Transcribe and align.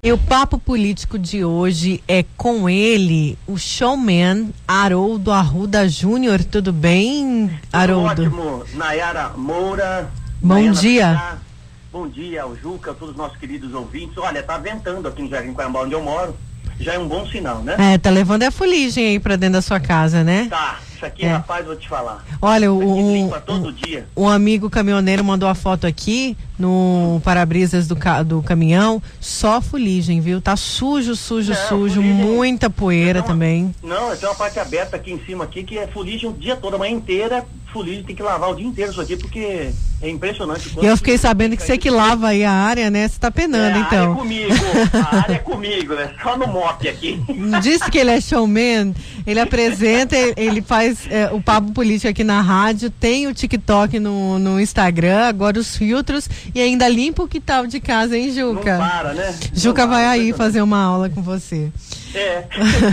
E 0.00 0.12
o 0.12 0.18
papo 0.18 0.58
político 0.58 1.18
de 1.18 1.44
hoje 1.44 2.02
é 2.06 2.24
com 2.36 2.68
ele, 2.70 3.36
o 3.48 3.58
showman 3.58 4.50
Haroldo 4.66 5.32
Arruda 5.32 5.88
Júnior. 5.88 6.44
Tudo 6.44 6.72
bem, 6.72 7.50
Haroldo? 7.72 8.22
Tudo 8.24 8.40
ótimo, 8.40 8.64
Nayara 8.74 9.30
Moura. 9.36 10.08
Bom 10.40 10.54
Nayara 10.54 10.74
dia. 10.80 11.06
Pilar. 11.08 11.42
Bom 11.90 12.08
dia 12.08 12.42
ao 12.42 12.54
Juca, 12.56 12.92
a 12.92 12.94
todos 12.94 13.10
os 13.12 13.16
nossos 13.16 13.36
queridos 13.38 13.74
ouvintes. 13.74 14.16
Olha, 14.18 14.40
tá 14.42 14.56
ventando 14.58 15.08
aqui 15.08 15.20
no 15.22 15.28
Jardim 15.28 15.52
Coiambá, 15.52 15.80
onde 15.80 15.94
eu 15.94 16.02
moro. 16.02 16.36
Já 16.78 16.94
é 16.94 16.98
um 16.98 17.08
bom 17.08 17.26
sinal, 17.26 17.58
né? 17.64 17.74
É, 17.94 17.98
tá 17.98 18.08
levando 18.08 18.44
a 18.44 18.52
fuligem 18.52 19.04
aí 19.08 19.18
pra 19.18 19.34
dentro 19.34 19.54
da 19.54 19.62
sua 19.62 19.80
casa, 19.80 20.22
né? 20.22 20.46
Tá, 20.48 20.78
isso 20.94 21.04
aqui, 21.04 21.24
É. 21.24 21.32
rapaz, 21.32 21.66
vou 21.66 21.74
te 21.74 21.88
falar. 21.88 22.24
Olha, 22.40 22.72
o, 22.72 23.32
todo 23.44 23.72
dia. 23.72 24.06
um 24.16 24.28
amigo 24.28 24.70
caminhoneiro 24.70 25.24
mandou 25.24 25.48
a 25.48 25.56
foto 25.56 25.88
aqui 25.88 26.36
no 26.58 27.20
para-brisas 27.24 27.86
do, 27.86 27.94
ca- 27.96 28.22
do 28.22 28.42
caminhão. 28.42 29.02
Só 29.20 29.60
fuligem, 29.60 30.20
viu? 30.20 30.40
Tá 30.40 30.56
sujo, 30.56 31.14
sujo, 31.14 31.52
Não, 31.52 31.68
sujo. 31.68 31.94
fuligem- 32.02 32.14
Muita 32.14 32.68
poeira 32.70 33.20
Não, 33.20 33.26
também. 33.26 33.74
Não, 33.82 34.16
tem 34.16 34.28
uma 34.28 34.34
parte 34.34 34.58
aberta 34.58 34.96
aqui 34.96 35.12
em 35.12 35.20
cima 35.24 35.44
aqui 35.44 35.62
que 35.62 35.78
é 35.78 35.86
fuligem 35.86 36.28
o 36.28 36.32
dia 36.32 36.56
todo, 36.56 36.74
a 36.74 36.78
manhã 36.78 36.92
inteira. 36.94 37.44
Fuligem 37.72 38.02
tem 38.02 38.16
que 38.16 38.22
lavar 38.22 38.50
o 38.50 38.54
dia 38.54 38.66
inteiro 38.66 38.90
isso 38.90 39.00
aqui, 39.00 39.14
porque 39.14 39.68
é 40.00 40.08
impressionante. 40.08 40.72
E 40.80 40.86
eu 40.86 40.96
fiquei 40.96 41.18
sabendo 41.18 41.54
que 41.54 41.62
você 41.62 41.76
que 41.76 41.90
lava 41.90 42.28
aí 42.28 42.42
a 42.42 42.50
área, 42.50 42.90
né? 42.90 43.06
Você 43.06 43.18
tá 43.18 43.30
penando, 43.30 43.76
é, 43.76 43.80
então. 43.80 44.12
A 44.12 44.14
área 44.14 44.14
é 44.14 44.16
comigo, 44.16 44.54
a 44.94 45.16
área 45.20 45.34
é 45.34 45.38
comigo, 45.38 45.94
né? 45.94 46.10
Só 46.22 46.38
no 46.38 46.46
mop 46.46 46.88
aqui. 46.88 47.22
Disse 47.60 47.90
que 47.90 47.98
ele 47.98 48.10
é 48.10 48.20
showman, 48.22 48.94
ele 49.26 49.38
apresenta, 49.38 50.16
ele- 50.16 50.32
ele 50.38 50.62
faz 50.62 51.00
é, 51.10 51.26
o 51.30 51.42
papo 51.42 51.70
político 51.72 52.08
aqui 52.08 52.24
na 52.24 52.40
rádio, 52.40 52.88
tem 52.88 53.26
o 53.26 53.34
TikTok 53.34 54.00
no, 54.00 54.38
no 54.38 54.58
Instagram, 54.58 55.26
agora 55.28 55.58
os 55.60 55.76
filtros 55.76 56.26
e 56.54 56.60
ainda 56.60 56.88
limpa 56.88 57.22
o 57.22 57.28
quintal 57.28 57.66
de 57.66 57.80
casa, 57.80 58.16
hein, 58.16 58.28
Não 58.28 58.34
Juca? 58.54 58.78
para, 58.78 59.12
né? 59.14 59.38
Juca 59.54 59.82
Não 59.82 59.90
vai 59.90 60.04
aí 60.04 60.18
impressionante. 60.28 60.36
fazer 60.38 60.62
uma 60.62 60.78
aula 60.82 61.08
com 61.08 61.22
você. 61.22 61.70
É. 62.14 62.44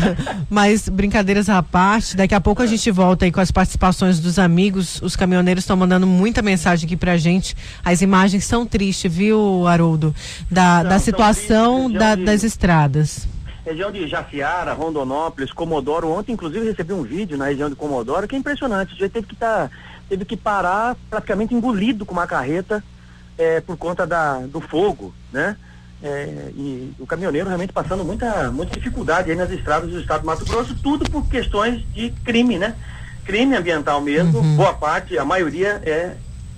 Mas 0.50 0.88
brincadeiras 0.90 1.50
à 1.50 1.62
parte, 1.64 2.16
daqui 2.18 2.36
a 2.36 2.42
pouco 2.42 2.62
a 2.62 2.66
gente 2.66 2.90
volta 2.92 3.26
aí 3.26 3.32
com 3.32 3.40
as 3.40 3.52
participações 3.52 4.20
dos 4.20 4.38
amigos. 4.38 5.02
Os 5.02 5.16
caminhoneiros 5.16 5.64
estão 5.64 5.78
mandando 5.78 6.06
muita 6.06 6.42
mensagem 6.42 6.86
aqui 6.86 6.98
pra 6.98 7.18
gente. 7.18 7.56
As 7.84 8.02
imagens 8.02 8.44
são 8.46 8.66
tristes, 8.66 9.12
viu, 9.14 9.66
Haroldo? 9.68 10.14
Da, 10.52 10.82
São- 10.82 10.90
da 10.90 11.00
situação 11.00 11.76
tristes, 11.86 12.00
da- 12.00 12.16
de- 12.16 12.26
das 12.26 12.44
estradas. 12.44 13.28
Região 13.66 13.92
de 13.92 14.08
Jaciara, 14.08 14.74
Rondonópolis, 14.74 15.52
Comodoro. 15.52 16.10
Ontem, 16.12 16.34
inclusive, 16.34 16.66
recebi 16.70 16.94
um 16.94 17.02
vídeo 17.04 17.36
na 17.38 17.46
região 17.46 17.70
de 17.70 17.76
Comodoro 17.76 18.28
que 18.28 18.36
é 18.36 18.38
impressionante. 18.40 18.90
O 18.90 18.92
sujeito 18.94 19.14
teve 19.14 19.26
que 19.28 19.36
tá, 19.36 19.72
teve 20.08 20.24
que 20.26 20.38
parar 20.38 20.96
praticamente 21.10 21.54
engolido 21.56 22.06
com 22.06 22.14
uma 22.14 22.28
carreta 22.28 22.84
eh, 23.38 23.62
por 23.62 23.78
conta 23.78 24.06
da, 24.06 24.40
do 24.40 24.60
fogo, 24.62 25.14
né? 25.32 25.56
Eh, 26.04 26.52
e 26.56 26.94
o 27.00 27.06
caminhoneiro 27.08 27.48
realmente 27.48 27.74
passando 27.74 28.04
muita, 28.04 28.52
muita 28.52 28.76
dificuldade 28.78 29.32
aí 29.32 29.38
nas 29.38 29.50
estradas 29.50 29.90
do 29.90 30.00
estado 30.00 30.22
do 30.22 30.28
Mato 30.28 30.46
Grosso, 30.46 30.76
tudo 30.76 31.10
por 31.10 31.28
questões 31.28 31.84
de 31.94 32.12
crime, 32.24 32.58
né? 32.58 32.76
Crime 33.26 33.56
ambiental 33.56 34.02
mesmo, 34.02 34.40
Uhum. 34.40 34.56
boa 34.56 34.74
parte, 34.74 35.18
a 35.18 35.26
maioria 35.26 35.82
é 35.86 36.16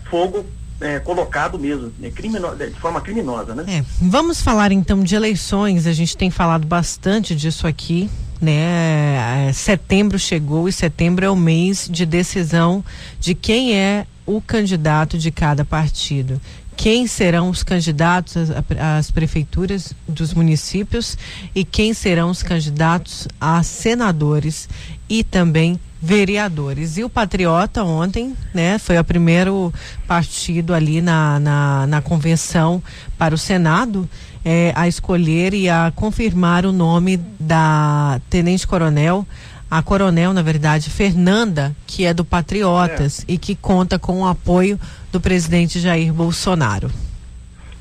fogo 0.09 0.45
eh, 0.81 0.99
colocado 0.99 1.57
mesmo, 1.57 1.91
é 2.03 2.09
crimino, 2.09 2.55
de 2.55 2.71
forma 2.79 2.99
criminosa, 3.01 3.55
né? 3.55 3.63
É, 3.67 3.83
vamos 4.01 4.41
falar 4.41 4.71
então 4.71 5.01
de 5.03 5.15
eleições. 5.15 5.87
A 5.87 5.93
gente 5.93 6.15
tem 6.17 6.29
falado 6.29 6.65
bastante 6.67 7.35
disso 7.35 7.65
aqui, 7.65 8.09
né? 8.41 9.47
É, 9.47 9.53
Setembro 9.53 10.19
chegou 10.19 10.67
e 10.67 10.73
setembro 10.73 11.25
é 11.25 11.29
o 11.29 11.35
mês 11.35 11.87
de 11.89 12.05
decisão 12.05 12.83
de 13.19 13.33
quem 13.33 13.75
é 13.75 14.05
o 14.25 14.41
candidato 14.41 15.17
de 15.17 15.31
cada 15.31 15.63
partido. 15.63 16.39
Quem 16.77 17.07
serão 17.07 17.49
os 17.49 17.63
candidatos 17.63 18.49
às, 18.79 19.11
prefeituras 19.11 19.93
dos 20.07 20.33
municípios 20.33 21.17
e 21.53 21.65
quem 21.65 21.93
serão 21.93 22.29
os 22.29 22.43
candidatos 22.43 23.27
a 23.41 23.61
senadores 23.63 24.69
e 25.09 25.23
também 25.23 25.79
vereadores. 26.01 26.97
E 26.97 27.03
o 27.03 27.09
Patriota 27.09 27.83
ontem, 27.83 28.35
né, 28.53 28.77
foi 28.77 28.97
o 28.97 29.03
primeiro 29.03 29.73
partido 30.07 30.73
ali 30.73 31.01
na, 31.01 31.39
na, 31.39 31.87
na 31.87 32.01
convenção 32.01 32.81
para 33.17 33.33
o 33.33 33.37
Senado 33.37 34.07
eh, 34.45 34.71
a 34.75 34.87
escolher 34.87 35.53
e 35.53 35.67
a 35.67 35.91
confirmar 35.95 36.65
o 36.65 36.71
nome 36.71 37.17
da 37.39 38.21
Tenente 38.29 38.67
Coronel, 38.67 39.25
a 39.69 39.81
Coronel, 39.81 40.33
na 40.33 40.41
verdade, 40.41 40.89
Fernanda, 40.89 41.75
que 41.85 42.05
é 42.05 42.13
do 42.13 42.23
Patriotas 42.23 43.25
e 43.27 43.37
que 43.37 43.55
conta 43.55 43.99
com 43.99 44.21
o 44.21 44.27
apoio 44.27 44.79
do 45.11 45.19
presidente 45.19 45.79
Jair 45.79 46.13
Bolsonaro. 46.13 46.89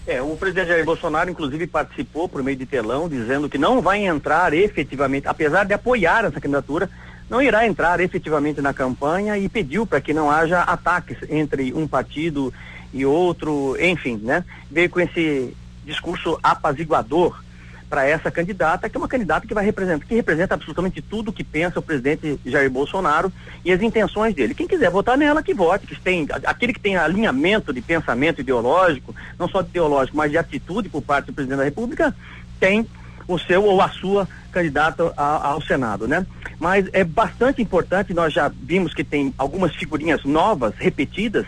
É, 0.06 0.20
o 0.22 0.36
presidente 0.36 0.68
Jair 0.68 0.84
Bolsonaro, 0.84 1.30
inclusive, 1.30 1.66
participou 1.66 2.28
por 2.28 2.42
meio 2.42 2.56
de 2.56 2.66
telão, 2.66 3.08
dizendo 3.08 3.48
que 3.48 3.58
não 3.58 3.80
vai 3.80 4.04
entrar 4.04 4.52
efetivamente, 4.52 5.26
apesar 5.26 5.64
de 5.64 5.74
apoiar 5.74 6.24
essa 6.24 6.40
candidatura, 6.40 6.88
não 7.28 7.42
irá 7.42 7.66
entrar 7.66 7.98
efetivamente 8.00 8.60
na 8.60 8.72
campanha 8.72 9.36
e 9.36 9.48
pediu 9.48 9.84
para 9.84 10.00
que 10.00 10.14
não 10.14 10.30
haja 10.30 10.60
ataques 10.60 11.18
entre 11.28 11.72
um 11.72 11.86
partido 11.86 12.54
e 12.92 13.04
outro, 13.04 13.76
enfim, 13.80 14.20
né? 14.22 14.44
Veio 14.70 14.88
com 14.88 15.00
esse 15.00 15.56
discurso 15.84 16.38
apaziguador 16.42 17.42
para 17.88 18.06
essa 18.06 18.30
candidata, 18.30 18.88
que 18.88 18.96
é 18.96 18.98
uma 18.98 19.08
candidata 19.08 19.46
que 19.46 19.54
vai 19.54 19.64
representar, 19.64 20.04
que 20.06 20.14
representa 20.14 20.54
absolutamente 20.54 21.00
tudo 21.00 21.32
que 21.32 21.44
pensa 21.44 21.78
o 21.78 21.82
presidente 21.82 22.38
Jair 22.44 22.70
Bolsonaro 22.70 23.32
e 23.64 23.72
as 23.72 23.80
intenções 23.80 24.34
dele. 24.34 24.54
Quem 24.54 24.66
quiser 24.66 24.90
votar 24.90 25.16
nela, 25.16 25.42
que 25.42 25.54
vote, 25.54 25.86
que 25.86 26.00
tem 26.00 26.26
aquele 26.44 26.72
que 26.72 26.80
tem 26.80 26.96
alinhamento 26.96 27.72
de 27.72 27.80
pensamento 27.80 28.40
ideológico, 28.40 29.14
não 29.38 29.48
só 29.48 29.62
de 29.62 29.68
ideológico, 29.68 30.16
mas 30.16 30.30
de 30.30 30.38
atitude 30.38 30.88
por 30.88 31.02
parte 31.02 31.26
do 31.26 31.32
presidente 31.32 31.58
da 31.58 31.64
República, 31.64 32.14
tem 32.58 32.86
o 33.28 33.38
seu 33.38 33.64
ou 33.64 33.80
a 33.80 33.88
sua 33.88 34.28
candidata 34.50 35.12
ao 35.16 35.60
Senado, 35.62 36.08
né? 36.08 36.26
Mas 36.58 36.88
é 36.92 37.04
bastante 37.04 37.60
importante, 37.60 38.14
nós 38.14 38.32
já 38.32 38.48
vimos 38.48 38.94
que 38.94 39.04
tem 39.04 39.34
algumas 39.36 39.74
figurinhas 39.74 40.24
novas, 40.24 40.74
repetidas 40.76 41.44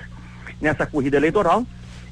nessa 0.60 0.86
corrida 0.86 1.16
eleitoral, 1.16 1.64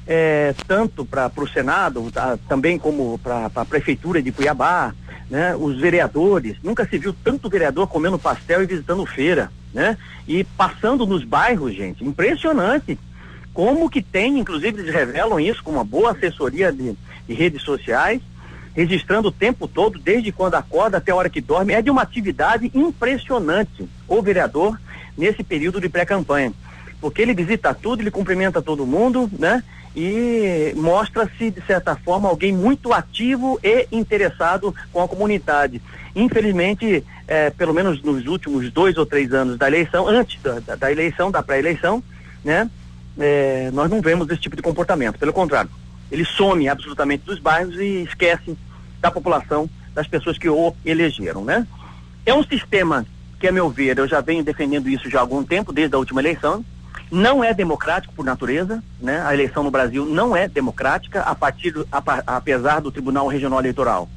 é, 0.07 0.55
tanto 0.65 1.03
para 1.03 1.29
o 1.35 1.47
Senado, 1.47 2.09
tá, 2.11 2.39
também 2.47 2.79
como 2.79 3.19
para 3.19 3.51
a 3.53 3.65
Prefeitura 3.65 4.21
de 4.21 4.31
Cuiabá, 4.31 4.93
né? 5.29 5.53
Os 5.55 5.77
vereadores, 5.77 6.55
nunca 6.63 6.87
se 6.87 6.97
viu 6.97 7.13
tanto 7.23 7.49
vereador 7.49 7.87
comendo 7.87 8.17
pastel 8.17 8.63
e 8.63 8.65
visitando 8.65 9.05
feira, 9.05 9.51
né? 9.73 9.97
E 10.25 10.43
passando 10.43 11.05
nos 11.05 11.25
bairros, 11.25 11.75
gente, 11.75 12.05
impressionante. 12.05 12.97
Como 13.53 13.89
que 13.89 14.01
tem, 14.01 14.39
inclusive 14.39 14.81
eles 14.81 14.93
revelam 14.93 15.39
isso 15.39 15.61
com 15.61 15.71
uma 15.71 15.83
boa 15.83 16.11
assessoria 16.11 16.71
de, 16.71 16.95
de 17.27 17.33
redes 17.33 17.63
sociais, 17.63 18.21
registrando 18.73 19.27
o 19.27 19.31
tempo 19.31 19.67
todo, 19.67 19.99
desde 19.99 20.31
quando 20.31 20.55
acorda 20.55 20.97
até 20.97 21.11
a 21.11 21.15
hora 21.15 21.29
que 21.29 21.41
dorme, 21.41 21.73
é 21.73 21.81
de 21.81 21.89
uma 21.89 22.03
atividade 22.03 22.71
impressionante 22.73 23.89
o 24.07 24.21
vereador 24.21 24.79
nesse 25.17 25.43
período 25.43 25.81
de 25.81 25.89
pré-campanha. 25.89 26.53
Porque 27.01 27.21
ele 27.21 27.33
visita 27.33 27.73
tudo, 27.73 28.01
ele 28.01 28.11
cumprimenta 28.11 28.61
todo 28.61 28.85
mundo, 28.85 29.29
né? 29.37 29.63
E 29.99 30.73
mostra-se, 30.75 31.49
de 31.49 31.59
certa 31.61 31.95
forma, 31.95 32.29
alguém 32.29 32.53
muito 32.53 32.93
ativo 32.93 33.59
e 33.63 33.87
interessado 33.91 34.73
com 34.93 35.01
a 35.01 35.07
comunidade. 35.07 35.81
Infelizmente, 36.15 37.03
eh, 37.27 37.49
pelo 37.49 37.73
menos 37.73 38.03
nos 38.03 38.27
últimos 38.27 38.71
dois 38.71 38.95
ou 38.95 39.07
três 39.07 39.33
anos 39.33 39.57
da 39.57 39.67
eleição, 39.67 40.07
antes 40.07 40.39
da, 40.43 40.75
da- 40.75 40.91
eleição, 40.91 41.31
da 41.31 41.41
pré-eleição, 41.41 42.03
né? 42.45 42.69
eh, 43.19 43.71
nós 43.73 43.89
não 43.89 43.99
vemos 43.99 44.29
esse 44.29 44.39
tipo 44.39 44.55
de 44.55 44.61
comportamento. 44.61 45.17
Pelo 45.17 45.33
contrário, 45.33 45.71
ele 46.11 46.23
some 46.25 46.69
absolutamente 46.69 47.23
dos 47.25 47.39
bairros 47.39 47.73
e 47.79 48.03
esquece 48.03 48.55
da 49.01 49.09
população, 49.09 49.67
das 49.95 50.05
pessoas 50.05 50.37
que 50.37 50.47
o 50.47 50.75
elegeram, 50.85 51.43
né? 51.43 51.65
É 52.23 52.35
um 52.35 52.43
sistema 52.43 53.03
que, 53.39 53.47
a 53.47 53.51
meu 53.51 53.67
ver, 53.67 53.97
eu 53.97 54.07
já 54.07 54.21
venho 54.21 54.43
defendendo 54.43 54.87
isso 54.89 55.09
já 55.09 55.17
há 55.17 55.21
algum 55.21 55.43
tempo, 55.43 55.73
desde 55.73 55.95
a 55.95 55.97
última 55.97 56.21
eleição. 56.21 56.63
Não 57.09 57.43
é 57.43 57.53
democrático 57.53 58.13
por 58.13 58.25
natureza, 58.25 58.83
né? 58.99 59.21
A 59.25 59.33
eleição 59.33 59.63
no 59.63 59.71
Brasil 59.71 60.05
não 60.05 60.35
é 60.35 60.47
democrática, 60.47 61.21
a 61.21 61.33
partir 61.33 61.71
do- 61.71 61.87
a 61.91 62.01
apesar 62.37 62.81
do 62.81 62.91
Tribunal 62.91 63.27
Regional 63.27 63.59
Eleitoral 63.59 64.09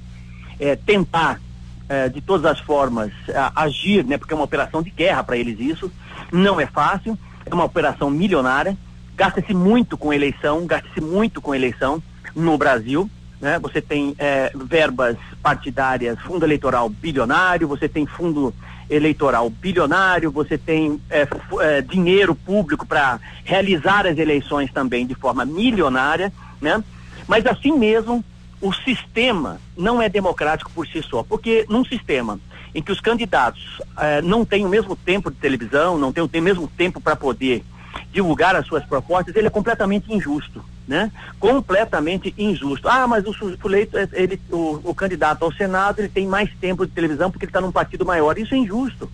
é, 0.58 0.75
tentar 0.76 1.40
é, 1.88 2.08
de 2.08 2.20
todas 2.20 2.46
as 2.46 2.60
formas 2.60 3.10
agir, 3.54 4.04
né? 4.04 4.16
Porque 4.16 4.32
é 4.32 4.37
uma 4.37 4.44
operação 4.44 4.81
de 4.82 4.90
guerra 4.90 5.25
para 5.25 5.37
eles 5.37 5.58
isso. 5.58 5.90
Não 6.32 6.60
é 6.60 6.66
fácil, 6.66 7.19
é 7.44 7.52
uma 7.52 7.64
operação 7.64 8.08
milionária. 8.10 8.76
Gasta-se 9.16 9.52
muito 9.52 9.98
com 9.98 10.12
eleição, 10.12 10.66
gasta-se 10.66 11.00
muito 11.00 11.40
com 11.40 11.54
eleição 11.54 12.00
no 12.34 12.56
Brasil, 12.56 13.10
né? 13.40 13.58
Você 13.58 13.81
tem 13.81 14.14
é, 14.19 14.52
verbas 14.54 15.16
partidárias, 15.42 16.19
fundo 16.20 16.44
eleitoral 16.46 16.88
bilionário, 16.88 17.66
você 17.66 17.88
tem 17.88 18.06
fundo 18.06 18.54
eleitoral 18.90 19.48
bilionário, 19.48 20.32
você 20.32 20.58
tem 20.58 21.00
é, 21.08 21.26
é, 21.60 21.81
dinheiro 21.81 22.34
público 22.34 22.84
para 22.84 23.20
realizar 23.44 24.06
as 24.06 24.19
eleições 24.19 24.72
também 24.72 25.06
de 25.06 25.14
forma 25.14 25.44
milionária, 25.44 26.32
né? 26.60 26.82
Mas 27.28 27.46
assim 27.46 27.72
mesmo, 27.78 28.25
o 28.60 28.72
sistema 28.72 29.60
não 29.76 30.02
é 30.02 30.08
democrático 30.08 30.70
por 30.72 30.87
si 30.87 31.00
só, 31.02 31.22
porque 31.22 31.64
num 31.69 31.84
sistema 31.84 32.40
em 32.75 32.82
que 32.82 32.92
os 32.92 33.00
candidatos 33.00 33.81
eh, 33.98 34.20
não 34.22 34.44
têm 34.44 34.66
o 34.66 34.69
mesmo 34.69 34.94
tempo 34.94 35.31
de 35.31 35.37
televisão, 35.37 35.96
não 35.96 36.12
têm 36.12 36.22
o 36.22 36.42
mesmo 36.42 36.69
tempo 36.76 37.00
para 37.00 37.16
poder 37.16 37.64
divulgar 38.12 38.54
as 38.54 38.66
suas 38.66 38.84
propostas, 38.84 39.34
ele 39.34 39.46
é 39.46 39.50
completamente 39.50 40.12
injusto, 40.12 40.64
né? 40.90 41.12
Completamente 41.38 42.34
injusto. 42.37 42.88
Ah, 42.88 43.06
mas 43.06 43.25
o 43.25 43.32
sujeito, 43.32 43.96
eh, 43.96 44.08
ele, 44.12 44.40
o, 44.50 44.81
o 44.82 44.92
candidato 44.92 45.44
ao 45.44 45.52
Senado, 45.52 46.00
ele 46.00 46.08
tem 46.08 46.26
mais 46.26 46.52
tempo 46.60 46.84
de 46.84 46.90
televisão 46.90 47.31
porque 47.31 47.44
ele 47.44 47.50
está 47.50 47.60
num 47.60 47.70
partido 47.70 48.04
maior. 48.04 48.37
Isso 48.37 48.54
é 48.54 48.58
injusto. 48.58 49.08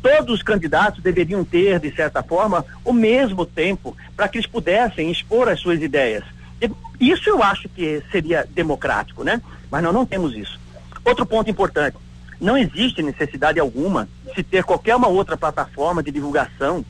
Todos 0.00 0.36
os 0.36 0.42
candidatos 0.44 1.02
deveriam 1.02 1.44
ter, 1.44 1.80
de 1.80 1.90
certa 1.96 2.22
forma, 2.22 2.64
o 2.84 2.92
mesmo 2.92 3.44
tempo 3.44 3.96
para 4.16 4.28
que 4.28 4.38
eles 4.38 4.46
pudessem 4.46 5.10
expor 5.10 5.48
as 5.48 5.58
suas 5.58 5.82
ideias. 5.82 6.22
Isso 7.00 7.28
eu 7.28 7.42
acho 7.42 7.68
que 7.68 8.00
seria 8.12 8.46
democrático, 8.48 9.24
né? 9.24 9.42
Mas 9.68 9.82
nós 9.82 9.92
não 9.92 10.06
temos 10.06 10.32
isso. 10.36 10.60
Outro 11.04 11.26
ponto 11.26 11.50
importante: 11.50 11.96
não 12.40 12.56
existe 12.56 13.02
necessidade 13.02 13.58
alguma 13.58 14.08
de 14.28 14.34
se 14.36 14.42
ter 14.44 14.62
qualquer 14.62 14.94
uma 14.94 15.08
outra 15.08 15.36
plataforma 15.36 16.04
de 16.04 16.12
divulgação 16.12 16.84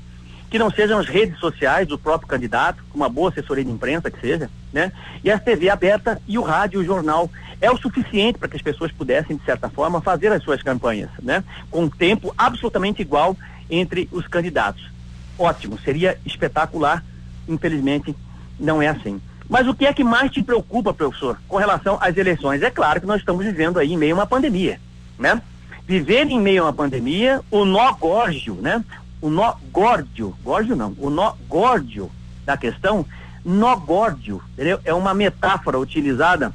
que 0.55 0.59
não 0.61 0.71
sejam 0.71 1.01
as 1.01 1.09
redes 1.09 1.37
sociais 1.41 1.89
do 1.89 1.99
próprio 1.99 2.29
candidato, 2.29 2.81
uma 2.95 3.09
boa 3.09 3.29
assessoria 3.29 3.65
de 3.65 3.73
imprensa 3.73 4.09
que 4.09 4.21
seja, 4.21 4.49
né? 4.73 4.93
E 5.25 5.29
a 5.29 5.37
TV 5.37 5.69
aberta 5.69 6.23
e 6.29 6.39
o 6.39 6.43
rádio 6.43 6.81
e 6.81 6.85
o 6.85 6.87
jornal 6.87 7.29
é 7.61 7.69
o 7.73 7.77
suficiente 7.77 8.39
para 8.39 8.49
que 8.49 8.55
as 8.55 8.62
pessoas 8.62 8.93
pudessem, 8.93 9.37
de 9.37 9.45
certa 9.45 9.69
forma, 9.69 10.01
fazer 10.01 10.31
as 10.31 10.45
suas 10.45 10.62
campanhas, 10.62 11.11
né? 11.21 11.43
Com 11.73 11.87
um 11.87 11.91
tempo 11.91 12.33
absolutamente 12.39 13.03
igual 13.03 13.37
entre 13.69 14.09
os 14.12 14.29
candidatos. 14.29 14.89
Ótimo, 15.37 15.77
seria 15.81 16.21
espetacular. 16.25 17.05
Infelizmente, 17.49 18.15
não 18.56 18.81
é 18.81 18.87
assim. 18.87 19.21
Mas 19.49 19.67
o 19.67 19.75
que 19.75 19.87
é 19.87 19.93
que 19.93 20.05
mais 20.05 20.31
te 20.31 20.41
preocupa, 20.41 20.95
professor, 20.95 21.37
com 21.49 21.56
relação 21.56 21.99
às 22.01 22.17
eleições? 22.17 22.62
É 22.62 22.71
claro 22.71 23.01
que 23.01 23.09
nós 23.09 23.19
estamos 23.19 23.45
vivendo 23.45 23.81
aí 23.81 23.93
em 23.93 23.97
meio 23.97 24.15
a 24.15 24.19
uma 24.21 24.27
pandemia, 24.27 24.79
né? 25.19 25.43
Viver 25.85 26.29
em 26.29 26.41
meio 26.41 26.62
a 26.62 26.67
uma 26.67 26.73
pandemia, 26.73 27.41
o 27.51 27.65
nó 27.65 27.93
górdio, 27.95 28.55
né? 28.55 28.85
O 29.25 29.31
nó 29.31 29.55
górdio, 29.73 30.37
górdio 30.44 30.76
não, 30.76 30.94
o 30.99 31.09
nó 31.09 31.32
górdio 31.49 32.11
da 32.44 32.59
questão, 32.59 33.06
nó 33.43 33.75
górdio, 33.75 34.43
entendeu? 34.53 34.79
É 34.85 34.93
uma 34.93 35.15
metáfora 35.15 35.79
utilizada 35.79 36.53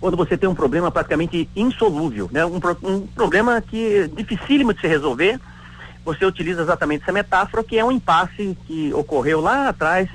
quando 0.00 0.16
você 0.16 0.36
tem 0.36 0.48
um 0.48 0.56
problema 0.56 0.90
praticamente 0.90 1.48
insolúvel, 1.54 2.28
né? 2.32 2.44
Um, 2.44 2.58
um 2.82 3.06
problema 3.06 3.60
que 3.60 3.96
é 3.96 4.08
dificílimo 4.08 4.74
de 4.74 4.80
se 4.80 4.88
resolver, 4.88 5.38
você 6.04 6.26
utiliza 6.26 6.62
exatamente 6.62 7.04
essa 7.04 7.12
metáfora 7.12 7.62
que 7.62 7.78
é 7.78 7.84
um 7.84 7.92
impasse 7.92 8.58
que 8.66 8.92
ocorreu 8.92 9.40
lá 9.40 9.68
atrás 9.68 10.10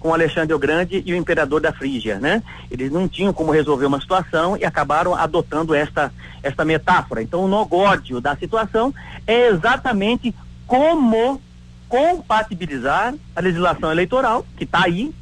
com 0.00 0.12
Alexandre 0.12 0.52
o 0.52 0.58
Grande 0.58 1.00
e 1.06 1.12
o 1.12 1.16
imperador 1.16 1.60
da 1.60 1.72
Frígia, 1.72 2.18
né? 2.18 2.42
Eles 2.68 2.90
não 2.90 3.06
tinham 3.06 3.32
como 3.32 3.52
resolver 3.52 3.86
uma 3.86 4.00
situação 4.00 4.56
e 4.56 4.64
acabaram 4.64 5.14
adotando 5.14 5.76
esta, 5.76 6.12
esta 6.42 6.64
metáfora. 6.64 7.22
Então, 7.22 7.44
o 7.44 7.48
nogódio 7.48 8.20
da 8.20 8.34
situação 8.34 8.92
é 9.28 9.46
exatamente 9.46 10.34
como 10.66 11.40
compatibilizar 11.88 13.14
a 13.36 13.40
legislação 13.40 13.90
eleitoral, 13.90 14.44
que 14.56 14.64
está 14.64 14.84
aí, 14.84 15.14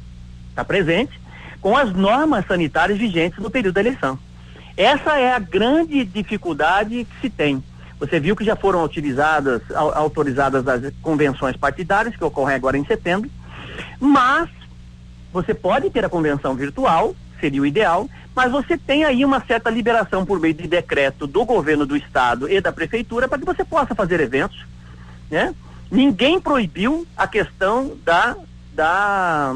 está 0.49 0.63
presente, 0.63 1.19
com 1.61 1.77
as 1.77 1.93
normas 1.93 2.45
sanitárias 2.47 2.97
vigentes 2.97 3.39
no 3.39 3.49
período 3.49 3.75
da 3.75 3.81
eleição. 3.81 4.17
Essa 4.75 5.19
é 5.19 5.31
a 5.33 5.39
grande 5.39 6.03
dificuldade 6.03 7.05
que 7.05 7.21
se 7.21 7.29
tem. 7.29 7.63
Você 7.99 8.19
viu 8.19 8.35
que 8.35 8.43
já 8.43 8.55
foram 8.55 8.83
utilizadas, 8.83 9.61
autorizadas 9.71 10.67
as 10.67 10.93
convenções 11.01 11.55
partidárias, 11.55 12.15
que 12.15 12.23
ocorrem 12.23 12.55
agora 12.55 12.77
em 12.77 12.85
setembro, 12.85 13.29
mas 13.99 14.49
você 15.31 15.53
pode 15.53 15.89
ter 15.89 16.03
a 16.03 16.09
convenção 16.09 16.55
virtual, 16.55 17.15
seria 17.39 17.61
o 17.61 17.65
ideal, 17.65 18.09
mas 18.35 18.51
você 18.51 18.77
tem 18.77 19.05
aí 19.05 19.23
uma 19.23 19.43
certa 19.45 19.69
liberação 19.69 20.25
por 20.25 20.39
meio 20.39 20.53
de 20.53 20.67
decreto 20.67 21.27
do 21.27 21.45
governo 21.45 21.85
do 21.85 21.95
estado 21.95 22.51
e 22.51 22.59
da 22.59 22.71
prefeitura 22.71 23.27
para 23.27 23.37
que 23.37 23.45
você 23.45 23.63
possa 23.63 23.93
fazer 23.93 24.19
eventos, 24.19 24.65
né? 25.33 25.53
Ninguém 25.91 26.39
proibiu 26.39 27.07
a 27.17 27.27
questão 27.27 27.97
da, 28.05 28.35
da, 28.73 29.55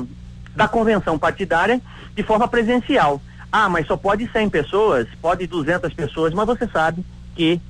da 0.55 0.67
convenção 0.67 1.17
partidária 1.19 1.79
de 2.15 2.23
forma 2.23 2.47
presencial. 2.47 3.21
Ah, 3.51 3.69
mas 3.69 3.85
só 3.85 3.95
pode 3.95 4.29
100 4.29 4.49
pessoas, 4.49 5.07
pode 5.21 5.45
200 5.45 5.93
pessoas, 5.93 6.33
mas 6.33 6.47
você 6.47 6.67
sabe 6.67 7.05
que 7.35 7.61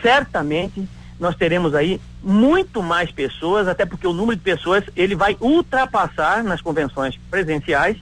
certamente 0.00 0.88
nós 1.18 1.34
teremos 1.34 1.74
aí 1.74 2.00
muito 2.22 2.80
mais 2.80 3.10
pessoas, 3.10 3.66
até 3.66 3.84
porque 3.84 4.06
o 4.06 4.12
número 4.12 4.36
de 4.36 4.42
pessoas 4.42 4.84
ele 4.96 5.16
vai 5.16 5.36
ultrapassar 5.40 6.44
nas 6.44 6.62
convenções 6.62 7.18
presenciais, 7.28 7.96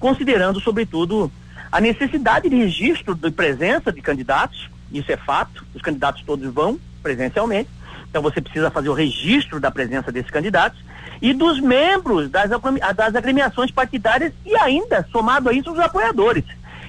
considerando 0.00 0.60
sobretudo 0.60 1.30
a 1.70 1.78
necessidade 1.78 2.48
de 2.48 2.56
registro 2.56 3.14
de 3.14 3.30
presença 3.30 3.92
de 3.92 4.00
candidatos, 4.00 4.70
isso 4.90 5.12
é 5.12 5.16
fato, 5.16 5.64
os 5.74 5.82
candidatos 5.82 6.22
todos 6.22 6.52
vão 6.52 6.80
presencialmente, 7.02 7.68
então 8.14 8.22
você 8.22 8.40
precisa 8.40 8.70
fazer 8.70 8.88
o 8.88 8.94
registro 8.94 9.58
da 9.58 9.72
presença 9.72 10.12
desses 10.12 10.30
candidatos 10.30 10.78
e 11.20 11.34
dos 11.34 11.58
membros 11.58 12.30
das, 12.30 12.48
das 12.94 13.16
agremiações 13.16 13.72
partidárias 13.72 14.32
e 14.46 14.54
ainda, 14.54 15.04
somado 15.10 15.48
a 15.48 15.52
isso, 15.52 15.72
os 15.72 15.80
apoiadores. 15.80 16.44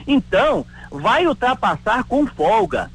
Então, 0.06 0.64
vai 0.92 1.26
ultrapassar 1.26 2.04
com 2.04 2.28
folga, 2.28 2.92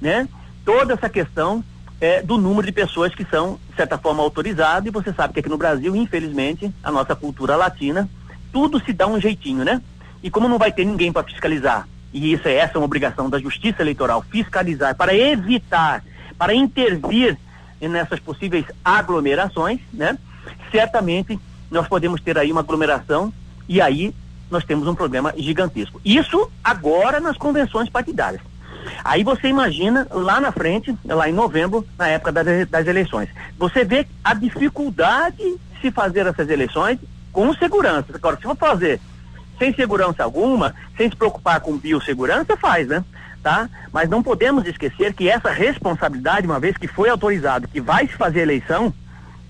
né? 0.00 0.26
Toda 0.64 0.94
essa 0.94 1.10
questão 1.10 1.62
é, 2.00 2.22
do 2.22 2.38
número 2.38 2.66
de 2.66 2.72
pessoas 2.72 3.14
que 3.14 3.26
são, 3.26 3.60
de 3.68 3.76
certa 3.76 3.98
forma, 3.98 4.22
autorizadas, 4.22 4.86
e 4.86 4.90
você 4.90 5.12
sabe 5.12 5.34
que 5.34 5.40
aqui 5.40 5.48
no 5.50 5.58
Brasil, 5.58 5.94
infelizmente, 5.94 6.72
a 6.82 6.90
nossa 6.90 7.14
cultura 7.14 7.56
latina, 7.56 8.08
tudo 8.54 8.82
se 8.82 8.94
dá 8.94 9.06
um 9.06 9.20
jeitinho, 9.20 9.66
né? 9.66 9.82
E 10.22 10.30
como 10.30 10.48
não 10.48 10.56
vai 10.56 10.72
ter 10.72 10.86
ninguém 10.86 11.12
para 11.12 11.24
fiscalizar, 11.24 11.86
e 12.10 12.32
isso 12.32 12.48
é 12.48 12.54
essa 12.54 12.72
é 12.76 12.78
uma 12.78 12.86
obrigação 12.86 13.28
da 13.28 13.38
Justiça 13.38 13.82
Eleitoral, 13.82 14.22
fiscalizar, 14.22 14.96
para 14.96 15.14
evitar, 15.14 16.02
para 16.38 16.54
intervir 16.54 17.36
nessas 17.80 18.18
possíveis 18.20 18.64
aglomerações, 18.84 19.80
né? 19.92 20.18
Certamente 20.70 21.38
nós 21.70 21.88
podemos 21.88 22.20
ter 22.20 22.38
aí 22.38 22.50
uma 22.50 22.60
aglomeração 22.60 23.32
e 23.68 23.80
aí 23.80 24.14
nós 24.50 24.64
temos 24.64 24.86
um 24.86 24.94
problema 24.94 25.34
gigantesco. 25.36 26.00
Isso 26.04 26.50
agora 26.62 27.20
nas 27.20 27.36
convenções 27.36 27.88
partidárias. 27.88 28.40
Aí 29.04 29.24
você 29.24 29.48
imagina 29.48 30.06
lá 30.10 30.40
na 30.40 30.52
frente, 30.52 30.96
lá 31.04 31.28
em 31.28 31.32
novembro, 31.32 31.86
na 31.98 32.08
época 32.08 32.32
das, 32.32 32.68
das 32.68 32.86
eleições. 32.86 33.28
Você 33.58 33.84
vê 33.84 34.06
a 34.22 34.32
dificuldade 34.32 35.36
de 35.36 35.80
se 35.80 35.90
fazer 35.90 36.26
essas 36.26 36.48
eleições 36.48 36.98
com 37.32 37.52
segurança. 37.54 38.06
Agora, 38.14 38.36
se 38.36 38.42
for 38.42 38.56
fazer 38.56 39.00
sem 39.58 39.74
segurança 39.74 40.22
alguma, 40.22 40.74
sem 40.96 41.08
se 41.08 41.16
preocupar 41.16 41.60
com 41.60 41.76
biossegurança, 41.76 42.56
faz, 42.56 42.86
né? 42.88 43.04
Tá? 43.46 43.70
Mas 43.92 44.08
não 44.08 44.24
podemos 44.24 44.66
esquecer 44.66 45.14
que 45.14 45.30
essa 45.30 45.52
responsabilidade, 45.52 46.48
uma 46.48 46.58
vez 46.58 46.76
que 46.76 46.88
foi 46.88 47.08
autorizado 47.08 47.68
que 47.68 47.80
vai 47.80 48.08
se 48.08 48.14
fazer 48.14 48.40
eleição, 48.40 48.92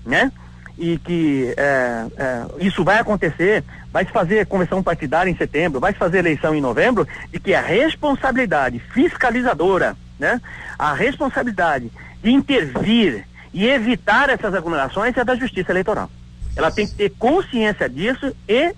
né? 0.05 0.31
e 0.77 0.99
que 0.99 1.51
é, 1.57 2.05
é, 2.15 2.45
isso 2.59 2.83
vai 2.83 2.99
acontecer, 2.99 3.63
vai 3.91 4.05
se 4.05 4.11
fazer 4.11 4.45
convenção 4.45 4.83
partidária 4.83 5.31
em 5.31 5.35
setembro, 5.35 5.79
vai 5.79 5.93
se 5.93 5.97
fazer 5.97 6.19
eleição 6.19 6.53
em 6.53 6.61
novembro, 6.61 7.07
de 7.31 7.39
que 7.39 7.55
a 7.55 7.61
responsabilidade 7.61 8.77
fiscalizadora, 8.77 9.97
né, 10.19 10.39
a 10.77 10.93
responsabilidade 10.93 11.91
de 12.21 12.29
intervir 12.29 13.25
e 13.51 13.67
evitar 13.67 14.29
essas 14.29 14.53
aglomerações 14.53 15.17
é 15.17 15.23
da 15.23 15.33
Justiça 15.33 15.71
Eleitoral. 15.71 16.07
Ela 16.55 16.69
tem 16.69 16.85
que 16.85 16.93
ter 16.93 17.09
consciência 17.17 17.89
disso 17.89 18.31
e 18.47 18.75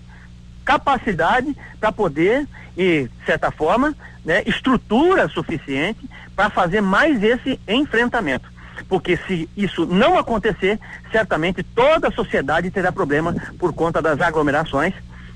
capacidade 0.64 1.54
para 1.78 1.92
poder, 1.92 2.48
e 2.78 3.10
de 3.20 3.26
certa 3.26 3.52
forma, 3.52 3.94
né, 4.30 4.44
estrutura 4.46 5.28
suficiente 5.28 6.08
para 6.36 6.52
fazer 6.52 6.82
mais 6.82 7.24
esse 7.24 7.60
enfrentamento 7.68 8.48
porque 8.88 9.18
se 9.28 9.50
isso 9.58 9.86
não 9.86 10.18
acontecer, 10.18 10.80
certamente 11.12 11.62
toda 11.64 12.08
a 12.08 12.12
sociedade 12.12 12.72
terá 12.72 12.92
problema 12.92 13.36
por 13.60 13.74
conta 13.74 14.02
das 14.02 14.22
aglomerações, 14.22 14.94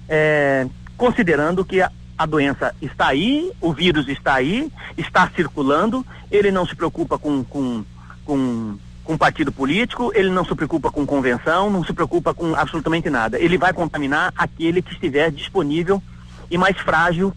é, 0.07 0.65
considerando 0.95 1.65
que 1.65 1.81
a, 1.81 1.91
a 2.17 2.25
doença 2.25 2.73
está 2.81 3.07
aí, 3.07 3.51
o 3.59 3.73
vírus 3.73 4.07
está 4.07 4.35
aí, 4.35 4.71
está 4.97 5.29
circulando, 5.35 6.05
ele 6.31 6.51
não 6.51 6.65
se 6.65 6.73
preocupa 6.73 7.19
com, 7.19 7.43
com, 7.43 7.83
com, 8.23 8.77
com 9.03 9.17
partido 9.17 9.51
político, 9.51 10.11
ele 10.15 10.29
não 10.29 10.45
se 10.45 10.55
preocupa 10.55 10.89
com 10.89 11.05
convenção, 11.05 11.69
não 11.69 11.83
se 11.83 11.91
preocupa 11.91 12.33
com 12.33 12.55
absolutamente 12.55 13.09
nada. 13.09 13.37
Ele 13.37 13.57
vai 13.57 13.73
contaminar 13.73 14.33
aquele 14.37 14.81
que 14.81 14.93
estiver 14.93 15.29
disponível 15.31 16.01
e 16.49 16.57
mais 16.57 16.77
frágil 16.77 17.33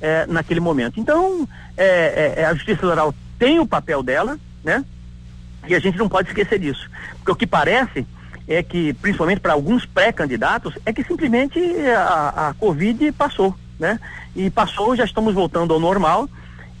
é, 0.00 0.26
naquele 0.26 0.60
momento. 0.60 0.98
Então, 0.98 1.48
é, 1.76 2.34
é, 2.38 2.44
a 2.44 2.54
Justiça 2.54 2.80
Federal 2.80 3.14
tem 3.38 3.58
o 3.58 3.66
papel 3.66 4.02
dela, 4.02 4.38
né? 4.64 4.84
E 5.66 5.74
a 5.74 5.78
gente 5.78 5.98
não 5.98 6.08
pode 6.08 6.28
esquecer 6.28 6.58
disso. 6.58 6.88
Porque 7.16 7.32
o 7.32 7.36
que 7.36 7.46
parece 7.46 8.06
é 8.48 8.62
que, 8.62 8.92
principalmente 8.94 9.40
para 9.40 9.52
alguns 9.52 9.84
pré-candidatos, 9.86 10.74
é 10.84 10.92
que 10.92 11.04
simplesmente 11.04 11.60
a, 11.96 12.48
a 12.48 12.54
Covid 12.54 13.12
passou. 13.12 13.54
né? 13.78 13.98
E 14.34 14.50
passou, 14.50 14.94
já 14.94 15.04
estamos 15.04 15.34
voltando 15.34 15.74
ao 15.74 15.80
normal. 15.80 16.28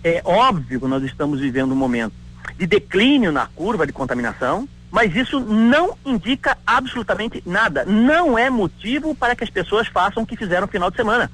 É 0.02 0.22
óbvio 0.24 0.80
que 0.80 0.86
nós 0.86 1.02
estamos 1.02 1.40
vivendo 1.40 1.72
um 1.72 1.76
momento 1.76 2.14
de 2.56 2.66
declínio 2.66 3.32
na 3.32 3.46
curva 3.46 3.86
de 3.86 3.92
contaminação, 3.92 4.68
mas 4.90 5.14
isso 5.14 5.40
não 5.40 5.96
indica 6.04 6.56
absolutamente 6.66 7.42
nada. 7.46 7.84
Não 7.84 8.38
é 8.38 8.50
motivo 8.50 9.14
para 9.14 9.34
que 9.36 9.44
as 9.44 9.50
pessoas 9.50 9.86
façam 9.88 10.22
o 10.22 10.26
que 10.26 10.36
fizeram 10.36 10.62
no 10.62 10.72
final 10.72 10.90
de 10.90 10.96
semana. 10.96 11.30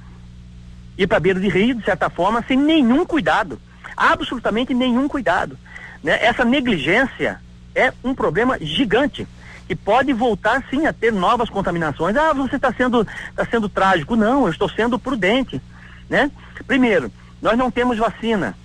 Ir 0.97 1.07
para 1.07 1.21
beira 1.21 1.39
de 1.39 1.49
rio, 1.49 1.75
de 1.75 1.85
certa 1.85 2.09
forma, 2.09 2.45
sem 2.47 2.57
nenhum 2.57 3.05
cuidado. 3.05 3.61
Absolutamente 3.97 4.75
nenhum 4.75 5.09
cuidado. 5.09 5.59
Né? 6.03 6.19
Essa 6.25 6.45
negligência 6.45 7.41
é 7.75 7.93
um 8.03 8.15
problema 8.15 8.59
gigante 8.61 9.27
que 9.67 9.75
pode 9.75 10.13
voltar 10.13 10.63
sim 10.71 10.87
a 10.87 10.93
ter 10.93 11.13
novas 11.13 11.51
contaminações. 11.51 12.17
Ah, 12.17 12.33
você 12.33 12.57
está 12.57 12.73
sendo, 12.73 13.07
tá 13.35 13.45
sendo 13.45 13.69
trágico. 13.69 14.17
Não, 14.17 14.45
eu 14.45 14.51
estou 14.51 14.69
sendo 14.69 14.99
prudente. 14.99 15.61
Né? 16.09 16.31
Primeiro, 16.67 17.11
nós 17.43 17.59
não 17.59 17.71
temos 17.71 17.99
vacina. 17.99 18.57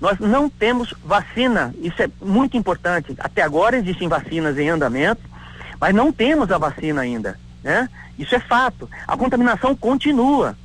Nós 0.00 0.18
não 0.18 0.48
temos 0.48 0.94
vacina. 1.04 1.74
Isso 1.78 2.00
é 2.02 2.08
muito 2.20 2.56
importante. 2.56 3.14
Até 3.18 3.42
agora 3.42 3.76
existem 3.76 4.08
vacinas 4.08 4.58
em 4.58 4.68
andamento, 4.68 5.22
mas 5.80 5.94
não 5.94 6.12
temos 6.12 6.50
a 6.50 6.58
vacina 6.58 7.02
ainda. 7.02 7.38
Né? 7.62 7.88
Isso 8.18 8.34
é 8.34 8.40
fato. 8.40 8.88
A 9.06 9.16
contaminação 9.16 9.74
continua. 9.74 10.56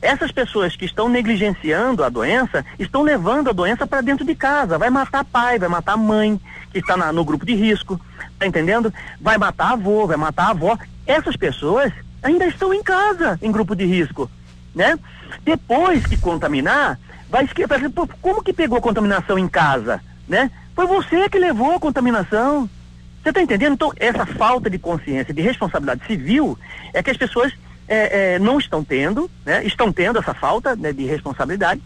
Essas 0.00 0.30
pessoas 0.30 0.76
que 0.76 0.84
estão 0.84 1.08
negligenciando 1.08 2.04
a 2.04 2.08
doença 2.08 2.64
estão 2.78 3.02
levando 3.02 3.50
a 3.50 3.52
doença 3.52 3.86
para 3.86 4.00
dentro 4.00 4.24
de 4.24 4.34
casa. 4.34 4.78
Vai 4.78 4.90
matar 4.90 5.24
pai, 5.24 5.58
vai 5.58 5.68
matar 5.68 5.96
mãe, 5.96 6.40
que 6.72 6.78
está 6.78 6.96
no 7.12 7.24
grupo 7.24 7.44
de 7.44 7.54
risco. 7.54 8.00
Tá 8.38 8.46
entendendo? 8.46 8.92
Vai 9.20 9.36
matar 9.36 9.72
avô, 9.72 10.06
vai 10.06 10.16
matar 10.16 10.50
avó. 10.50 10.78
Essas 11.06 11.36
pessoas 11.36 11.92
ainda 12.22 12.46
estão 12.46 12.72
em 12.72 12.82
casa, 12.82 13.38
em 13.42 13.50
grupo 13.50 13.74
de 13.74 13.84
risco. 13.84 14.30
Né? 14.74 14.98
Depois 15.42 16.06
que 16.06 16.16
contaminar, 16.16 16.98
vai 17.28 17.44
esquecer. 17.44 17.90
Como 18.22 18.42
que 18.42 18.52
pegou 18.52 18.78
a 18.78 18.82
contaminação 18.82 19.38
em 19.38 19.48
casa? 19.48 20.00
Né? 20.28 20.50
Foi 20.74 20.86
você 20.86 21.28
que 21.28 21.38
levou 21.38 21.74
a 21.74 21.80
contaminação. 21.80 22.70
Você 23.22 23.30
está 23.30 23.42
entendendo? 23.42 23.72
Então, 23.72 23.92
essa 23.96 24.24
falta 24.24 24.70
de 24.70 24.78
consciência, 24.78 25.34
de 25.34 25.42
responsabilidade 25.42 26.06
civil, 26.06 26.56
é 26.94 27.02
que 27.02 27.10
as 27.10 27.16
pessoas 27.16 27.52
é, 27.88 28.34
é, 28.34 28.38
não 28.38 28.58
estão 28.58 28.84
tendo, 28.84 29.30
né? 29.44 29.64
estão 29.64 29.90
tendo 29.90 30.18
essa 30.18 30.34
falta 30.34 30.76
né, 30.76 30.92
de 30.92 31.04
responsabilidade 31.04 31.80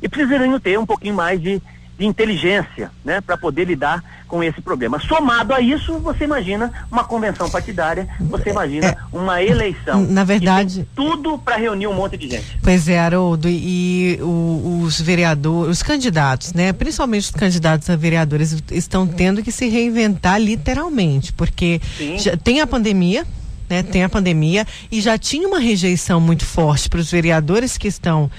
e 0.00 0.08
precisariam 0.08 0.58
ter 0.58 0.78
um 0.78 0.86
pouquinho 0.86 1.14
mais 1.14 1.40
de, 1.40 1.60
de 1.98 2.06
inteligência 2.06 2.90
né, 3.04 3.20
para 3.20 3.36
poder 3.36 3.64
lidar 3.64 4.02
com 4.26 4.42
esse 4.42 4.62
problema. 4.62 4.98
Somado 4.98 5.52
a 5.52 5.60
isso, 5.60 5.98
você 5.98 6.24
imagina 6.24 6.72
uma 6.90 7.04
convenção 7.04 7.50
partidária, 7.50 8.08
você 8.18 8.48
imagina 8.48 8.86
é, 8.86 8.96
uma 9.12 9.42
eleição. 9.42 10.00
Na 10.06 10.24
verdade. 10.24 10.88
Tudo 10.96 11.36
para 11.36 11.56
reunir 11.56 11.86
um 11.86 11.92
monte 11.92 12.16
de 12.16 12.30
gente. 12.30 12.58
Pois 12.62 12.88
é, 12.88 12.98
Haroldo, 12.98 13.46
e 13.46 14.18
o, 14.22 14.80
os 14.82 14.98
vereadores, 14.98 15.76
os 15.76 15.82
candidatos, 15.82 16.54
né? 16.54 16.72
Principalmente 16.72 17.24
os 17.24 17.30
candidatos 17.30 17.90
a 17.90 17.94
vereadores 17.94 18.56
estão 18.70 19.06
tendo 19.06 19.42
que 19.42 19.52
se 19.52 19.68
reinventar 19.68 20.40
literalmente, 20.40 21.30
porque 21.34 21.78
já 22.16 22.34
tem 22.34 22.62
a 22.62 22.66
pandemia 22.66 23.26
né? 23.72 23.82
Tem 23.82 24.04
a 24.04 24.08
pandemia 24.08 24.66
e 24.90 25.00
já 25.00 25.16
tinha 25.16 25.48
uma 25.48 25.58
rejeição 25.58 26.20
muito 26.20 26.44
forte 26.44 26.90
para 26.90 27.00
os 27.00 27.10
vereadores 27.10 27.78
que 27.78 27.88
estão, 27.88 28.30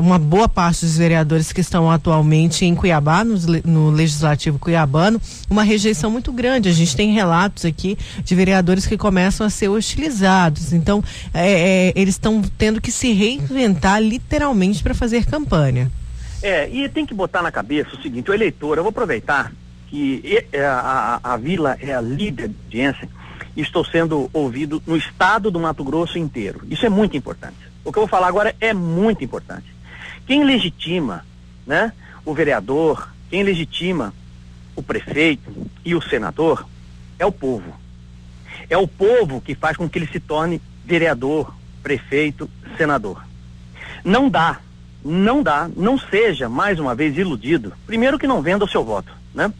uma 0.00 0.16
boa 0.16 0.48
parte 0.48 0.86
dos 0.86 0.96
vereadores 0.96 1.52
que 1.52 1.60
estão 1.60 1.90
atualmente 1.90 2.64
em 2.64 2.72
Cuiabá, 2.72 3.24
no, 3.24 3.36
no 3.64 3.90
legislativo 3.90 4.60
cuiabano, 4.60 5.20
uma 5.50 5.64
rejeição 5.64 6.08
muito 6.08 6.32
grande. 6.32 6.68
A 6.68 6.72
gente 6.72 6.94
tem 6.94 7.12
relatos 7.12 7.64
aqui 7.64 7.98
de 8.22 8.34
vereadores 8.36 8.86
que 8.86 8.96
começam 8.96 9.44
a 9.44 9.50
ser 9.50 9.68
hostilizados. 9.68 10.72
Então, 10.72 11.02
é, 11.34 11.88
é, 11.88 11.92
eles 11.96 12.14
estão 12.14 12.40
tendo 12.56 12.80
que 12.80 12.92
se 12.92 13.12
reinventar 13.12 14.00
literalmente 14.00 14.84
para 14.84 14.94
fazer 14.94 15.26
campanha. 15.26 15.90
É, 16.40 16.68
e 16.68 16.88
tem 16.88 17.04
que 17.04 17.12
botar 17.12 17.42
na 17.42 17.50
cabeça 17.50 17.96
o 17.96 18.02
seguinte, 18.02 18.30
o 18.30 18.34
eleitor, 18.34 18.76
eu 18.76 18.84
vou 18.84 18.90
aproveitar 18.90 19.52
que 19.88 20.44
a, 20.54 21.20
a, 21.24 21.34
a 21.34 21.36
Vila 21.36 21.76
é 21.80 21.92
a 21.92 22.00
líder 22.00 22.48
de 22.48 22.54
audiência, 22.64 23.08
estou 23.56 23.84
sendo 23.84 24.28
ouvido 24.32 24.82
no 24.86 24.96
estado 24.96 25.50
do 25.50 25.58
Mato 25.58 25.82
Grosso 25.82 26.18
inteiro. 26.18 26.62
Isso 26.70 26.84
é 26.84 26.88
muito 26.88 27.16
importante. 27.16 27.56
O 27.84 27.92
que 27.92 27.98
eu 27.98 28.02
vou 28.02 28.08
falar 28.08 28.28
agora 28.28 28.54
é 28.60 28.74
muito 28.74 29.24
importante. 29.24 29.66
Quem 30.26 30.44
legitima, 30.44 31.24
né, 31.66 31.92
o 32.24 32.34
vereador, 32.34 33.08
quem 33.30 33.42
legitima 33.42 34.12
o 34.74 34.82
prefeito 34.82 35.50
e 35.84 35.94
o 35.94 36.02
senador 36.02 36.66
é 37.18 37.24
o 37.24 37.32
povo. 37.32 37.74
É 38.68 38.76
o 38.76 38.86
povo 38.86 39.40
que 39.40 39.54
faz 39.54 39.76
com 39.76 39.88
que 39.88 39.98
ele 39.98 40.08
se 40.08 40.20
torne 40.20 40.60
vereador, 40.84 41.54
prefeito, 41.82 42.50
senador. 42.76 43.24
Não 44.04 44.28
dá, 44.28 44.60
não 45.04 45.42
dá, 45.42 45.70
não 45.76 45.98
seja 45.98 46.48
mais 46.48 46.78
uma 46.78 46.94
vez 46.94 47.16
iludido. 47.16 47.72
Primeiro 47.86 48.18
que 48.18 48.26
não 48.26 48.42
venda 48.42 48.64
o 48.64 48.68
seu 48.68 48.84
voto, 48.84 49.12
né? 49.36 49.52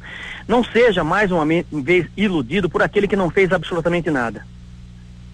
Não 0.49 0.65
seja 0.65 1.05
mais 1.05 1.31
uma 1.31 1.45
vez 1.71 2.07
iludido 2.17 2.69
por 2.69 2.83
aquele 2.83 3.07
que 3.07 3.15
não 3.15 3.31
fez 3.31 3.53
absolutamente 3.53 4.11
nada. 4.11 4.45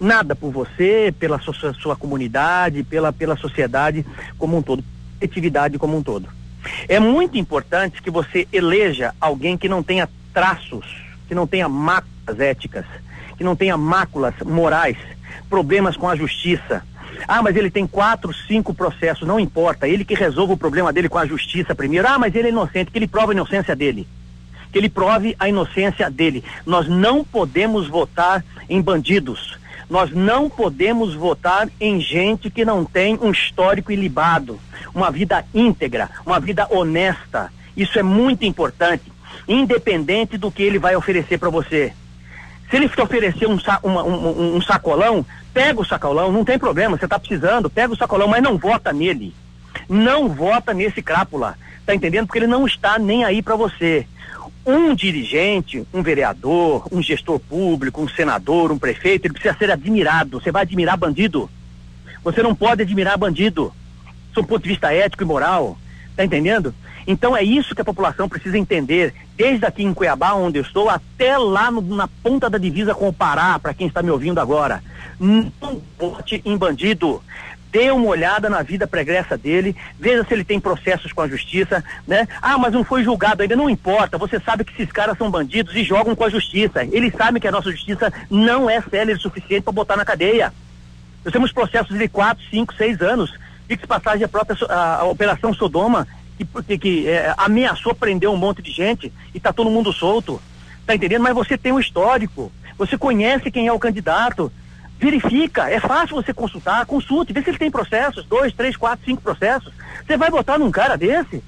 Nada 0.01 0.35
por 0.35 0.51
você, 0.51 1.15
pela 1.17 1.39
sua, 1.39 1.73
sua 1.75 1.95
comunidade, 1.95 2.83
pela, 2.83 3.13
pela 3.13 3.37
sociedade 3.37 4.05
como 4.37 4.59
um 4.59 4.63
todo, 4.63 4.85
atividade 5.23 5.79
como 5.79 5.97
um 5.97 6.03
todo. 6.03 6.29
É 6.89 6.99
muito 6.99 7.39
importante 7.39 8.03
que 8.03 8.11
você 8.11 8.49
eleja 8.53 9.15
alguém 9.21 9.57
que 9.57 9.69
não 9.69 9.83
tenha 9.83 10.09
traços, 10.35 10.85
que 11.29 11.35
não 11.35 11.47
tenha 11.47 11.69
máculas 11.69 12.41
éticas, 12.41 12.85
que 13.37 13.45
não 13.45 13.55
tenha 13.55 13.77
máculas 13.77 14.35
morais, 14.45 14.97
problemas 15.49 15.97
com 15.97 16.09
a 16.09 16.17
justiça. 16.17 16.83
Ah, 17.29 17.43
mas 17.43 17.55
ele 17.55 17.71
tem 17.71 17.87
quatro, 17.87 18.33
cinco 18.33 18.75
processos, 18.75 19.29
não 19.29 19.39
importa. 19.39 19.87
Ele 19.87 20.05
que 20.05 20.15
resolve 20.15 20.55
o 20.55 20.57
problema 20.57 20.93
dele 20.93 21.09
com 21.09 21.19
a 21.19 21.27
justiça 21.27 21.75
primeiro. 21.75 22.09
Ah, 22.09 22.19
mas 22.19 22.35
ele 22.35 22.49
é 22.49 22.51
inocente, 22.51 22.91
que 22.91 22.99
ele 22.99 23.07
prova 23.07 23.31
a 23.31 23.35
inocência 23.35 23.77
dele 23.77 24.09
que 24.73 24.79
ele 24.79 24.89
prove 24.89 25.37
a 25.39 25.49
inocência 25.49 26.11
dele. 26.11 26.43
Nós 26.65 26.89
não 26.89 27.23
podemos 27.23 27.87
votar 27.87 28.43
em 28.69 28.81
bandidos. 28.81 29.59
Nós 29.89 30.11
não 30.11 30.49
podemos 30.49 31.15
votar 31.15 31.69
em 31.79 32.01
gente 32.01 32.51
que 32.51 32.65
não 32.65 32.83
tem 32.83 33.19
um 33.21 33.31
histórico 33.31 33.93
ilibado, 33.93 34.59
uma 34.95 35.11
vida 35.11 35.45
íntegra, 35.53 36.09
uma 36.25 36.41
vida 36.41 36.67
honesta. 36.71 37.53
Isso 37.77 37.99
é 37.99 38.03
muito 38.03 38.47
importante, 38.47 39.13
independente 39.47 40.39
do 40.39 40.51
que 40.51 40.63
ele 40.63 40.79
vai 40.79 40.97
oferecer 40.97 41.39
para 41.39 41.51
você. 41.51 41.93
Se 42.71 42.77
ele 42.77 42.89
te 42.89 42.99
oferecer 43.03 43.47
um, 43.47 43.59
uma, 43.83 44.03
um, 44.03 44.57
um, 44.57 44.63
sacolão, 44.63 45.27
pega 45.53 45.79
o 45.79 45.85
sacolão, 45.85 46.33
não 46.33 46.43
tem 46.43 46.59
problema, 46.59 46.97
você 46.97 47.05
está 47.05 47.19
precisando, 47.19 47.69
pega 47.69 47.93
o 47.93 47.97
sacolão, 47.97 48.27
mas 48.27 48.43
não 48.43 48.57
vota 48.57 48.95
nele. 48.95 49.35
Não 49.87 50.31
vota 50.31 50.73
nesse 50.73 51.03
crápula, 51.03 51.59
tá 51.85 51.95
entendendo? 51.95 52.27
Porque 52.27 52.39
ele 52.39 52.47
não 52.47 52.67
está 52.67 52.99
nem 52.99 53.27
aí 53.27 53.43
para 53.43 53.57
você 53.57 54.07
um 54.65 54.95
dirigente, 54.95 55.87
um 55.93 56.03
vereador, 56.03 56.87
um 56.93 57.03
gestor 57.03 57.39
público, 57.39 58.01
um 58.01 58.09
senador, 58.09 58.71
um 58.71 58.79
prefeito, 58.79 59.27
ele 59.27 59.35
precisa 59.35 59.57
ser 59.59 59.71
admirado. 59.71 60.41
Você 60.41 60.53
vai 60.53 60.63
admirar 60.63 60.97
bandido. 60.97 61.51
Você 62.23 62.43
não 62.43 62.55
pode 62.55 62.83
admirar 62.83 63.19
bandido, 63.19 63.73
do 64.33 64.45
ponto 64.45 64.63
de 64.63 64.69
vista 64.69 64.93
ético 64.93 65.25
e 65.25 65.27
moral. 65.27 65.77
Tá 66.17 66.25
entendendo? 66.25 66.75
Então 67.07 67.37
é 67.37 67.43
isso 67.43 67.75
que 67.75 67.81
a 67.81 67.85
população 67.85 68.29
precisa 68.29 68.57
entender, 68.57 69.13
desde 69.37 69.67
aqui 69.67 69.83
em 69.83 69.93
Cuiabá, 69.93 70.35
onde 70.35 70.59
eu 70.59 70.63
estou, 70.63 70.89
até 70.89 71.37
lá 71.37 71.71
no, 71.71 71.81
na 71.81 72.07
ponta 72.07 72.49
da 72.49 72.59
divisa 72.59 72.95
com 72.95 73.09
o 73.09 73.13
Pará, 73.13 73.59
para 73.59 73.75
quem 73.75 73.89
está 73.89 74.03
me 74.03 74.11
ouvindo 74.11 74.39
agora. 74.39 74.83
Não 75.19 75.83
vote 75.99 76.41
em 76.45 76.57
bandido 76.57 77.21
dê 77.73 77.91
uma 77.91 78.07
olhada 78.07 78.51
na 78.51 78.61
vida 78.63 78.87
pregressa 78.87 79.37
dele, 79.37 79.75
veja 79.99 80.23
se 80.23 80.35
ele 80.35 80.45
tem 80.45 80.61
processos 80.61 81.11
com 81.11 81.23
a 81.23 81.27
justiça, 81.29 81.83
né? 82.07 82.29
Ah, 82.43 82.59
mas 82.59 82.75
não 82.75 82.85
foi 82.85 83.03
julgado 83.03 83.41
ainda, 83.41 83.57
não 83.57 83.71
importa, 83.71 84.19
você 84.19 84.39
sabe 84.39 84.63
que 84.63 84.75
esses 84.75 84.93
caras 84.93 85.17
são 85.17 85.31
bandidos 85.31 85.75
e 85.75 85.83
jogam 85.83 86.15
com 86.15 86.23
a 86.23 86.29
justiça. 86.29 86.85
Eles 86.85 87.15
sabem 87.17 87.41
que 87.41 87.49
a 87.49 87.51
nossa 87.51 87.71
justiça 87.71 88.13
não 88.31 88.69
é 88.69 88.83
séria 88.83 89.15
o 89.15 89.19
suficiente 89.21 89.63
para 89.63 89.73
botar 89.73 89.97
na 89.97 90.05
cadeia. 90.05 90.53
Nós 91.25 91.33
temos 91.33 91.51
processos 91.51 91.97
de 91.97 92.07
quatro, 92.09 92.45
cinco, 92.51 92.75
seis 92.75 93.01
anos. 93.01 93.33
Fique 93.67 93.87
passagem 93.87 94.25
a 94.25 94.29
própria 94.29 94.55
a, 94.69 94.97
a 94.97 95.05
Operação 95.05 95.55
Sodoma, 95.55 96.07
que, 96.67 96.77
que, 96.77 97.09
é, 97.09 97.33
ameaçou 97.39 97.95
prender 97.95 98.29
um 98.29 98.37
monte 98.37 98.61
de 98.61 98.71
gente 98.71 99.11
e 99.33 99.39
está 99.39 99.51
todo 99.51 99.71
mundo 99.71 99.95
solto. 99.95 100.43
Tá 100.87 100.95
entendendo? 100.95 101.23
Mas 101.23 101.35
você 101.35 101.57
tem 101.57 101.73
um 101.73 101.81
histórico. 101.81 102.53
Você 102.77 102.99
conhece 102.99 103.51
quem 103.51 103.67
é 103.67 103.73
o 103.73 103.79
candidato 103.79 104.53
verifica, 105.03 105.69
é 105.69 105.81
fácil 105.81 106.15
você 106.15 106.33
consultar, 106.33 106.87
consulte, 106.87 107.33
vê 107.33 107.43
se 107.43 107.51
ele 107.51 107.59
tem 107.59 107.71
processos, 107.71 108.25
dois, 108.25 108.53
três, 108.53 108.77
quatro, 108.77 109.05
cinco 109.05 109.21
processos. 109.21 109.73
Você 110.07 110.17
vai 110.17 110.31
votar 110.31 110.59
num 110.59 110.71
cara 110.71 110.97
desse? 110.97 111.43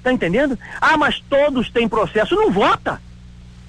Tá 0.00 0.12
entendendo? 0.12 0.56
Ah, 0.80 0.96
mas 0.96 1.20
todos 1.28 1.70
têm 1.70 1.88
processo, 1.88 2.36
não 2.36 2.52
vota. 2.52 3.02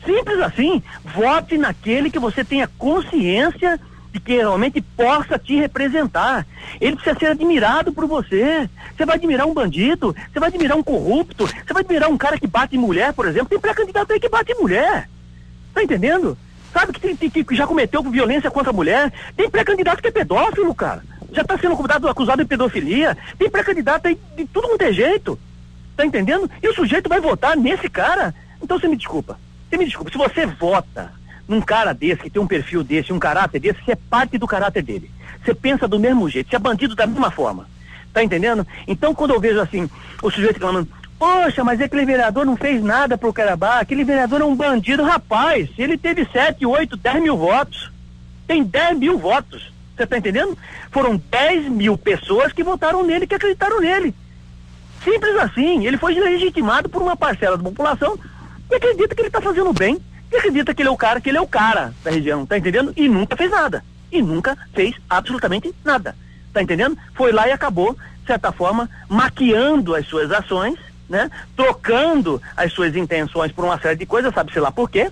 Simples 0.05 0.39
assim, 0.39 0.83
vote 1.03 1.57
naquele 1.57 2.11
que 2.11 2.19
você 2.19 2.43
tenha 2.43 2.69
consciência 2.77 3.79
de 4.13 4.19
que 4.19 4.35
realmente 4.35 4.79
possa 4.81 5.39
te 5.39 5.55
representar. 5.55 6.45
Ele 6.79 6.95
precisa 6.95 7.17
ser 7.17 7.27
admirado 7.27 7.91
por 7.91 8.05
você. 8.05 8.69
Você 8.95 9.05
vai 9.05 9.15
admirar 9.15 9.47
um 9.47 9.53
bandido, 9.53 10.15
você 10.31 10.39
vai 10.39 10.49
admirar 10.49 10.77
um 10.77 10.83
corrupto, 10.83 11.47
você 11.47 11.73
vai 11.73 11.81
admirar 11.81 12.09
um 12.09 12.17
cara 12.17 12.37
que 12.37 12.47
bate 12.47 12.77
mulher, 12.77 13.13
por 13.13 13.27
exemplo. 13.27 13.49
Tem 13.49 13.59
pré-candidato 13.59 14.13
aí 14.13 14.19
que 14.19 14.29
bate 14.29 14.53
mulher. 14.55 15.09
Tá 15.73 15.81
entendendo? 15.81 16.37
Sabe 16.73 16.93
que, 16.93 17.15
tem, 17.15 17.29
que, 17.29 17.55
já 17.55 17.67
cometeu 17.67 18.01
violência 18.03 18.49
contra 18.49 18.69
a 18.69 18.73
mulher? 18.73 19.11
Tem 19.35 19.49
pré-candidato 19.49 20.01
que 20.01 20.07
é 20.07 20.11
pedófilo, 20.11 20.73
cara. 20.73 21.03
Já 21.31 21.41
está 21.41 21.57
sendo 21.57 21.75
convidado, 21.75 22.07
acusado 22.07 22.41
de 22.41 22.47
pedofilia. 22.47 23.17
Tem 23.37 23.49
pré-candidato 23.49 24.07
aí 24.07 24.17
de 24.35 24.45
tudo 24.45 24.69
quanto 24.69 24.81
é 24.83 24.93
jeito. 24.93 25.37
Tá 25.95 26.05
entendendo? 26.05 26.49
E 26.61 26.67
o 26.67 26.73
sujeito 26.73 27.09
vai 27.09 27.19
votar 27.19 27.57
nesse 27.57 27.89
cara. 27.89 28.33
Então 28.61 28.79
você 28.79 28.87
me 28.87 28.95
desculpa. 28.95 29.37
Você 29.69 29.77
me 29.77 29.85
desculpa. 29.85 30.11
Se 30.11 30.17
você 30.17 30.45
vota 30.45 31.11
num 31.47 31.61
cara 31.61 31.93
desse, 31.93 32.23
que 32.23 32.29
tem 32.29 32.41
um 32.41 32.47
perfil 32.47 32.83
desse, 32.83 33.11
um 33.11 33.19
caráter 33.19 33.59
desse, 33.59 33.83
você 33.83 33.91
é 33.91 33.97
parte 34.09 34.37
do 34.37 34.47
caráter 34.47 34.81
dele. 34.81 35.11
Você 35.43 35.53
pensa 35.53 35.87
do 35.87 35.99
mesmo 35.99 36.29
jeito. 36.29 36.49
Você 36.49 36.55
é 36.55 36.59
bandido 36.59 36.95
da 36.95 37.05
mesma 37.05 37.31
forma. 37.31 37.67
Tá 38.13 38.23
entendendo? 38.23 38.65
Então 38.87 39.13
quando 39.13 39.33
eu 39.33 39.39
vejo 39.39 39.59
assim, 39.59 39.89
o 40.21 40.29
sujeito 40.29 40.55
reclamando, 40.55 40.87
Poxa, 41.21 41.63
mas 41.63 41.79
aquele 41.79 42.03
vereador 42.03 42.47
não 42.47 42.57
fez 42.57 42.81
nada 42.81 43.15
pro 43.15 43.31
Carabá, 43.31 43.79
aquele 43.79 44.03
vereador 44.03 44.41
é 44.41 44.43
um 44.43 44.55
bandido, 44.55 45.03
rapaz. 45.03 45.69
Ele 45.77 45.95
teve 45.95 46.25
7, 46.25 46.65
8, 46.65 46.97
10 46.97 47.21
mil 47.21 47.37
votos. 47.37 47.91
Tem 48.47 48.63
10 48.63 48.97
mil 48.97 49.19
votos. 49.19 49.71
Você 49.95 50.01
está 50.01 50.17
entendendo? 50.17 50.57
Foram 50.89 51.21
10 51.29 51.69
mil 51.69 51.95
pessoas 51.95 52.51
que 52.51 52.63
votaram 52.63 53.05
nele, 53.05 53.27
que 53.27 53.35
acreditaram 53.35 53.79
nele. 53.79 54.15
Simples 55.03 55.35
assim. 55.35 55.85
Ele 55.85 55.95
foi 55.95 56.15
legitimado 56.15 56.89
por 56.89 57.03
uma 57.03 57.15
parcela 57.15 57.55
da 57.55 57.63
população 57.63 58.17
que 58.67 58.73
acredita 58.73 59.13
que 59.13 59.21
ele 59.21 59.27
está 59.27 59.39
fazendo 59.39 59.71
bem, 59.73 60.01
que 60.27 60.37
acredita 60.37 60.73
que 60.73 60.81
ele 60.81 60.89
é 60.89 60.91
o 60.91 60.97
cara, 60.97 61.21
que 61.21 61.29
ele 61.29 61.37
é 61.37 61.41
o 61.41 61.47
cara 61.47 61.93
da 62.03 62.09
região, 62.09 62.47
tá 62.47 62.57
entendendo? 62.57 62.93
E 62.97 63.07
nunca 63.07 63.37
fez 63.37 63.51
nada. 63.51 63.85
E 64.11 64.23
nunca 64.23 64.57
fez 64.73 64.95
absolutamente 65.07 65.71
nada. 65.85 66.15
Tá 66.51 66.63
entendendo? 66.63 66.97
Foi 67.13 67.31
lá 67.31 67.47
e 67.47 67.51
acabou, 67.51 67.93
de 67.93 68.25
certa 68.25 68.51
forma, 68.51 68.89
maquiando 69.07 69.93
as 69.93 70.07
suas 70.07 70.31
ações 70.31 70.79
né? 71.11 71.29
Trocando 71.57 72.41
as 72.55 72.71
suas 72.71 72.95
intenções 72.95 73.51
por 73.51 73.65
uma 73.65 73.77
série 73.77 73.97
de 73.97 74.05
coisas, 74.05 74.33
sabe-se 74.33 74.59
lá 74.59 74.71
por 74.71 74.89
quê? 74.89 75.11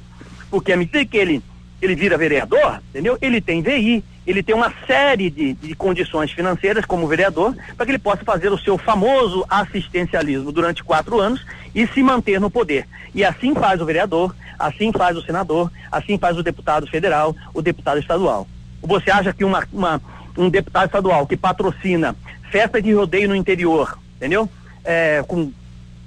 Porque 0.50 0.72
à 0.72 0.77
medida 0.77 1.06
que 1.06 1.18
ele, 1.18 1.44
ele 1.82 1.94
vira 1.94 2.18
vereador, 2.18 2.82
entendeu? 2.89 3.18
Ele 3.22 3.41
tem 3.41 3.62
VI, 3.62 4.01
ele 4.25 4.41
tem 4.41 4.56
uma 4.56 4.74
série 4.88 5.29
de, 5.29 5.53
de 5.53 5.75
condições 5.75 6.32
financeiras 6.32 6.86
como 6.86 7.06
vereador 7.06 7.53
para 7.75 7.86
que 7.86 7.91
ele 7.91 8.00
possa 8.00 8.24
fazer 8.24 8.50
o 8.50 8.58
seu 8.58 8.77
famoso 8.77 9.46
assistencialismo 9.50 10.53
durante 10.53 10.84
quatro 10.84 11.20
anos 11.20 11.46
e 11.75 11.86
se 11.86 12.01
manter 12.01 12.39
no 12.39 12.50
poder. 12.50 12.88
E 13.13 13.25
assim 13.25 13.53
faz 13.53 13.82
o 13.82 13.86
vereador, 13.86 14.34
assim 14.58 14.94
faz 14.94 15.18
o 15.18 15.22
senador, 15.22 15.70
assim 15.91 16.18
faz 16.18 16.38
o 16.38 16.44
deputado 16.44 16.88
federal, 16.88 17.36
o 17.53 17.62
deputado 17.62 18.00
estadual. 18.00 18.48
Você 18.82 19.12
acha 19.12 19.34
que 19.34 19.44
uma, 19.44 19.68
uma 19.74 20.01
um 20.38 20.50
deputado 20.50 20.86
estadual 20.86 21.27
que 21.27 21.36
patrocina 21.36 22.15
festa 22.50 22.82
de 22.82 22.94
rodeio 22.94 23.27
no 23.27 23.36
interior, 23.36 24.00
entendeu? 24.15 24.50
É, 24.84 25.24
com 25.27 25.51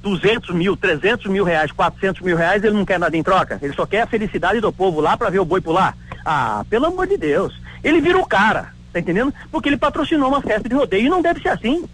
200 0.03 0.55
mil, 0.55 0.77
300 0.77 1.27
mil 1.27 1.45
reais, 1.45 1.71
400 1.71 2.21
mil 2.23 2.37
reais, 2.37 2.63
ele 2.63 2.75
não 2.75 2.85
quer 2.85 2.99
nada 2.99 3.17
em 3.17 3.23
troca. 3.23 3.59
Ele 3.63 3.73
só 3.73 3.87
quer 3.87 4.03
a 4.03 4.07
felicidade 4.07 4.61
do 4.61 4.73
povo 4.73 5.01
lá 5.01 5.17
para 5.17 5.31
ver 5.31 5.39
o 5.39 5.45
boi 5.45 5.61
pular. 5.61 5.97
Ah, 6.25 6.65
pelo 6.69 6.87
amor 6.87 7.07
de 7.07 7.17
Deus. 7.17 7.59
Ele 7.83 8.01
vira 8.01 8.19
o 8.19 8.27
cara, 8.27 8.73
tá 8.93 9.01
entendendo? 9.01 9.33
Porque 9.51 9.69
ele 9.69 9.77
patrocinou 9.77 10.29
uma 10.29 10.43
festa 10.43 10.69
de 10.69 10.75
rodeio 10.75 11.07
e 11.07 11.11
não 11.11 11.23
deve 11.23 11.41
ser 11.41 11.51
assim. 11.51 11.85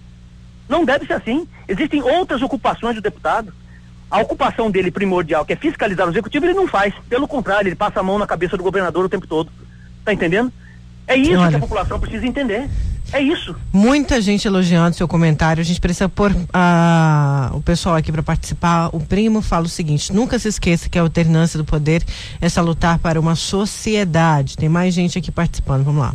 Não 0.69 0.85
deve 0.85 1.07
ser 1.07 1.15
assim. 1.15 1.47
Existem 1.67 2.03
outras 2.03 2.43
ocupações 2.43 2.97
do 2.97 3.03
deputado. 3.03 3.53
A 4.11 4.21
ocupação 4.21 4.71
dele 4.71 4.91
primordial, 4.91 5.45
que 5.45 5.53
é 5.53 5.57
fiscalizar 5.57 6.07
o 6.07 6.11
executivo, 6.11 6.47
ele 6.47 6.55
não 6.55 6.67
faz. 6.67 6.95
Pelo 7.09 7.29
contrário, 7.29 7.69
ele 7.69 7.77
passa 7.77 8.01
a 8.01 8.03
mão 8.03 8.19
na 8.19 8.27
cabeça 8.27 8.57
do 8.57 8.63
governador 8.63 9.05
o 9.05 9.09
tempo 9.09 9.27
todo. 9.27 9.51
Tá 10.05 10.13
entendendo? 10.13 10.51
É 11.07 11.17
isso 11.17 11.39
Olha. 11.39 11.51
que 11.51 11.57
a 11.57 11.61
população 11.61 12.01
precisa 12.01 12.27
entender. 12.27 12.69
É 13.13 13.23
isso. 13.23 13.57
Muita 13.73 14.21
gente 14.21 14.47
elogiando 14.47 14.95
seu 14.95 15.09
comentário. 15.09 15.61
A 15.61 15.65
gente 15.65 15.81
precisa 15.81 16.09
pôr 16.09 16.31
uh, 16.31 17.57
o 17.57 17.61
pessoal 17.63 17.97
aqui 17.97 18.13
para 18.13 18.23
participar. 18.23 18.91
O 18.93 19.01
primo 19.01 19.41
fala 19.41 19.65
o 19.65 19.69
seguinte: 19.69 20.13
nunca 20.13 20.39
se 20.39 20.49
esqueça 20.49 20.89
que 20.89 20.99
a 20.99 21.03
alternância 21.03 21.59
do 21.59 21.65
poder 21.65 22.03
é 22.41 22.61
lutar 22.61 22.99
para 22.99 23.19
uma 23.19 23.35
sociedade. 23.35 24.57
Tem 24.57 24.69
mais 24.69 24.93
gente 24.93 25.19
aqui 25.19 25.31
participando. 25.31 25.85
Vamos 25.85 26.03
lá. 26.03 26.13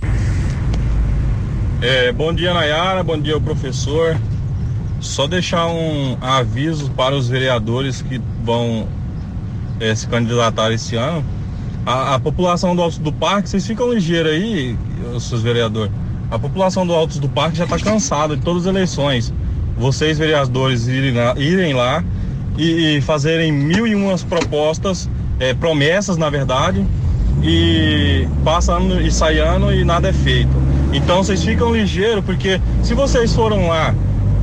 É, 1.81 2.11
bom 2.11 2.31
dia, 2.31 2.53
Nayara. 2.53 3.03
Bom 3.03 3.19
dia, 3.19 3.39
professor. 3.39 4.17
Só 4.99 5.25
deixar 5.25 5.67
um 5.67 6.17
aviso 6.21 6.91
para 6.91 7.15
os 7.15 7.27
vereadores 7.27 8.01
que 8.01 8.21
vão 8.43 8.87
é, 9.79 9.93
se 9.95 10.07
candidatar 10.07 10.71
esse 10.71 10.95
ano. 10.95 11.25
A, 11.85 12.15
a 12.15 12.19
população 12.19 12.75
do 12.75 12.81
Alto 12.81 12.99
do 12.99 13.11
Parque, 13.11 13.49
vocês 13.49 13.65
ficam 13.65 13.91
ligeiros 13.91 14.31
aí, 14.31 14.77
os 15.13 15.23
seus 15.23 15.41
vereadores 15.41 15.91
a 16.31 16.39
população 16.39 16.85
do 16.85 16.93
Altos 16.93 17.19
do 17.19 17.29
Parque 17.29 17.57
já 17.57 17.63
está 17.65 17.77
cansada 17.79 18.35
de 18.35 18.41
todas 18.41 18.63
as 18.63 18.69
eleições. 18.69 19.33
Vocês, 19.77 20.17
vereadores, 20.17 20.87
irem 20.87 21.13
lá, 21.13 21.33
irem 21.37 21.73
lá 21.73 22.03
e, 22.57 22.97
e, 22.97 23.01
fazerem 23.01 23.51
mil 23.51 23.87
e 23.87 23.95
umas 23.95 24.23
propostas, 24.23 25.09
é, 25.39 25.53
promessas, 25.53 26.17
na 26.17 26.29
verdade, 26.29 26.85
e 27.41 28.27
passando 28.43 29.01
e 29.01 29.11
saindo 29.11 29.73
e 29.73 29.83
nada 29.83 30.09
é 30.09 30.13
feito. 30.13 30.51
Então 30.93 31.23
vocês 31.23 31.43
ficam 31.43 31.73
ligeiros, 31.73 32.23
porque 32.23 32.61
se 32.83 32.93
vocês 32.93 33.33
foram 33.33 33.67
lá 33.67 33.93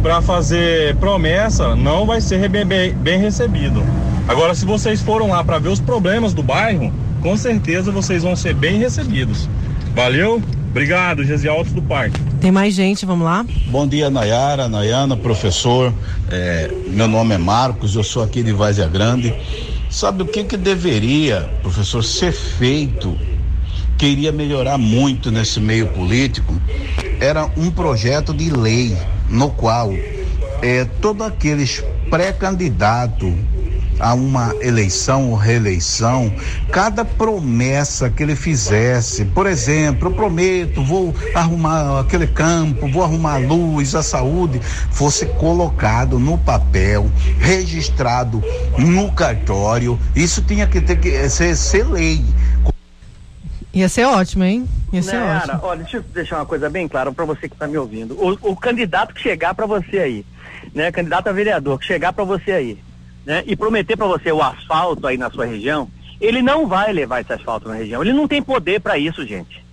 para 0.03 0.21
fazer 0.21 0.97
promessa, 0.97 1.77
não 1.77 2.07
vai 2.07 2.21
ser 2.21 2.49
bem, 2.49 2.67
bem, 2.67 2.93
bem 2.93 3.21
recebido. 3.21 3.83
Agora, 4.27 4.55
se 4.55 4.65
vocês 4.65 5.01
foram 5.01 5.29
lá 5.29 5.43
para 5.45 5.59
ver 5.59 5.69
os 5.69 5.81
problemas 5.81 6.33
do 6.33 6.43
bairro, 6.43 6.93
com 7.23 7.37
certeza 7.37 7.91
vocês 7.91 8.23
vão 8.23 8.35
ser 8.35 8.55
bem 8.55 8.79
recebidos. 8.79 9.49
Valeu? 9.95 10.43
Obrigado, 10.71 11.25
Gesiel 11.25 11.55
Altos 11.55 11.73
do 11.73 11.83
Parque. 11.83 12.19
Tem 12.41 12.53
mais 12.53 12.75
gente, 12.75 13.05
vamos 13.05 13.25
lá? 13.25 13.45
Bom 13.67 13.89
dia, 13.89 14.09
Nayara, 14.09 14.69
Nayana, 14.69 15.17
professor. 15.17 15.93
É, 16.31 16.71
meu 16.87 17.09
nome 17.09 17.35
é 17.35 17.39
Marcos, 17.39 17.97
eu 17.97 18.05
sou 18.05 18.23
aqui 18.23 18.41
de 18.41 18.53
Várzea 18.53 18.87
Grande. 18.87 19.35
Sabe 19.91 20.23
o 20.23 20.27
que 20.27 20.45
que 20.45 20.57
deveria, 20.57 21.51
professor, 21.61 22.05
ser 22.05 22.33
feito 22.33 23.19
que 23.99 24.07
iria 24.07 24.31
melhorar 24.31 24.79
muito 24.79 25.33
nesse 25.33 25.59
meio 25.59 25.89
político? 25.89 26.55
Era 27.19 27.51
um 27.57 27.69
projeto 27.73 28.33
de 28.33 28.49
lei 28.51 28.97
no 29.29 29.51
qual 29.51 29.93
é, 30.63 30.85
todos 31.01 31.27
aqueles 31.27 31.85
pré-candidatos 32.09 33.35
a 34.01 34.15
uma 34.15 34.55
eleição 34.61 35.31
ou 35.31 35.37
reeleição, 35.37 36.33
cada 36.73 37.05
promessa 37.05 38.11
que 38.11 38.23
ele 38.23 38.35
fizesse, 38.35 39.25
por 39.27 39.47
exemplo, 39.47 40.09
eu 40.09 40.15
prometo, 40.15 40.83
vou 40.83 41.15
arrumar 41.35 42.01
aquele 42.01 42.27
campo, 42.27 42.89
vou 42.89 43.03
arrumar 43.03 43.35
a 43.35 43.39
luz, 43.39 43.95
a 43.95 44.03
saúde, 44.03 44.61
fosse 44.91 45.27
colocado 45.27 46.19
no 46.19 46.39
papel, 46.39 47.11
registrado 47.39 48.43
no 48.79 49.13
cartório, 49.13 49.99
isso 50.15 50.43
tinha 50.43 50.67
que 50.67 50.81
ter 50.81 50.97
que 50.97 51.29
ser, 51.29 51.57
ser 51.57 51.87
lei. 51.87 52.25
Ia 53.73 53.89
ser 53.89 54.05
ótimo, 54.05 54.43
hein? 54.43 54.69
Ia 54.93 55.03
ser 55.03 55.17
ótimo. 55.17 55.61
Olha, 55.63 55.83
deixa 55.83 55.99
eu 55.99 56.03
deixar 56.03 56.37
uma 56.37 56.47
coisa 56.47 56.69
bem 56.69 56.89
clara 56.89 57.13
para 57.13 57.25
você 57.25 57.49
que 57.49 57.55
está 57.55 57.69
me 57.69 57.79
ouvindo. 57.79 58.15
O, 58.15 58.51
o, 58.51 58.57
candidato 58.57 59.15
que 59.15 59.21
chegar 59.21 59.55
para 59.55 59.65
você 59.65 59.99
aí, 59.99 60.27
né? 60.75 60.91
Candidato 60.91 61.29
a 61.29 61.33
vereador 61.33 61.79
que 61.79 61.87
chegar 61.87 62.13
para 62.13 62.25
você 62.25 62.51
aí, 62.51 62.79
né, 63.31 63.45
e 63.47 63.55
prometer 63.55 63.97
para 63.97 64.09
você 64.09 64.33
o 64.33 64.43
asfalto 64.43 65.07
aí 65.07 65.17
na 65.17 65.31
sua 65.31 65.47
região, 65.47 65.89
ele 66.21 66.43
não 66.43 66.67
vai 66.67 66.93
levar 66.93 67.21
esse 67.21 67.33
asfalto 67.33 67.69
na 67.69 67.75
região. 67.75 68.03
Ele 68.03 68.13
não 68.13 68.27
tem 68.27 68.43
poder 68.43 68.81
para 68.81 68.99
isso, 68.99 69.25
gente. 69.25 69.65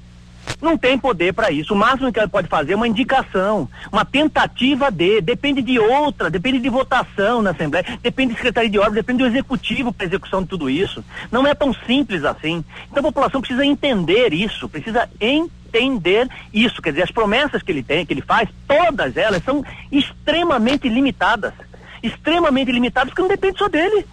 Não 0.62 0.78
tem 0.78 0.96
poder 0.96 1.34
para 1.34 1.50
isso. 1.50 1.74
O 1.74 1.78
máximo 1.78 2.14
que 2.14 2.20
ele 2.20 2.28
pode 2.28 2.48
fazer 2.48 2.74
é 2.74 2.76
uma 2.76 2.88
indicação, 2.88 3.68
uma 3.92 4.06
tentativa 4.06 4.92
de, 4.92 5.22
depende 5.22 5.64
de 5.64 5.80
outra, 5.80 6.30
depende 6.30 6.60
de 6.60 6.70
votação 6.70 7.42
na 7.42 7.50
Assembleia, 7.50 7.84
depende 8.02 8.34
de 8.34 8.38
Secretaria 8.38 8.70
de 8.70 8.78
Obras, 8.78 8.94
depende 8.94 9.24
do 9.24 9.28
Executivo 9.28 9.92
para 9.92 10.06
execução 10.06 10.44
de 10.44 10.50
tudo 10.50 10.70
isso. 10.70 11.04
Não 11.32 11.46
é 11.46 11.56
tão 11.56 11.74
simples 11.74 12.24
assim. 12.24 12.64
Então 12.92 13.02
a 13.02 13.08
população 13.08 13.42
precisa 13.42 13.66
entender 13.66 14.34
isso, 14.34 14.70
precisa 14.70 15.10
entender 15.20 16.30
isso. 16.54 16.80
Quer 16.80 16.92
dizer, 16.92 17.04
as 17.04 17.12
promessas 17.12 17.64
que 17.64 17.72
ele 17.72 17.82
tem, 17.82 18.06
que 18.06 18.14
ele 18.14 18.22
faz, 18.22 18.48
todas 18.68 19.18
elas 19.18 19.44
são 19.44 19.66
extremamente 19.92 20.88
limitadas 20.88 21.54
extremamente 22.02 22.72
limitados 22.72 23.14
que 23.14 23.22
não 23.22 23.28
depende 23.28 23.58
só 23.58 23.68
dele. 23.68 24.06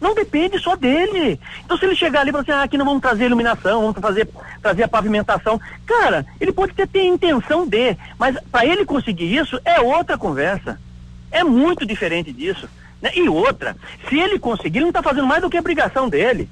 Não 0.00 0.14
depende 0.16 0.58
só 0.58 0.74
dele. 0.74 1.38
Então, 1.64 1.76
se 1.78 1.84
ele 1.84 1.94
chegar 1.94 2.20
ali 2.20 2.30
e 2.30 2.32
falar 2.32 2.42
assim, 2.42 2.50
ah, 2.52 2.62
aqui 2.64 2.76
não 2.76 2.84
vamos 2.84 3.00
trazer 3.00 3.26
iluminação, 3.26 3.82
vamos 3.82 3.96
fazer, 4.00 4.28
trazer 4.60 4.82
a 4.82 4.88
pavimentação. 4.88 5.60
Cara, 5.86 6.26
ele 6.40 6.52
pode 6.52 6.74
ter, 6.74 6.88
ter 6.88 7.04
intenção 7.04 7.66
de, 7.66 7.96
mas 8.18 8.36
para 8.50 8.66
ele 8.66 8.84
conseguir 8.84 9.32
isso 9.32 9.60
é 9.64 9.80
outra 9.80 10.18
conversa. 10.18 10.80
É 11.30 11.44
muito 11.44 11.86
diferente 11.86 12.32
disso. 12.32 12.68
Né? 13.00 13.12
E 13.14 13.28
outra, 13.28 13.76
se 14.08 14.18
ele 14.18 14.40
conseguir, 14.40 14.78
ele 14.78 14.86
não 14.86 14.90
está 14.90 15.02
fazendo 15.02 15.26
mais 15.26 15.40
do 15.40 15.48
que 15.48 15.56
a 15.56 15.60
obrigação 15.60 16.08
dele. 16.08 16.48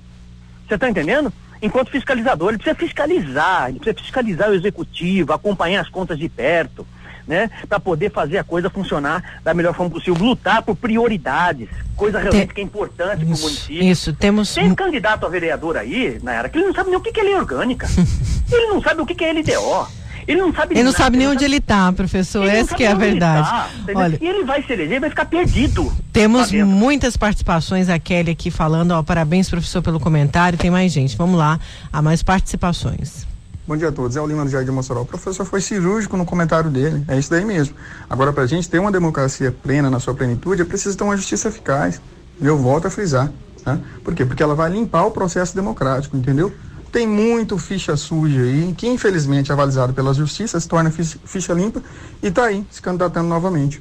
Você 0.68 0.76
está 0.76 0.88
entendendo? 0.88 1.32
Enquanto 1.60 1.90
fiscalizador, 1.90 2.50
ele 2.50 2.58
precisa 2.58 2.78
fiscalizar, 2.78 3.68
ele 3.68 3.80
precisa 3.80 4.00
fiscalizar 4.00 4.48
o 4.48 4.54
executivo, 4.54 5.32
acompanhar 5.32 5.80
as 5.80 5.88
contas 5.88 6.16
de 6.16 6.28
perto 6.28 6.86
né? 7.30 7.48
Para 7.68 7.78
poder 7.78 8.10
fazer 8.10 8.38
a 8.38 8.44
coisa 8.44 8.68
funcionar 8.68 9.40
da 9.44 9.54
melhor 9.54 9.72
forma 9.72 9.92
possível, 9.92 10.16
lutar 10.22 10.62
por 10.62 10.74
prioridades, 10.74 11.68
coisa 11.96 12.18
realmente 12.18 12.46
Tem... 12.48 12.54
que 12.56 12.60
é 12.60 12.64
importante 12.64 13.24
para 13.24 13.34
o 13.34 13.38
município. 13.38 13.84
Isso, 13.84 14.12
temos. 14.12 14.52
Tem 14.52 14.74
candidato 14.74 15.24
a 15.24 15.28
vereador 15.28 15.76
aí, 15.76 16.18
na 16.24 16.32
era, 16.32 16.48
que 16.48 16.58
ele 16.58 16.66
não 16.66 16.74
sabe 16.74 16.90
nem 16.90 16.98
o 16.98 17.00
que, 17.00 17.12
que 17.12 17.20
é 17.20 17.22
lei 17.22 17.34
orgânica. 17.36 17.86
ele 18.50 18.66
não 18.66 18.82
sabe 18.82 19.00
o 19.00 19.06
que, 19.06 19.14
que 19.14 19.24
é 19.24 19.32
LDO. 19.32 20.00
Ele 20.26 20.40
não 20.40 20.52
sabe 20.52 20.74
Ele 20.74 20.82
não 20.82 20.92
nada, 20.92 21.04
sabe 21.04 21.16
nem 21.16 21.28
onde 21.28 21.44
ele 21.44 21.56
está, 21.56 21.90
professor. 21.92 22.46
Essa 22.46 22.74
que 22.74 22.84
é 22.84 22.88
a 22.88 22.94
verdade. 22.94 23.48
Tá, 23.48 23.68
Olha, 23.94 24.18
e 24.20 24.26
ele 24.26 24.44
vai 24.44 24.62
se 24.62 24.72
eleger, 24.72 25.00
vai 25.00 25.08
ficar 25.08 25.24
perdido. 25.24 25.90
Temos 26.12 26.52
muitas 26.52 27.16
participações, 27.16 27.88
a 27.88 27.98
Kelly 27.98 28.32
aqui 28.32 28.50
falando, 28.50 28.90
ó, 28.90 29.02
parabéns, 29.02 29.48
professor, 29.48 29.82
pelo 29.82 29.98
comentário. 29.98 30.58
Tem 30.58 30.70
mais 30.70 30.92
gente. 30.92 31.16
Vamos 31.16 31.38
lá, 31.38 31.58
há 31.92 32.02
mais 32.02 32.22
participações. 32.22 33.29
Bom 33.70 33.76
dia 33.76 33.86
a 33.86 33.92
todos. 33.92 34.16
É 34.16 34.20
o 34.20 34.26
Lima 34.26 34.44
do 34.44 34.50
Jardim 34.50 34.72
Mossoró. 34.72 35.02
O 35.02 35.06
professor 35.06 35.44
foi 35.44 35.60
cirúrgico 35.60 36.16
no 36.16 36.24
comentário 36.24 36.68
dele. 36.68 37.04
É 37.06 37.16
isso 37.16 37.30
daí 37.30 37.44
mesmo. 37.44 37.76
Agora, 38.10 38.32
para 38.32 38.42
a 38.42 38.46
gente 38.48 38.68
ter 38.68 38.80
uma 38.80 38.90
democracia 38.90 39.54
plena 39.62 39.88
na 39.88 40.00
sua 40.00 40.12
plenitude, 40.12 40.62
é 40.62 40.64
preciso 40.64 40.98
ter 40.98 41.04
uma 41.04 41.16
justiça 41.16 41.46
eficaz. 41.46 42.02
Eu 42.42 42.58
volto 42.58 42.88
a 42.88 42.90
frisar. 42.90 43.30
Né? 43.64 43.80
Por 44.02 44.12
quê? 44.12 44.24
Porque 44.24 44.42
ela 44.42 44.56
vai 44.56 44.72
limpar 44.72 45.04
o 45.04 45.12
processo 45.12 45.54
democrático, 45.54 46.16
entendeu? 46.16 46.52
Tem 46.90 47.06
muito 47.06 47.56
ficha 47.58 47.96
suja 47.96 48.40
aí, 48.40 48.74
que 48.76 48.88
infelizmente 48.88 49.52
é 49.52 49.54
avalizado 49.54 49.94
pela 49.94 50.12
justiça, 50.12 50.58
se 50.58 50.68
torna 50.68 50.90
ficha 50.90 51.52
limpa 51.52 51.80
e 52.20 52.26
está 52.26 52.46
aí, 52.46 52.66
se 52.72 52.82
candidatando 52.82 53.28
novamente. 53.28 53.80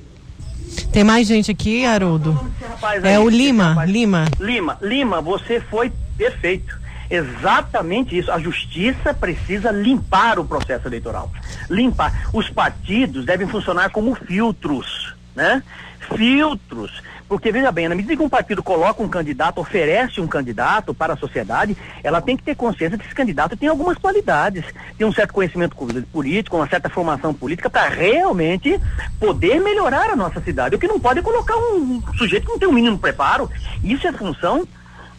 Tem 0.91 1.03
mais 1.03 1.27
gente 1.27 1.49
aqui, 1.49 1.83
Haroldo? 1.83 2.39
É 3.01 3.17
o 3.17 3.27
Lima, 3.27 3.83
Lima. 3.85 4.25
Lima, 4.39 4.77
Lima, 4.83 5.19
você 5.19 5.59
foi 5.59 5.91
perfeito. 6.15 6.78
Exatamente 7.09 8.17
isso. 8.17 8.31
A 8.31 8.39
justiça 8.39 9.13
precisa 9.13 9.71
limpar 9.71 10.39
o 10.39 10.45
processo 10.45 10.87
eleitoral. 10.87 11.31
Limpar. 11.69 12.29
Os 12.33 12.49
partidos 12.49 13.25
devem 13.25 13.47
funcionar 13.47 13.89
como 13.89 14.15
filtros, 14.15 15.15
né? 15.35 15.63
Filtros 16.15 17.01
porque, 17.29 17.51
veja 17.51 17.71
bem, 17.71 17.87
na 17.87 17.93
medida 17.93 18.17
que 18.17 18.23
um 18.23 18.27
partido 18.27 18.63
coloca 18.63 19.03
um 19.03 19.07
candidato, 19.07 19.61
oferece 19.61 20.19
um 20.19 20.27
candidato 20.27 20.95
para 20.95 21.13
a 21.13 21.17
sociedade, 21.17 21.77
ela 22.03 22.19
tem 22.19 22.35
que 22.35 22.41
ter 22.41 22.55
consciência 22.55 22.97
que 22.97 23.05
esse 23.05 23.13
candidato 23.13 23.55
tem 23.55 23.69
algumas 23.69 23.99
qualidades, 23.99 24.65
tem 24.97 25.05
um 25.05 25.13
certo 25.13 25.31
conhecimento 25.31 25.77
político, 26.11 26.57
uma 26.57 26.67
certa 26.67 26.89
formação 26.89 27.31
política 27.31 27.69
para 27.69 27.87
realmente 27.87 28.81
poder 29.19 29.61
melhorar 29.61 30.09
a 30.09 30.15
nossa 30.15 30.41
cidade. 30.41 30.75
O 30.75 30.79
que 30.79 30.87
não 30.87 30.99
pode 30.99 31.19
é 31.19 31.21
colocar 31.21 31.55
um 31.55 32.01
sujeito 32.17 32.47
que 32.47 32.51
não 32.51 32.57
tem 32.57 32.67
o 32.67 32.71
um 32.71 32.73
mínimo 32.73 32.97
preparo. 32.97 33.47
Isso 33.83 34.07
é 34.07 34.11
função, 34.11 34.67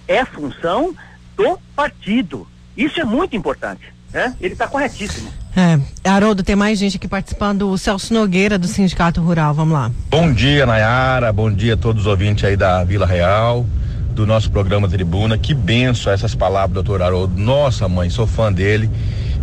é 0.09 0.25
função 0.25 0.93
do 1.41 1.59
partido. 1.75 2.47
Isso 2.77 3.01
é 3.01 3.05
muito 3.05 3.37
importante. 3.37 3.83
Né? 4.13 4.35
Ele 4.41 4.53
está 4.53 4.67
corretíssimo. 4.67 5.31
É, 5.57 5.79
Haroldo, 6.09 6.43
tem 6.43 6.55
mais 6.55 6.79
gente 6.79 6.97
aqui 6.97 7.09
participando. 7.09 7.69
O 7.71 7.79
Celso 7.79 8.13
Nogueira, 8.13 8.59
do 8.59 8.67
Sindicato 8.67 9.21
Rural. 9.21 9.55
Vamos 9.55 9.75
lá. 9.75 9.91
Bom 10.09 10.33
dia, 10.33 10.67
Nayara. 10.67 11.33
Bom 11.33 11.51
dia 11.51 11.75
a 11.75 11.77
todos 11.77 12.03
os 12.03 12.07
ouvintes 12.07 12.45
aí 12.45 12.57
da 12.57 12.85
Vila 12.85 13.07
Real, 13.07 13.67
do 14.11 14.27
nosso 14.27 14.51
programa 14.51 14.89
Tribuna. 14.89 15.39
Que 15.39 15.55
benção 15.55 16.13
essas 16.13 16.35
palavras, 16.35 16.73
doutor 16.75 17.03
Haroldo. 17.03 17.41
Nossa, 17.41 17.89
mãe, 17.89 18.11
sou 18.11 18.27
fã 18.27 18.53
dele. 18.53 18.91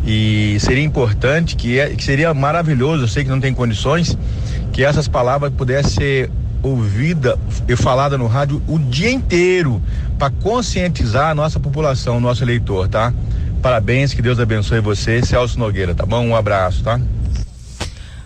E 0.05 0.57
seria 0.59 0.83
importante, 0.83 1.55
que, 1.55 1.79
é, 1.79 1.89
que 1.89 2.03
seria 2.03 2.33
maravilhoso, 2.33 3.03
eu 3.03 3.07
sei 3.09 3.25
que 3.25 3.29
não 3.29 3.41
tem 3.41 3.53
condições, 3.53 4.17
que 4.71 4.81
essas 4.81 5.05
palavras 5.05 5.51
pudessem 5.51 5.91
ser 5.91 6.31
ouvida 6.63 7.37
e 7.67 7.75
falada 7.75 8.17
no 8.17 8.27
rádio 8.27 8.61
o 8.67 8.77
dia 8.77 9.11
inteiro 9.11 9.81
para 10.17 10.29
conscientizar 10.29 11.29
a 11.29 11.35
nossa 11.35 11.59
população, 11.59 12.19
nosso 12.19 12.43
eleitor, 12.43 12.87
tá? 12.87 13.13
Parabéns, 13.61 14.13
que 14.13 14.21
Deus 14.21 14.39
abençoe 14.39 14.79
você, 14.79 15.21
Celso 15.21 15.59
Nogueira, 15.59 15.93
tá 15.93 16.05
bom? 16.05 16.25
Um 16.25 16.35
abraço, 16.35 16.83
tá? 16.83 16.99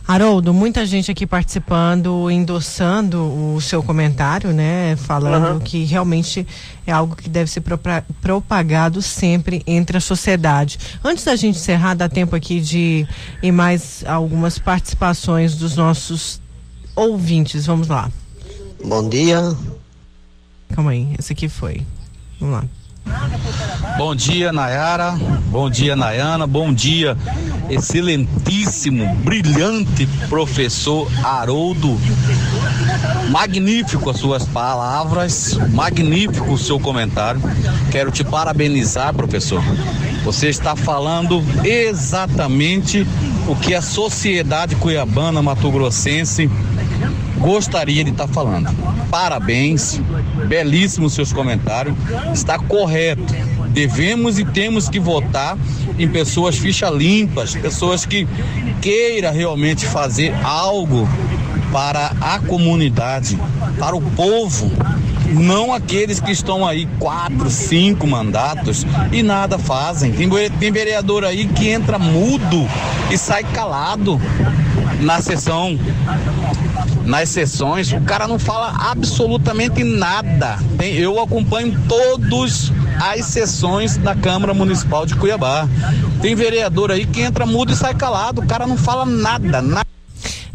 Haroldo, 0.07 0.53
muita 0.53 0.85
gente 0.85 1.09
aqui 1.09 1.25
participando, 1.25 2.29
endossando 2.29 3.53
o 3.55 3.61
seu 3.61 3.81
comentário, 3.81 4.51
né? 4.51 4.97
Falando 4.97 5.53
uhum. 5.53 5.59
que 5.59 5.85
realmente 5.85 6.45
é 6.85 6.91
algo 6.91 7.15
que 7.15 7.29
deve 7.29 7.49
ser 7.49 7.63
propagado 8.21 9.01
sempre 9.01 9.63
entre 9.65 9.95
a 9.95 10.01
sociedade. 10.01 10.77
Antes 11.01 11.23
da 11.23 11.35
gente 11.37 11.59
encerrar, 11.59 11.93
dá 11.93 12.09
tempo 12.09 12.35
aqui 12.35 12.59
de 12.59 13.07
ir 13.41 13.51
mais 13.53 14.03
algumas 14.05 14.59
participações 14.59 15.55
dos 15.55 15.77
nossos 15.77 16.41
ouvintes. 16.95 17.65
Vamos 17.65 17.87
lá. 17.87 18.09
Bom 18.83 19.07
dia. 19.07 19.55
Calma 20.69 20.91
aí, 20.91 21.13
esse 21.19 21.33
aqui 21.33 21.47
foi. 21.49 21.81
Vamos 22.39 22.55
lá. 22.55 22.63
Bom 23.97 24.15
dia, 24.15 24.51
Nayara. 24.51 25.11
Bom 25.49 25.69
dia, 25.69 25.95
Nayana. 25.95 26.47
Bom 26.47 26.73
dia, 26.73 27.17
excelentíssimo, 27.69 29.13
brilhante 29.15 30.07
professor 30.29 31.07
Haroldo. 31.23 31.99
Magnífico 33.29 34.09
as 34.09 34.17
suas 34.17 34.45
palavras, 34.45 35.57
magnífico 35.71 36.51
o 36.51 36.57
seu 36.57 36.79
comentário. 36.79 37.41
Quero 37.91 38.11
te 38.11 38.23
parabenizar, 38.23 39.13
professor. 39.13 39.61
Você 40.23 40.49
está 40.49 40.75
falando 40.75 41.43
exatamente 41.63 43.05
o 43.47 43.55
que 43.55 43.73
a 43.73 43.81
sociedade 43.81 44.75
cuiabana, 44.75 45.41
mato-grossense, 45.41 46.49
gostaria 47.41 48.03
de 48.03 48.11
estar 48.11 48.27
tá 48.27 48.33
falando. 48.33 48.69
Parabéns, 49.09 49.99
belíssimos 50.47 51.13
seus 51.13 51.33
comentários, 51.33 51.95
está 52.33 52.57
correto. 52.57 53.33
Devemos 53.69 54.37
e 54.37 54.45
temos 54.45 54.87
que 54.87 54.99
votar 54.99 55.57
em 55.97 56.07
pessoas 56.07 56.57
ficha 56.57 56.89
limpas, 56.89 57.55
pessoas 57.55 58.05
que 58.05 58.27
queira 58.81 59.31
realmente 59.31 59.85
fazer 59.85 60.33
algo 60.43 61.07
para 61.71 62.11
a 62.19 62.37
comunidade, 62.39 63.39
para 63.79 63.95
o 63.95 64.01
povo, 64.01 64.69
não 65.29 65.73
aqueles 65.73 66.19
que 66.19 66.31
estão 66.31 66.67
aí 66.67 66.87
quatro, 66.99 67.49
cinco 67.49 68.05
mandatos 68.05 68.85
e 69.11 69.23
nada 69.23 69.57
fazem. 69.57 70.11
Tem, 70.11 70.29
tem 70.59 70.71
vereador 70.71 71.23
aí 71.23 71.47
que 71.47 71.69
entra 71.69 71.97
mudo 71.97 72.67
e 73.09 73.17
sai 73.17 73.43
calado 73.43 74.19
na 74.99 75.21
sessão 75.21 75.79
nas 77.05 77.29
sessões, 77.29 77.91
o 77.91 78.01
cara 78.01 78.27
não 78.27 78.37
fala 78.37 78.73
absolutamente 78.77 79.83
nada. 79.83 80.57
Tem, 80.77 80.95
eu 80.95 81.19
acompanho 81.19 81.77
todas 81.87 82.71
as 82.99 83.25
sessões 83.25 83.97
da 83.97 84.15
Câmara 84.15 84.53
Municipal 84.53 85.05
de 85.05 85.15
Cuiabá. 85.15 85.67
Tem 86.21 86.35
vereador 86.35 86.91
aí 86.91 87.05
que 87.05 87.21
entra 87.21 87.45
mudo 87.45 87.73
e 87.73 87.75
sai 87.75 87.93
calado, 87.95 88.41
o 88.41 88.45
cara 88.45 88.67
não 88.67 88.77
fala 88.77 89.05
nada, 89.05 89.61
nada. 89.61 89.87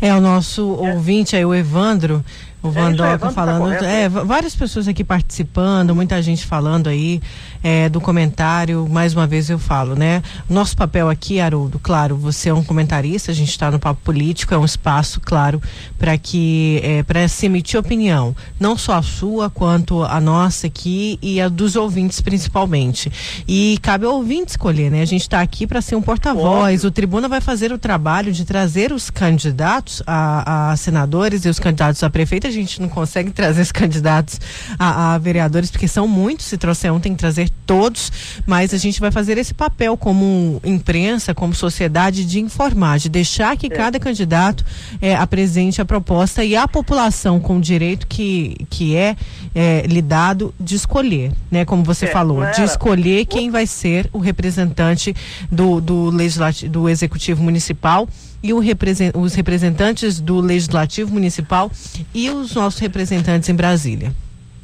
É 0.00 0.14
o 0.14 0.20
nosso 0.20 0.66
ouvinte 0.66 1.34
aí, 1.34 1.44
o 1.44 1.54
Evandro, 1.54 2.24
o 2.66 2.70
Vandoca 2.70 3.10
é, 3.10 3.18
tá 3.18 3.30
falando. 3.30 3.78
Tá 3.78 3.86
é, 3.86 4.08
várias 4.08 4.54
pessoas 4.54 4.88
aqui 4.88 5.04
participando, 5.04 5.94
muita 5.94 6.20
gente 6.22 6.44
falando 6.44 6.88
aí 6.88 7.20
é, 7.62 7.88
do 7.88 8.00
comentário. 8.00 8.86
Mais 8.88 9.14
uma 9.14 9.26
vez 9.26 9.50
eu 9.50 9.58
falo, 9.58 9.94
né? 9.94 10.22
Nosso 10.48 10.76
papel 10.76 11.08
aqui, 11.08 11.40
Haroldo, 11.40 11.78
claro, 11.78 12.16
você 12.16 12.48
é 12.48 12.54
um 12.54 12.62
comentarista, 12.62 13.30
a 13.30 13.34
gente 13.34 13.50
está 13.50 13.70
no 13.70 13.78
papo 13.78 14.00
político, 14.02 14.54
é 14.54 14.58
um 14.58 14.64
espaço, 14.64 15.20
claro, 15.20 15.60
para 15.98 16.16
que 16.18 16.80
é, 16.82 17.02
para 17.02 17.26
se 17.28 17.46
emitir 17.46 17.78
opinião, 17.78 18.34
não 18.58 18.76
só 18.76 18.94
a 18.94 19.02
sua, 19.02 19.50
quanto 19.50 20.02
a 20.04 20.20
nossa 20.20 20.66
aqui 20.66 21.18
e 21.22 21.40
a 21.40 21.48
dos 21.48 21.76
ouvintes 21.76 22.20
principalmente. 22.20 23.10
E 23.46 23.78
cabe 23.82 24.06
ao 24.06 24.14
ouvinte 24.14 24.50
escolher, 24.50 24.90
né? 24.90 25.02
A 25.02 25.06
gente 25.06 25.22
está 25.22 25.40
aqui 25.40 25.66
para 25.66 25.80
ser 25.80 25.96
um 25.96 26.02
porta-voz. 26.02 26.84
O 26.84 26.90
tribuna 26.90 27.28
vai 27.28 27.40
fazer 27.40 27.72
o 27.72 27.78
trabalho 27.78 28.32
de 28.32 28.44
trazer 28.44 28.92
os 28.92 29.10
candidatos 29.10 30.02
a, 30.06 30.70
a 30.70 30.76
senadores 30.76 31.44
e 31.44 31.48
os 31.48 31.58
candidatos 31.58 32.02
a 32.02 32.10
prefeito 32.10 32.46
gente 32.60 32.80
não 32.80 32.88
consegue 32.88 33.30
trazer 33.30 33.62
os 33.62 33.72
candidatos 33.72 34.40
a, 34.78 35.14
a, 35.14 35.18
vereadores, 35.18 35.70
porque 35.70 35.88
são 35.88 36.06
muitos, 36.06 36.46
se 36.46 36.56
trouxer 36.56 36.92
um 36.92 37.00
tem 37.00 37.12
que 37.12 37.18
trazer 37.18 37.50
todos, 37.64 38.12
mas 38.46 38.72
a 38.72 38.78
gente 38.78 39.00
vai 39.00 39.10
fazer 39.10 39.38
esse 39.38 39.54
papel 39.54 39.96
como 39.96 40.60
imprensa, 40.64 41.34
como 41.34 41.54
sociedade, 41.54 42.24
de 42.24 42.40
informar, 42.40 42.98
de 42.98 43.08
deixar 43.08 43.56
que 43.56 43.66
é. 43.66 43.70
cada 43.70 43.98
candidato 43.98 44.64
é, 45.00 45.14
apresente 45.14 45.80
a 45.80 45.84
proposta 45.84 46.44
e 46.44 46.56
a 46.56 46.66
população 46.66 47.40
com 47.40 47.58
o 47.58 47.60
direito 47.60 48.06
que, 48.06 48.56
que 48.70 48.96
é, 48.96 49.16
é 49.54 49.82
lhe 49.86 50.02
dado 50.02 50.54
de 50.58 50.76
escolher, 50.76 51.32
né? 51.50 51.64
Como 51.64 51.82
você 51.82 52.06
é, 52.06 52.08
falou, 52.08 52.44
de 52.50 52.62
escolher 52.62 53.26
quem 53.26 53.50
vai 53.50 53.66
ser 53.66 54.08
o 54.12 54.18
representante 54.18 55.14
do, 55.50 55.80
do 55.80 56.10
legislativo, 56.10 56.72
do 56.72 56.88
executivo 56.88 57.42
municipal 57.42 58.08
e 58.42 58.52
os 58.52 59.34
representantes 59.34 60.20
do 60.20 60.40
Legislativo 60.40 61.12
Municipal 61.12 61.70
e 62.14 62.30
os 62.30 62.54
nossos 62.54 62.80
representantes 62.80 63.48
em 63.48 63.54
Brasília. 63.54 64.12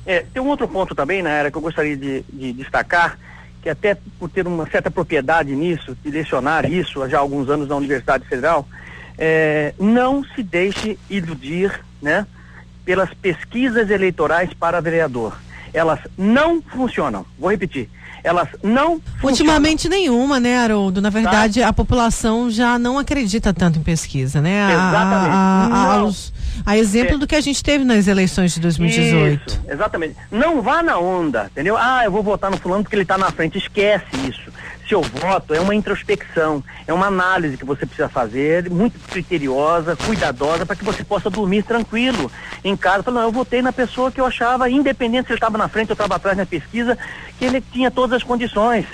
É, 0.05 0.25
tem 0.33 0.43
um 0.43 0.49
outro 0.49 0.69
ponto 0.69 0.95
também, 0.95 1.23
na 1.23 1.31
era 1.31 1.51
que 1.51 1.57
eu 1.57 1.63
gostaria 1.63 1.97
de, 1.97 2.25
de, 2.33 2.53
destacar, 2.53 3.19
que 3.63 3.69
até 3.69 3.97
por 4.19 4.29
ter 4.29 4.47
uma 4.47 4.69
certa 4.69 4.91
propriedade 4.91 5.55
nisso, 5.55 5.97
de 6.03 6.11
lecionar 6.11 6.71
isso 6.71 7.03
há 7.03 7.09
já 7.09 7.19
alguns 7.19 7.49
anos 7.49 7.69
na 7.69 7.77
Universidade 7.77 8.27
Federal, 8.27 8.67
é, 9.17 9.75
não 9.79 10.25
se 10.25 10.43
deixe 10.43 10.99
iludir 11.09 11.81
né, 12.01 12.27
pelas 12.85 13.13
pesquisas 13.15 13.91
eleitorais 13.91 14.53
para 14.55 14.81
vereador. 14.81 15.39
Elas 15.73 16.01
não 16.19 16.61
funcionam. 16.61 17.25
Vou 17.39 17.51
repetir 17.51 17.89
elas 18.25 18.49
não 18.63 19.01
Ultimamente 19.23 19.83
funcionam. 19.83 19.99
nenhuma, 19.99 20.41
né, 20.41 20.59
Haroldo? 20.59 21.01
Na 21.01 21.11
verdade, 21.11 21.61
tá? 21.61 21.69
a 21.69 21.73
população 21.73 22.51
já 22.51 22.79
não 22.79 22.99
acredita 22.99 23.53
tanto 23.53 23.79
em 23.79 23.83
pesquisa, 23.83 24.41
né? 24.41 24.73
Exatamente. 24.73 25.31
A, 25.33 25.69
a, 25.73 25.92
a, 25.92 25.92
a 26.65 26.77
exemplo 26.77 27.15
é. 27.15 27.19
do 27.19 27.27
que 27.27 27.35
a 27.35 27.41
gente 27.41 27.63
teve 27.63 27.85
nas 27.85 28.07
eleições 28.07 28.55
de 28.55 28.61
2018. 28.61 29.47
Isso, 29.47 29.61
exatamente. 29.69 30.17
Não 30.31 30.63
vá 30.63 30.83
na 30.83 30.99
onda, 30.99 31.49
entendeu? 31.51 31.77
Ah, 31.77 32.03
eu 32.05 32.11
vou 32.11 32.23
votar 32.23 32.51
no 32.51 32.57
fulano 32.57 32.83
porque 32.83 32.97
ele 32.97 33.03
está 33.03 33.19
na 33.19 33.31
frente. 33.31 33.59
Esquece 33.59 34.05
isso 34.29 34.53
seu 34.93 35.01
voto 35.01 35.55
é 35.55 35.61
uma 35.61 35.75
introspecção, 35.75 36.63
é 36.87 36.93
uma 36.93 37.07
análise 37.07 37.57
que 37.57 37.65
você 37.65 37.87
precisa 37.87 38.11
fazer, 38.11 38.69
muito 38.69 38.99
criteriosa, 39.09 39.97
cuidadosa, 39.97 40.67
para 40.67 40.77
que 40.77 40.85
você 40.85 41.03
possa 41.03 41.31
dormir 41.31 41.63
tranquilo 41.63 42.31
em 42.63 42.77
casa. 42.77 43.03
Falar, 43.03 43.21
não, 43.21 43.29
eu 43.29 43.33
votei 43.33 43.63
na 43.63 43.73
pessoa 43.73 44.13
que 44.13 44.21
eu 44.21 44.27
achava, 44.27 44.69
independente 44.69 45.27
se 45.27 45.33
ele 45.33 45.39
estava 45.39 45.57
na 45.57 45.67
frente 45.67 45.89
ou 45.89 45.95
estava 45.95 46.17
atrás 46.17 46.37
na 46.37 46.45
pesquisa, 46.45 46.99
que 47.39 47.45
ele 47.47 47.63
tinha 47.73 47.91
todas 47.91 48.17
as 48.17 48.23
condições. 48.23 48.85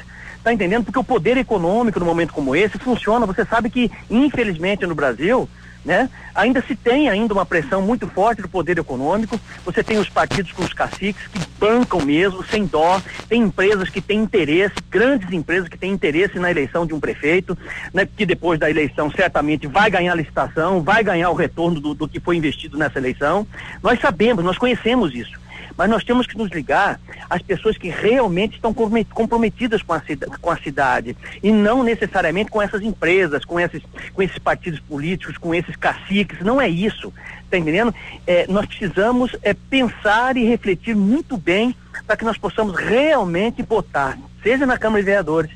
Tá 0.44 0.52
entendendo? 0.52 0.84
Porque 0.84 1.00
o 1.00 1.04
poder 1.04 1.36
econômico, 1.36 1.98
num 1.98 2.06
momento 2.06 2.32
como 2.32 2.54
esse, 2.54 2.78
funciona. 2.78 3.26
Você 3.26 3.44
sabe 3.44 3.68
que, 3.68 3.90
infelizmente, 4.08 4.86
no 4.86 4.94
Brasil, 4.94 5.48
né? 5.84 6.10
Ainda 6.34 6.62
se 6.62 6.76
tem 6.76 7.08
ainda 7.08 7.32
uma 7.34 7.46
pressão 7.46 7.80
muito 7.82 8.06
forte 8.06 8.42
do 8.42 8.48
poder 8.48 8.78
econômico. 8.78 9.40
Você 9.64 9.82
tem 9.82 9.98
os 9.98 10.08
partidos 10.08 10.52
com 10.52 10.62
os 10.62 10.72
caciques 10.72 11.26
que 11.28 11.38
bancam 11.58 12.00
mesmo, 12.00 12.44
sem 12.44 12.66
dó. 12.66 13.00
Tem 13.28 13.42
empresas 13.42 13.88
que 13.88 14.00
têm 14.00 14.22
interesse, 14.22 14.74
grandes 14.90 15.32
empresas 15.32 15.68
que 15.68 15.78
têm 15.78 15.92
interesse 15.92 16.38
na 16.38 16.50
eleição 16.50 16.86
de 16.86 16.94
um 16.94 17.00
prefeito, 17.00 17.56
né? 17.92 18.06
Que 18.16 18.26
depois 18.26 18.58
da 18.58 18.70
eleição 18.70 19.10
certamente 19.10 19.66
vai 19.66 19.90
ganhar 19.90 20.12
a 20.12 20.16
licitação, 20.16 20.82
vai 20.82 21.02
ganhar 21.02 21.30
o 21.30 21.34
retorno 21.34 21.80
do, 21.80 21.94
do 21.94 22.08
que 22.08 22.20
foi 22.20 22.36
investido 22.36 22.76
nessa 22.76 22.98
eleição. 22.98 23.46
Nós 23.82 24.00
sabemos, 24.00 24.44
nós 24.44 24.58
conhecemos 24.58 25.14
isso 25.14 25.37
mas 25.78 25.88
nós 25.88 26.02
temos 26.02 26.26
que 26.26 26.36
nos 26.36 26.50
ligar 26.50 27.00
às 27.30 27.40
pessoas 27.40 27.78
que 27.78 27.88
realmente 27.88 28.56
estão 28.56 28.74
comprometidas 28.74 29.80
com 29.80 29.92
a, 29.92 30.02
com 30.40 30.50
a 30.50 30.56
cidade 30.56 31.16
e 31.40 31.52
não 31.52 31.84
necessariamente 31.84 32.50
com 32.50 32.60
essas 32.60 32.82
empresas, 32.82 33.44
com 33.44 33.60
esses, 33.60 33.80
com 34.12 34.20
esses 34.20 34.38
partidos 34.38 34.80
políticos, 34.80 35.38
com 35.38 35.54
esses 35.54 35.76
caciques. 35.76 36.40
Não 36.40 36.60
é 36.60 36.68
isso, 36.68 37.14
está 37.44 37.56
entendendo? 37.56 37.94
É, 38.26 38.44
nós 38.48 38.66
precisamos 38.66 39.36
é, 39.40 39.54
pensar 39.54 40.36
e 40.36 40.44
refletir 40.44 40.96
muito 40.96 41.36
bem 41.36 41.76
para 42.04 42.16
que 42.16 42.24
nós 42.24 42.36
possamos 42.36 42.76
realmente 42.76 43.62
botar, 43.62 44.18
seja 44.42 44.66
na 44.66 44.76
Câmara 44.76 45.00
de 45.00 45.06
Vereadores, 45.06 45.50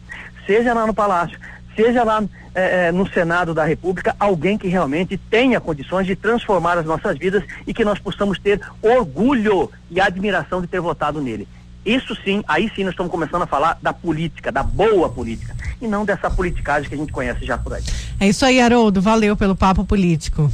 seja 0.47 0.73
lá 0.73 0.87
no 0.87 0.95
Palácio, 0.95 1.37
seja 1.75 2.05
lá 2.05 2.23
é, 2.55 2.89
é, 2.89 2.93
no 2.93 3.09
Senado 3.09 3.55
da 3.55 3.65
República 3.65 4.15
alguém 4.19 4.59
que 4.59 4.69
realmente 4.69 5.17
tenha 5.17 5.61
condições 5.61 6.07
de 6.07 6.15
transformar 6.15 6.79
as 6.79 6.85
nossas 6.85 7.19
vidas 7.19 7.43
e 7.67 7.73
que 7.73 7.85
nós 7.85 7.99
possamos 7.99 8.39
ter 8.39 8.61
orgulho 8.83 9.71
e 9.91 10.01
admiração 10.01 10.61
de 10.61 10.67
ter 10.67 10.81
votado 10.81 11.21
nele. 11.21 11.49
Isso 11.85 12.15
sim, 12.25 12.45
aí 12.47 12.71
sim 12.77 12.85
nós 12.85 12.93
estamos 12.93 13.11
começando 13.11 13.43
a 13.43 13.47
falar 13.47 13.77
da 13.83 13.93
política, 13.93 14.53
da 14.53 14.63
boa 14.63 15.09
política, 15.09 15.55
e 15.81 15.89
não 15.89 16.05
dessa 16.05 16.31
politicagem 16.31 16.89
que 16.89 16.95
a 16.95 16.99
gente 16.99 17.13
conhece 17.13 17.45
já 17.45 17.59
por 17.59 17.75
aí. 17.75 17.83
É 18.21 18.29
isso 18.29 18.47
aí, 18.47 18.61
Haroldo. 18.61 19.03
Valeu 19.03 19.37
pelo 19.37 19.57
papo 19.57 19.85
político. 19.85 20.51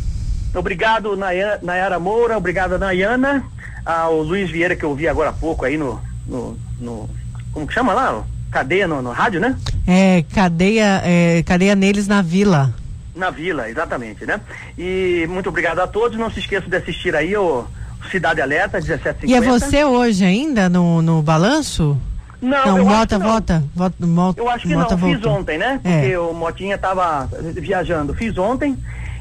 Obrigado, 0.55 1.15
Nayara, 1.17 1.61
Nayara 1.63 1.99
Moura. 1.99 2.39
Obrigado, 2.39 2.79
Nayana. 2.79 3.45
Ao 3.85 4.23
Luiz 4.23 4.51
Vieira, 4.51 4.75
que 4.75 4.85
eu 4.85 4.95
vi 4.95 5.07
agora 5.07 5.31
há 5.31 5.33
pouco 5.33 5.67
aí 5.67 5.77
no. 5.77 6.01
no, 6.27 6.59
no 6.81 7.11
como 7.53 7.67
que 7.67 7.75
chama 7.75 7.93
lá? 7.93 8.25
Cadeia 8.51 8.87
no, 8.87 9.03
no 9.03 9.11
rádio, 9.13 9.41
né? 9.41 9.57
É, 9.87 10.25
cadeia, 10.35 11.03
é, 11.05 11.43
cadeia 11.45 11.75
neles 11.75 12.07
na 12.07 12.23
vila. 12.23 12.75
Na 13.15 13.31
vila, 13.31 13.69
exatamente, 13.69 14.25
né? 14.25 14.41
E 14.77 15.27
muito 15.29 15.49
obrigado 15.49 15.81
a 15.81 15.87
todos. 15.87 16.19
Não 16.19 16.31
se 16.31 16.41
esqueçam 16.41 16.69
de 16.69 16.77
assistir 16.77 17.15
aí 17.17 17.37
o 17.37 17.65
Cidade 18.11 18.41
Alerta, 18.41 18.79
1750. 18.79 19.27
E 19.27 19.35
é 19.35 19.41
você 19.41 19.85
hoje 19.85 20.25
ainda 20.25 20.69
no, 20.69 21.03
no 21.03 21.21
balanço? 21.21 21.99
Não, 22.41 22.67
não, 22.67 22.79
eu 22.79 22.85
vota, 22.85 22.95
acho 22.95 23.09
que 23.09 23.19
não. 23.19 23.33
vota, 23.33 23.65
vota, 23.75 23.97
vota. 24.01 24.41
Eu 24.41 24.49
acho 24.49 24.69
que 24.69 24.75
vota, 24.75 24.91
não, 24.95 24.99
volta. 24.99 25.17
fiz 25.17 25.27
ontem, 25.27 25.59
né? 25.59 25.81
É. 25.83 26.01
Porque 26.01 26.17
o 26.17 26.33
Motinha 26.33 26.77
estava 26.77 27.29
viajando. 27.57 28.15
Fiz 28.15 28.39
ontem 28.39 28.79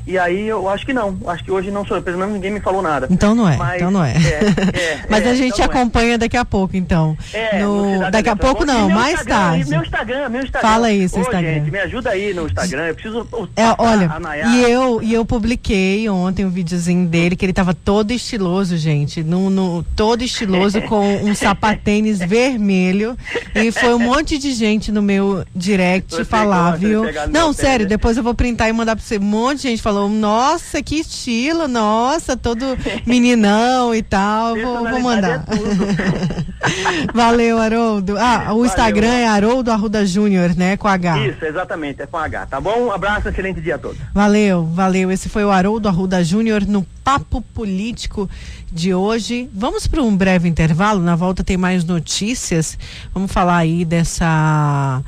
e 0.08 0.18
aí 0.18 0.48
eu 0.48 0.68
acho 0.70 0.86
que 0.86 0.94
não. 0.94 1.18
Acho 1.28 1.44
que 1.44 1.52
hoje 1.52 1.70
não 1.70 1.86
sou, 1.86 2.02
pelo 2.02 2.18
menos 2.18 2.34
ninguém 2.34 2.52
me 2.52 2.60
falou 2.60 2.82
nada. 2.82 3.08
Então 3.12 3.36
não 3.36 3.48
é, 3.48 3.58
Mas, 3.58 3.76
então 3.76 3.92
não 3.92 4.04
é. 4.04 4.14
é, 4.14 5.02
Mas 5.10 5.26
é, 5.26 5.30
a 5.32 5.36
gente 5.36 5.54
então 5.54 5.66
é. 5.66 5.68
acompanha 5.70 6.18
daqui 6.18 6.38
a 6.38 6.46
pouco, 6.46 6.76
então. 6.78 7.18
É, 7.34 7.60
No- 7.60 8.00
no 8.00 8.12
daqui 8.12 8.30
a 8.30 8.36
pouco 8.36 8.66
não, 8.66 8.90
mais 8.90 9.16
Instagram, 9.20 9.36
tarde. 9.36 9.70
Meu 9.70 9.82
Instagram, 9.82 10.30
meu 10.30 10.42
Instagram. 10.44 10.70
Fala 10.70 10.88
aí, 10.88 11.10
seu 11.10 11.20
Ô, 11.20 11.22
Instagram. 11.22 11.54
gente, 11.54 11.72
me 11.72 11.80
ajuda 11.80 12.10
aí 12.12 12.34
no 12.34 12.46
Instagram. 12.48 12.86
Eu 12.88 12.94
preciso. 12.96 13.28
É, 13.56 13.76
olha, 13.78 14.10
e 14.56 14.62
eu, 14.72 15.02
e 15.04 15.14
eu 15.14 15.26
publiquei 15.26 16.08
ontem 16.10 16.46
um 16.46 16.50
videozinho 16.50 17.08
dele 17.08 17.36
que 17.36 17.46
ele 17.46 17.54
tava 17.54 17.74
todo 17.74 18.12
estiloso, 18.12 18.78
gente. 18.78 19.24
No, 19.24 19.50
no- 19.50 19.84
todo 19.96 20.24
estiloso 20.24 20.82
com 20.84 21.16
um 21.24 21.34
sapatênis 21.36 22.20
vermelho. 22.20 23.18
E 23.56 23.72
foi 23.72 23.94
um 23.94 24.00
monte 24.00 24.38
de 24.38 24.54
gente 24.54 24.92
no 24.92 25.02
meu 25.02 25.44
direct 25.56 26.14
Você 26.16 26.24
falar, 26.26 26.78
viu? 26.78 27.04
Não, 27.32 27.52
sério, 27.54 27.88
depois 27.88 28.18
eu 28.18 28.24
vou 28.24 28.34
printar 28.34 28.70
e 28.70 28.74
mandar 28.74 28.96
pra 28.96 29.04
você. 29.04 29.18
Um 29.18 29.22
monte 29.22 29.58
de 29.64 29.70
gente 29.70 29.82
falou, 29.82 29.97
nossa, 30.08 30.82
que 30.84 30.96
estilo, 30.96 31.68
nossa, 31.68 32.36
todo 32.38 32.66
meninão 33.06 33.94
e 33.94 34.02
tal. 34.04 34.56
Vou, 34.56 34.90
vou 34.90 35.00
mandar. 35.02 35.46
é 35.48 36.48
Valeu, 37.14 37.58
Haroldo. 37.58 38.18
Ah, 38.18 38.54
o 38.54 38.66
Instagram 38.66 39.14
é 39.14 39.28
Haroldo 39.28 39.72
Arruda 39.72 40.06
Júnior, 40.06 40.56
né? 40.56 40.78
Com 40.78 40.88
H. 40.88 41.28
Isso, 41.28 41.46
exatamente, 41.46 42.02
é 42.02 42.06
com 42.06 42.18
H, 42.18 42.46
tá 42.46 42.62
bom? 42.62 42.88
Um 42.88 42.92
abraço, 42.92 43.30
excelente 43.30 43.62
dia 43.62 43.76
a 43.76 43.80
todos. 43.80 43.98
Valeu, 44.14 44.66
valeu. 44.66 45.12
Esse 45.12 45.30
foi 45.30 45.44
o 45.44 45.52
Haroldo 45.52 45.88
Arruda 45.88 46.24
Júnior 46.24 46.66
no 46.66 46.86
Papo 47.04 47.42
Político 47.42 48.30
de 48.72 48.94
hoje. 48.94 49.50
Vamos 49.54 49.88
para 49.88 50.02
um 50.02 50.16
breve 50.16 50.48
intervalo. 50.48 51.02
Na 51.02 51.16
volta 51.16 51.44
tem 51.44 51.58
mais 51.58 51.84
notícias. 51.84 52.78
Vamos 53.14 53.32
falar 53.32 53.58
aí 53.58 53.86
dessa. 53.86 55.02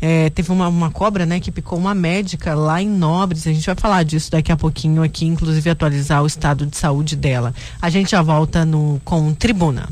É, 0.00 0.30
teve 0.30 0.50
uma, 0.52 0.68
uma 0.68 0.90
cobra, 0.90 1.24
né, 1.26 1.40
que 1.40 1.50
picou 1.50 1.78
uma 1.78 1.94
médica 1.94 2.54
lá 2.54 2.80
em 2.82 2.88
Nobres. 2.88 3.46
A 3.46 3.52
gente 3.52 3.66
vai 3.66 3.74
falar 3.74 4.02
disso 4.02 4.30
daqui 4.30 4.52
a 4.52 4.56
pouquinho 4.56 5.02
aqui, 5.02 5.26
inclusive 5.26 5.70
atualizar 5.70 6.22
o 6.22 6.26
estado 6.26 6.66
de 6.66 6.76
saúde 6.76 7.16
dela. 7.16 7.54
A 7.80 7.90
gente 7.90 8.10
já 8.10 8.22
volta 8.22 8.64
no 8.64 9.00
com 9.04 9.32
Tribuna. 9.34 9.88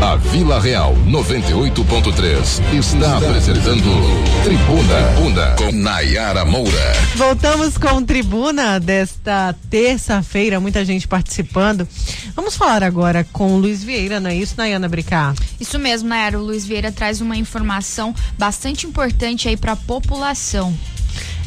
A 0.00 0.14
Vila 0.14 0.60
Real 0.60 0.94
98.3 1.08 2.78
está 2.78 3.18
apresentando 3.18 3.82
Tribuna, 4.44 5.12
Tribuna 5.14 5.56
com 5.56 5.72
Nayara 5.72 6.44
Moura. 6.44 6.92
Voltamos 7.16 7.76
com 7.76 8.04
Tribuna 8.04 8.78
desta 8.78 9.56
terça-feira, 9.68 10.60
muita 10.60 10.84
gente 10.84 11.08
participando. 11.08 11.86
Vamos 12.36 12.56
falar 12.56 12.84
agora 12.84 13.26
com 13.32 13.54
o 13.54 13.58
Luiz 13.58 13.82
Vieira, 13.82 14.20
não 14.20 14.30
é 14.30 14.36
isso, 14.36 14.54
Nayana 14.56 14.88
Bricá? 14.88 15.34
Isso 15.58 15.80
mesmo, 15.80 16.08
Nayara. 16.08 16.38
O 16.38 16.44
Luiz 16.44 16.64
Vieira 16.64 16.92
traz 16.92 17.20
uma 17.20 17.36
informação 17.36 18.14
bastante 18.38 18.86
importante 18.86 19.48
aí 19.48 19.56
para 19.56 19.72
a 19.72 19.76
população. 19.76 20.72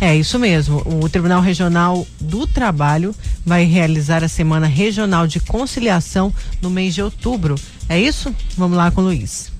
É 0.01 0.15
isso 0.15 0.39
mesmo. 0.39 0.81
O 0.85 1.07
Tribunal 1.07 1.41
Regional 1.41 2.07
do 2.19 2.47
Trabalho 2.47 3.15
vai 3.45 3.65
realizar 3.65 4.23
a 4.23 4.27
Semana 4.27 4.65
Regional 4.65 5.27
de 5.27 5.39
Conciliação 5.39 6.33
no 6.59 6.71
mês 6.71 6.95
de 6.95 7.03
outubro. 7.03 7.53
É 7.91 7.99
isso? 7.99 8.33
Vamos 8.55 8.77
lá 8.77 8.89
com 8.89 9.01
o 9.01 9.03
Luiz. 9.03 9.51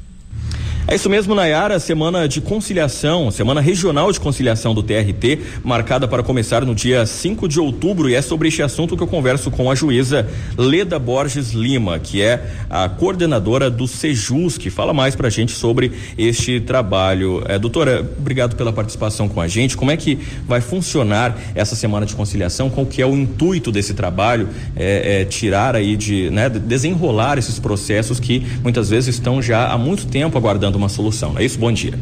É 0.87 0.95
isso 0.95 1.09
mesmo, 1.09 1.35
Nayara. 1.35 1.79
Semana 1.79 2.27
de 2.27 2.41
conciliação, 2.41 3.29
semana 3.29 3.61
regional 3.61 4.11
de 4.11 4.19
conciliação 4.19 4.73
do 4.73 4.81
TRT, 4.81 5.39
marcada 5.63 6.07
para 6.07 6.23
começar 6.23 6.65
no 6.65 6.73
dia 6.73 7.05
5 7.05 7.47
de 7.47 7.59
outubro. 7.59 8.09
E 8.09 8.15
é 8.15 8.21
sobre 8.21 8.47
este 8.47 8.63
assunto 8.63 8.97
que 8.97 9.03
eu 9.03 9.07
converso 9.07 9.51
com 9.51 9.69
a 9.69 9.75
juíza 9.75 10.27
Leda 10.57 10.97
Borges 10.97 11.51
Lima, 11.51 11.99
que 11.99 12.21
é 12.21 12.43
a 12.69 12.89
coordenadora 12.89 13.69
do 13.69 13.87
Sejus, 13.87 14.57
que 14.57 14.69
fala 14.69 14.91
mais 14.91 15.15
para 15.15 15.27
a 15.27 15.29
gente 15.29 15.51
sobre 15.51 15.91
este 16.17 16.59
trabalho. 16.59 17.43
É, 17.47 17.59
doutora, 17.59 18.05
obrigado 18.17 18.55
pela 18.55 18.73
participação 18.73 19.29
com 19.29 19.39
a 19.39 19.47
gente. 19.47 19.77
Como 19.77 19.91
é 19.91 19.97
que 19.97 20.17
vai 20.47 20.61
funcionar 20.61 21.37
essa 21.53 21.75
semana 21.75 22.05
de 22.05 22.15
conciliação? 22.15 22.69
Qual 22.69 22.85
que 22.87 23.01
é 23.01 23.05
o 23.05 23.15
intuito 23.15 23.71
desse 23.71 23.93
trabalho? 23.93 24.49
É, 24.75 25.21
é 25.21 25.25
tirar 25.25 25.75
aí 25.75 25.95
de, 25.95 26.29
né, 26.31 26.49
desenrolar 26.49 27.37
esses 27.37 27.59
processos 27.59 28.19
que 28.19 28.45
muitas 28.63 28.89
vezes 28.89 29.15
estão 29.15 29.41
já 29.41 29.67
há 29.67 29.77
muito 29.77 30.07
tempo 30.07 30.37
aguardando 30.37 30.70
uma 30.77 30.89
solução. 30.89 31.33
Não 31.33 31.39
é 31.39 31.45
isso? 31.45 31.57
Bom 31.59 31.71
dia. 31.71 31.97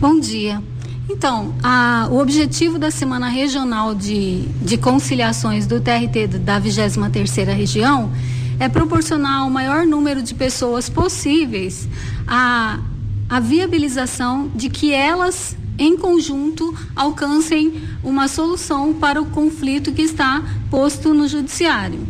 Bom 0.00 0.18
dia. 0.20 0.62
Então, 1.08 1.54
a- 1.62 2.08
o 2.10 2.18
objetivo 2.18 2.78
da 2.78 2.90
Semana 2.90 3.28
Regional 3.28 3.94
de, 3.94 4.42
de 4.62 4.76
Conciliações 4.76 5.66
do 5.66 5.80
TRT 5.80 6.26
da 6.40 6.60
23ª 6.60 7.54
Região 7.54 8.10
é 8.58 8.68
proporcionar 8.68 9.46
o 9.46 9.50
maior 9.50 9.86
número 9.86 10.22
de 10.22 10.34
pessoas 10.34 10.88
possíveis 10.88 11.88
a, 12.26 12.80
a 13.28 13.38
viabilização 13.40 14.50
de 14.54 14.68
que 14.68 14.92
elas, 14.92 15.56
em 15.78 15.96
conjunto, 15.96 16.74
alcancem 16.96 17.74
uma 18.02 18.26
solução 18.28 18.92
para 18.94 19.20
o 19.20 19.26
conflito 19.26 19.92
que 19.92 20.02
está 20.02 20.42
posto 20.70 21.14
no 21.14 21.28
Judiciário. 21.28 22.00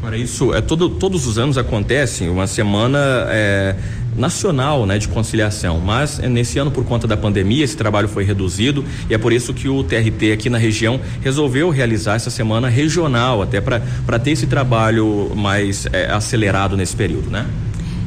Para 0.00 0.18
isso, 0.18 0.52
é 0.52 0.60
todo, 0.60 0.88
todos 0.90 1.26
os 1.26 1.38
anos 1.38 1.56
acontece 1.56 2.28
uma 2.28 2.46
semana 2.46 2.98
é, 3.28 3.76
nacional 4.16 4.86
né, 4.86 4.98
de 4.98 5.08
conciliação, 5.08 5.80
mas 5.80 6.18
é, 6.18 6.28
nesse 6.28 6.58
ano, 6.58 6.70
por 6.70 6.84
conta 6.84 7.06
da 7.06 7.16
pandemia, 7.16 7.64
esse 7.64 7.76
trabalho 7.76 8.08
foi 8.08 8.24
reduzido 8.24 8.84
e 9.08 9.14
é 9.14 9.18
por 9.18 9.32
isso 9.32 9.52
que 9.52 9.68
o 9.68 9.82
TRT 9.82 10.32
aqui 10.32 10.48
na 10.48 10.58
região 10.58 11.00
resolveu 11.22 11.70
realizar 11.70 12.14
essa 12.14 12.30
semana 12.30 12.68
regional, 12.68 13.42
até 13.42 13.60
para 13.60 14.18
ter 14.18 14.32
esse 14.32 14.46
trabalho 14.46 15.32
mais 15.34 15.86
é, 15.92 16.10
acelerado 16.10 16.76
nesse 16.76 16.94
período, 16.94 17.30
né? 17.30 17.46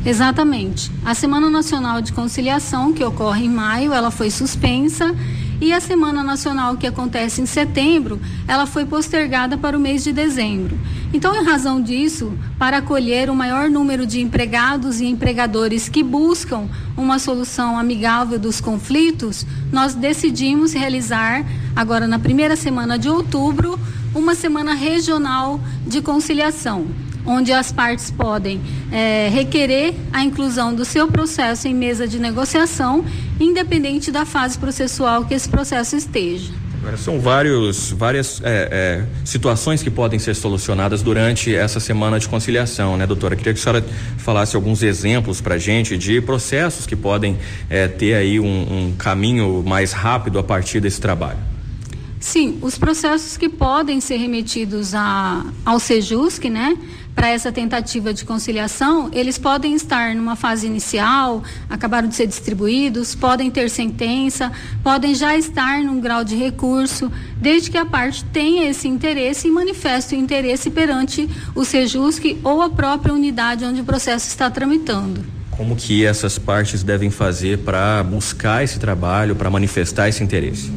Exatamente. 0.06 0.90
A 1.04 1.14
Semana 1.14 1.50
Nacional 1.50 2.02
de 2.02 2.14
Conciliação, 2.14 2.94
que 2.94 3.04
ocorre 3.04 3.46
em 3.46 3.50
maio, 3.50 3.92
ela 3.92 4.10
foi 4.10 4.30
suspensa 4.30 5.14
e 5.60 5.74
a 5.74 5.80
Semana 5.80 6.24
Nacional 6.24 6.78
que 6.78 6.86
acontece 6.86 7.42
em 7.42 7.46
setembro, 7.46 8.20
ela 8.48 8.66
foi 8.66 8.86
postergada 8.86 9.58
para 9.58 9.78
o 9.78 9.80
mês 9.80 10.04
de 10.04 10.14
dezembro. 10.14 10.78
Então, 11.14 11.36
em 11.36 11.44
razão 11.44 11.82
disso, 11.82 12.38
para 12.60 12.78
acolher 12.78 13.30
o 13.30 13.36
maior 13.36 13.70
número 13.70 14.06
de 14.06 14.22
empregados 14.22 15.00
e 15.00 15.06
empregadores 15.06 15.90
que 15.90 16.04
buscam 16.04 16.68
uma 16.96 17.18
solução 17.18 17.80
amigável 17.80 18.38
dos 18.38 18.62
conflitos, 18.62 19.46
nós 19.72 19.96
decidimos 19.96 20.74
realizar, 20.74 21.46
agora 21.76 22.08
na 22.08 22.20
primeira 22.20 22.56
semana 22.56 23.00
de 23.00 23.10
outubro, 23.10 23.80
uma 24.14 24.36
semana 24.36 24.74
regional 24.74 25.60
de 25.86 26.02
conciliação. 26.02 27.07
Onde 27.28 27.52
as 27.52 27.72
partes 27.72 28.10
podem 28.10 28.62
é, 28.92 29.30
requerer 29.30 29.94
a 30.14 30.24
inclusão 30.24 30.74
do 30.74 30.86
seu 30.86 31.08
processo 31.08 31.68
em 31.68 31.76
mesa 31.76 32.08
de 32.08 32.18
negociação, 32.18 33.06
independente 33.40 34.12
da 34.12 34.26
fase 34.26 34.58
processual 34.58 35.26
que 35.26 35.34
esse 35.34 35.50
processo 35.50 35.96
esteja. 35.96 36.52
São 36.96 37.20
vários, 37.20 37.92
várias 37.92 38.40
é, 38.44 38.70
é, 38.72 39.06
situações 39.26 39.84
que 39.84 39.92
podem 39.92 40.20
ser 40.20 40.36
solucionadas 40.36 41.02
durante 41.02 41.54
essa 41.54 41.82
semana 41.82 42.18
de 42.18 42.30
conciliação, 42.30 42.96
né, 42.96 43.06
doutora? 43.06 43.36
Queria 43.36 43.54
que 43.54 43.60
a 43.60 43.62
senhora 43.62 43.86
falasse 44.18 44.56
alguns 44.56 44.82
exemplos 44.84 45.42
para 45.42 45.58
gente 45.58 45.98
de 45.98 46.22
processos 46.22 46.86
que 46.86 46.96
podem 46.96 47.38
é, 47.70 47.90
ter 47.90 48.14
aí 48.14 48.40
um, 48.40 48.46
um 48.46 48.94
caminho 48.98 49.64
mais 49.66 49.92
rápido 49.92 50.40
a 50.40 50.44
partir 50.44 50.80
desse 50.80 51.02
trabalho. 51.02 51.57
Sim, 52.20 52.58
os 52.62 52.78
processos 52.78 53.38
que 53.38 53.48
podem 53.48 54.02
ser 54.02 54.18
remetidos 54.18 54.96
a, 54.96 55.46
ao 55.64 55.80
SEJUSC, 55.80 56.50
né? 56.50 56.76
Para 57.14 57.30
essa 57.30 57.52
tentativa 57.52 58.14
de 58.14 58.24
conciliação, 58.26 59.10
eles 59.12 59.40
podem 59.40 59.74
estar 59.74 60.14
numa 60.14 60.36
fase 60.36 60.68
inicial, 60.68 61.44
acabaram 61.68 62.08
de 62.08 62.16
ser 62.16 62.28
distribuídos, 62.28 63.16
podem 63.16 63.50
ter 63.50 63.72
sentença, 63.72 64.52
podem 64.84 65.16
já 65.16 65.36
estar 65.36 65.84
num 65.84 66.00
grau 66.00 66.24
de 66.24 66.36
recurso, 66.36 67.12
desde 67.38 67.72
que 67.72 67.78
a 67.78 67.86
parte 67.86 68.24
tenha 68.26 68.70
esse 68.70 68.88
interesse 68.88 69.48
e 69.48 69.52
manifeste 69.52 70.16
o 70.16 70.18
interesse 70.18 70.70
perante 70.70 71.28
o 71.56 71.66
SEJUSC 71.66 72.38
ou 72.44 72.62
a 72.62 72.70
própria 72.70 73.14
unidade 73.14 73.66
onde 73.66 73.82
o 73.82 73.84
processo 73.84 74.28
está 74.28 74.50
tramitando. 74.52 75.26
Como 75.50 75.76
que 75.76 76.06
essas 76.06 76.38
partes 76.38 76.84
devem 76.84 77.10
fazer 77.10 77.60
para 77.60 78.04
buscar 78.04 78.64
esse 78.64 78.78
trabalho, 78.78 79.36
para 79.36 79.50
manifestar 79.50 80.08
esse 80.08 80.24
interesse? 80.24 80.72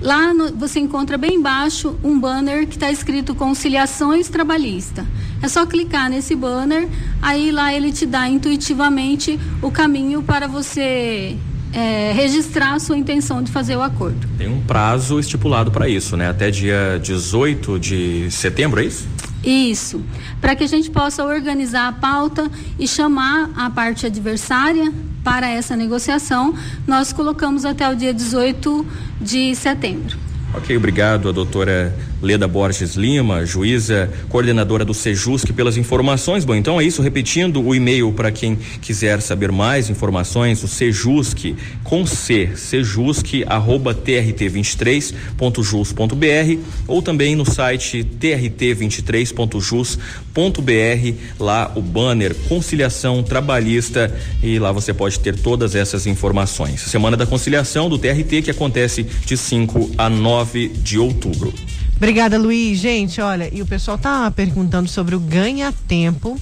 Lá 0.00 0.32
no, 0.32 0.54
você 0.56 0.80
encontra 0.80 1.18
bem 1.18 1.34
embaixo 1.34 1.98
um 2.02 2.18
banner 2.18 2.66
que 2.66 2.76
está 2.76 2.90
escrito 2.90 3.34
conciliações 3.34 4.28
trabalhista. 4.28 5.06
É 5.42 5.48
só 5.48 5.66
clicar 5.66 6.08
nesse 6.08 6.34
banner, 6.34 6.88
aí 7.20 7.50
lá 7.50 7.72
ele 7.74 7.92
te 7.92 8.06
dá 8.06 8.28
intuitivamente 8.28 9.38
o 9.60 9.70
caminho 9.70 10.22
para 10.22 10.46
você 10.46 11.36
é, 11.72 12.12
registrar 12.12 12.74
a 12.74 12.78
sua 12.78 12.96
intenção 12.96 13.42
de 13.42 13.52
fazer 13.52 13.76
o 13.76 13.82
acordo. 13.82 14.26
Tem 14.38 14.48
um 14.48 14.60
prazo 14.60 15.18
estipulado 15.18 15.70
para 15.70 15.88
isso, 15.88 16.16
né? 16.16 16.28
Até 16.28 16.50
dia 16.50 16.98
18 17.02 17.78
de 17.78 18.30
setembro, 18.30 18.80
é 18.80 18.84
isso? 18.84 19.06
Isso. 19.42 20.02
Para 20.40 20.54
que 20.54 20.64
a 20.64 20.68
gente 20.68 20.90
possa 20.90 21.24
organizar 21.24 21.88
a 21.88 21.92
pauta 21.92 22.50
e 22.78 22.86
chamar 22.86 23.50
a 23.56 23.70
parte 23.70 24.06
adversária 24.06 24.92
para 25.24 25.48
essa 25.48 25.76
negociação, 25.76 26.54
nós 26.86 27.12
colocamos 27.12 27.64
até 27.64 27.88
o 27.88 27.94
dia 27.94 28.12
18 28.12 28.86
de 29.20 29.54
setembro. 29.54 30.29
Ok, 30.52 30.76
obrigado 30.76 31.28
a 31.28 31.32
doutora 31.32 31.94
Leda 32.20 32.48
Borges 32.48 32.96
Lima, 32.96 33.46
juíza, 33.46 34.10
coordenadora 34.28 34.84
do 34.84 34.92
Sejusc, 34.92 35.52
pelas 35.52 35.76
informações. 35.76 36.44
Bom, 36.44 36.56
então 36.56 36.80
é 36.80 36.84
isso. 36.84 37.00
Repetindo 37.02 37.64
o 37.64 37.72
e-mail 37.72 38.12
para 38.12 38.32
quem 38.32 38.58
quiser 38.82 39.20
saber 39.20 39.52
mais 39.52 39.88
informações, 39.88 40.64
o 40.64 40.68
Sejusc 40.68 41.54
com 41.84 42.04
C, 42.04 42.50
sejusc 42.56 43.44
arroba 43.46 43.94
trt23.jus.br 43.94 46.60
ou 46.88 47.00
também 47.00 47.36
no 47.36 47.48
site 47.48 48.04
trt23.jus.br, 48.20 51.14
lá 51.38 51.70
o 51.76 51.80
banner 51.80 52.34
Conciliação 52.48 53.22
Trabalhista 53.22 54.12
e 54.42 54.58
lá 54.58 54.72
você 54.72 54.92
pode 54.92 55.20
ter 55.20 55.36
todas 55.36 55.76
essas 55.76 56.08
informações. 56.08 56.80
Semana 56.80 57.16
da 57.16 57.24
Conciliação 57.24 57.88
do 57.88 57.96
TRT 57.96 58.42
que 58.42 58.50
acontece 58.50 59.06
de 59.24 59.36
5 59.36 59.92
a 59.96 60.10
9 60.10 60.39
de 60.68 60.98
outubro. 60.98 61.52
Obrigada, 61.96 62.38
Luiz. 62.38 62.78
Gente, 62.78 63.20
olha, 63.20 63.50
e 63.52 63.60
o 63.60 63.66
pessoal 63.66 63.98
tá 63.98 64.30
perguntando 64.30 64.88
sobre 64.88 65.14
o 65.14 65.20
ganha-tempo. 65.20 66.40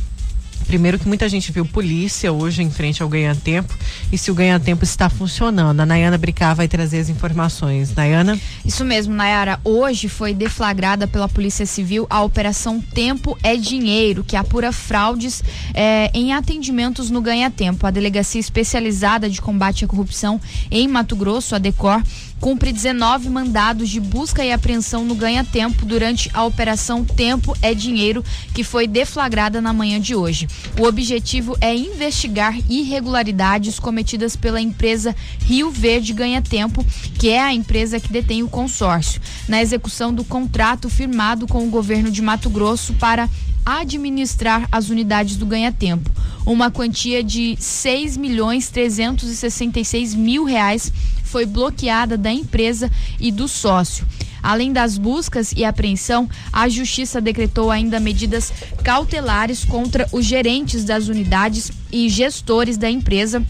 Primeiro 0.68 0.98
que 0.98 1.08
muita 1.08 1.26
gente 1.30 1.50
viu 1.50 1.64
polícia 1.64 2.30
hoje 2.30 2.62
em 2.62 2.70
frente 2.70 3.02
ao 3.02 3.08
ganha-tempo 3.08 3.74
e 4.12 4.18
se 4.18 4.30
o 4.30 4.34
ganha-tempo 4.34 4.84
está 4.84 5.08
funcionando. 5.08 5.80
A 5.80 5.86
Nayana 5.86 6.18
Bricá 6.18 6.52
vai 6.52 6.68
trazer 6.68 6.98
as 6.98 7.08
informações. 7.08 7.94
Nayana? 7.94 8.38
Isso 8.66 8.84
mesmo, 8.84 9.14
Nayara. 9.14 9.58
Hoje 9.64 10.10
foi 10.10 10.34
deflagrada 10.34 11.06
pela 11.06 11.26
Polícia 11.26 11.64
Civil 11.64 12.06
a 12.10 12.22
Operação 12.22 12.82
Tempo 12.82 13.36
é 13.42 13.56
Dinheiro, 13.56 14.22
que 14.22 14.36
apura 14.36 14.70
fraudes 14.70 15.42
eh, 15.72 16.10
em 16.12 16.34
atendimentos 16.34 17.08
no 17.08 17.22
ganha-tempo. 17.22 17.86
A 17.86 17.90
Delegacia 17.90 18.38
Especializada 18.38 19.30
de 19.30 19.40
Combate 19.40 19.86
à 19.86 19.88
Corrupção 19.88 20.38
em 20.70 20.86
Mato 20.86 21.16
Grosso, 21.16 21.54
a 21.54 21.58
DECOR, 21.58 22.02
cumpre 22.40 22.72
19 22.72 23.28
mandados 23.28 23.88
de 23.88 24.00
busca 24.00 24.44
e 24.44 24.52
apreensão 24.52 25.04
no 25.04 25.14
ganha-tempo 25.14 25.84
durante 25.84 26.30
a 26.32 26.44
Operação 26.44 27.04
Tempo 27.04 27.56
é 27.60 27.74
Dinheiro, 27.74 28.24
que 28.54 28.64
foi 28.64 28.86
deflagrada 28.86 29.60
na 29.60 29.72
manhã 29.72 30.00
de 30.00 30.14
hoje. 30.14 30.48
O 30.78 30.84
objetivo 30.84 31.56
é 31.60 31.74
investigar 31.74 32.56
irregularidades 32.68 33.78
cometidas 33.78 34.36
pela 34.36 34.60
empresa 34.60 35.14
Rio 35.40 35.70
Verde 35.70 36.12
Ganha 36.12 36.42
Tempo, 36.42 36.84
que 37.18 37.28
é 37.28 37.40
a 37.40 37.52
empresa 37.52 38.00
que 38.00 38.12
detém 38.12 38.42
o 38.42 38.48
consórcio, 38.48 39.20
na 39.48 39.60
execução 39.60 40.12
do 40.12 40.24
contrato 40.24 40.88
firmado 40.88 41.46
com 41.46 41.66
o 41.66 41.70
governo 41.70 42.10
de 42.10 42.22
Mato 42.22 42.48
Grosso 42.50 42.94
para 42.94 43.28
administrar 43.76 44.66
as 44.72 44.88
unidades 44.88 45.36
do 45.36 45.44
Ganha 45.44 45.70
Tempo. 45.70 46.10
Uma 46.46 46.70
quantia 46.70 47.22
de 47.22 47.54
6 47.58 48.16
milhões 48.16 48.70
366 48.70 50.14
mil 50.14 50.44
reais 50.44 50.90
foi 51.22 51.44
bloqueada 51.44 52.16
da 52.16 52.32
empresa 52.32 52.90
e 53.20 53.30
do 53.30 53.46
sócio. 53.46 54.06
Além 54.42 54.72
das 54.72 54.96
buscas 54.96 55.52
e 55.52 55.64
apreensão, 55.64 56.28
a 56.50 56.68
Justiça 56.68 57.20
decretou 57.20 57.70
ainda 57.70 58.00
medidas 58.00 58.50
cautelares 58.82 59.64
contra 59.64 60.08
os 60.12 60.24
gerentes 60.24 60.84
das 60.84 61.08
unidades 61.08 61.70
e 61.92 62.08
gestores 62.08 62.78
da 62.78 62.88
empresa 62.88 63.44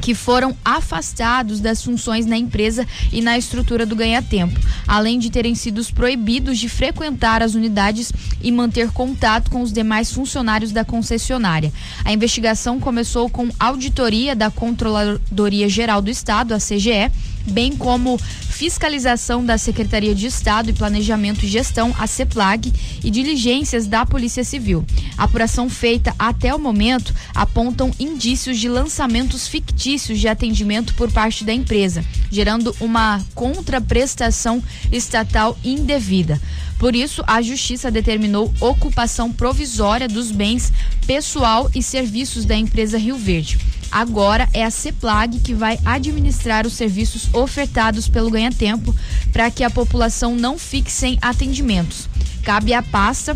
que 0.00 0.14
foram 0.14 0.56
afastados 0.64 1.60
das 1.60 1.82
funções 1.82 2.26
na 2.26 2.36
empresa 2.36 2.86
e 3.12 3.20
na 3.20 3.36
estrutura 3.36 3.86
do 3.86 3.96
ganha-tempo, 3.96 4.58
além 4.86 5.18
de 5.18 5.30
terem 5.30 5.54
sido 5.54 5.76
proibidos 5.94 6.58
de 6.58 6.68
frequentar 6.68 7.42
as 7.42 7.54
unidades 7.54 8.12
e 8.40 8.50
manter 8.50 8.90
contato 8.90 9.50
com 9.50 9.62
os 9.62 9.72
demais 9.72 10.12
funcionários 10.12 10.72
da 10.72 10.84
concessionária. 10.84 11.72
A 12.04 12.12
investigação 12.12 12.80
começou 12.80 13.28
com 13.28 13.48
auditoria 13.58 14.34
da 14.34 14.50
Controladoria 14.50 15.68
Geral 15.68 16.00
do 16.00 16.10
Estado, 16.10 16.54
a 16.54 16.58
CGE, 16.58 17.10
bem 17.46 17.76
como 17.76 18.18
fiscalização 18.56 19.44
da 19.44 19.58
Secretaria 19.58 20.14
de 20.14 20.26
Estado 20.26 20.70
e 20.70 20.72
Planejamento 20.72 21.44
e 21.44 21.48
Gestão, 21.48 21.94
a 21.98 22.06
CEPLAG, 22.06 22.72
e 23.04 23.10
diligências 23.10 23.86
da 23.86 24.06
Polícia 24.06 24.42
Civil. 24.42 24.84
A 25.18 25.24
apuração 25.24 25.68
feita 25.68 26.14
até 26.18 26.54
o 26.54 26.58
momento 26.58 27.14
apontam 27.34 27.90
indícios 27.98 28.58
de 28.58 28.68
lançamentos 28.68 29.46
fictícios 29.46 30.18
de 30.18 30.26
atendimento 30.26 30.94
por 30.94 31.12
parte 31.12 31.44
da 31.44 31.52
empresa, 31.52 32.04
gerando 32.30 32.74
uma 32.80 33.22
contraprestação 33.34 34.62
estatal 34.90 35.56
indevida. 35.62 36.40
Por 36.78 36.94
isso, 36.94 37.22
a 37.26 37.40
Justiça 37.40 37.90
determinou 37.90 38.52
ocupação 38.60 39.32
provisória 39.32 40.08
dos 40.08 40.30
bens 40.30 40.72
pessoal 41.06 41.70
e 41.74 41.82
serviços 41.82 42.44
da 42.44 42.54
empresa 42.54 42.98
Rio 42.98 43.16
Verde. 43.16 43.58
Agora 43.96 44.46
é 44.52 44.62
a 44.62 44.70
CEPLAG 44.70 45.38
que 45.38 45.54
vai 45.54 45.78
administrar 45.82 46.66
os 46.66 46.74
serviços 46.74 47.32
ofertados 47.32 48.06
pelo 48.06 48.30
Ganha 48.30 48.52
Tempo 48.52 48.94
para 49.32 49.50
que 49.50 49.64
a 49.64 49.70
população 49.70 50.36
não 50.36 50.58
fique 50.58 50.92
sem 50.92 51.18
atendimentos. 51.22 52.06
Cabe 52.42 52.74
à 52.74 52.82
pasta 52.82 53.34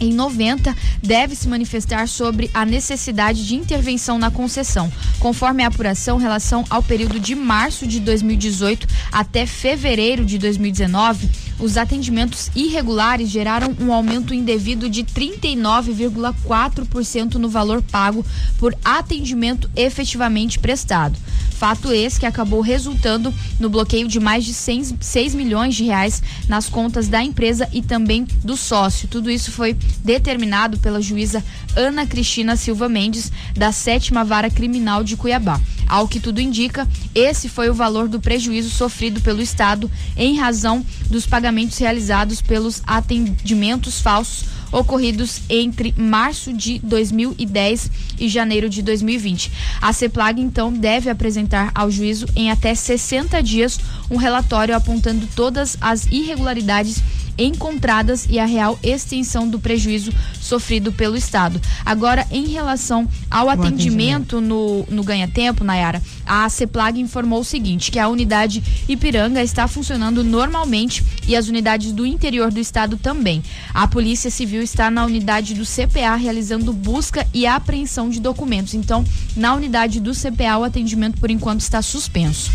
em 0.00 0.12
90 0.12 0.76
deve 1.00 1.36
se 1.36 1.46
manifestar 1.46 2.08
sobre 2.08 2.50
a 2.52 2.66
necessidade 2.66 3.46
de 3.46 3.54
intervenção 3.54 4.18
na 4.18 4.32
concessão, 4.32 4.92
conforme 5.20 5.62
a 5.62 5.68
apuração 5.68 6.16
relação 6.16 6.64
ao 6.68 6.82
período 6.82 7.20
de 7.20 7.36
março 7.36 7.86
de 7.86 8.00
2018 8.00 8.88
até 9.12 9.46
fevereiro 9.46 10.24
de 10.24 10.38
2019 10.38 11.30
os 11.58 11.76
atendimentos 11.76 12.50
irregulares 12.54 13.28
geraram 13.28 13.74
um 13.80 13.92
aumento 13.92 14.32
indevido 14.34 14.88
de 14.88 15.04
39,4% 15.04 17.34
no 17.34 17.48
valor 17.48 17.82
pago 17.82 18.24
por 18.58 18.76
atendimento 18.84 19.70
efetivamente 19.76 20.58
prestado. 20.58 21.16
Fato 21.54 21.92
esse 21.92 22.18
que 22.18 22.26
acabou 22.26 22.60
resultando 22.60 23.32
no 23.60 23.70
bloqueio 23.70 24.08
de 24.08 24.18
mais 24.18 24.44
de 24.44 24.52
6, 24.52 24.94
6 25.00 25.34
milhões 25.34 25.74
de 25.74 25.84
reais 25.84 26.22
nas 26.48 26.68
contas 26.68 27.08
da 27.08 27.22
empresa 27.22 27.68
e 27.72 27.80
também 27.80 28.26
do 28.42 28.56
sócio. 28.56 29.08
Tudo 29.08 29.30
isso 29.30 29.52
foi 29.52 29.76
determinado 30.02 30.78
pela 30.78 31.00
juíza 31.00 31.44
Ana 31.76 32.06
Cristina 32.06 32.56
Silva 32.56 32.88
Mendes, 32.88 33.30
da 33.54 33.72
sétima 33.72 34.24
vara 34.24 34.50
criminal 34.50 35.04
de 35.04 35.16
Cuiabá. 35.16 35.60
Ao 35.86 36.08
que 36.08 36.18
tudo 36.18 36.40
indica, 36.40 36.88
esse 37.14 37.48
foi 37.48 37.70
o 37.70 37.74
valor 37.74 38.08
do 38.08 38.20
prejuízo 38.20 38.70
sofrido 38.70 39.20
pelo 39.20 39.42
Estado 39.42 39.90
em 40.16 40.36
razão 40.36 40.84
dos 41.08 41.26
pagamentos 41.26 41.43
realizados 41.78 42.40
pelos 42.40 42.82
atendimentos 42.86 44.00
falsos 44.00 44.46
ocorridos 44.74 45.40
entre 45.48 45.94
março 45.96 46.52
de 46.52 46.80
2010 46.80 47.90
e 48.18 48.28
janeiro 48.28 48.68
de 48.68 48.82
2020. 48.82 49.52
A 49.80 49.92
CEPLAG, 49.92 50.40
então, 50.40 50.72
deve 50.72 51.08
apresentar 51.08 51.70
ao 51.74 51.90
juízo 51.90 52.26
em 52.34 52.50
até 52.50 52.74
60 52.74 53.40
dias 53.42 53.78
um 54.10 54.16
relatório 54.16 54.74
apontando 54.74 55.28
todas 55.36 55.76
as 55.80 56.06
irregularidades 56.06 57.02
encontradas 57.38 58.26
e 58.28 58.38
a 58.38 58.44
real 58.44 58.78
extensão 58.82 59.48
do 59.48 59.58
prejuízo 59.58 60.12
sofrido 60.40 60.92
pelo 60.92 61.16
Estado. 61.16 61.60
Agora, 61.84 62.26
em 62.30 62.46
relação 62.48 63.08
ao 63.30 63.48
atendimento, 63.48 63.74
atendimento, 63.74 64.40
no, 64.40 64.84
no 64.88 65.02
ganha-tempo, 65.02 65.64
Nayara, 65.64 66.02
a 66.26 66.48
CEPLAG 66.48 67.00
informou 67.00 67.40
o 67.40 67.44
seguinte, 67.44 67.90
que 67.90 67.98
a 67.98 68.08
unidade 68.08 68.62
Ipiranga 68.88 69.42
está 69.42 69.68
funcionando 69.68 70.24
normalmente 70.24 71.04
e 71.26 71.36
as 71.36 71.48
unidades 71.48 71.92
do 71.92 72.06
interior 72.06 72.50
do 72.50 72.60
estado 72.60 72.96
também. 72.96 73.42
A 73.72 73.86
Polícia 73.86 74.30
Civil 74.30 74.62
está 74.62 74.90
na 74.90 75.04
unidade 75.04 75.54
do 75.54 75.64
CPA 75.64 76.16
realizando 76.16 76.72
busca 76.72 77.26
e 77.32 77.46
apreensão 77.46 78.08
de 78.08 78.20
documentos. 78.20 78.74
Então, 78.74 79.04
na 79.36 79.54
unidade 79.54 80.00
do 80.00 80.12
CPA, 80.12 80.58
o 80.58 80.64
atendimento 80.64 81.20
por 81.20 81.30
enquanto 81.30 81.60
está 81.60 81.82
suspenso. 81.82 82.50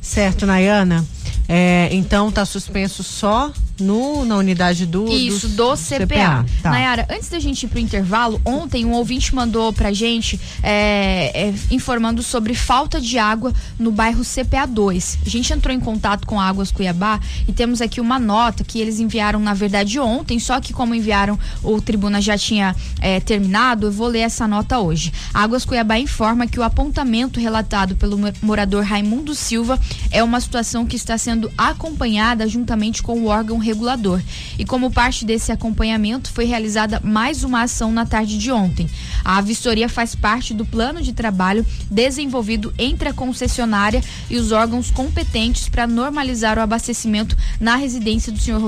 Certo, 0.00 0.46
Nayana. 0.46 1.04
É, 1.48 1.88
então 1.90 2.28
está 2.28 2.44
suspenso 2.44 3.02
só 3.02 3.52
no, 3.80 4.24
na 4.24 4.36
unidade 4.36 4.86
do 4.86 5.08
Isso, 5.08 5.48
do, 5.48 5.70
do 5.70 5.76
CPA. 5.76 6.06
CPA. 6.06 6.46
Tá. 6.62 6.70
Nayara, 6.70 7.06
antes 7.10 7.28
da 7.28 7.38
gente 7.38 7.64
ir 7.64 7.68
pro 7.68 7.78
intervalo, 7.78 8.40
ontem 8.44 8.84
um 8.84 8.92
ouvinte 8.92 9.34
mandou 9.34 9.72
pra 9.72 9.92
gente 9.92 10.38
é, 10.62 11.48
é, 11.48 11.54
informando 11.70 12.22
sobre 12.22 12.54
falta 12.54 13.00
de 13.00 13.18
água 13.18 13.52
no 13.78 13.90
bairro 13.90 14.22
CPA 14.24 14.66
2. 14.66 15.18
A 15.24 15.28
gente 15.28 15.52
entrou 15.52 15.74
em 15.74 15.80
contato 15.80 16.26
com 16.26 16.40
Águas 16.40 16.70
Cuiabá 16.70 17.20
e 17.46 17.52
temos 17.52 17.80
aqui 17.80 18.00
uma 18.00 18.18
nota 18.18 18.64
que 18.64 18.80
eles 18.80 19.00
enviaram, 19.00 19.40
na 19.40 19.54
verdade, 19.54 19.98
ontem, 19.98 20.38
só 20.38 20.60
que 20.60 20.72
como 20.72 20.94
enviaram, 20.94 21.38
o 21.62 21.80
tribuna 21.80 22.20
já 22.20 22.36
tinha 22.36 22.74
é, 23.00 23.20
terminado, 23.20 23.86
eu 23.86 23.92
vou 23.92 24.08
ler 24.08 24.20
essa 24.20 24.46
nota 24.46 24.78
hoje. 24.78 25.12
Águas 25.32 25.64
Cuiabá 25.64 25.98
informa 25.98 26.46
que 26.46 26.58
o 26.58 26.62
apontamento 26.62 27.40
relatado 27.40 27.96
pelo 27.96 28.18
morador 28.42 28.84
Raimundo 28.84 29.34
Silva 29.34 29.78
é 30.10 30.22
uma 30.22 30.40
situação 30.40 30.86
que 30.86 30.96
está 30.96 31.16
sendo 31.16 31.50
acompanhada 31.56 32.46
juntamente 32.48 33.02
com 33.02 33.20
o 33.20 33.26
órgão 33.26 33.58
regulador. 33.70 34.20
E 34.58 34.64
como 34.64 34.90
parte 34.90 35.24
desse 35.24 35.52
acompanhamento, 35.52 36.32
foi 36.32 36.44
realizada 36.44 37.00
mais 37.02 37.44
uma 37.44 37.62
ação 37.62 37.92
na 37.92 38.04
tarde 38.04 38.36
de 38.36 38.50
ontem. 38.50 38.88
A 39.24 39.40
vistoria 39.40 39.88
faz 39.88 40.14
parte 40.14 40.52
do 40.52 40.66
plano 40.66 41.00
de 41.00 41.12
trabalho 41.12 41.64
desenvolvido 41.90 42.72
entre 42.78 43.08
a 43.08 43.12
concessionária 43.12 44.02
e 44.28 44.36
os 44.36 44.50
órgãos 44.52 44.90
competentes 44.90 45.68
para 45.68 45.86
normalizar 45.86 46.58
o 46.58 46.60
abastecimento 46.60 47.36
na 47.60 47.76
residência 47.76 48.32
do 48.32 48.38
senhor. 48.38 48.60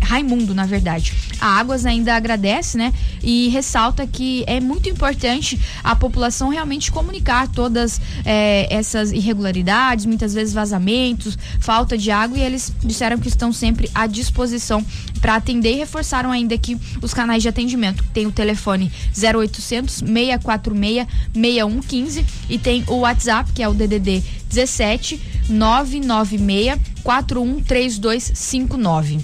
Raimundo, 0.00 0.54
na 0.54 0.64
verdade. 0.64 1.12
A 1.40 1.58
Águas 1.58 1.84
ainda 1.84 2.14
agradece, 2.14 2.78
né? 2.78 2.92
E 3.22 3.48
ressalta 3.48 4.06
que 4.06 4.44
é 4.46 4.60
muito 4.60 4.88
importante 4.88 5.58
a 5.82 5.96
população 5.96 6.48
realmente 6.48 6.90
comunicar 6.92 7.48
todas 7.48 8.00
eh, 8.24 8.66
essas 8.70 9.12
irregularidades, 9.12 10.06
muitas 10.06 10.32
vezes 10.32 10.54
vazamentos, 10.54 11.36
falta 11.58 11.98
de 11.98 12.10
água, 12.10 12.38
e 12.38 12.42
eles 12.42 12.72
disseram 12.82 13.18
que 13.18 13.28
estão 13.28 13.52
sempre 13.52 13.90
à 13.94 14.06
disposição 14.06 14.35
disposição 14.36 14.84
para 15.20 15.36
atender 15.36 15.72
e 15.72 15.76
reforçaram 15.76 16.30
ainda 16.30 16.54
aqui 16.54 16.78
os 17.00 17.14
canais 17.14 17.42
de 17.42 17.48
atendimento. 17.48 18.04
Tem 18.12 18.26
o 18.26 18.32
telefone 18.32 18.92
0800 19.16 19.94
646 19.94 21.06
6115 21.32 22.26
e 22.50 22.58
tem 22.58 22.84
o 22.86 22.98
WhatsApp, 22.98 23.50
que 23.52 23.62
é 23.62 23.68
o 23.68 23.74
DDD 23.74 24.22
17 24.50 25.18
996 25.48 26.78
413259. 27.02 29.20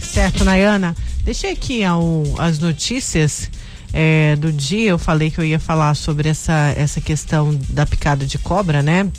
Certo, 0.00 0.44
Nayana. 0.44 0.94
Deixei 1.24 1.50
aqui 1.52 1.80
as 2.38 2.60
notícias 2.60 3.50
é, 3.92 4.36
do 4.36 4.52
dia. 4.52 4.90
Eu 4.90 4.98
falei 4.98 5.30
que 5.30 5.38
eu 5.38 5.44
ia 5.44 5.58
falar 5.58 5.94
sobre 5.94 6.28
essa, 6.28 6.72
essa 6.76 7.00
questão 7.00 7.58
da 7.70 7.84
picada 7.84 8.24
de 8.24 8.38
cobra, 8.38 8.80
né? 8.82 9.10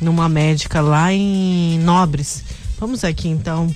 Numa 0.00 0.28
médica 0.28 0.80
lá 0.80 1.12
em 1.12 1.80
Nobres. 1.80 2.44
Vamos 2.78 3.02
aqui 3.04 3.28
então 3.28 3.74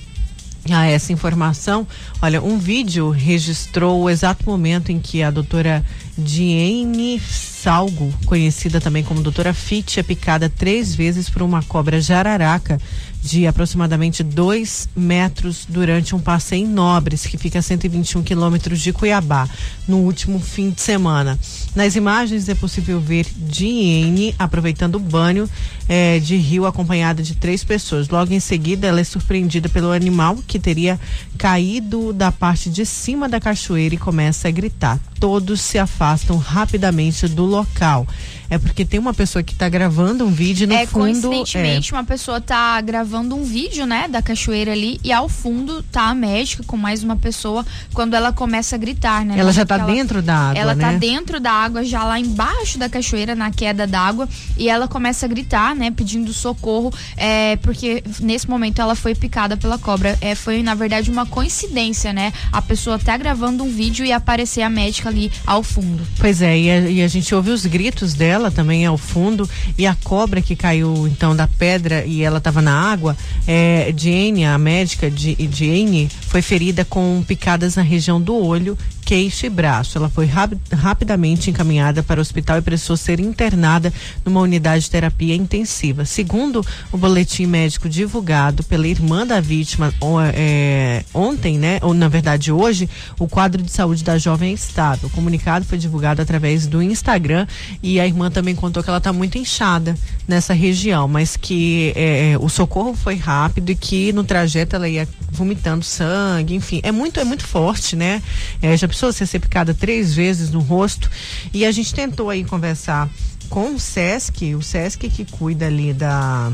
a 0.70 0.86
essa 0.86 1.12
informação. 1.12 1.86
Olha, 2.22 2.42
um 2.42 2.58
vídeo 2.58 3.10
registrou 3.10 4.02
o 4.02 4.10
exato 4.10 4.44
momento 4.48 4.90
em 4.90 4.98
que 4.98 5.22
a 5.22 5.30
doutora 5.30 5.84
Diene 6.16 7.20
Salgo, 7.20 8.12
conhecida 8.26 8.80
também 8.80 9.02
como 9.02 9.22
doutora 9.22 9.52
Fit, 9.52 9.98
é 9.98 10.02
picada 10.02 10.48
três 10.48 10.94
vezes 10.94 11.28
por 11.28 11.42
uma 11.42 11.62
cobra 11.62 12.00
jararaca 12.00 12.80
de 13.24 13.46
aproximadamente 13.46 14.22
2 14.22 14.90
metros 14.94 15.64
durante 15.66 16.14
um 16.14 16.20
passeio 16.20 16.66
em 16.66 16.68
Nobres, 16.68 17.24
que 17.24 17.38
fica 17.38 17.58
a 17.58 17.62
121 17.62 18.22
quilômetros 18.22 18.78
de 18.80 18.92
Cuiabá, 18.92 19.48
no 19.88 19.96
último 19.96 20.38
fim 20.38 20.68
de 20.68 20.82
semana. 20.82 21.38
Nas 21.74 21.96
imagens 21.96 22.50
é 22.50 22.54
possível 22.54 23.00
ver 23.00 23.26
Diene 23.34 24.34
aproveitando 24.38 24.96
o 24.96 25.00
banho 25.00 25.48
é, 25.88 26.18
de 26.18 26.36
rio 26.36 26.66
acompanhada 26.66 27.22
de 27.22 27.34
três 27.34 27.64
pessoas. 27.64 28.10
Logo 28.10 28.34
em 28.34 28.40
seguida, 28.40 28.86
ela 28.86 29.00
é 29.00 29.04
surpreendida 29.04 29.70
pelo 29.70 29.90
animal 29.90 30.36
que 30.46 30.58
teria 30.58 31.00
caído 31.38 32.12
da 32.12 32.30
parte 32.30 32.68
de 32.68 32.84
cima 32.84 33.26
da 33.26 33.40
cachoeira 33.40 33.94
e 33.94 33.98
começa 33.98 34.48
a 34.48 34.50
gritar. 34.50 35.00
Todos 35.18 35.62
se 35.62 35.78
afastam 35.78 36.36
rapidamente 36.36 37.26
do 37.26 37.46
local 37.46 38.06
é 38.48 38.58
porque 38.58 38.84
tem 38.84 39.00
uma 39.00 39.14
pessoa 39.14 39.42
que 39.42 39.52
está 39.52 39.68
gravando 39.68 40.24
um 40.24 40.30
vídeo 40.30 40.66
no 40.66 40.74
é, 40.74 40.86
fundo. 40.86 41.00
Coincidentemente, 41.00 41.92
é. 41.92 41.96
uma 41.96 42.04
pessoa 42.04 42.38
está 42.38 42.80
gravando 42.80 43.34
um 43.34 43.44
vídeo, 43.44 43.86
né, 43.86 44.08
da 44.08 44.22
cachoeira 44.22 44.72
ali 44.72 45.00
e 45.02 45.12
ao 45.12 45.28
fundo 45.28 45.82
tá 45.82 46.08
a 46.10 46.14
médica 46.14 46.62
com 46.66 46.76
mais 46.76 47.02
uma 47.02 47.16
pessoa 47.16 47.64
quando 47.92 48.14
ela 48.14 48.32
começa 48.32 48.76
a 48.76 48.78
gritar, 48.78 49.24
né? 49.24 49.38
Ela 49.38 49.52
já 49.52 49.62
está 49.62 49.78
dentro 49.78 50.22
da 50.22 50.36
água, 50.36 50.60
Ela 50.60 50.72
está 50.72 50.92
né? 50.92 50.98
dentro 50.98 51.40
da 51.40 51.52
água, 51.52 51.84
já 51.84 52.04
lá 52.04 52.18
embaixo 52.18 52.78
da 52.78 52.88
cachoeira, 52.88 53.34
na 53.34 53.50
queda 53.50 53.86
d'água, 53.86 54.28
e 54.56 54.68
ela 54.68 54.86
começa 54.86 55.26
a 55.26 55.28
gritar, 55.28 55.74
né, 55.74 55.90
pedindo 55.90 56.32
socorro, 56.32 56.92
é, 57.16 57.56
porque 57.56 58.02
nesse 58.20 58.48
momento 58.48 58.80
ela 58.80 58.94
foi 58.94 59.14
picada 59.14 59.56
pela 59.56 59.78
cobra. 59.78 60.16
É, 60.20 60.34
foi, 60.34 60.62
na 60.62 60.74
verdade, 60.74 61.10
uma 61.10 61.26
coincidência, 61.26 62.12
né? 62.12 62.32
A 62.52 62.62
pessoa 62.62 62.98
tá 62.98 63.16
gravando 63.16 63.64
um 63.64 63.68
vídeo 63.68 64.04
e 64.04 64.12
aparecer 64.12 64.62
a 64.62 64.70
médica 64.70 65.08
ali 65.08 65.30
ao 65.46 65.62
fundo. 65.62 66.06
Pois 66.18 66.42
é, 66.42 66.58
e 66.58 66.70
a, 66.70 66.80
e 66.80 67.02
a 67.02 67.08
gente 67.08 67.34
ouve 67.34 67.50
os 67.50 67.66
gritos 67.66 68.14
dela 68.14 68.33
dela 68.34 68.50
também 68.50 68.84
ao 68.84 68.98
fundo 68.98 69.48
e 69.78 69.86
a 69.86 69.94
cobra 69.94 70.42
que 70.42 70.56
caiu 70.56 71.06
então 71.06 71.36
da 71.36 71.46
pedra 71.46 72.04
e 72.04 72.22
ela 72.22 72.38
estava 72.38 72.60
na 72.60 72.74
água, 72.74 73.16
é, 73.46 73.94
Jane, 73.96 74.44
a 74.44 74.58
médica 74.58 75.08
de 75.08 75.36
Jane, 75.52 76.10
foi 76.26 76.42
ferida 76.42 76.84
com 76.84 77.22
picadas 77.26 77.76
na 77.76 77.82
região 77.82 78.20
do 78.20 78.34
olho 78.34 78.76
queixo 79.04 79.46
e 79.46 79.50
braço. 79.50 79.98
Ela 79.98 80.08
foi 80.08 80.26
rap 80.26 80.56
rapidamente 80.72 81.50
encaminhada 81.50 82.02
para 82.02 82.18
o 82.18 82.22
hospital 82.22 82.58
e 82.58 82.62
precisou 82.62 82.96
ser 82.96 83.20
internada 83.20 83.92
numa 84.24 84.40
unidade 84.40 84.84
de 84.84 84.90
terapia 84.90 85.34
intensiva. 85.34 86.04
Segundo 86.04 86.64
o 86.90 86.96
boletim 86.96 87.46
médico 87.46 87.88
divulgado 87.88 88.62
pela 88.64 88.86
irmã 88.86 89.26
da 89.26 89.40
vítima 89.40 89.92
é, 90.34 91.04
ontem, 91.12 91.58
né, 91.58 91.78
ou 91.82 91.92
na 91.92 92.08
verdade 92.08 92.50
hoje, 92.50 92.88
o 93.18 93.28
quadro 93.28 93.62
de 93.62 93.70
saúde 93.70 94.02
da 94.02 94.18
jovem 94.18 94.50
é 94.50 94.54
estável. 94.54 95.08
O 95.08 95.12
comunicado 95.12 95.64
foi 95.64 95.78
divulgado 95.78 96.22
através 96.22 96.66
do 96.66 96.82
Instagram 96.82 97.46
e 97.82 98.00
a 98.00 98.06
irmã 98.06 98.30
também 98.30 98.54
contou 98.54 98.82
que 98.82 98.88
ela 98.88 98.98
está 98.98 99.12
muito 99.12 99.36
inchada 99.36 99.96
nessa 100.26 100.54
região, 100.54 101.06
mas 101.06 101.36
que 101.36 101.92
é, 101.94 102.36
o 102.40 102.48
socorro 102.48 102.94
foi 102.94 103.16
rápido 103.16 103.70
e 103.70 103.74
que 103.74 104.12
no 104.12 104.24
trajeto 104.24 104.76
ela 104.76 104.88
ia 104.88 105.06
vomitando 105.30 105.84
sangue, 105.84 106.54
enfim, 106.54 106.80
é 106.82 106.92
muito 106.92 107.18
é 107.18 107.24
muito 107.24 107.44
forte, 107.44 107.96
né? 107.96 108.22
É, 108.62 108.76
já 108.76 108.88
precisou 108.98 109.26
ser 109.26 109.38
picada 109.38 109.74
três 109.74 110.14
vezes 110.14 110.50
no 110.50 110.60
rosto 110.60 111.10
e 111.52 111.64
a 111.64 111.72
gente 111.72 111.92
tentou 111.92 112.30
aí 112.30 112.44
conversar 112.44 113.08
com 113.48 113.74
o 113.74 113.78
Sesc, 113.78 114.54
o 114.54 114.62
Sesc 114.62 115.08
que 115.08 115.24
cuida 115.24 115.66
ali 115.66 115.92
da 115.92 116.52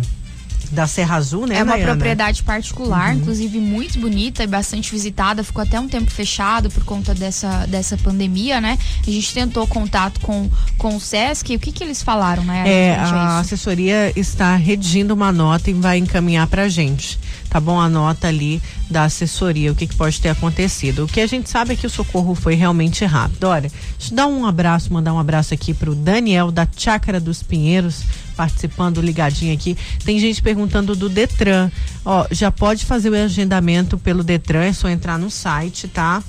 da 0.70 0.86
Serra 0.86 1.16
Azul, 1.16 1.46
né? 1.46 1.56
É 1.56 1.62
uma 1.62 1.78
propriedade 1.78 2.42
particular, 2.42 3.12
uhum. 3.12 3.20
inclusive 3.20 3.58
muito 3.58 3.98
bonita 3.98 4.44
e 4.44 4.46
bastante 4.46 4.90
visitada. 4.92 5.42
Ficou 5.42 5.62
até 5.62 5.80
um 5.80 5.88
tempo 5.88 6.10
fechado 6.10 6.70
por 6.70 6.84
conta 6.84 7.14
dessa, 7.14 7.66
dessa 7.66 7.96
pandemia, 7.96 8.60
né? 8.60 8.78
A 9.06 9.10
gente 9.10 9.34
tentou 9.34 9.66
contato 9.66 10.20
com, 10.20 10.48
com 10.78 10.96
o 10.96 11.00
SESC. 11.00 11.56
O 11.56 11.58
que, 11.58 11.72
que 11.72 11.82
eles 11.82 12.02
falaram, 12.02 12.44
né? 12.44 12.62
É, 12.66 12.94
a 12.96 13.40
assessoria 13.40 14.12
está 14.14 14.54
redigindo 14.54 15.12
uma 15.12 15.32
nota 15.32 15.70
e 15.70 15.74
vai 15.74 15.98
encaminhar 15.98 16.46
para 16.46 16.62
a 16.62 16.68
gente 16.68 17.18
tá 17.50 17.58
bom? 17.60 17.78
A 17.78 17.88
nota 17.88 18.28
ali 18.28 18.62
da 18.88 19.04
assessoria, 19.04 19.72
o 19.72 19.74
que, 19.74 19.86
que, 19.86 19.96
pode 19.96 20.20
ter 20.20 20.28
acontecido. 20.28 21.04
O 21.04 21.08
que 21.08 21.20
a 21.20 21.26
gente 21.26 21.50
sabe 21.50 21.74
é 21.74 21.76
que 21.76 21.86
o 21.86 21.90
socorro 21.90 22.34
foi 22.34 22.54
realmente 22.54 23.04
rápido. 23.04 23.44
Olha, 23.44 23.70
deixa 23.98 24.12
eu 24.12 24.16
dar 24.16 24.28
um 24.28 24.46
abraço, 24.46 24.92
mandar 24.92 25.12
um 25.12 25.18
abraço 25.18 25.52
aqui 25.52 25.74
pro 25.74 25.94
Daniel 25.94 26.52
da 26.52 26.66
Chácara 26.76 27.18
dos 27.18 27.42
Pinheiros, 27.42 28.04
participando 28.36 29.02
ligadinho 29.02 29.52
aqui. 29.52 29.76
Tem 30.04 30.18
gente 30.18 30.40
perguntando 30.40 30.94
do 30.94 31.08
Detran. 31.08 31.70
Ó, 32.04 32.26
já 32.30 32.50
pode 32.50 32.86
fazer 32.86 33.10
o 33.10 33.14
agendamento 33.14 33.98
pelo 33.98 34.22
Detran, 34.22 34.64
é 34.64 34.72
só 34.72 34.88
entrar 34.88 35.18
no 35.18 35.30
site, 35.30 35.88
tá? 35.88 36.22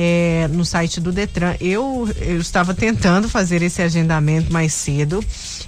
É, 0.00 0.48
no 0.52 0.64
site 0.64 1.00
do 1.00 1.10
Detran. 1.10 1.56
Eu, 1.60 2.08
eu 2.20 2.38
estava 2.38 2.72
tentando 2.72 3.28
fazer 3.28 3.62
esse 3.62 3.82
agendamento 3.82 4.52
mais 4.52 4.72
cedo 4.72 5.24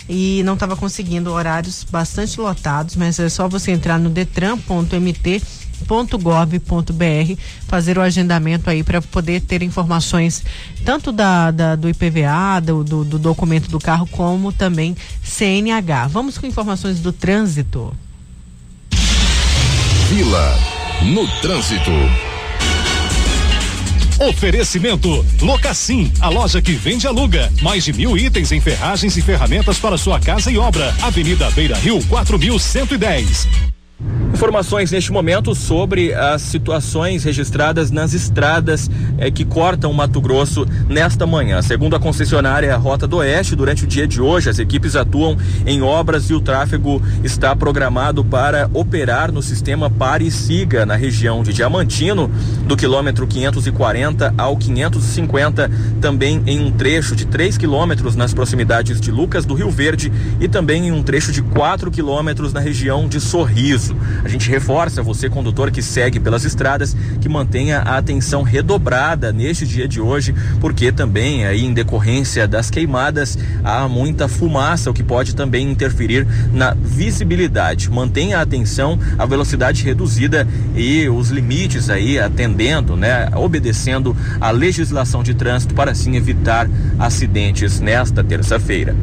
e 0.08 0.40
não 0.44 0.54
estava 0.54 0.76
conseguindo 0.76 1.32
horários 1.32 1.84
bastante 1.90 2.40
lotados, 2.40 2.94
mas 2.94 3.18
é 3.18 3.28
só 3.28 3.48
você 3.48 3.72
entrar 3.72 3.98
no 3.98 4.08
detran.mt 4.08 5.42
.gov.br 6.22 7.40
fazer 7.66 7.96
o 7.96 8.02
agendamento 8.02 8.68
aí 8.68 8.84
para 8.84 9.00
poder 9.00 9.40
ter 9.40 9.62
informações 9.62 10.44
tanto 10.84 11.10
da, 11.10 11.50
da 11.50 11.74
do 11.74 11.88
IPVA, 11.88 12.60
do, 12.62 12.84
do, 12.84 13.04
do, 13.04 13.18
documento 13.18 13.68
do 13.70 13.80
carro, 13.80 14.06
como 14.06 14.52
também 14.52 14.94
CNH. 15.24 16.06
Vamos 16.08 16.36
com 16.36 16.46
informações 16.46 17.00
do 17.00 17.12
trânsito. 17.12 17.96
Vila 20.10 20.58
no 21.02 21.26
trânsito. 21.40 21.90
Oferecimento 24.20 25.24
Locassim, 25.40 26.12
a 26.20 26.28
loja 26.28 26.60
que 26.60 26.72
vende 26.72 27.06
e 27.06 27.08
aluga. 27.08 27.50
Mais 27.62 27.84
de 27.84 27.92
mil 27.94 28.18
itens 28.18 28.52
em 28.52 28.60
ferragens 28.60 29.16
e 29.16 29.22
ferramentas 29.22 29.78
para 29.78 29.96
sua 29.96 30.20
casa 30.20 30.50
e 30.50 30.58
obra. 30.58 30.94
Avenida 31.00 31.50
Beira 31.52 31.78
Rio, 31.78 32.04
4110. 32.06 33.79
Informações 34.40 34.90
neste 34.90 35.12
momento 35.12 35.54
sobre 35.54 36.14
as 36.14 36.40
situações 36.40 37.24
registradas 37.24 37.90
nas 37.90 38.14
estradas 38.14 38.90
eh, 39.18 39.30
que 39.30 39.44
cortam 39.44 39.92
Mato 39.92 40.18
Grosso 40.18 40.66
nesta 40.88 41.26
manhã. 41.26 41.60
Segundo 41.60 41.94
a 41.94 42.00
concessionária 42.00 42.74
Rota 42.76 43.06
do 43.06 43.18
Oeste, 43.18 43.54
durante 43.54 43.84
o 43.84 43.86
dia 43.86 44.08
de 44.08 44.18
hoje, 44.18 44.48
as 44.48 44.58
equipes 44.58 44.96
atuam 44.96 45.36
em 45.66 45.82
obras 45.82 46.30
e 46.30 46.34
o 46.34 46.40
tráfego 46.40 47.02
está 47.22 47.54
programado 47.54 48.24
para 48.24 48.70
operar 48.72 49.30
no 49.30 49.42
sistema 49.42 49.90
Pare 49.90 50.26
e 50.26 50.30
Siga 50.30 50.86
na 50.86 50.96
região 50.96 51.42
de 51.42 51.52
Diamantino, 51.52 52.30
do 52.66 52.78
quilômetro 52.78 53.26
540 53.26 54.34
ao 54.38 54.56
550, 54.56 55.70
também 56.00 56.42
em 56.46 56.60
um 56.64 56.70
trecho 56.70 57.14
de 57.14 57.26
3 57.26 57.58
quilômetros 57.58 58.16
nas 58.16 58.32
proximidades 58.32 58.98
de 59.00 59.10
Lucas 59.10 59.44
do 59.44 59.52
Rio 59.52 59.70
Verde 59.70 60.10
e 60.40 60.48
também 60.48 60.86
em 60.86 60.92
um 60.92 61.02
trecho 61.02 61.30
de 61.30 61.42
4 61.42 61.90
quilômetros 61.90 62.54
na 62.54 62.60
região 62.60 63.06
de 63.06 63.20
Sorriso. 63.20 63.89
A 64.24 64.28
gente 64.28 64.48
reforça 64.50 65.02
você, 65.02 65.28
condutor 65.28 65.70
que 65.70 65.82
segue 65.82 66.20
pelas 66.20 66.44
estradas, 66.44 66.96
que 67.20 67.28
mantenha 67.28 67.78
a 67.80 67.98
atenção 67.98 68.42
redobrada 68.42 69.32
neste 69.32 69.66
dia 69.66 69.86
de 69.86 70.00
hoje, 70.00 70.34
porque 70.60 70.92
também 70.92 71.46
aí 71.46 71.64
em 71.64 71.72
decorrência 71.72 72.46
das 72.46 72.70
queimadas 72.70 73.38
há 73.64 73.88
muita 73.88 74.28
fumaça, 74.28 74.90
o 74.90 74.94
que 74.94 75.02
pode 75.02 75.34
também 75.34 75.70
interferir 75.70 76.26
na 76.52 76.74
visibilidade. 76.74 77.90
Mantenha 77.90 78.38
a 78.38 78.42
atenção, 78.42 78.98
a 79.18 79.26
velocidade 79.26 79.84
reduzida 79.84 80.46
e 80.74 81.08
os 81.08 81.30
limites 81.30 81.90
aí 81.90 82.18
atendendo, 82.18 82.96
né, 82.96 83.28
obedecendo 83.34 84.16
a 84.40 84.50
legislação 84.50 85.22
de 85.22 85.34
trânsito 85.34 85.74
para 85.74 85.90
assim 85.90 86.16
evitar 86.16 86.68
acidentes 86.98 87.80
nesta 87.80 88.22
terça-feira. 88.22 88.94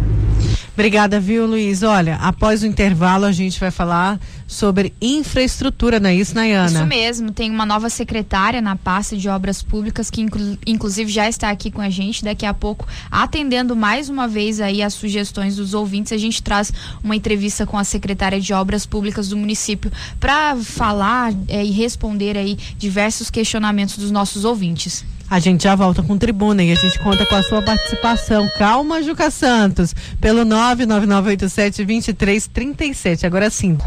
Obrigada, 0.77 1.19
viu, 1.19 1.47
Luiz? 1.47 1.81
Olha, 1.81 2.17
após 2.17 2.61
o 2.61 2.67
intervalo 2.67 3.25
a 3.25 3.31
gente 3.31 3.59
vai 3.59 3.71
falar 3.71 4.19
sobre 4.45 4.93
infraestrutura, 5.01 5.99
não 5.99 6.11
é 6.11 6.13
isso, 6.13 6.35
Nayana? 6.35 6.67
Isso 6.67 6.85
mesmo, 6.85 7.31
tem 7.31 7.49
uma 7.49 7.65
nova 7.65 7.89
secretária 7.89 8.61
na 8.61 8.75
pasta 8.75 9.17
de 9.17 9.27
obras 9.27 9.63
públicas 9.63 10.11
que 10.11 10.21
inclu 10.21 10.55
inclusive 10.67 11.11
já 11.11 11.27
está 11.27 11.49
aqui 11.49 11.71
com 11.71 11.81
a 11.81 11.89
gente 11.89 12.23
daqui 12.23 12.45
a 12.45 12.53
pouco, 12.53 12.87
atendendo 13.09 13.75
mais 13.75 14.07
uma 14.07 14.27
vez 14.27 14.61
aí 14.61 14.83
as 14.83 14.93
sugestões 14.93 15.55
dos 15.55 15.73
ouvintes, 15.73 16.13
a 16.13 16.17
gente 16.17 16.43
traz 16.43 16.71
uma 17.03 17.15
entrevista 17.15 17.65
com 17.65 17.75
a 17.75 17.83
secretária 17.83 18.39
de 18.39 18.53
obras 18.53 18.85
públicas 18.85 19.29
do 19.29 19.35
município 19.35 19.91
para 20.19 20.55
falar 20.57 21.33
é, 21.47 21.65
e 21.65 21.71
responder 21.71 22.37
aí 22.37 22.55
diversos 22.77 23.31
questionamentos 23.31 23.97
dos 23.97 24.11
nossos 24.11 24.45
ouvintes. 24.45 25.03
A 25.29 25.39
gente 25.39 25.63
já 25.63 25.75
volta 25.75 26.01
com 26.01 26.17
tribuna 26.17 26.63
e 26.63 26.71
a 26.71 26.75
gente 26.75 26.97
conta 26.99 27.25
com 27.25 27.35
a 27.35 27.43
sua 27.43 27.61
participação. 27.61 28.49
Calma, 28.57 29.03
Juca 29.03 29.29
Santos, 29.29 29.93
pelo 30.21 30.45
99987-2337. 30.45 33.25
Agora 33.25 33.49
sim. 33.49 33.77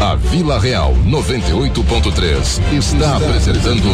A 0.00 0.16
Vila 0.16 0.58
Real 0.58 0.92
98.3 1.06 2.72
está 2.72 3.16
apresentando 3.16 3.88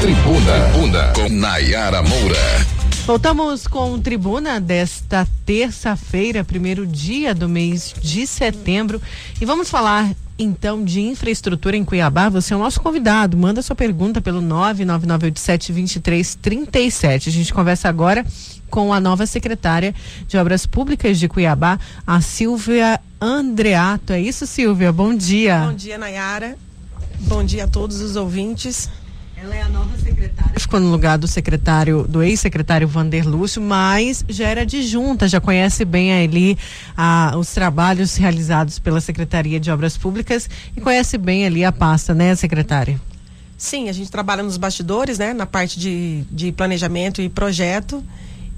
Tribuna 0.00 0.70
Tribuna 0.72 1.12
com 1.14 1.28
Nayara 1.28 2.02
Moura. 2.02 2.77
Voltamos 3.08 3.66
com 3.66 3.98
Tribuna 3.98 4.60
desta 4.60 5.26
terça-feira, 5.46 6.44
primeiro 6.44 6.86
dia 6.86 7.34
do 7.34 7.48
mês 7.48 7.94
de 8.02 8.26
setembro, 8.26 9.00
e 9.40 9.46
vamos 9.46 9.70
falar 9.70 10.14
então 10.38 10.84
de 10.84 11.00
infraestrutura 11.00 11.74
em 11.74 11.86
Cuiabá. 11.86 12.28
Você 12.28 12.52
é 12.52 12.56
o 12.56 12.58
nosso 12.58 12.82
convidado. 12.82 13.34
Manda 13.34 13.62
sua 13.62 13.74
pergunta 13.74 14.20
pelo 14.20 14.42
99987-2337. 14.42 17.28
A 17.28 17.30
gente 17.30 17.54
conversa 17.54 17.88
agora 17.88 18.26
com 18.68 18.92
a 18.92 19.00
nova 19.00 19.24
secretária 19.24 19.94
de 20.26 20.36
Obras 20.36 20.66
Públicas 20.66 21.18
de 21.18 21.28
Cuiabá, 21.28 21.80
a 22.06 22.20
Silvia 22.20 23.00
Andreato. 23.18 24.12
É 24.12 24.20
isso, 24.20 24.46
Silvia? 24.46 24.92
Bom 24.92 25.14
dia. 25.14 25.60
Bom 25.60 25.72
dia, 25.72 25.96
Nayara. 25.96 26.58
Bom 27.20 27.42
dia 27.42 27.64
a 27.64 27.68
todos 27.68 28.02
os 28.02 28.16
ouvintes. 28.16 28.90
Ela 29.40 29.54
é 29.54 29.62
a 29.62 29.68
nova 29.68 29.96
secretária. 29.96 30.58
Ficou 30.58 30.80
no 30.80 30.90
lugar 30.90 31.16
do 31.16 31.28
secretário, 31.28 32.04
do 32.08 32.24
ex-secretário 32.24 32.88
Vander 32.88 33.28
Lúcio, 33.28 33.62
mas 33.62 34.24
já 34.28 34.48
era 34.48 34.62
adjunta, 34.62 35.28
já 35.28 35.40
conhece 35.40 35.84
bem 35.84 36.12
ali 36.12 36.58
ah, 36.96 37.34
os 37.36 37.52
trabalhos 37.52 38.16
realizados 38.16 38.80
pela 38.80 39.00
Secretaria 39.00 39.60
de 39.60 39.70
Obras 39.70 39.96
Públicas 39.96 40.50
e 40.76 40.80
conhece 40.80 41.16
bem 41.16 41.46
ali 41.46 41.64
a 41.64 41.70
pasta, 41.70 42.12
né, 42.12 42.34
secretária? 42.34 43.00
Sim, 43.56 43.88
a 43.88 43.92
gente 43.92 44.10
trabalha 44.10 44.42
nos 44.42 44.56
bastidores, 44.56 45.18
né, 45.18 45.32
na 45.32 45.46
parte 45.46 45.78
de, 45.78 46.24
de 46.32 46.50
planejamento 46.50 47.22
e 47.22 47.28
projeto 47.28 48.02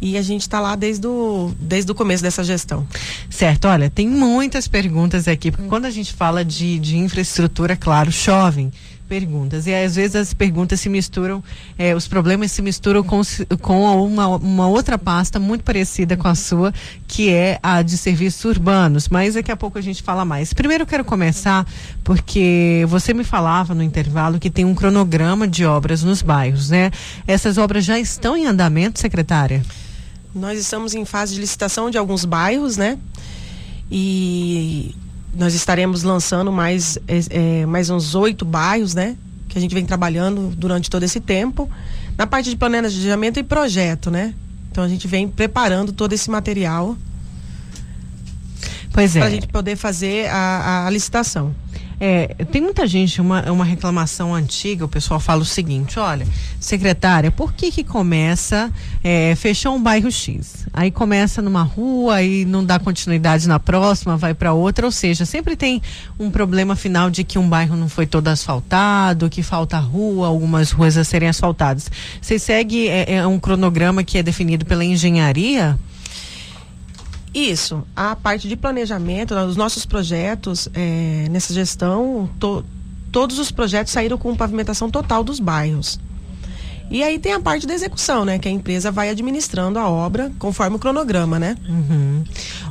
e 0.01 0.17
a 0.17 0.23
gente 0.23 0.43
está 0.43 0.61
lá 0.61 0.75
desde 0.77 1.07
o, 1.07 1.53
desde 1.61 1.93
o 1.93 1.95
começo 1.95 2.23
dessa 2.23 2.43
gestão. 2.43 2.89
Certo, 3.29 3.69
olha, 3.69 3.91
tem 3.91 4.09
muitas 4.09 4.67
perguntas 4.67 5.29
aqui, 5.29 5.51
porque 5.51 5.69
quando 5.69 5.85
a 5.85 5.91
gente 5.91 6.15
fala 6.15 6.43
de, 6.43 6.79
de 6.79 6.97
infraestrutura, 6.97 7.77
claro, 7.77 8.11
chovem 8.11 8.73
perguntas. 9.11 9.67
E 9.67 9.75
às 9.75 9.97
vezes 9.97 10.15
as 10.15 10.33
perguntas 10.33 10.81
se 10.81 10.89
misturam, 10.89 11.43
é, 11.77 11.97
os 11.97 12.07
problemas 12.07 12.53
se 12.53 12.63
misturam 12.63 13.03
com, 13.03 13.21
com 13.61 14.07
uma, 14.07 14.29
uma 14.29 14.69
outra 14.69 14.97
pasta 14.97 15.41
muito 15.41 15.65
parecida 15.65 16.17
com 16.17 16.29
a 16.29 16.35
sua, 16.37 16.73
que 17.09 17.29
é 17.29 17.59
a 17.61 17.83
de 17.83 17.99
serviços 17.99 18.45
urbanos. 18.45 19.09
Mas 19.09 19.35
daqui 19.35 19.51
a 19.51 19.57
pouco 19.57 19.77
a 19.77 19.81
gente 19.81 20.01
fala 20.01 20.25
mais. 20.25 20.53
Primeiro 20.53 20.85
eu 20.85 20.87
quero 20.87 21.05
começar 21.05 21.67
porque 22.05 22.87
você 22.89 23.13
me 23.13 23.25
falava 23.25 23.75
no 23.75 23.83
intervalo 23.83 24.39
que 24.39 24.49
tem 24.49 24.65
um 24.65 24.77
cronograma 24.77 25.49
de 25.49 25.67
obras 25.67 26.05
nos 26.05 26.23
bairros, 26.23 26.71
né? 26.71 26.93
Essas 27.27 27.59
obras 27.59 27.85
já 27.85 27.99
estão 27.99 28.37
em 28.37 28.47
andamento, 28.47 29.01
secretária? 29.01 29.61
Nós 30.33 30.57
estamos 30.57 30.95
em 30.95 31.05
fase 31.05 31.35
de 31.35 31.41
licitação 31.41 31.91
de 31.91 31.99
alguns 31.99 32.25
bairros, 32.25 32.77
né? 32.77 32.97
E 33.91 34.95
nós 35.35 35.55
estaremos 35.55 36.03
lançando 36.03 36.51
mais, 36.51 36.99
é, 37.07 37.61
é, 37.63 37.67
mais 37.67 37.91
uns 37.91 38.15
oito 38.15 38.45
bairros, 38.45 38.95
né? 38.95 39.17
Que 39.49 39.59
a 39.59 39.61
gente 39.61 39.75
vem 39.75 39.85
trabalhando 39.85 40.53
durante 40.57 40.91
todo 40.91 41.03
esse 41.03 41.21
tempo. 41.21 41.71
Na 42.17 42.27
parte 42.27 42.51
de 42.51 42.57
planejamento 42.57 43.39
e 43.39 43.43
projeto, 43.43 44.11
né? 44.11 44.35
Então 44.71 44.85
a 44.85 44.89
gente 44.89 45.09
vem 45.09 45.27
preparando 45.29 45.93
todo 45.93 46.13
esse 46.13 46.31
material. 46.31 46.97
Pois 48.93 49.17
é. 49.17 49.21
Para 49.21 49.29
a 49.29 49.31
gente 49.31 49.47
poder 49.49 49.77
fazer 49.77 50.29
a, 50.29 50.87
a 50.87 50.91
licitação. 50.91 51.55
É, 52.03 52.29
tem 52.51 52.63
muita 52.63 52.87
gente, 52.87 53.21
uma, 53.21 53.43
uma 53.53 53.65
reclamação 53.65 54.35
antiga, 54.35 54.87
o 54.87 54.89
pessoal 54.89 55.21
fala 55.21 55.43
o 55.43 55.45
seguinte, 55.45 55.99
olha, 55.99 56.27
secretária, 56.59 57.31
por 57.31 57.53
que 57.53 57.71
que 57.71 57.85
começa, 57.85 58.73
é, 59.05 59.35
fechou 59.35 59.77
um 59.77 59.83
bairro 59.83 60.11
X, 60.11 60.67
aí 60.73 60.91
começa 60.91 61.43
numa 61.43 61.63
rua, 61.63 62.15
aí 62.15 62.47
não 62.47 62.65
dá 62.65 62.79
continuidade 62.79 63.47
na 63.47 63.61
próxima, 63.61 64.17
vai 64.17 64.33
para 64.33 64.55
outra, 64.55 64.87
ou 64.87 64.93
seja, 64.93 65.27
sempre 65.27 65.55
tem 65.57 65.83
um 66.19 66.31
problema 66.31 66.75
final 66.75 67.11
de 67.11 67.23
que 67.23 67.39
um 67.39 67.47
bairro 67.47 67.77
não 67.77 67.89
foi 67.89 68.07
todo 68.07 68.29
asfaltado, 68.29 69.29
que 69.29 69.43
falta 69.43 69.79
rua, 69.79 70.27
algumas 70.27 70.71
ruas 70.71 70.97
a 70.97 71.05
serem 71.05 71.29
asfaltadas. 71.29 71.91
Você 72.19 72.39
segue 72.39 72.89
é, 72.89 73.17
é 73.17 73.27
um 73.27 73.39
cronograma 73.39 74.03
que 74.03 74.17
é 74.17 74.23
definido 74.23 74.65
pela 74.65 74.85
engenharia? 74.85 75.79
Isso, 77.33 77.85
a 77.95 78.17
parte 78.17 78.49
de 78.49 78.57
planejamento, 78.57 79.35
os 79.35 79.57
nossos 79.57 79.87
projetos 79.87 80.69
é, 80.75 81.29
nessa 81.31 81.55
gestão, 81.55 82.29
to, 82.41 82.65
todos 83.13 83.39
os 83.39 83.53
projetos 83.53 83.93
saíram 83.93 84.19
com 84.19 84.35
pavimentação 84.35 84.91
total 84.91 85.23
dos 85.23 85.39
bairros. 85.39 86.01
E 86.91 87.05
aí 87.05 87.21
tem 87.21 87.33
a 87.33 87.41
parte 87.41 87.69
da 87.69 87.73
execução, 87.73 88.25
né? 88.25 88.37
Que 88.37 88.49
a 88.49 88.51
empresa 88.51 88.91
vai 88.91 89.11
administrando 89.11 89.79
a 89.79 89.89
obra 89.89 90.33
conforme 90.41 90.75
o 90.75 90.79
cronograma, 90.79 91.39
né? 91.39 91.55
Uhum. 91.69 92.25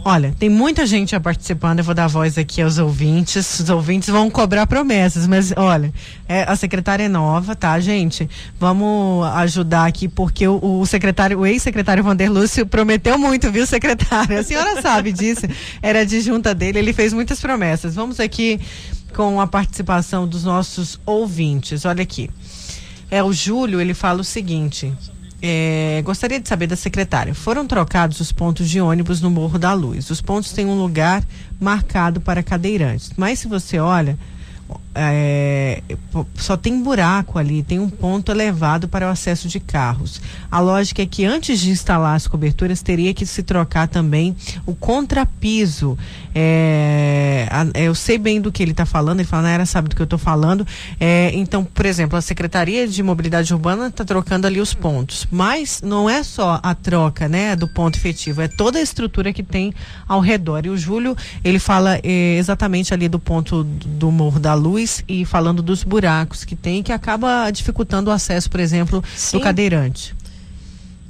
Olha, 0.03 0.35
tem 0.37 0.49
muita 0.49 0.85
gente 0.85 1.11
já 1.11 1.19
participando. 1.21 1.79
Eu 1.79 1.85
vou 1.85 1.95
dar 1.95 2.07
voz 2.07 2.37
aqui 2.37 2.61
aos 2.61 2.77
ouvintes. 2.77 3.59
Os 3.61 3.69
ouvintes 3.69 4.09
vão 4.09 4.29
cobrar 4.29 4.67
promessas, 4.67 5.25
mas 5.25 5.53
olha, 5.55 5.93
é, 6.27 6.43
a 6.43 6.55
secretária 6.57 7.03
é 7.03 7.07
nova, 7.07 7.55
tá, 7.55 7.79
gente? 7.79 8.29
Vamos 8.59 9.25
ajudar 9.35 9.85
aqui, 9.85 10.09
porque 10.09 10.45
o, 10.45 10.59
o 10.81 10.85
secretário, 10.85 11.39
o 11.39 11.45
ex-secretário 11.45 12.03
Vander 12.03 12.29
Lúcio 12.29 12.65
prometeu 12.65 13.17
muito, 13.17 13.49
viu, 13.49 13.65
secretária? 13.65 14.39
A 14.39 14.43
senhora 14.43 14.79
sabe 14.83 15.13
disso. 15.13 15.47
Era 15.81 16.05
de 16.05 16.19
junta 16.19 16.53
dele, 16.53 16.79
ele 16.79 16.91
fez 16.91 17.13
muitas 17.13 17.39
promessas. 17.39 17.95
Vamos 17.95 18.19
aqui 18.19 18.59
com 19.15 19.39
a 19.39 19.47
participação 19.47 20.27
dos 20.27 20.43
nossos 20.43 20.99
ouvintes. 21.05 21.85
Olha 21.85 22.03
aqui. 22.03 22.29
É, 23.11 23.23
o 23.23 23.33
Júlio, 23.33 23.81
ele 23.81 23.93
fala 23.93 24.21
o 24.21 24.23
seguinte. 24.23 24.93
É, 25.41 26.01
gostaria 26.03 26.39
de 26.39 26.47
saber 26.47 26.67
da 26.67 26.75
secretária. 26.75 27.33
Foram 27.33 27.65
trocados 27.65 28.19
os 28.19 28.31
pontos 28.31 28.69
de 28.69 28.81
ônibus 28.81 29.21
no 29.21 29.29
Morro 29.29 29.57
da 29.57 29.73
Luz. 29.73 30.09
Os 30.09 30.21
pontos 30.21 30.51
têm 30.51 30.65
um 30.65 30.79
lugar 30.79 31.23
marcado 31.59 32.19
para 32.19 32.43
cadeirantes. 32.43 33.11
Mas 33.15 33.39
se 33.39 33.47
você 33.47 33.79
olha, 33.79 34.17
é, 34.95 35.83
só 36.35 36.57
tem 36.57 36.81
buraco 36.81 37.37
ali, 37.37 37.61
tem 37.61 37.79
um 37.79 37.89
ponto 37.89 38.31
elevado 38.31 38.87
para 38.87 39.07
o 39.07 39.09
acesso 39.09 39.47
de 39.47 39.59
carros. 39.59 40.19
A 40.49 40.59
lógica 40.59 41.01
é 41.01 41.05
que 41.05 41.25
antes 41.25 41.59
de 41.59 41.69
instalar 41.69 42.15
as 42.15 42.27
coberturas 42.27 42.81
teria 42.81 43.13
que 43.13 43.25
se 43.25 43.43
trocar 43.43 43.87
também 43.87 44.35
o 44.65 44.73
contrapiso. 44.73 45.97
É, 46.33 47.47
eu 47.75 47.93
sei 47.93 48.17
bem 48.17 48.41
do 48.41 48.51
que 48.51 48.63
ele 48.63 48.71
está 48.71 48.85
falando, 48.85 49.19
ele 49.19 49.27
fala, 49.27 49.43
Naira 49.43 49.65
sabe 49.65 49.89
do 49.89 49.95
que 49.95 50.01
eu 50.01 50.05
estou 50.05 50.19
falando. 50.19 50.65
É, 50.99 51.31
então, 51.35 51.63
por 51.63 51.85
exemplo, 51.85 52.17
a 52.17 52.21
Secretaria 52.21 52.87
de 52.87 53.03
Mobilidade 53.03 53.53
Urbana 53.53 53.87
está 53.87 54.03
trocando 54.03 54.47
ali 54.47 54.59
os 54.59 54.73
pontos. 54.73 55.27
Mas 55.29 55.81
não 55.83 56.09
é 56.09 56.23
só 56.23 56.59
a 56.63 56.73
troca 56.73 57.29
né, 57.29 57.55
do 57.55 57.67
ponto 57.67 57.95
efetivo, 57.95 58.41
é 58.41 58.47
toda 58.47 58.79
a 58.79 58.81
estrutura 58.81 59.31
que 59.31 59.43
tem 59.43 59.73
ao 60.07 60.19
redor. 60.19 60.65
E 60.65 60.69
o 60.69 60.77
Júlio, 60.77 61.15
ele 61.43 61.59
fala 61.59 61.99
é, 62.03 62.37
exatamente 62.37 62.93
ali 62.93 63.07
do 63.07 63.19
ponto 63.19 63.63
do 63.63 64.11
Morro 64.11 64.39
da 64.39 64.55
Luz 64.55 64.78
e 65.07 65.25
falando 65.25 65.61
dos 65.61 65.83
buracos 65.83 66.43
que 66.43 66.55
tem, 66.55 66.83
que 66.83 66.91
acaba 66.91 67.49
dificultando 67.51 68.09
o 68.09 68.13
acesso, 68.13 68.49
por 68.49 68.59
exemplo, 68.59 69.03
Sim. 69.15 69.37
do 69.37 69.43
cadeirante. 69.43 70.15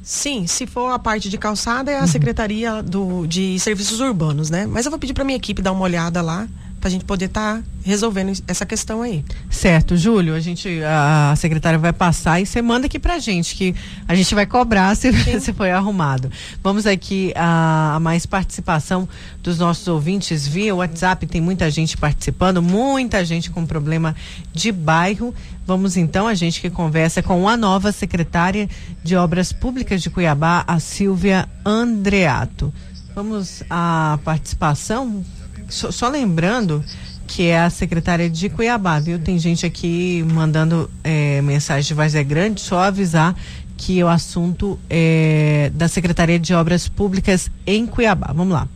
Sim, 0.02 0.48
se 0.48 0.66
for 0.66 0.90
a 0.90 0.98
parte 0.98 1.30
de 1.30 1.38
calçada, 1.38 1.92
é 1.92 1.98
a 1.98 2.02
uhum. 2.02 2.08
Secretaria 2.08 2.82
do, 2.82 3.28
de 3.28 3.60
Serviços 3.60 4.00
Urbanos, 4.00 4.50
né? 4.50 4.66
Mas 4.66 4.86
eu 4.86 4.90
vou 4.90 5.00
pedir 5.00 5.14
para 5.14 5.24
minha 5.24 5.38
equipe 5.38 5.62
dar 5.62 5.72
uma 5.72 5.84
olhada 5.84 6.22
lá 6.22 6.48
para 6.80 6.88
a 6.88 6.92
gente 6.92 7.06
poder 7.06 7.26
estar 7.26 7.58
tá 7.58 7.64
resolvendo 7.84 8.32
essa 8.48 8.66
questão 8.66 9.02
aí. 9.02 9.24
Certo, 9.50 9.98
Júlio, 9.98 10.34
a 10.34 10.40
gente 10.40 10.82
a 10.84 11.34
secretária 11.36 11.78
vai 11.78 11.92
passar 11.92 12.40
e 12.40 12.46
você 12.46 12.62
manda 12.62 12.86
aqui 12.86 12.98
pra 12.98 13.20
gente 13.20 13.56
que 13.56 13.76
a 14.08 14.16
gente 14.16 14.34
vai 14.34 14.46
cobrar 14.46 14.96
se, 14.96 15.12
se 15.40 15.54
foi 15.54 15.72
arrumado. 15.72 16.32
Vamos 16.64 16.86
aqui 16.86 17.34
a, 17.36 17.96
a, 17.96 18.00
mais 18.00 18.26
participação 18.26 19.08
dos 19.44 19.58
nossos 19.58 19.88
ouvintes 19.88 20.48
via 20.48 20.74
WhatsApp, 20.74 21.26
tem 21.28 21.42
muita 21.42 21.70
gente 21.70 21.98
participando, 21.98 22.62
muita 22.62 23.24
gente 23.26 23.50
com 23.50 23.66
problema 23.66 24.16
de 24.54 24.72
bairro. 24.72 25.34
Vamos 25.66 25.98
então, 25.98 26.28
a 26.28 26.34
gente 26.34 26.62
que 26.62 26.70
conversa 26.70 27.22
com 27.22 27.48
a 27.48 27.56
nova 27.56 27.92
secretária 27.92 28.70
de 29.04 29.16
Obras 29.16 29.52
Públicas 29.52 30.02
de 30.02 30.10
Cuiabá, 30.10 30.64
a 30.66 30.80
Silvia 30.80 31.48
Andreato. 31.66 32.74
Vamos 33.14 33.64
à 33.70 34.18
participação 34.24 35.24
só, 35.70 35.92
só, 35.92 36.10
lembrando 36.10 36.84
que 37.28 37.48
é 37.48 37.60
a 37.60 37.70
secretária 37.70 38.30
de 38.30 38.50
Cuiabá, 38.50 39.00
viu? 39.00 39.20
Tem 39.20 39.38
gente 39.38 39.66
aqui 39.66 40.26
mandando 40.34 40.90
é, 41.04 41.42
mensagem 41.42 41.88
de 41.88 41.94
Vazia 41.94 42.24
Grande, 42.24 42.62
só 42.62 42.80
avisar 42.80 43.36
que 43.78 44.04
o 44.04 44.08
assunto 44.08 44.78
é 44.90 45.72
da 45.74 45.88
Secretaria 45.88 46.38
de 46.38 46.54
Obras 46.54 46.88
Públicas 46.88 47.50
em 47.66 47.86
Cuiabá. 47.86 48.32
Vamos 48.34 48.54
lá. 48.54 48.68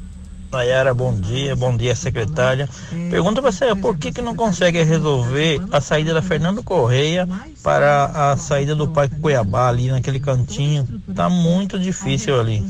Nayara, 0.54 0.94
bom 0.94 1.20
dia, 1.20 1.56
bom 1.56 1.76
dia, 1.76 1.96
secretária. 1.96 2.70
Pergunta 3.10 3.42
para 3.42 3.52
você, 3.52 3.76
por 3.76 3.98
que, 3.98 4.12
que 4.12 4.22
não 4.22 4.36
consegue 4.36 4.84
resolver 4.84 5.60
a 5.72 5.82
saída 5.82 6.14
da 6.14 6.22
Fernando 6.22 6.62
Correia 6.62 7.28
para 7.64 8.06
a 8.32 8.38
saída 8.38 8.76
do 8.76 8.88
Parque 8.88 9.20
Cuiabá, 9.20 9.70
ali 9.70 9.90
naquele 9.90 10.20
cantinho? 10.20 10.88
Tá 11.16 11.28
muito 11.28 11.80
difícil 11.80 12.40
ali. 12.40 12.64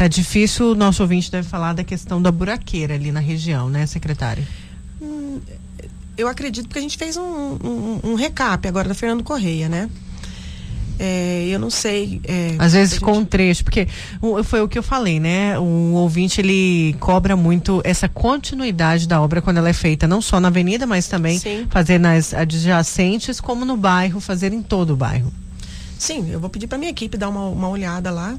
Tá 0.00 0.08
difícil, 0.08 0.72
o 0.72 0.74
nosso 0.74 1.02
ouvinte 1.02 1.30
deve 1.30 1.46
falar 1.46 1.74
da 1.74 1.84
questão 1.84 2.22
da 2.22 2.32
buraqueira 2.32 2.94
ali 2.94 3.12
na 3.12 3.20
região, 3.20 3.68
né, 3.68 3.84
secretária? 3.84 4.42
Hum, 4.98 5.38
eu 6.16 6.26
acredito 6.26 6.70
que 6.70 6.78
a 6.78 6.80
gente 6.80 6.96
fez 6.96 7.18
um, 7.18 7.22
um, 7.22 8.00
um 8.04 8.14
recap 8.14 8.66
agora 8.66 8.88
da 8.88 8.94
Fernando 8.94 9.22
Correia, 9.22 9.68
né? 9.68 9.90
É, 10.98 11.48
eu 11.50 11.58
não 11.58 11.68
sei. 11.68 12.18
É, 12.24 12.54
Às 12.58 12.72
vezes 12.72 12.98
com 12.98 13.12
gente... 13.12 13.18
um 13.18 13.24
trecho, 13.26 13.62
porque 13.62 13.88
foi 14.44 14.62
o 14.62 14.68
que 14.68 14.78
eu 14.78 14.82
falei, 14.82 15.20
né? 15.20 15.58
O 15.58 15.92
ouvinte 15.92 16.40
ele 16.40 16.96
cobra 16.98 17.36
muito 17.36 17.82
essa 17.84 18.08
continuidade 18.08 19.06
da 19.06 19.20
obra 19.20 19.42
quando 19.42 19.58
ela 19.58 19.68
é 19.68 19.74
feita, 19.74 20.08
não 20.08 20.22
só 20.22 20.40
na 20.40 20.48
avenida, 20.48 20.86
mas 20.86 21.08
também 21.08 21.38
Sim. 21.38 21.66
fazer 21.68 22.00
nas 22.00 22.32
adjacentes, 22.32 23.38
como 23.38 23.66
no 23.66 23.76
bairro, 23.76 24.18
fazer 24.18 24.50
em 24.54 24.62
todo 24.62 24.94
o 24.94 24.96
bairro. 24.96 25.30
Sim, 25.98 26.30
eu 26.30 26.40
vou 26.40 26.48
pedir 26.48 26.68
para 26.68 26.78
minha 26.78 26.90
equipe 26.90 27.18
dar 27.18 27.28
uma, 27.28 27.48
uma 27.48 27.68
olhada 27.68 28.10
lá 28.10 28.38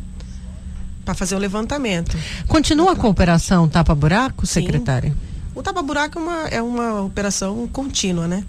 para 1.11 1.15
fazer 1.15 1.35
o 1.35 1.39
levantamento. 1.39 2.17
Continua 2.47 2.93
a 2.93 2.95
cooperação 2.95 3.67
tapa-buraco, 3.67 4.45
secretária? 4.45 5.13
O 5.53 5.61
tapa-buraco 5.61 6.17
é 6.17 6.21
uma, 6.21 6.47
é 6.47 6.61
uma 6.61 7.01
operação 7.01 7.67
contínua, 7.67 8.27
né? 8.27 8.43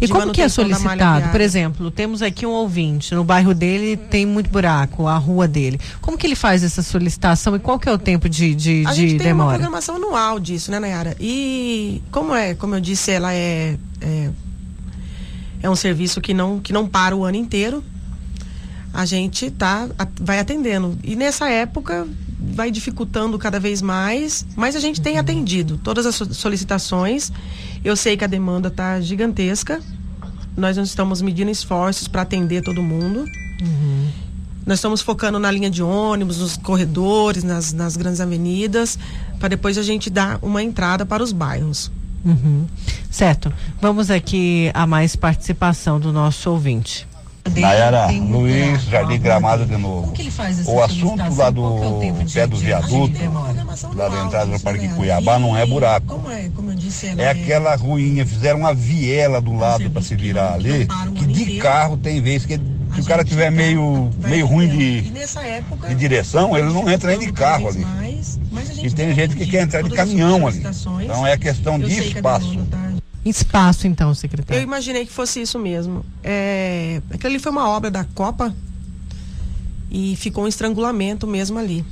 E 0.00 0.08
como 0.08 0.32
que 0.32 0.40
é 0.40 0.48
solicitado? 0.48 1.28
Por 1.28 1.40
exemplo, 1.40 1.90
temos 1.90 2.20
aqui 2.20 2.44
um 2.44 2.50
ouvinte, 2.50 3.14
no 3.14 3.22
bairro 3.22 3.54
dele 3.54 3.96
tem 3.96 4.26
muito 4.26 4.50
buraco, 4.50 5.06
a 5.06 5.16
rua 5.16 5.46
dele. 5.46 5.78
Como 6.00 6.18
que 6.18 6.26
ele 6.26 6.34
faz 6.34 6.64
essa 6.64 6.82
solicitação 6.82 7.54
e 7.54 7.60
qual 7.60 7.78
que 7.78 7.88
é 7.88 7.92
o 7.92 7.98
tempo 7.98 8.28
de, 8.28 8.54
de, 8.56 8.84
a 8.84 8.90
de 8.90 8.96
gente 8.96 9.18
tem 9.18 9.28
demora? 9.28 9.50
uma 9.50 9.54
programação 9.54 9.96
anual 9.96 10.40
disso, 10.40 10.72
né, 10.72 10.80
Nayara? 10.80 11.14
E 11.20 12.02
como 12.10 12.34
é, 12.34 12.54
como 12.54 12.74
eu 12.74 12.80
disse, 12.80 13.12
ela 13.12 13.32
é, 13.32 13.76
é, 14.00 14.30
é 15.62 15.70
um 15.70 15.76
serviço 15.76 16.20
que 16.20 16.34
não, 16.34 16.58
que 16.58 16.72
não 16.72 16.88
para 16.88 17.14
o 17.14 17.24
ano 17.24 17.36
inteiro 17.36 17.84
a 18.92 19.04
gente 19.04 19.50
tá, 19.50 19.88
vai 20.20 20.38
atendendo. 20.38 20.98
E 21.02 21.16
nessa 21.16 21.48
época 21.48 22.06
vai 22.38 22.70
dificultando 22.70 23.38
cada 23.38 23.58
vez 23.58 23.80
mais, 23.80 24.44
mas 24.56 24.76
a 24.76 24.80
gente 24.80 25.00
tem 25.00 25.18
atendido 25.18 25.78
todas 25.78 26.04
as 26.06 26.16
solicitações. 26.36 27.32
Eu 27.84 27.96
sei 27.96 28.16
que 28.16 28.24
a 28.24 28.26
demanda 28.26 28.68
está 28.68 29.00
gigantesca. 29.00 29.80
Nós 30.56 30.76
não 30.76 30.84
estamos 30.84 31.22
medindo 31.22 31.50
esforços 31.50 32.06
para 32.08 32.22
atender 32.22 32.62
todo 32.62 32.82
mundo. 32.82 33.24
Uhum. 33.60 34.08
Nós 34.66 34.78
estamos 34.78 35.00
focando 35.00 35.38
na 35.38 35.50
linha 35.50 35.70
de 35.70 35.82
ônibus, 35.82 36.38
nos 36.38 36.56
corredores, 36.56 37.42
nas, 37.42 37.72
nas 37.72 37.96
grandes 37.96 38.20
avenidas, 38.20 38.98
para 39.38 39.48
depois 39.48 39.76
a 39.76 39.82
gente 39.82 40.08
dar 40.08 40.38
uma 40.42 40.62
entrada 40.62 41.04
para 41.04 41.22
os 41.22 41.32
bairros. 41.32 41.90
Uhum. 42.24 42.66
Certo. 43.10 43.52
Vamos 43.80 44.10
aqui 44.10 44.70
a 44.74 44.86
mais 44.86 45.16
participação 45.16 45.98
do 45.98 46.12
nosso 46.12 46.50
ouvinte. 46.50 47.08
Nayara, 47.50 48.06
Luiz, 48.10 48.84
Jardim 48.84 49.18
Gramado 49.18 49.66
de 49.66 49.76
novo. 49.76 50.12
O 50.66 50.82
assunto 50.82 51.34
lá 51.36 51.50
do 51.50 52.00
pé 52.32 52.46
do 52.46 52.56
viaduto, 52.56 53.18
lá 53.94 54.08
da 54.08 54.24
entrada 54.24 54.46
do 54.46 54.60
Parque 54.60 54.88
Cuiabá, 54.88 55.38
não 55.38 55.56
é 55.56 55.66
buraco. 55.66 56.20
É, 56.30 57.22
é 57.22 57.30
aquela 57.30 57.74
ruinha, 57.74 58.24
fizeram 58.24 58.60
uma 58.60 58.74
viela 58.74 59.40
do 59.40 59.54
lado 59.54 59.90
para 59.90 60.02
se 60.02 60.14
virar 60.14 60.54
ali, 60.54 60.86
que 61.14 61.26
de 61.26 61.58
carro 61.58 61.96
tem 61.96 62.20
vez 62.20 62.46
que 62.46 62.58
se 62.94 63.00
o 63.00 63.04
cara 63.04 63.24
tiver 63.24 63.50
meio, 63.50 64.10
meio 64.18 64.46
ruim 64.46 64.68
de, 64.68 65.00
de 65.00 65.94
direção, 65.94 66.56
ele 66.56 66.70
não 66.72 66.90
entra 66.90 67.10
nem 67.10 67.18
de 67.26 67.32
carro 67.32 67.68
ali. 67.68 67.86
E 68.82 68.90
tem 68.90 69.14
gente 69.14 69.34
que 69.34 69.46
quer 69.46 69.62
entrar 69.62 69.82
de 69.82 69.90
caminhão 69.90 70.46
ali. 70.46 70.62
Então 71.02 71.26
é 71.26 71.36
questão 71.36 71.78
de 71.78 71.92
espaço 71.98 72.58
espaço, 73.24 73.86
então, 73.86 74.14
secretário? 74.14 74.60
Eu 74.60 74.64
imaginei 74.64 75.06
que 75.06 75.12
fosse 75.12 75.40
isso 75.40 75.58
mesmo. 75.58 76.04
É, 76.22 77.00
aquilo 77.10 77.30
ali 77.30 77.38
foi 77.38 77.52
uma 77.52 77.68
obra 77.68 77.90
da 77.90 78.04
Copa 78.04 78.54
e 79.90 80.16
ficou 80.16 80.44
um 80.44 80.48
estrangulamento 80.48 81.26
mesmo 81.26 81.58
ali. 81.58 81.84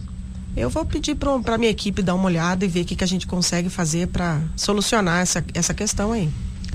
Eu 0.57 0.69
vou 0.69 0.85
pedir 0.85 1.15
para 1.15 1.55
a 1.55 1.59
minha 1.59 1.71
equipe 1.71 2.03
dar 2.03 2.15
uma 2.15 2.25
olhada 2.25 2.65
e 2.65 2.69
ver 2.69 2.81
o 2.81 2.85
que, 2.85 2.97
que 2.97 3.05
a 3.05 3.07
gente 3.07 3.27
consegue 3.27 3.69
fazer 3.69 4.09
para 4.09 4.41
solucionar 4.57 5.21
essa, 5.21 5.45
essa 5.55 5.73
questão 5.73 6.13
aí. 6.13 6.29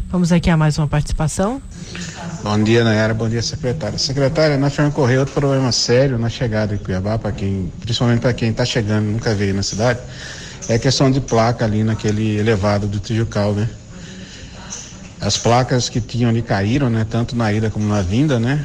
Vamos 0.10 0.32
aqui 0.32 0.50
a 0.50 0.56
mais 0.56 0.78
uma 0.78 0.88
participação. 0.88 1.62
Bom 2.42 2.64
dia, 2.64 2.86
Nayara. 2.86 3.14
Bom 3.14 3.28
dia, 3.28 3.42
secretária. 3.42 3.98
Secretária, 3.98 4.58
nós 4.58 4.72
tivemos 4.72 4.94
correr 4.94 5.18
outro 5.18 5.34
problema 5.34 5.72
sério 5.74 6.18
na 6.18 6.30
chegada 6.30 6.76
em 6.76 6.78
Cuiabá, 6.78 7.20
para 7.20 7.34
quem, 7.34 7.70
principalmente 7.82 8.22
para 8.22 8.34
quem 8.34 8.52
está 8.52 8.64
chegando 8.64 9.08
nunca 9.08 9.36
veio 9.36 9.54
na 9.54 9.64
cidade, 9.64 10.00
é 10.70 10.76
a 10.76 10.80
questão 10.80 11.12
de 11.12 11.20
placa 11.20 11.66
ali 11.66 11.84
naquele 11.84 12.38
elevado 12.38 12.88
do 12.88 13.00
Tijucal, 13.00 13.54
né? 13.54 13.68
As 15.26 15.38
placas 15.38 15.90
que 15.90 16.00
tinham 16.00 16.30
ali 16.30 16.42
caíram, 16.44 16.90
né? 16.90 17.06
Tanto 17.10 17.36
na 17.36 17.52
ida 17.52 17.70
como 17.72 17.88
na 17.88 18.02
vinda, 18.02 18.40
né? 18.40 18.64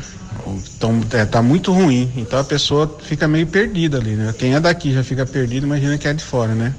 Então, 0.77 1.01
é, 1.13 1.25
tá 1.25 1.41
muito 1.41 1.73
ruim. 1.73 2.11
Então 2.17 2.39
a 2.39 2.45
pessoa 2.45 2.99
fica 3.03 3.27
meio 3.27 3.47
perdida 3.47 3.99
ali, 3.99 4.11
né? 4.11 4.35
Quem 4.39 4.55
é 4.55 4.61
daqui 4.61 4.93
já 4.93 5.03
fica 5.03 5.25
perdido, 5.25 5.65
imagina 5.67 5.97
quem 5.97 6.11
é 6.11 6.15
de 6.15 6.23
fora, 6.23 6.55
né? 6.55 6.75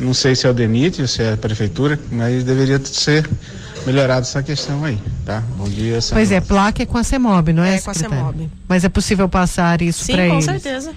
Não 0.00 0.14
sei 0.14 0.34
se 0.34 0.46
é 0.46 0.50
o 0.50 0.54
DENIT, 0.54 1.06
se 1.06 1.22
é 1.22 1.34
a 1.34 1.36
prefeitura, 1.36 1.98
mas 2.10 2.42
deveria 2.42 2.80
ser 2.84 3.28
melhorado 3.86 4.22
essa 4.22 4.42
questão 4.42 4.84
aí, 4.84 4.98
tá? 5.26 5.42
Bom 5.56 5.68
dia, 5.68 5.98
Pois 6.10 6.32
é, 6.32 6.40
placa 6.40 6.82
é 6.82 6.86
com 6.86 6.96
a 6.96 7.04
CEMOB, 7.04 7.52
não 7.52 7.62
é? 7.62 7.76
É, 7.76 7.80
com 7.80 7.90
a 7.90 7.94
CEMOB. 7.94 8.50
Mas 8.66 8.84
é 8.84 8.88
possível 8.88 9.28
passar 9.28 9.82
isso 9.82 10.04
Sim, 10.04 10.12
para 10.14 10.26
com 10.28 10.34
eles? 10.34 10.44
certeza. 10.44 10.92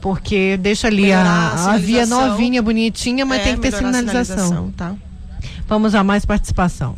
Porque 0.00 0.56
deixa 0.56 0.88
ali 0.88 1.02
Melhorar 1.02 1.24
a, 1.24 1.70
a 1.70 1.72
a 1.74 1.78
via 1.78 2.06
novinha, 2.06 2.62
bonitinha, 2.62 3.24
mas 3.24 3.40
É, 3.40 3.44
tem 3.44 3.54
que 3.54 3.60
ter 3.60 3.72
sinalização. 3.72 4.24
sinalização, 4.26 4.70
tá? 4.72 4.94
Vamos 5.68 5.94
a 5.94 6.02
mais 6.02 6.24
participação. 6.24 6.96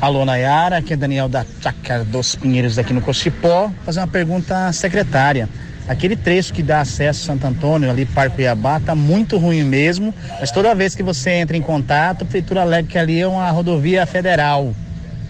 Alô, 0.00 0.24
Nayara, 0.24 0.78
aqui 0.78 0.92
é 0.92 0.96
Daniel 0.96 1.28
da 1.28 1.46
Chácara 1.62 2.04
dos 2.04 2.34
Pinheiros 2.34 2.78
aqui 2.78 2.92
no 2.92 3.00
Cochipó. 3.00 3.70
Fazer 3.86 4.00
uma 4.00 4.06
pergunta 4.06 4.66
à 4.66 4.72
secretária. 4.72 5.48
Aquele 5.88 6.16
trecho 6.16 6.52
que 6.52 6.62
dá 6.62 6.80
acesso 6.80 7.22
a 7.22 7.34
Santo 7.34 7.46
Antônio, 7.46 7.90
ali 7.90 8.04
para 8.04 8.28
Cuiabá, 8.28 8.80
tá 8.80 8.94
muito 8.94 9.38
ruim 9.38 9.62
mesmo, 9.62 10.14
mas 10.40 10.50
toda 10.50 10.74
vez 10.74 10.94
que 10.94 11.02
você 11.02 11.30
entra 11.30 11.56
em 11.56 11.62
contato, 11.62 12.22
a 12.22 12.24
prefeitura 12.24 12.62
alega 12.62 12.88
que 12.88 12.98
ali 12.98 13.20
é 13.20 13.26
uma 13.26 13.50
rodovia 13.50 14.04
federal, 14.04 14.74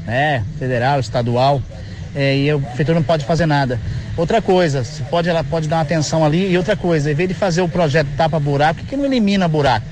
né? 0.07 0.45
Federal, 0.59 1.01
estadual, 1.01 1.61
é, 2.15 2.37
e 2.37 2.51
a 2.51 2.59
prefeitura 2.59 2.99
não 2.99 3.05
pode 3.05 3.25
fazer 3.25 3.47
nada. 3.47 3.81
Outra 4.17 4.41
coisa, 4.41 4.85
se 4.85 5.03
pode, 5.03 5.29
ela 5.29 5.43
pode 5.43 5.69
dar 5.69 5.77
uma 5.77 5.83
atenção 5.83 6.25
ali, 6.25 6.51
e 6.51 6.57
outra 6.57 6.77
coisa, 6.77 7.11
em 7.11 7.15
vez 7.15 7.29
de 7.29 7.35
fazer 7.35 7.63
o 7.63 7.69
projeto 7.69 8.09
tapa-buraco, 8.17 8.81
por 8.81 8.89
que 8.89 8.97
não 8.97 9.05
elimina 9.05 9.49
buraco? 9.49 9.87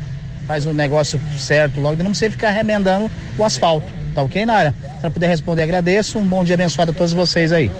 Faz 0.46 0.64
o 0.64 0.72
negócio 0.72 1.20
certo 1.36 1.80
logo, 1.80 2.00
não 2.02 2.10
precisa 2.10 2.30
ficar 2.30 2.50
remendando 2.50 3.10
o 3.36 3.44
asfalto. 3.44 4.01
Tá 4.14 4.22
ok, 4.22 4.44
Nara? 4.44 4.74
Se 4.80 5.04
ela 5.04 5.10
puder 5.10 5.28
responder, 5.28 5.62
agradeço. 5.62 6.18
Um 6.18 6.26
bom 6.26 6.44
dia 6.44 6.54
abençoado 6.54 6.90
a 6.90 6.94
todos 6.94 7.12
vocês 7.12 7.52
aí. 7.52 7.70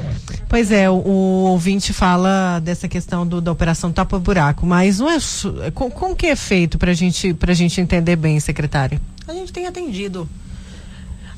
Pois 0.48 0.70
é, 0.70 0.88
o, 0.88 0.94
o 0.94 1.44
ouvinte 1.50 1.92
fala 1.92 2.60
dessa 2.60 2.88
questão 2.88 3.26
do, 3.26 3.40
da 3.40 3.52
operação 3.52 3.92
Tapa 3.92 4.18
Buraco, 4.18 4.66
mas 4.66 4.98
não 4.98 5.10
é. 5.10 5.18
Com, 5.74 5.90
com 5.90 6.14
que 6.14 6.26
é 6.26 6.36
feito 6.36 6.78
pra 6.78 6.92
gente, 6.92 7.32
pra 7.34 7.54
gente 7.54 7.80
entender 7.80 8.16
bem, 8.16 8.38
secretária? 8.40 9.00
A 9.26 9.32
gente 9.32 9.52
tem 9.52 9.66
atendido. 9.66 10.28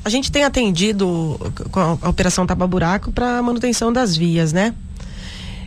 A 0.03 0.09
gente 0.09 0.31
tem 0.31 0.43
atendido 0.43 1.39
com 1.71 1.79
a, 1.79 1.97
a 2.01 2.09
operação 2.09 2.45
Tapa 2.45 2.67
Buraco 2.67 3.11
para 3.11 3.41
manutenção 3.41 3.91
das 3.91 4.15
vias, 4.15 4.53
né? 4.53 4.73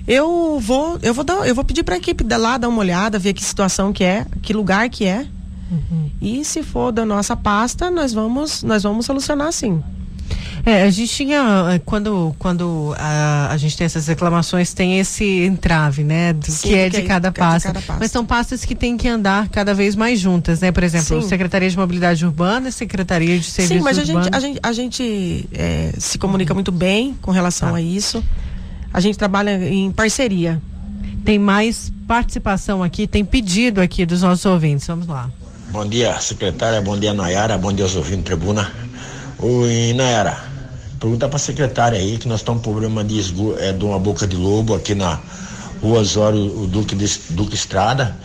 Eu 0.06 0.58
vou, 0.58 0.98
eu 1.02 1.12
vou 1.12 1.22
dar, 1.22 1.46
eu 1.46 1.54
vou 1.54 1.64
pedir 1.64 1.82
para 1.82 1.94
a 1.94 1.98
equipe 1.98 2.24
lá 2.24 2.56
dar 2.56 2.68
uma 2.68 2.78
olhada, 2.78 3.18
ver 3.18 3.34
que 3.34 3.44
situação 3.44 3.92
que 3.92 4.02
é, 4.02 4.26
que 4.40 4.54
lugar 4.54 4.88
que 4.88 5.04
é. 5.04 5.26
E 6.20 6.44
se 6.44 6.62
for 6.62 6.92
da 6.92 7.04
nossa 7.04 7.36
pasta, 7.36 7.90
nós 7.90 8.12
vamos, 8.12 8.62
nós 8.62 8.82
vamos 8.82 9.06
solucionar 9.06 9.52
sim. 9.52 9.82
É, 10.64 10.82
a 10.82 10.90
gente 10.90 11.14
tinha, 11.14 11.66
eh, 11.72 11.80
quando, 11.84 12.34
quando 12.38 12.94
a, 12.98 13.48
a 13.50 13.56
gente 13.56 13.76
tem 13.76 13.84
essas 13.86 14.06
reclamações, 14.06 14.74
tem 14.74 14.98
esse 14.98 15.44
entrave, 15.44 16.04
né? 16.04 16.32
Do 16.34 16.50
Sim, 16.50 16.68
que 16.68 16.74
é 16.74 16.84
que 16.90 16.90
de 16.90 16.96
é- 16.96 17.00
de 17.00 17.30
pasta. 17.30 17.68
cada 17.68 17.80
pasta. 17.80 17.96
Mas 17.98 18.10
são 18.10 18.26
pastas 18.26 18.64
que 18.64 18.74
têm 18.74 18.96
que 18.96 19.08
andar 19.08 19.48
cada 19.48 19.72
vez 19.72 19.96
mais 19.96 20.20
juntas, 20.20 20.60
né? 20.60 20.70
Por 20.70 20.82
exemplo, 20.82 21.22
Sim. 21.22 21.26
Secretaria 21.26 21.70
de 21.70 21.76
Mobilidade 21.76 22.24
Urbana 22.26 22.70
Secretaria 22.70 23.38
de 23.38 23.44
Serviços 23.46 23.78
Sim, 23.78 23.82
mas 23.82 23.98
a 23.98 24.04
gente, 24.04 24.28
a 24.30 24.40
gente, 24.40 24.60
a 24.62 24.72
gente 24.72 25.48
é, 25.52 25.94
se 25.96 26.18
comunica 26.18 26.52
muito 26.52 26.72
bem 26.72 27.16
com 27.22 27.30
relação 27.30 27.74
a 27.74 27.80
isso. 27.80 28.22
A 28.92 29.00
gente 29.00 29.16
trabalha 29.16 29.66
em 29.68 29.90
parceria. 29.90 30.60
Tem 31.24 31.38
mais 31.38 31.90
participação 32.06 32.82
aqui, 32.82 33.06
tem 33.06 33.24
pedido 33.24 33.80
aqui 33.80 34.04
dos 34.04 34.22
nossos 34.22 34.44
ouvintes. 34.44 34.86
Vamos 34.86 35.06
lá. 35.06 35.30
Bom 35.70 35.84
dia, 35.84 36.18
secretária. 36.18 36.80
Bom 36.80 36.98
dia, 36.98 37.12
Nayara. 37.12 37.58
Bom 37.58 37.70
dia 37.70 37.84
aos 37.84 37.94
ouvintes 37.94 38.24
tribuna. 38.24 38.72
Oi, 39.38 39.92
Nayara. 39.94 40.38
Pergunta 40.98 41.28
para 41.28 41.36
a 41.36 41.38
secretária 41.38 41.98
aí 41.98 42.16
que 42.16 42.26
nós 42.26 42.40
estamos 42.40 42.62
com 42.62 42.70
problema 42.70 43.04
de, 43.04 43.20
é, 43.58 43.70
de 43.74 43.84
uma 43.84 43.98
boca 43.98 44.26
de 44.26 44.34
lobo 44.34 44.74
aqui 44.74 44.94
na 44.94 45.20
rua 45.82 46.00
Osório, 46.00 46.66
Duque, 46.68 46.96
Duque 47.30 47.54
Estrada. 47.54 48.16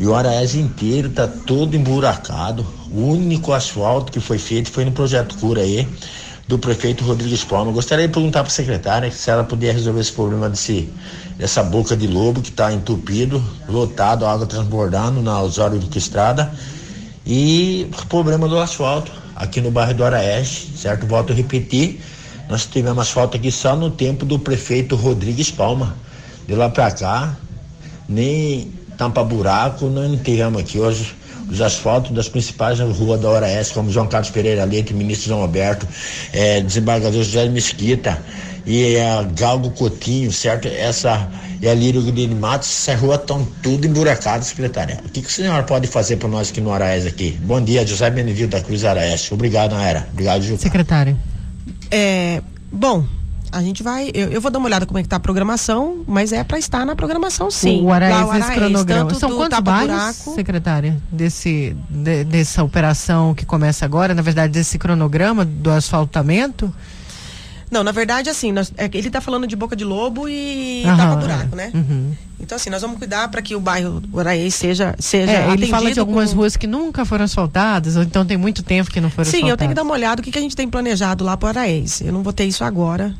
E 0.00 0.06
o 0.06 0.14
Araés 0.14 0.54
inteiro 0.54 1.10
tá 1.10 1.28
todo 1.28 1.76
emburacado. 1.76 2.66
O 2.90 3.08
único 3.08 3.52
asfalto 3.52 4.10
que 4.10 4.18
foi 4.18 4.38
feito 4.38 4.70
foi 4.70 4.86
no 4.86 4.92
projeto 4.92 5.36
Cura 5.36 5.60
aí, 5.60 5.86
do 6.48 6.58
prefeito 6.58 7.04
Rodrigues 7.04 7.44
Palma. 7.44 7.72
Gostaria 7.72 8.08
de 8.08 8.14
perguntar 8.14 8.40
para 8.40 8.48
a 8.48 8.54
secretária 8.54 9.10
se 9.12 9.28
ela 9.30 9.44
podia 9.44 9.70
resolver 9.70 10.00
esse 10.00 10.12
problema 10.12 10.48
desse, 10.48 10.88
dessa 11.36 11.62
boca 11.62 11.94
de 11.94 12.06
lobo 12.06 12.40
que 12.40 12.48
está 12.48 12.72
entupido, 12.72 13.44
lotado, 13.68 14.24
a 14.24 14.32
água 14.32 14.46
transbordando 14.46 15.20
na 15.20 15.42
Osório 15.42 15.78
Duque 15.78 15.98
Estrada. 15.98 16.50
E 17.26 17.90
problema 18.08 18.46
do 18.46 18.58
asfalto 18.58 19.10
aqui 19.34 19.60
no 19.60 19.70
bairro 19.70 19.94
do 19.94 20.04
Araeste, 20.04 20.78
certo? 20.78 21.06
Volto 21.06 21.32
a 21.32 21.36
repetir, 21.36 22.00
nós 22.48 22.66
tivemos 22.66 23.02
asfalto 23.02 23.36
aqui 23.36 23.50
só 23.50 23.74
no 23.74 23.90
tempo 23.90 24.24
do 24.24 24.38
prefeito 24.38 24.94
Rodrigues 24.94 25.50
Palma. 25.50 25.96
De 26.46 26.54
lá 26.54 26.68
pra 26.68 26.90
cá, 26.92 27.36
nem 28.08 28.72
tampa 28.96 29.24
buraco, 29.24 29.86
não 29.86 30.16
tivemos 30.16 30.60
aqui 30.60 30.78
hoje 30.78 31.14
os 31.50 31.60
asfaltos 31.60 32.12
das 32.12 32.28
principais 32.28 32.78
ruas 32.80 33.20
da 33.20 33.28
Oraeste, 33.28 33.74
como 33.74 33.90
João 33.90 34.06
Carlos 34.06 34.30
Pereira 34.30 34.64
Leite, 34.64 34.92
Ministro 34.92 35.28
João 35.28 35.42
Alberto, 35.42 35.86
eh, 36.32 36.60
desembargador 36.60 37.22
José 37.22 37.48
Mesquita 37.48 38.20
e 38.66 38.98
a 38.98 39.22
Galgo 39.22 39.70
Coutinho, 39.70 40.32
certo? 40.32 40.66
Essa 40.66 41.28
e 41.60 41.68
a 41.68 41.74
Lírio 41.74 42.02
de 42.02 42.28
Matos, 42.28 42.68
essa 42.68 42.94
rua 42.98 43.14
estão 43.14 43.46
tudo 43.62 43.86
emburacadas, 43.86 44.48
secretária. 44.48 45.00
O 45.04 45.08
que, 45.08 45.22
que 45.22 45.26
a 45.26 45.30
senhora 45.30 45.62
pode 45.62 45.86
fazer 45.86 46.16
para 46.16 46.28
nós 46.28 46.50
aqui 46.50 46.60
no 46.60 46.72
Araés 46.72 47.06
aqui? 47.06 47.38
Bom 47.42 47.60
dia, 47.60 47.86
José 47.86 48.10
Benedito 48.10 48.50
da 48.50 48.60
Cruz 48.60 48.84
Araeste. 48.84 49.32
Obrigado, 49.32 49.72
Naera. 49.72 50.06
Obrigado, 50.12 50.42
Gil. 50.42 50.58
Secretária. 50.58 51.16
É, 51.90 52.42
bom, 52.70 53.06
a 53.56 53.62
gente 53.62 53.82
vai. 53.82 54.10
Eu, 54.14 54.28
eu 54.30 54.40
vou 54.40 54.50
dar 54.50 54.58
uma 54.58 54.66
olhada 54.66 54.86
como 54.86 54.98
é 54.98 55.02
que 55.02 55.08
tá 55.08 55.16
a 55.16 55.20
programação, 55.20 56.04
mas 56.06 56.32
é 56.32 56.42
para 56.44 56.58
estar 56.58 56.84
na 56.84 56.94
programação 56.94 57.50
sim. 57.50 57.82
O 57.82 57.92
Araés, 57.92 58.26
Lá, 58.26 58.50
cronograma. 58.52 59.14
São 59.14 59.30
quantos 59.36 59.58
bairros, 59.60 60.16
secretária, 60.34 60.96
desse, 61.10 61.76
de- 61.90 62.24
dessa 62.24 62.62
operação 62.62 63.34
que 63.34 63.44
começa 63.46 63.84
agora, 63.84 64.14
na 64.14 64.22
verdade, 64.22 64.52
desse 64.52 64.78
cronograma 64.78 65.44
do 65.44 65.70
asfaltamento? 65.70 66.72
Não, 67.68 67.82
na 67.82 67.90
verdade, 67.90 68.30
assim, 68.30 68.52
nós- 68.52 68.72
é 68.76 68.88
ele 68.94 69.10
tá 69.10 69.20
falando 69.20 69.44
de 69.44 69.56
boca 69.56 69.74
de 69.74 69.84
lobo 69.84 70.28
e 70.28 70.84
Aham, 70.86 70.96
tapa-buraco, 70.96 71.48
é. 71.54 71.56
né? 71.56 71.70
Uhum. 71.74 72.12
Então, 72.38 72.54
assim, 72.54 72.70
nós 72.70 72.80
vamos 72.80 72.96
cuidar 72.98 73.26
para 73.28 73.42
que 73.42 73.56
o 73.56 73.60
bairro 73.60 74.00
Araês 74.16 74.54
seja, 74.54 74.94
seja 75.00 75.32
É, 75.32 75.50
ele 75.52 75.66
fala 75.66 75.90
de 75.90 75.98
algumas 75.98 76.30
com- 76.30 76.36
ruas 76.36 76.56
que 76.56 76.66
nunca 76.68 77.04
foram 77.04 77.24
asfaltadas, 77.24 77.96
ou 77.96 78.04
então 78.04 78.24
tem 78.24 78.36
muito 78.36 78.62
tempo 78.62 78.88
que 78.88 79.00
não 79.00 79.10
foram 79.10 79.24
Sim, 79.24 79.38
asfaltadas. 79.38 79.50
eu 79.50 79.56
tenho 79.56 79.70
que 79.70 79.74
dar 79.74 79.82
uma 79.82 79.94
olhada 79.94 80.20
o 80.20 80.24
que, 80.24 80.30
que 80.30 80.38
a 80.38 80.40
gente 80.42 80.54
tem 80.54 80.68
planejado 80.68 81.24
lá 81.24 81.36
para 81.36 81.48
Araês. 81.60 82.00
Eu 82.02 82.12
não 82.12 82.22
vou 82.22 82.32
ter 82.32 82.44
isso 82.44 82.62
agora. 82.62 83.12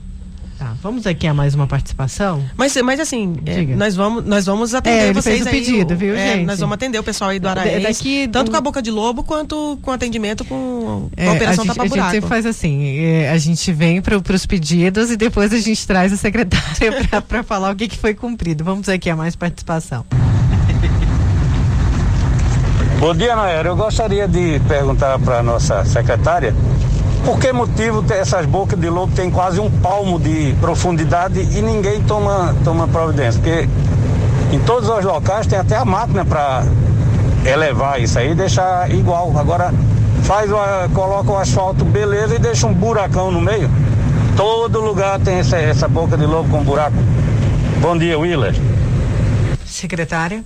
Tá, 0.59 0.73
vamos 0.83 1.07
aqui 1.07 1.27
a 1.27 1.35
mais 1.35 1.55
uma 1.55 1.67
participação? 1.67 2.43
Mas, 2.57 2.75
mas 2.83 2.99
assim, 2.99 3.37
é, 3.45 3.63
nós 3.77 3.95
vamos, 3.95 4.25
nós 4.25 4.47
vamos 4.47 4.75
atender 4.75 4.97
É, 4.97 5.05
ele 5.09 5.13
vocês 5.13 5.43
fez 5.43 5.45
o 5.45 5.49
aí, 5.51 5.55
pedido, 5.55 5.95
viu, 5.95 6.17
é, 6.17 6.33
gente? 6.37 6.47
Nós 6.47 6.59
vamos 6.61 6.73
atender 6.73 6.99
o 6.99 7.03
pessoal 7.03 7.29
aí 7.29 7.39
do 7.39 7.47
Araês, 7.47 7.83
daqui 7.83 8.27
tanto 8.33 8.47
do- 8.47 8.51
com 8.53 8.57
a 8.57 8.61
boca 8.63 8.81
de 8.81 8.91
lobo 8.91 9.23
quanto 9.23 9.79
com 9.83 9.91
atendimento 9.93 10.47
com, 10.47 10.57
com 10.57 11.11
É, 11.15 11.29
a 11.29 11.33
operação 11.33 11.65
a 11.65 11.67
gente, 11.67 11.71
a 11.73 11.75
Tapa 11.75 11.83
gente 11.85 11.91
Buraco. 11.91 12.11
sempre 12.13 12.29
faz 12.31 12.47
assim, 12.47 12.99
é, 13.05 13.31
a 13.31 13.37
gente 13.37 13.71
vem 13.71 14.01
para 14.01 14.17
os 14.35 14.47
pedidos 14.47 15.11
e 15.11 15.17
depois 15.19 15.53
a 15.53 15.59
gente 15.59 15.87
traz 15.87 16.11
a 16.11 16.17
secretária 16.17 16.91
para 17.29 17.43
falar 17.43 17.73
o 17.73 17.77
que, 17.77 17.87
que 17.87 17.99
foi 17.99 18.15
cumprido. 18.15 18.65
Vamos 18.65 18.89
aqui 18.89 19.11
a 19.11 19.17
mais 19.17 19.37
participação. 19.37 20.07
Bom 22.99 23.15
dia, 23.15 23.37
Naera. 23.37 23.69
Eu 23.69 23.77
gostaria 23.77 24.27
de 24.27 24.59
perguntar 24.67 25.19
para 25.19 25.43
nossa 25.43 25.85
secretária 25.85 26.55
por 27.27 27.41
que 27.41 27.53
motivo 27.53 28.05
essas 28.09 28.47
bocas 28.47 28.79
de 28.79 28.89
lobo 28.89 29.13
têm 29.13 29.29
quase 29.33 29.59
um 29.59 29.69
palmo 29.69 30.17
de 30.17 30.55
profundidade 30.61 31.41
e 31.41 31.61
ninguém 31.61 32.01
toma, 32.05 32.55
toma 32.63 32.87
providência. 32.87 33.41
Porque 33.43 33.69
em 34.55 34.61
todos 34.61 34.89
os 34.89 35.05
locais 35.05 35.45
tem 35.45 35.59
até 35.59 35.75
a 35.75 35.85
máquina 35.85 36.25
para 36.25 36.65
elevar 37.45 38.01
isso 38.01 38.17
aí 38.17 38.31
e 38.31 38.35
deixar 38.37 38.89
igual. 38.93 39.37
Agora 39.37 39.75
faz 40.23 40.53
uma, 40.53 40.89
coloca 40.95 41.33
o 41.33 41.37
asfalto 41.37 41.85
beleza 41.85 42.37
e 42.37 42.39
deixa 42.39 42.65
um 42.69 42.73
buracão 42.73 43.33
no 43.33 43.41
meio. 43.41 43.69
Todo 44.37 44.81
lugar 44.81 45.19
tem 45.19 45.39
essa, 45.39 45.57
essa 45.57 45.89
boca 45.89 46.17
de 46.17 46.27
lobo 46.27 46.49
com 46.49 46.63
buraco. 46.63 46.97
Bom 47.81 47.99
dia, 47.99 48.17
Willer. 48.17 48.55
Secretária. 49.65 50.45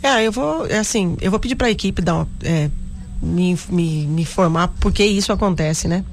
É, 0.00 0.22
eu 0.22 0.30
vou, 0.30 0.64
é 0.66 0.78
assim, 0.78 1.16
eu 1.20 1.32
vou 1.32 1.40
pedir 1.40 1.56
para 1.56 1.66
a 1.66 1.70
equipe 1.70 2.00
dar 2.00 2.14
uma, 2.14 2.28
é, 2.44 2.70
me, 3.24 3.58
me, 3.68 4.06
me 4.06 4.22
informar 4.22 4.68
por 4.68 4.92
que 4.92 5.04
isso 5.04 5.32
acontece, 5.32 5.88
né? 5.88 6.04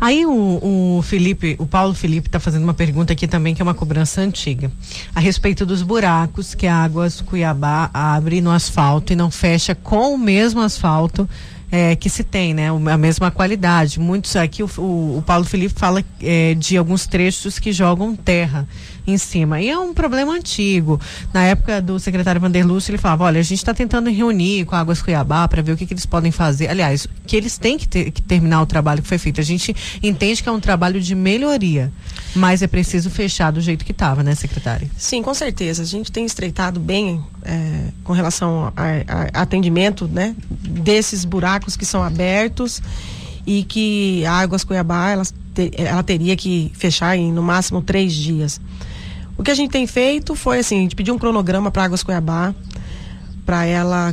Aí 0.00 0.24
o, 0.24 0.98
o 0.98 1.02
Felipe, 1.02 1.56
o 1.58 1.66
Paulo 1.66 1.92
Felipe 1.92 2.28
está 2.28 2.38
fazendo 2.38 2.62
uma 2.62 2.74
pergunta 2.74 3.12
aqui 3.12 3.26
também, 3.26 3.52
que 3.52 3.60
é 3.60 3.64
uma 3.64 3.74
cobrança 3.74 4.20
antiga, 4.20 4.70
a 5.12 5.18
respeito 5.18 5.66
dos 5.66 5.82
buracos 5.82 6.54
que 6.54 6.68
a 6.68 6.76
Águas 6.84 7.20
Cuiabá 7.20 7.90
abre 7.92 8.40
no 8.40 8.52
asfalto 8.52 9.12
e 9.12 9.16
não 9.16 9.28
fecha 9.28 9.74
com 9.74 10.14
o 10.14 10.18
mesmo 10.18 10.60
asfalto 10.60 11.28
eh, 11.72 11.96
que 11.96 12.08
se 12.08 12.22
tem, 12.22 12.54
né? 12.54 12.68
A 12.70 12.96
mesma 12.96 13.28
qualidade. 13.32 13.98
Muitos 13.98 14.36
aqui, 14.36 14.62
o, 14.62 14.70
o- 14.78 15.18
o 15.18 15.22
Paulo 15.26 15.44
Felipe 15.44 15.74
fala 15.76 16.04
eh, 16.22 16.54
de 16.54 16.76
alguns 16.76 17.04
trechos 17.08 17.58
que 17.58 17.72
jogam 17.72 18.14
terra 18.14 18.68
em 19.10 19.18
cima. 19.18 19.60
E 19.60 19.68
é 19.68 19.78
um 19.78 19.92
problema 19.94 20.32
antigo. 20.34 21.00
Na 21.32 21.42
época 21.42 21.80
do 21.80 21.98
secretário 21.98 22.40
Vanderlúcio, 22.40 22.90
ele 22.90 22.98
falava: 22.98 23.24
olha, 23.24 23.40
a 23.40 23.42
gente 23.42 23.58
está 23.58 23.72
tentando 23.72 24.10
reunir 24.10 24.64
com 24.66 24.74
a 24.76 24.80
Águas 24.80 25.00
Cuiabá 25.02 25.48
para 25.48 25.62
ver 25.62 25.72
o 25.72 25.76
que, 25.76 25.86
que 25.86 25.94
eles 25.94 26.06
podem 26.06 26.30
fazer. 26.30 26.68
Aliás, 26.68 27.06
que 27.26 27.36
eles 27.36 27.56
têm 27.58 27.78
que, 27.78 27.88
ter- 27.88 28.10
que 28.10 28.20
terminar 28.22 28.60
o 28.62 28.66
trabalho 28.66 29.02
que 29.02 29.08
foi 29.08 29.18
feito. 29.18 29.40
A 29.40 29.44
gente 29.44 29.74
entende 30.02 30.42
que 30.42 30.48
é 30.48 30.52
um 30.52 30.60
trabalho 30.60 31.00
de 31.00 31.14
melhoria, 31.14 31.90
mas 32.34 32.62
é 32.62 32.66
preciso 32.66 33.08
fechar 33.10 33.50
do 33.50 33.60
jeito 33.60 33.84
que 33.84 33.92
estava, 33.92 34.22
né, 34.22 34.34
secretária? 34.34 34.88
Sim, 34.96 35.22
com 35.22 35.32
certeza. 35.34 35.82
A 35.82 35.86
gente 35.86 36.12
tem 36.12 36.24
estreitado 36.24 36.78
bem 36.78 37.22
é, 37.44 37.84
com 38.04 38.12
relação 38.12 38.72
a, 38.76 38.82
a- 38.82 39.28
a 39.32 39.42
atendimento, 39.42 40.06
né? 40.06 40.34
Desses 40.50 41.24
buracos 41.24 41.76
que 41.76 41.84
são 41.86 42.02
abertos. 42.02 42.82
e 43.46 43.64
que 43.64 44.26
a 44.26 44.32
Águas 44.32 44.62
Cuiabá 44.62 45.08
ela 45.10 46.02
teria 46.02 46.36
que 46.36 46.70
fechar 46.74 47.16
em 47.16 47.32
no 47.32 47.42
máximo 47.42 47.80
três 47.80 48.12
dias. 48.12 48.60
O 49.38 49.42
que 49.44 49.52
a 49.52 49.54
gente 49.54 49.70
tem 49.70 49.86
feito 49.86 50.34
foi 50.34 50.58
assim, 50.58 50.78
a 50.78 50.82
gente 50.82 50.96
pediu 50.96 51.14
um 51.14 51.18
cronograma 51.18 51.70
para 51.70 51.84
Águas 51.84 52.02
Cuiabá 52.02 52.52
para 53.46 53.64
ela 53.64 54.12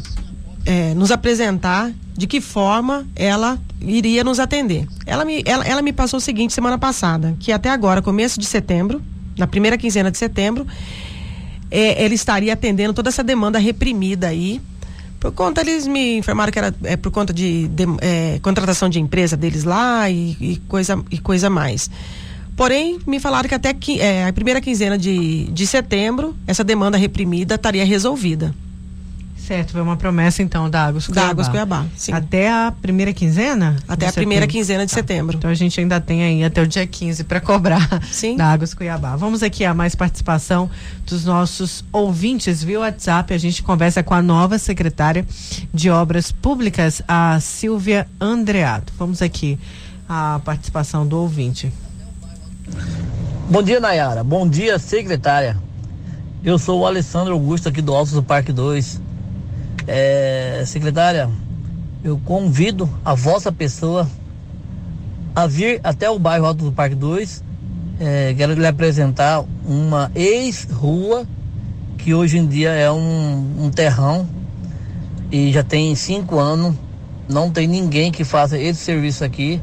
é, 0.66 0.94
nos 0.94 1.12
apresentar 1.12 1.92
de 2.14 2.28
que 2.28 2.40
forma 2.40 3.06
ela 3.16 3.60
iria 3.82 4.24
nos 4.24 4.40
atender. 4.40 4.88
Ela 5.06 5.26
me, 5.26 5.44
ela, 5.46 5.66
ela 5.66 5.82
me 5.82 5.92
passou 5.92 6.20
o 6.20 6.22
seguinte 6.22 6.54
semana 6.54 6.78
passada, 6.78 7.36
que 7.40 7.52
até 7.52 7.70
agora, 7.70 8.02
começo 8.04 8.40
de 8.40 8.46
setembro, 8.46 9.02
na 9.36 9.48
primeira 9.48 9.78
quinzena 9.78 10.12
de 10.12 10.18
setembro, 10.18 10.66
é, 11.70 12.04
ele 12.04 12.16
estaria 12.16 12.54
atendendo 12.54 12.94
toda 12.94 13.10
essa 13.10 13.24
demanda 13.24 13.58
reprimida 13.60 14.28
aí. 14.28 14.62
Por 15.20 15.32
conta, 15.32 15.62
eles 15.62 15.88
me 15.88 16.18
informaram 16.18 16.52
que 16.52 16.60
era 16.60 16.74
é, 16.84 16.96
por 16.96 17.12
conta 17.12 17.34
de, 17.34 17.68
de 17.68 17.84
é, 18.00 18.40
contratação 18.44 18.88
de 18.88 19.00
empresa 19.00 19.36
deles 19.36 19.64
lá 19.64 20.08
e, 20.10 20.38
e, 20.40 20.62
coisa, 20.68 21.04
e 21.10 21.18
coisa 21.18 21.50
mais. 21.50 21.90
Porém, 22.56 23.00
me 23.06 23.20
falaram 23.20 23.50
que 23.50 23.56
até 23.56 23.74
que, 23.74 24.00
é, 24.00 24.28
a 24.28 24.34
primeira 24.34 24.62
quinzena 24.62 24.98
de, 24.98 25.46
de 25.46 25.68
setembro, 25.68 26.36
essa 26.48 26.64
demanda 26.64 26.98
reprimida 26.98 27.56
estaria 27.56 27.86
resolvida. 27.86 28.54
Certo, 29.46 29.74
foi 29.74 29.82
uma 29.82 29.96
promessa 29.96 30.42
então 30.42 30.68
da 30.68 30.88
Águas 30.88 31.06
Cuiabá. 31.06 31.22
Da 31.22 31.32
Águas 31.32 31.48
Cuiabá, 31.50 31.86
sim. 31.96 32.12
Até 32.12 32.50
a 32.50 32.74
primeira 32.82 33.14
quinzena? 33.14 33.76
Até 33.88 34.08
a 34.08 34.14
primeira 34.14 34.48
quinzena 34.48 34.86
de 34.88 34.92
tá. 34.92 34.96
setembro. 34.96 35.38
Então 35.38 35.52
a 35.52 35.54
gente 35.54 35.80
ainda 35.80 36.02
tem 36.02 36.24
aí 36.24 36.44
até 36.44 36.64
o 36.64 36.68
dia 36.68 36.88
15 36.88 37.26
para 37.26 37.40
cobrar 37.40 38.02
sim. 38.12 38.36
da 38.36 38.48
Águas 38.48 38.74
Cuiabá. 38.74 39.16
Vamos 39.16 39.44
aqui 39.44 39.64
a 39.64 39.72
mais 39.72 39.94
participação 39.94 40.68
dos 41.06 41.26
nossos 41.26 41.86
ouvintes 41.92 42.64
via 42.64 42.80
WhatsApp. 42.80 43.36
A 43.36 43.38
gente 43.38 43.62
conversa 43.62 44.02
com 44.02 44.16
a 44.16 44.22
nova 44.22 44.58
secretária 44.58 45.24
de 45.72 45.92
Obras 45.92 46.32
Públicas, 46.32 47.04
a 47.08 47.40
Silvia 47.40 48.08
Andreato. 48.20 48.92
Vamos 48.98 49.22
aqui 49.22 49.60
a 50.10 50.42
participação 50.44 51.06
do 51.06 51.20
ouvinte. 51.20 51.72
Bom 53.50 53.62
dia, 53.62 53.80
Nayara. 53.80 54.24
Bom 54.24 54.48
dia, 54.48 54.80
secretária. 54.80 55.58
Eu 56.44 56.58
sou 56.58 56.82
o 56.82 56.86
Alessandro 56.86 57.34
Augusto 57.34 57.70
aqui 57.70 57.82
do 57.82 57.94
Altos 57.94 58.14
do 58.14 58.24
Parque 58.24 58.52
2. 58.52 59.02
É, 59.88 60.64
secretária, 60.66 61.30
eu 62.04 62.20
convido 62.24 62.90
a 63.04 63.14
vossa 63.14 63.52
pessoa 63.52 64.08
a 65.36 65.48
vir 65.48 65.80
até 65.84 66.10
o 66.10 66.18
bairro 66.18 66.46
Alto 66.46 66.66
do 66.66 66.72
Parque 66.72 66.96
2. 66.96 67.44
É, 68.00 68.34
quero 68.38 68.54
lhe 68.54 68.68
apresentar 68.68 69.44
uma 69.66 70.12
ex-rua 70.16 71.26
que 71.98 72.14
hoje 72.14 72.38
em 72.38 72.46
dia 72.46 72.70
é 72.70 72.92
um, 72.92 73.66
um 73.66 73.70
terrão 73.72 74.28
e 75.32 75.52
já 75.52 75.64
tem 75.64 75.96
cinco 75.96 76.40
anos. 76.40 76.76
Não 77.28 77.50
tem 77.50 77.68
ninguém 77.68 78.12
que 78.12 78.24
faça 78.24 78.58
esse 78.58 78.80
serviço 78.80 79.24
aqui. 79.24 79.60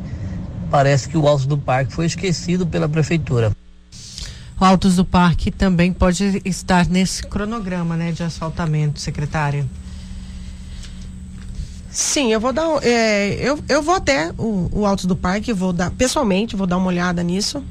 Parece 0.73 1.07
que 1.07 1.19
o 1.19 1.29
Alto 1.29 1.47
do 1.47 1.59
Parque 1.59 1.93
foi 1.93 2.07
esquecido 2.07 2.67
pela 2.67 2.89
prefeitura. 2.89 3.53
O 4.59 4.65
Altos 4.65 4.97
do 4.97 5.05
Parque 5.05 5.51
também 5.51 5.93
pode 5.93 6.41
estar 6.47 6.87
nesse 6.87 7.25
cronograma, 7.25 7.95
né, 7.95 8.11
de 8.11 8.23
asfaltamento, 8.23 8.99
secretária. 8.99 9.67
Sim, 11.91 12.33
eu 12.33 12.41
vou 12.41 12.55
dar. 12.55 12.83
É, 12.83 13.35
eu, 13.35 13.63
eu 13.69 13.83
vou 13.83 13.95
até 13.95 14.33
o, 14.39 14.71
o 14.73 14.87
Altos 14.87 15.05
do 15.05 15.15
Parque, 15.15 15.53
vou 15.53 15.75
dar, 15.75 15.91
pessoalmente, 15.91 16.57
vou 16.57 16.67
dar 16.67 16.79
uma 16.79 16.87
olhada 16.87 17.23
nisso. 17.23 17.63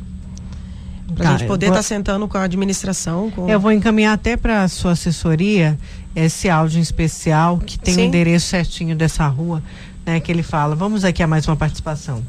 Pra 1.15 1.23
tá, 1.23 1.31
gente 1.31 1.47
poder 1.47 1.65
estar 1.65 1.77
vou... 1.77 1.83
tá 1.83 1.87
sentando 1.87 2.27
com 2.27 2.37
a 2.37 2.43
administração. 2.43 3.31
Com... 3.31 3.49
Eu 3.49 3.59
vou 3.59 3.71
encaminhar 3.71 4.13
até 4.13 4.37
para 4.37 4.67
sua 4.67 4.91
assessoria 4.91 5.75
esse 6.15 6.47
áudio 6.51 6.77
em 6.77 6.83
especial, 6.83 7.57
que 7.57 7.79
tem 7.79 7.95
o 7.95 7.99
um 7.99 8.03
endereço 8.03 8.45
certinho 8.45 8.95
dessa 8.95 9.25
rua, 9.25 9.63
né? 10.05 10.19
Que 10.19 10.31
ele 10.31 10.43
fala. 10.43 10.75
Vamos 10.75 11.03
aqui 11.03 11.23
a 11.23 11.27
mais 11.27 11.47
uma 11.47 11.55
participação. 11.55 12.23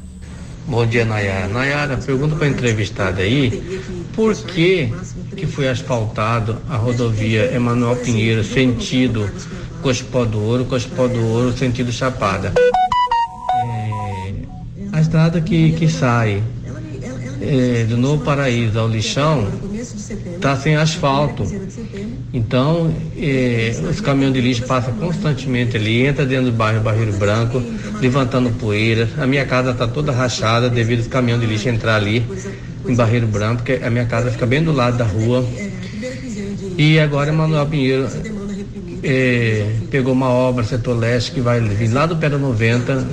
Bom 0.65 0.85
dia, 0.85 1.03
Nayara. 1.03 1.47
Nayara, 1.47 1.97
pergunta 1.97 2.35
para 2.35 2.45
a 2.45 2.49
entrevistada 2.49 3.21
aí, 3.21 3.81
por 4.15 4.33
que 4.35 4.93
que 5.35 5.45
foi 5.45 5.67
asfaltado 5.67 6.57
a 6.69 6.77
rodovia 6.77 7.53
Emanuel 7.53 7.97
Pinheiro, 7.97 8.43
sentido 8.43 9.29
Cospó 9.81 10.23
do 10.23 10.41
Ouro, 10.41 10.65
Cospó 10.65 11.07
do 11.07 11.19
Ouro, 11.19 11.51
sentido 11.57 11.91
Chapada. 11.91 12.53
É, 13.65 14.33
a 14.93 15.01
estrada 15.01 15.41
que, 15.41 15.73
que 15.73 15.89
sai 15.89 16.41
é, 17.43 17.83
do 17.83 17.97
Novo 17.97 18.23
Paraíso 18.23 18.79
ao 18.79 18.87
Lixão 18.87 19.47
está 20.35 20.55
sem 20.55 20.75
asfalto. 20.75 21.43
Então, 22.33 22.93
é, 23.17 23.75
os 23.89 23.99
caminhões 23.99 24.33
de 24.33 24.41
lixo 24.41 24.63
passam 24.63 24.93
constantemente 24.93 25.75
ali, 25.75 26.05
entra 26.05 26.25
dentro 26.25 26.45
do 26.45 26.51
bairro 26.51 26.81
Barreiro 26.81 27.11
Branco, 27.13 27.61
levantando 27.99 28.49
poeira. 28.51 29.09
A 29.17 29.27
minha 29.27 29.45
casa 29.45 29.71
está 29.71 29.87
toda 29.87 30.11
rachada 30.11 30.69
devido 30.69 30.99
aos 30.99 31.07
caminhões 31.07 31.41
de 31.41 31.47
lixo 31.47 31.67
entrar 31.67 31.97
ali 31.97 32.25
em 32.87 32.95
Barreiro 32.95 33.27
Branco, 33.27 33.63
porque 33.63 33.83
a 33.83 33.89
minha 33.89 34.05
casa 34.05 34.31
fica 34.31 34.45
bem 34.45 34.63
do 34.63 34.71
lado 34.71 34.97
da 34.97 35.05
rua. 35.05 35.45
E 36.77 36.97
agora 36.99 37.31
Manuel 37.31 37.65
Pinheiro 37.65 38.07
é, 39.03 39.65
pegou 39.91 40.13
uma 40.13 40.29
obra 40.29 40.63
setor 40.63 40.97
leste 40.97 41.31
que 41.31 41.41
vai 41.41 41.59
vir 41.59 41.91
lá 41.93 42.05
do 42.05 42.15
Pedra 42.15 42.37
90, 42.37 43.07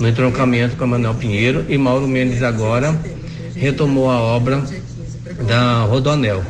no 0.00 0.08
entroncamento 0.08 0.76
com 0.76 0.86
Manuel 0.86 1.14
Pinheiro, 1.14 1.64
e 1.68 1.76
Mauro 1.76 2.08
Mendes 2.08 2.42
agora 2.42 2.96
retomou 3.62 4.10
a 4.10 4.20
obra 4.20 4.64
da 5.46 5.84
Rodonel. 5.84 6.44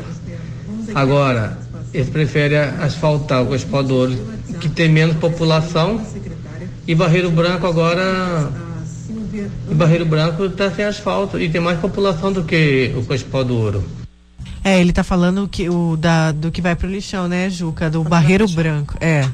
Agora, 0.95 1.59
eles 1.93 2.09
preferem 2.09 2.57
asfaltar 2.57 3.43
o 3.43 3.45
Cospó 3.45 3.83
do 3.83 3.95
Ouro, 3.95 4.17
que 4.59 4.67
tem 4.67 4.89
menos 4.89 5.15
população, 5.17 6.01
e 6.87 6.95
Barreiro 6.95 7.29
Branco 7.29 7.67
agora. 7.67 8.51
E 9.69 9.73
Barreiro 9.75 10.05
Branco 10.05 10.45
está 10.45 10.71
sem 10.71 10.85
asfalto 10.85 11.39
e 11.39 11.49
tem 11.49 11.61
mais 11.61 11.79
população 11.79 12.33
do 12.33 12.43
que 12.43 12.91
o 12.97 13.05
Cospó 13.05 13.43
do 13.43 13.55
Ouro. 13.55 13.83
É, 14.63 14.79
ele 14.79 14.91
tá 14.91 15.03
falando 15.03 15.47
que 15.47 15.69
o 15.69 15.95
da, 15.95 16.31
do 16.31 16.51
que 16.51 16.61
vai 16.61 16.75
pro 16.75 16.87
lixão, 16.87 17.27
né, 17.27 17.49
Juca? 17.49 17.89
Do 17.91 18.03
Barreiro 18.03 18.47
Branco. 18.47 18.95
É. 18.99 19.29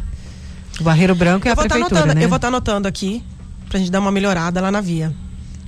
O 0.80 0.84
Barreiro 0.84 1.16
Branco 1.16 1.48
é 1.48 1.52
eu 1.52 1.54
a 1.54 1.56
tá 1.56 1.62
prefeitura, 1.62 1.90
tá 1.90 1.96
anotando, 1.98 2.20
né? 2.20 2.26
Eu 2.26 2.30
vou 2.30 2.36
estar 2.36 2.48
tá 2.52 2.56
anotando 2.56 2.88
aqui 2.88 3.24
pra 3.70 3.80
gente 3.80 3.92
dar 3.92 4.00
uma 4.00 4.12
melhorada 4.12 4.60
lá 4.60 4.72
na 4.72 4.82
via. 4.82 5.14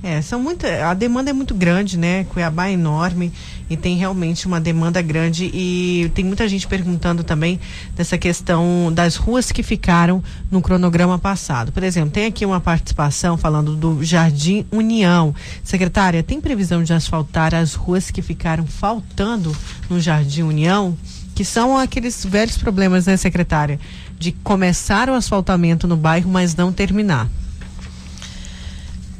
É, 0.04 0.20
são 0.20 0.42
muito, 0.42 0.66
a 0.66 0.96
demanda 0.96 1.30
é 1.30 1.34
muito 1.34 1.54
grande, 1.54 1.96
né? 1.96 2.24
Cuiabá 2.24 2.70
é 2.70 2.72
enorme 2.72 3.32
e 3.70 3.78
tem 3.78 3.96
realmente 3.98 4.48
uma 4.48 4.60
demanda 4.60 5.00
grande 5.00 5.46
e 5.54 6.12
tem 6.16 6.26
muita 6.26 6.48
gente 6.50 6.68
perguntando 6.68 7.24
também 7.24 7.60
dessa 7.96 8.18
questão 8.18 8.92
das 8.92 9.16
ruas 9.16 9.52
que 9.52 9.62
ficaram 9.62 10.24
no 10.50 10.60
cronograma 10.60 11.20
passado. 11.20 11.72
Por 11.72 11.84
exemplo, 11.84 12.10
tem 12.10 12.26
aqui 12.26 12.44
uma 12.48 12.60
participação 12.60 13.38
falando 13.38 13.76
do 13.76 14.04
Jardim 14.04 14.66
União. 14.72 15.36
Secretária, 15.64 16.24
tem 16.24 16.42
previsão 16.42 16.82
de 16.82 16.94
asfaltar 16.94 17.54
as 17.54 17.76
ruas 17.76 18.10
que 18.10 18.24
ficaram 18.24 18.66
faltando 18.66 19.56
no 19.88 20.00
Jardim 20.00 20.42
União? 20.42 20.98
Que 21.36 21.46
são 21.46 21.78
aqueles 21.78 22.26
velhos 22.26 22.58
problemas, 22.58 23.06
né, 23.06 23.16
secretária? 23.18 23.80
De 24.18 24.32
começar 24.32 25.10
o 25.10 25.14
asfaltamento 25.14 25.88
no 25.88 25.96
bairro, 25.96 26.30
mas 26.30 26.56
não 26.56 26.74
terminar. 26.74 27.30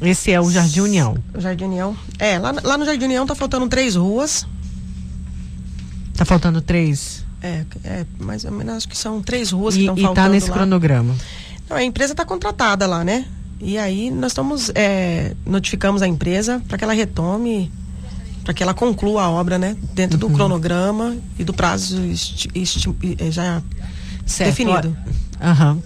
Esse 0.02 0.32
é 0.32 0.42
o 0.42 0.50
Jardim 0.50 0.82
União. 0.82 1.16
O 1.34 1.40
Jardim 1.40 1.66
União. 1.66 1.96
É, 2.18 2.40
lá, 2.40 2.54
lá 2.64 2.78
no 2.78 2.86
Jardim 2.86 3.06
União 3.06 3.26
tá 3.26 3.36
faltando 3.36 3.68
três 3.68 3.96
ruas. 3.96 4.48
Tá 6.16 6.26
faltando 6.26 6.60
três? 6.62 7.24
É, 7.42 7.66
é 7.84 8.06
mais 8.20 8.44
ou 8.46 8.52
menos 8.52 8.76
acho 8.76 8.88
que 8.88 8.98
são 8.98 9.22
três 9.22 9.52
ruas 9.52 9.76
e, 9.76 9.80
que 9.80 9.84
estão 9.84 9.96
faltando. 9.96 10.20
E 10.20 10.24
tá 10.24 10.30
nesse 10.30 10.50
lá. 10.50 10.58
cronograma. 10.58 11.16
Não, 11.70 11.78
a 11.78 11.84
empresa 11.84 12.14
está 12.14 12.26
contratada 12.26 12.88
lá, 12.88 13.04
né? 13.04 13.26
E 13.60 13.78
aí 13.78 14.10
nós 14.10 14.32
estamos, 14.32 14.72
é, 14.74 15.36
notificamos 15.46 16.02
a 16.02 16.08
empresa 16.08 16.62
para 16.68 16.78
que 16.80 16.84
ela 16.84 16.94
retome, 16.94 17.72
para 18.44 18.54
que 18.54 18.64
ela 18.64 18.74
conclua 18.74 19.24
a 19.24 19.30
obra, 19.30 19.60
né? 19.60 19.78
Dentro 19.94 20.16
uhum. 20.16 20.30
do 20.32 20.36
cronograma 20.36 21.16
e 21.38 21.44
do 21.44 21.54
prazo 21.54 22.04
esti, 22.06 22.50
esti, 22.56 22.90
é, 23.20 23.30
já 23.30 23.62
certo. 24.26 24.50
definido. 24.50 24.98
Aham. 25.40 25.82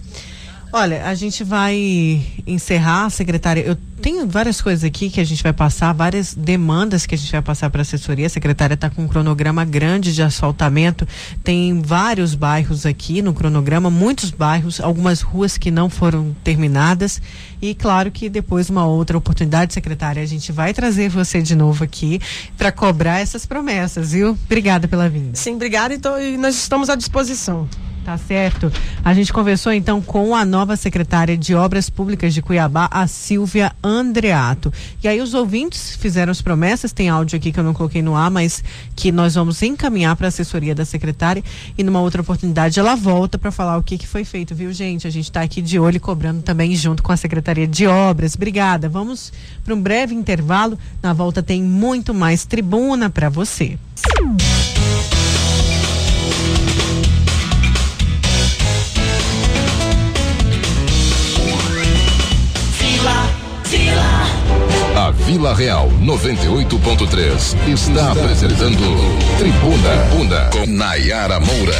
Olha, 0.71 1.05
a 1.05 1.15
gente 1.15 1.43
vai 1.43 2.21
encerrar, 2.45 3.09
secretária. 3.09 3.61
Eu 3.61 3.77
tenho 4.05 4.27
várias 4.27 4.61
coisas 4.61 4.83
aqui 4.83 5.09
que 5.09 5.19
a 5.19 5.23
gente 5.23 5.41
vai 5.41 5.51
passar, 5.51 5.91
várias 5.91 6.35
demandas 6.35 7.07
que 7.07 7.15
a 7.15 7.17
gente 7.17 7.31
vai 7.31 7.41
passar 7.41 7.71
para 7.71 7.81
a 7.81 7.81
assessoria. 7.81 8.27
A 8.27 8.29
secretária 8.29 8.75
está 8.75 8.87
com 8.87 9.01
um 9.01 9.07
cronograma 9.07 9.65
grande 9.65 10.13
de 10.13 10.21
asfaltamento. 10.21 11.07
Tem 11.43 11.81
vários 11.81 12.35
bairros 12.35 12.85
aqui 12.85 13.23
no 13.23 13.33
cronograma, 13.33 13.89
muitos 13.89 14.29
bairros, 14.29 14.79
algumas 14.79 15.21
ruas 15.21 15.57
que 15.57 15.71
não 15.71 15.89
foram 15.89 16.35
terminadas. 16.43 17.19
E 17.59 17.73
claro 17.73 18.11
que 18.11 18.29
depois, 18.29 18.69
uma 18.69 18.85
outra 18.85 19.17
oportunidade, 19.17 19.73
secretária, 19.73 20.21
a 20.21 20.27
gente 20.27 20.51
vai 20.51 20.71
trazer 20.71 21.09
você 21.09 21.41
de 21.41 21.55
novo 21.55 21.83
aqui 21.83 22.21
para 22.55 22.71
cobrar 22.71 23.21
essas 23.21 23.47
promessas, 23.47 24.11
viu? 24.11 24.37
Obrigada 24.45 24.87
pela 24.87 25.09
vinda. 25.09 25.35
Sim, 25.35 25.55
obrigada 25.55 25.95
e, 25.95 25.97
tô, 25.97 26.15
e 26.19 26.37
nós 26.37 26.53
estamos 26.53 26.91
à 26.91 26.95
disposição. 26.95 27.67
Tá 28.05 28.19
certo. 28.19 28.71
A 29.03 29.15
gente 29.15 29.33
conversou 29.33 29.73
então 29.73 29.99
com 29.99 30.35
a 30.35 30.45
nova 30.45 30.75
secretária 30.75 31.35
de 31.35 31.55
Obras 31.55 31.89
Públicas 31.89 32.35
de 32.35 32.39
Cuiabá, 32.39 32.87
a 32.91 33.07
Silvia 33.07 33.71
Andreato. 33.83 34.71
E 35.03 35.07
aí 35.07 35.19
os 35.19 35.33
ouvintes 35.33 35.95
fizeram 35.95 36.29
as 36.29 36.39
promessas, 36.39 36.93
tem 36.93 37.09
áudio 37.09 37.37
aqui 37.37 37.51
que 37.51 37.59
eu 37.59 37.63
não 37.63 37.73
coloquei 37.73 38.03
no 38.03 38.15
ar, 38.15 38.29
mas 38.29 38.63
que 38.95 39.11
nós 39.11 39.33
vamos 39.33 39.59
encaminhar 39.63 40.15
para 40.15 40.27
a 40.27 40.29
assessoria 40.29 40.75
da 40.75 40.85
secretária 40.85 41.43
e 41.75 41.83
numa 41.83 41.99
outra 41.99 42.21
oportunidade 42.21 42.79
ela 42.79 42.95
volta 42.95 43.39
para 43.39 43.51
falar 43.51 43.75
o 43.75 43.81
que, 43.81 43.97
que 43.97 44.05
foi 44.05 44.23
feito, 44.23 44.53
viu, 44.53 44.71
gente? 44.71 45.07
A 45.07 45.09
gente 45.09 45.25
está 45.25 45.41
aqui 45.41 45.59
de 45.59 45.79
olho 45.79 45.99
cobrando 45.99 46.43
também 46.43 46.75
junto 46.75 47.01
com 47.01 47.11
a 47.11 47.17
Secretaria 47.17 47.67
de 47.67 47.87
Obras. 47.87 48.35
Obrigada. 48.35 48.87
Vamos 48.87 49.33
para 49.63 49.73
um 49.73 49.81
breve 49.81 50.13
intervalo. 50.13 50.77
Na 51.01 51.11
volta 51.11 51.41
tem 51.41 51.63
muito 51.63 52.13
mais 52.13 52.45
tribuna 52.45 53.09
para 53.09 53.29
você. 53.29 53.79
A 54.19 54.95
Vila 65.25 65.55
Real 65.55 65.89
98.3 66.03 67.67
está 67.67 68.11
apresentando 68.11 68.77
Tribuna 69.39 69.95
Bunda 70.11 70.49
com 70.51 70.67
Nayara 70.67 71.39
Moura. 71.39 71.75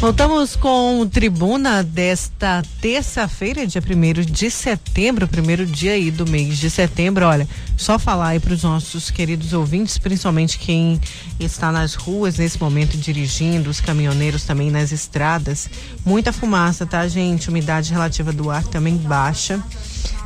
Voltamos 0.00 0.54
com 0.54 1.04
Tribuna 1.10 1.82
desta 1.82 2.62
terça-feira, 2.80 3.66
dia 3.66 3.82
1 3.82 4.30
de 4.30 4.48
setembro, 4.48 5.26
primeiro 5.26 5.66
dia 5.66 5.94
aí 5.94 6.08
do 6.12 6.24
mês 6.24 6.56
de 6.56 6.70
setembro. 6.70 7.26
Olha, 7.26 7.48
só 7.76 7.98
falar 7.98 8.28
aí 8.28 8.38
para 8.38 8.54
os 8.54 8.62
nossos 8.62 9.10
queridos 9.10 9.52
ouvintes, 9.52 9.98
principalmente 9.98 10.56
quem 10.56 11.00
está 11.40 11.72
nas 11.72 11.94
ruas 11.94 12.38
nesse 12.38 12.60
momento 12.60 12.96
dirigindo, 12.96 13.70
os 13.70 13.80
caminhoneiros 13.80 14.44
também 14.44 14.70
nas 14.70 14.92
estradas. 14.92 15.68
Muita 16.06 16.32
fumaça, 16.32 16.86
tá, 16.86 17.08
gente? 17.08 17.48
Umidade 17.48 17.92
relativa 17.92 18.32
do 18.32 18.52
ar 18.52 18.62
também 18.62 18.96
baixa. 18.96 19.60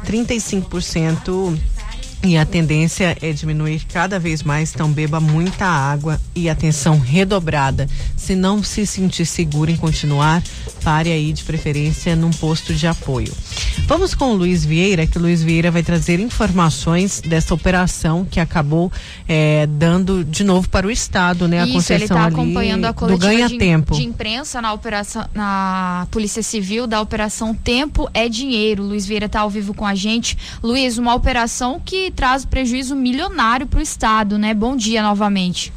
35% 0.05 1.59
e 2.23 2.37
a 2.37 2.47
tendência 2.47 3.17
é 3.21 3.33
diminuir 3.33 3.85
cada 3.93 4.19
vez 4.19 4.43
mais, 4.43 4.73
então 4.73 4.91
beba 4.91 5.21
muita 5.21 5.67
água 5.67 6.21
e 6.35 6.49
atenção 6.49 6.99
redobrada. 6.99 7.89
Se 8.17 8.37
não 8.37 8.63
se 8.63 8.87
sentir 8.87 9.27
seguro 9.27 9.71
em 9.71 9.77
continuar, 9.77 10.43
pare 10.85 11.11
aí 11.11 11.33
de 11.33 11.43
preferência 11.43 12.15
num 12.15 12.31
posto 12.31 12.73
de 12.73 12.87
apoio. 12.87 13.33
Vamos 13.87 14.15
com 14.15 14.33
o 14.33 14.35
Luiz 14.35 14.65
Vieira, 14.65 15.07
que 15.07 15.19
o 15.19 15.21
Luiz 15.21 15.43
Vieira 15.43 15.71
vai 15.71 15.83
trazer 15.83 16.21
informações 16.21 17.21
dessa 17.21 17.53
operação 17.55 18.25
que 18.25 18.39
acabou 18.39 18.91
é, 19.27 19.67
dando 19.67 20.25
de 20.25 20.45
novo 20.45 20.69
para 20.69 20.87
o 20.87 20.91
Estado, 20.91 21.49
né? 21.49 21.61
A 21.61 21.65
Isso, 21.65 21.75
concessão 21.75 21.97
ele 21.97 22.05
está 22.05 22.27
acompanhando 22.27 22.85
a 22.85 22.93
coletiva 22.93 23.49
de, 23.49 23.59
tempo. 23.59 23.97
de 23.97 24.05
imprensa 24.05 24.63
na 24.63 24.73
operação 24.73 25.25
na 25.35 26.07
Polícia 26.11 26.43
Civil 26.43 26.87
da 26.87 27.01
operação 27.01 27.53
Tempo 27.55 28.09
é 28.15 28.29
Dinheiro. 28.29 28.85
Luiz 28.85 29.07
Vieira 29.07 29.27
está 29.27 29.41
ao 29.41 29.51
vivo 29.51 29.75
com 29.75 29.85
a 29.85 29.95
gente. 29.95 30.39
Luiz, 30.63 30.99
uma 30.99 31.15
operação 31.15 31.81
que 31.85 32.12
traz 32.13 32.45
prejuízo 32.45 32.95
milionário 32.95 33.67
para 33.67 33.81
o 33.81 33.83
Estado, 33.83 34.39
né? 34.39 34.55
Bom 34.55 34.77
dia 34.77 35.03
novamente. 35.03 35.73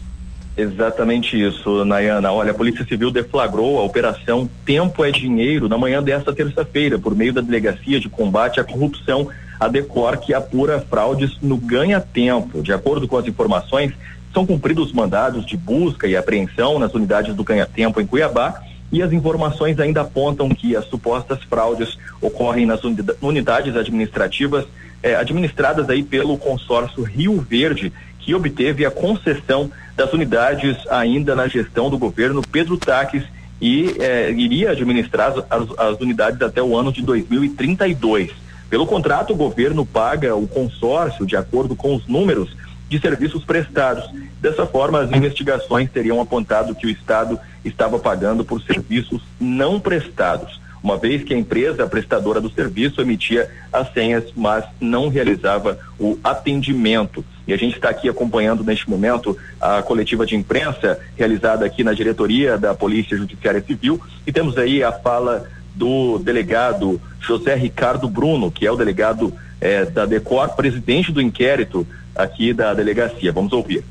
Exatamente 0.57 1.41
isso, 1.41 1.83
Nayana. 1.83 2.31
Olha, 2.31 2.51
a 2.51 2.53
Polícia 2.53 2.85
Civil 2.85 3.11
deflagrou 3.11 3.77
a 3.77 3.83
operação 3.83 4.49
Tempo 4.65 5.03
é 5.03 5.11
Dinheiro 5.11 5.67
na 5.67 5.77
manhã 5.77 6.01
desta 6.01 6.33
terça-feira, 6.33 6.97
por 6.97 7.13
meio 7.13 7.33
da 7.33 7.41
Delegacia 7.41 7.99
de 7.99 8.07
Combate 8.07 8.59
à 8.59 8.63
Corrupção, 8.63 9.27
a 9.59 9.67
DECOR, 9.67 10.17
que 10.19 10.33
apura 10.33 10.79
fraudes 10.79 11.37
no 11.41 11.57
ganha-tempo. 11.57 12.61
De 12.61 12.71
acordo 12.71 13.05
com 13.05 13.17
as 13.17 13.27
informações, 13.27 13.93
são 14.33 14.45
cumpridos 14.45 14.93
mandados 14.93 15.45
de 15.45 15.57
busca 15.57 16.07
e 16.07 16.15
apreensão 16.15 16.79
nas 16.79 16.93
unidades 16.93 17.35
do 17.35 17.43
ganha-tempo 17.43 17.99
em 17.99 18.07
Cuiabá 18.07 18.61
e 18.91 19.01
as 19.01 19.11
informações 19.11 19.77
ainda 19.79 20.01
apontam 20.01 20.47
que 20.49 20.75
as 20.75 20.85
supostas 20.85 21.43
fraudes 21.43 21.97
ocorrem 22.21 22.65
nas 22.65 22.81
unidades 23.21 23.75
administrativas 23.75 24.65
eh, 25.05 25.15
administradas 25.15 25.87
aí 25.87 26.01
pelo 26.01 26.35
consórcio 26.35 27.03
Rio 27.03 27.39
Verde, 27.39 27.93
que 28.17 28.33
obteve 28.33 28.83
a 28.83 28.89
concessão 28.89 29.71
das 29.95 30.11
unidades 30.11 30.75
ainda 30.89 31.35
na 31.35 31.47
gestão 31.47 31.91
do 31.91 31.97
governo 31.97 32.41
Pedro 32.41 32.75
Taques 32.75 33.23
e 33.61 33.95
eh, 33.99 34.31
iria 34.31 34.71
administrar 34.71 35.31
as, 35.47 35.67
as 35.77 36.01
unidades 36.01 36.41
até 36.41 36.61
o 36.61 36.75
ano 36.75 36.91
de 36.91 37.03
2032. 37.03 38.31
Pelo 38.67 38.87
contrato, 38.87 39.31
o 39.31 39.35
governo 39.35 39.85
paga 39.85 40.35
o 40.35 40.47
consórcio 40.47 41.23
de 41.23 41.37
acordo 41.37 41.75
com 41.75 41.95
os 41.95 42.07
números 42.07 42.57
de 42.89 42.99
serviços 42.99 43.45
prestados. 43.45 44.09
Dessa 44.41 44.65
forma, 44.65 45.01
as 45.01 45.11
investigações 45.11 45.91
teriam 45.91 46.19
apontado 46.19 46.73
que 46.73 46.87
o 46.87 46.89
Estado 46.89 47.39
estava 47.63 47.99
pagando 47.99 48.43
por 48.43 48.59
serviços 48.63 49.21
não 49.39 49.79
prestados 49.79 50.64
uma 50.85 50.97
vez 50.97 51.23
que 51.23 51.33
a 51.33 51.37
empresa 51.37 51.87
prestadora 51.87 52.39
do 52.39 52.47
serviço 52.47 53.01
emitia 53.01 53.49
as 53.73 53.91
senhas, 53.91 54.25
mas 54.35 54.63
não 54.79 55.09
realizava 55.09 55.79
o 55.99 56.19
atendimento. 56.23 57.25
E 57.47 57.53
a 57.53 57.57
gente 57.57 57.75
está 57.75 57.89
aqui 57.89 58.07
acompanhando 58.07 58.63
neste 58.63 58.87
momento 58.87 59.35
a 59.59 59.81
coletiva 59.81 60.27
de 60.27 60.35
imprensa 60.35 60.99
realizada 61.17 61.65
aqui 61.65 61.83
na 61.83 61.91
diretoria 61.91 62.55
da 62.55 62.75
Polícia 62.75 63.17
Judiciária 63.17 63.63
Civil 63.65 63.99
e 64.27 64.31
temos 64.31 64.59
aí 64.59 64.83
a 64.83 64.91
fala 64.91 65.49
do 65.73 66.19
delegado 66.19 67.01
José 67.19 67.55
Ricardo 67.55 68.07
Bruno, 68.07 68.51
que 68.51 68.67
é 68.67 68.71
o 68.71 68.75
delegado 68.75 69.33
eh, 69.59 69.85
da 69.85 70.05
DECOR, 70.05 70.55
presidente 70.55 71.11
do 71.11 71.19
inquérito 71.19 71.85
aqui 72.15 72.53
da 72.53 72.75
delegacia. 72.75 73.31
Vamos 73.31 73.51
ouvir. 73.53 73.83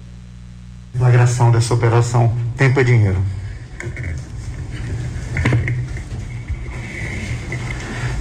Flagração 0.96 1.50
dessa 1.50 1.74
operação 1.74 2.32
Tempo 2.56 2.78
é 2.78 2.84
Dinheiro. 2.84 3.20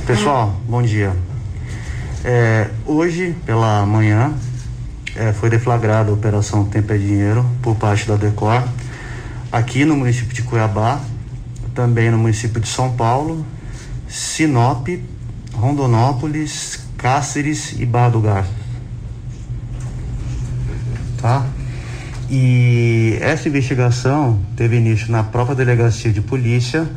Pessoal, 0.06 0.54
bom 0.68 0.82
dia. 0.82 1.16
É, 2.26 2.70
hoje, 2.86 3.34
pela 3.46 3.86
manhã, 3.86 4.34
é, 5.16 5.32
foi 5.32 5.50
deflagrada 5.50 6.12
a 6.12 6.14
Operação 6.14 6.66
Tempo 6.66 6.92
é 6.92 6.98
Dinheiro 6.98 7.46
por 7.62 7.78
parte 7.78 8.06
da 8.06 8.18
DECOR, 8.18 8.68
aqui 9.50 9.86
no 9.86 9.96
município 9.96 10.34
de 10.34 10.42
Cuiabá, 10.42 11.00
também 11.74 12.12
no 12.12 12.18
município 12.18 12.60
de 12.60 12.68
São 12.68 12.92
Paulo, 12.98 13.46
Sinop, 14.10 14.90
Rondonópolis, 15.54 16.86
Cáceres 16.98 17.74
e 17.80 17.86
Barra 17.86 18.10
do 18.10 18.20
Garças. 18.20 18.54
Tá? 21.18 21.46
E 22.30 23.18
essa 23.22 23.48
investigação 23.48 24.38
teve 24.58 24.76
início 24.76 25.10
na 25.10 25.24
própria 25.24 25.56
delegacia 25.56 26.12
de 26.12 26.20
polícia 26.20 26.90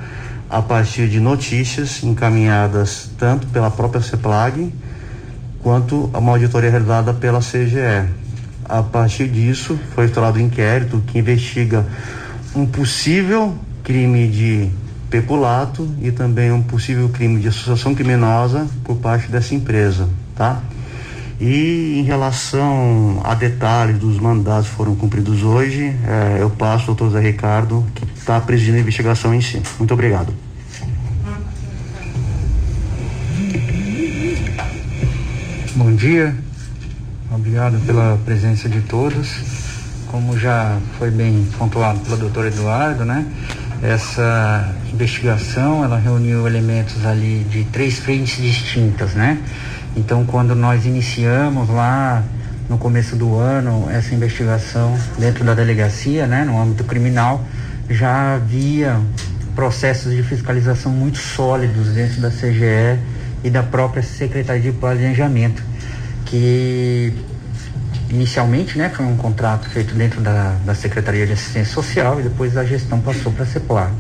a 0.49 0.63
partir 0.63 1.09
de 1.09 1.21
notícias 1.21 2.03
encaminhadas 2.03 3.11
tanto 3.19 3.47
pela 3.49 3.71
própria 3.71 4.01
CEPLAG 4.01 4.73
quanto 5.63 6.09
a 6.13 6.19
uma 6.19 6.33
auditoria 6.33 6.71
realizada 6.71 7.13
pela 7.13 7.41
CGE. 7.41 8.09
A 8.65 8.83
partir 8.83 9.29
disso, 9.29 9.79
foi 9.95 10.05
instaurado 10.05 10.39
um 10.39 10.43
inquérito 10.43 11.03
que 11.07 11.19
investiga 11.19 11.87
um 12.55 12.67
possível 12.67 13.57
crime 13.83 14.29
de 14.29 14.71
peculato 15.11 15.89
e 16.01 16.11
também 16.11 16.51
um 16.51 16.63
possível 16.63 17.09
crime 17.09 17.41
de 17.41 17.49
associação 17.49 17.95
criminosa 17.95 18.67
por 18.85 18.97
parte 18.97 19.31
dessa 19.31 19.55
empresa, 19.55 20.09
tá? 20.35 20.61
E 21.39 22.01
em 22.01 22.03
relação 22.03 23.21
a 23.23 23.35
detalhes 23.35 23.99
dos 23.99 24.19
mandados 24.19 24.69
que 24.69 24.75
foram 24.75 24.95
cumpridos 24.95 25.43
hoje, 25.43 25.95
eh, 26.05 26.39
eu 26.41 26.49
passo 26.49 26.91
ao 26.91 26.97
doutor 26.97 27.11
Zé 27.13 27.21
Ricardo, 27.21 27.85
que 27.95 28.05
está 28.19 28.41
presidindo 28.41 28.79
a 28.79 28.81
investigação 28.81 29.35
em 29.35 29.43
si. 29.43 29.61
Muito 29.79 29.93
obrigado. 29.93 30.33
Bom 35.75 35.95
dia, 35.95 36.35
obrigado 37.31 37.79
pela 37.85 38.19
presença 38.25 38.67
de 38.67 38.81
todos. 38.81 39.29
Como 40.07 40.39
já 40.39 40.79
foi 40.99 41.11
bem 41.11 41.47
pontuado 41.59 42.01
pelo 42.01 42.17
doutor 42.17 42.47
Eduardo, 42.47 43.05
né? 43.05 43.27
Essa 43.83 44.75
investigação, 44.91 45.85
ela 45.85 45.99
reuniu 45.99 46.47
elementos 46.47 47.05
ali 47.05 47.45
de 47.51 47.65
três 47.65 47.99
frentes 47.99 48.41
distintas, 48.41 49.13
né? 49.13 49.39
Então, 49.97 50.27
quando 50.27 50.55
nós 50.55 50.85
iniciamos 50.85 51.71
lá 51.71 52.23
no 52.69 52.77
começo 52.77 53.17
do 53.17 53.37
ano 53.37 53.89
essa 53.91 54.15
investigação 54.15 54.95
dentro 55.19 55.43
da 55.43 55.55
delegacia, 55.55 56.27
né, 56.27 56.45
no 56.45 56.61
âmbito 56.61 56.85
criminal, 56.85 57.43
já 57.89 58.35
havia 58.35 59.01
processos 59.55 60.15
de 60.15 60.23
fiscalização 60.23 60.93
muito 60.93 61.17
sólidos 61.17 61.89
dentro 61.89 62.21
da 62.21 62.31
CGE 62.31 63.01
e 63.43 63.49
da 63.49 63.63
própria 63.63 64.03
Secretaria 64.03 64.71
de 64.71 64.73
Planejamento, 64.73 65.63
que 66.27 67.15
inicialmente 68.11 68.77
né, 68.77 68.91
foi 68.95 69.07
um 69.07 69.17
contrato 69.17 69.69
feito 69.71 69.95
dentro 69.95 70.21
da, 70.21 70.57
da 70.65 70.75
Secretaria 70.75 71.27
de 71.27 71.33
Assistência 71.33 71.73
Social 71.73 72.21
e 72.21 72.25
depois 72.25 72.55
a 72.57 72.65
gestão 72.65 73.01
passou 73.01 73.33
para 73.33 73.45
a 73.45 73.47
CEPLAG. 73.47 73.93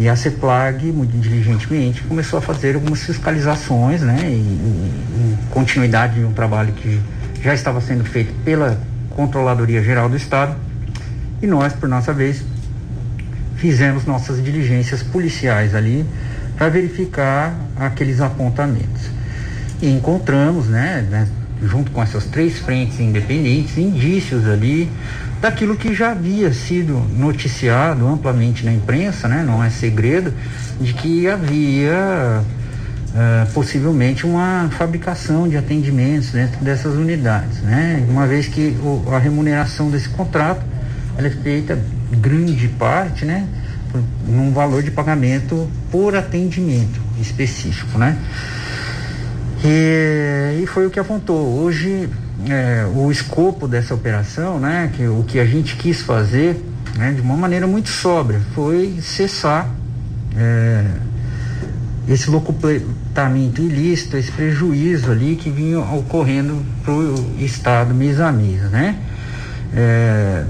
E 0.00 0.08
a 0.08 0.16
CEPLAG, 0.16 0.90
muito 0.90 1.14
diligentemente, 1.18 2.02
começou 2.04 2.38
a 2.38 2.42
fazer 2.42 2.74
algumas 2.74 3.02
fiscalizações, 3.02 4.00
né, 4.00 4.18
em, 4.24 5.36
continuidade 5.50 6.14
de 6.14 6.24
um 6.24 6.32
trabalho 6.32 6.72
que 6.72 6.98
já 7.42 7.52
estava 7.52 7.82
sendo 7.82 8.02
feito 8.02 8.32
pela 8.42 8.80
Controladoria 9.10 9.82
Geral 9.82 10.08
do 10.08 10.16
Estado. 10.16 10.56
E 11.42 11.46
nós, 11.46 11.74
por 11.74 11.86
nossa 11.86 12.14
vez, 12.14 12.42
fizemos 13.56 14.06
nossas 14.06 14.42
diligências 14.42 15.02
policiais 15.02 15.74
ali 15.74 16.06
para 16.56 16.70
verificar 16.70 17.54
aqueles 17.76 18.22
apontamentos. 18.22 19.02
E 19.82 19.90
encontramos, 19.90 20.66
né, 20.68 21.06
né, 21.10 21.28
junto 21.62 21.90
com 21.90 22.02
essas 22.02 22.24
três 22.24 22.58
frentes 22.58 22.98
independentes, 23.00 23.76
indícios 23.76 24.48
ali 24.48 24.90
daquilo 25.40 25.76
que 25.76 25.94
já 25.94 26.10
havia 26.10 26.52
sido 26.52 26.94
noticiado 27.16 28.06
amplamente 28.06 28.64
na 28.64 28.72
imprensa, 28.72 29.26
né, 29.26 29.42
não 29.46 29.62
é 29.62 29.70
segredo, 29.70 30.32
de 30.80 30.92
que 30.92 31.28
havia 31.28 32.42
uh, 32.42 33.52
possivelmente 33.52 34.26
uma 34.26 34.68
fabricação 34.72 35.48
de 35.48 35.56
atendimentos 35.56 36.30
dentro 36.30 36.62
dessas 36.62 36.94
unidades, 36.94 37.58
né, 37.62 38.04
uma 38.08 38.26
vez 38.26 38.46
que 38.48 38.76
o, 38.82 39.14
a 39.14 39.18
remuneração 39.18 39.90
desse 39.90 40.08
contrato 40.10 40.64
ela 41.16 41.26
é 41.26 41.30
feita 41.30 41.78
grande 42.12 42.68
parte, 42.68 43.24
né, 43.24 43.46
num 44.26 44.52
valor 44.52 44.82
de 44.82 44.90
pagamento 44.90 45.68
por 45.90 46.14
atendimento 46.14 47.00
específico, 47.20 47.98
né? 47.98 48.16
E, 49.64 50.62
e 50.62 50.66
foi 50.66 50.86
o 50.86 50.90
que 50.90 50.98
apontou. 50.98 51.60
Hoje, 51.60 52.08
é, 52.48 52.86
o 52.94 53.10
escopo 53.10 53.68
dessa 53.68 53.94
operação, 53.94 54.58
né, 54.58 54.90
que 54.94 55.06
o 55.06 55.24
que 55.26 55.38
a 55.38 55.44
gente 55.44 55.76
quis 55.76 56.00
fazer, 56.00 56.64
né, 56.96 57.12
de 57.12 57.20
uma 57.20 57.36
maneira 57.36 57.66
muito 57.66 57.90
sóbria, 57.90 58.40
foi 58.54 58.98
cessar 59.02 59.68
é, 60.36 60.84
esse 62.08 62.30
locupletamento 62.30 63.60
ilícito, 63.60 64.16
esse 64.16 64.32
prejuízo 64.32 65.10
ali 65.10 65.36
que 65.36 65.50
vinha 65.50 65.80
ocorrendo 65.80 66.64
para 66.82 66.94
o 66.94 67.36
Estado 67.38 67.94
mês 67.94 68.20
a 68.20 68.32
mês, 68.32 68.62
né? 68.70 68.96
É, 69.72 70.44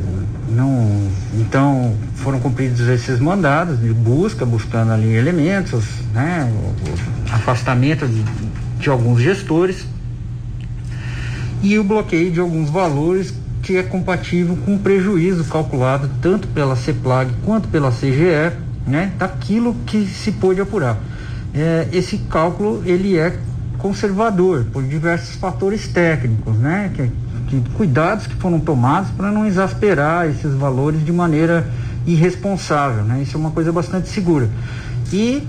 não, 0.48 1.08
então 1.34 1.94
foram 2.14 2.40
cumpridos 2.40 2.88
esses 2.88 3.20
mandados 3.20 3.80
de 3.80 3.92
busca, 3.92 4.46
buscando 4.46 4.92
ali 4.92 5.14
elementos, 5.14 5.84
né, 6.14 6.50
afastamento 7.30 8.06
de, 8.08 8.22
de 8.80 8.90
alguns 8.90 9.20
gestores 9.20 9.86
e 11.62 11.78
o 11.78 11.84
bloqueio 11.84 12.30
de 12.30 12.40
alguns 12.40 12.70
valores 12.70 13.34
que 13.62 13.76
é 13.76 13.82
compatível 13.82 14.56
com 14.64 14.76
o 14.76 14.78
prejuízo 14.78 15.44
calculado 15.44 16.10
tanto 16.20 16.48
pela 16.48 16.74
CEPLAG 16.74 17.30
quanto 17.44 17.68
pela 17.68 17.90
CGE, 17.90 18.52
né, 18.86 19.12
daquilo 19.18 19.74
que 19.86 20.06
se 20.06 20.32
pôde 20.32 20.60
apurar. 20.60 20.98
É, 21.52 21.88
esse 21.92 22.18
cálculo 22.18 22.82
ele 22.86 23.18
é 23.18 23.38
conservador 23.78 24.66
por 24.72 24.82
diversos 24.82 25.36
fatores 25.36 25.88
técnicos, 25.88 26.56
né, 26.56 26.90
que 26.94 27.10
que 27.50 27.60
cuidados 27.74 28.28
que 28.28 28.34
foram 28.36 28.60
tomados 28.60 29.10
para 29.10 29.32
não 29.32 29.44
exasperar 29.44 30.28
esses 30.28 30.54
valores 30.54 31.04
de 31.04 31.12
maneira 31.12 31.68
irresponsável, 32.06 33.02
né? 33.02 33.22
Isso 33.22 33.36
é 33.36 33.40
uma 33.40 33.50
coisa 33.50 33.72
bastante 33.72 34.08
segura. 34.08 34.48
E 35.12 35.42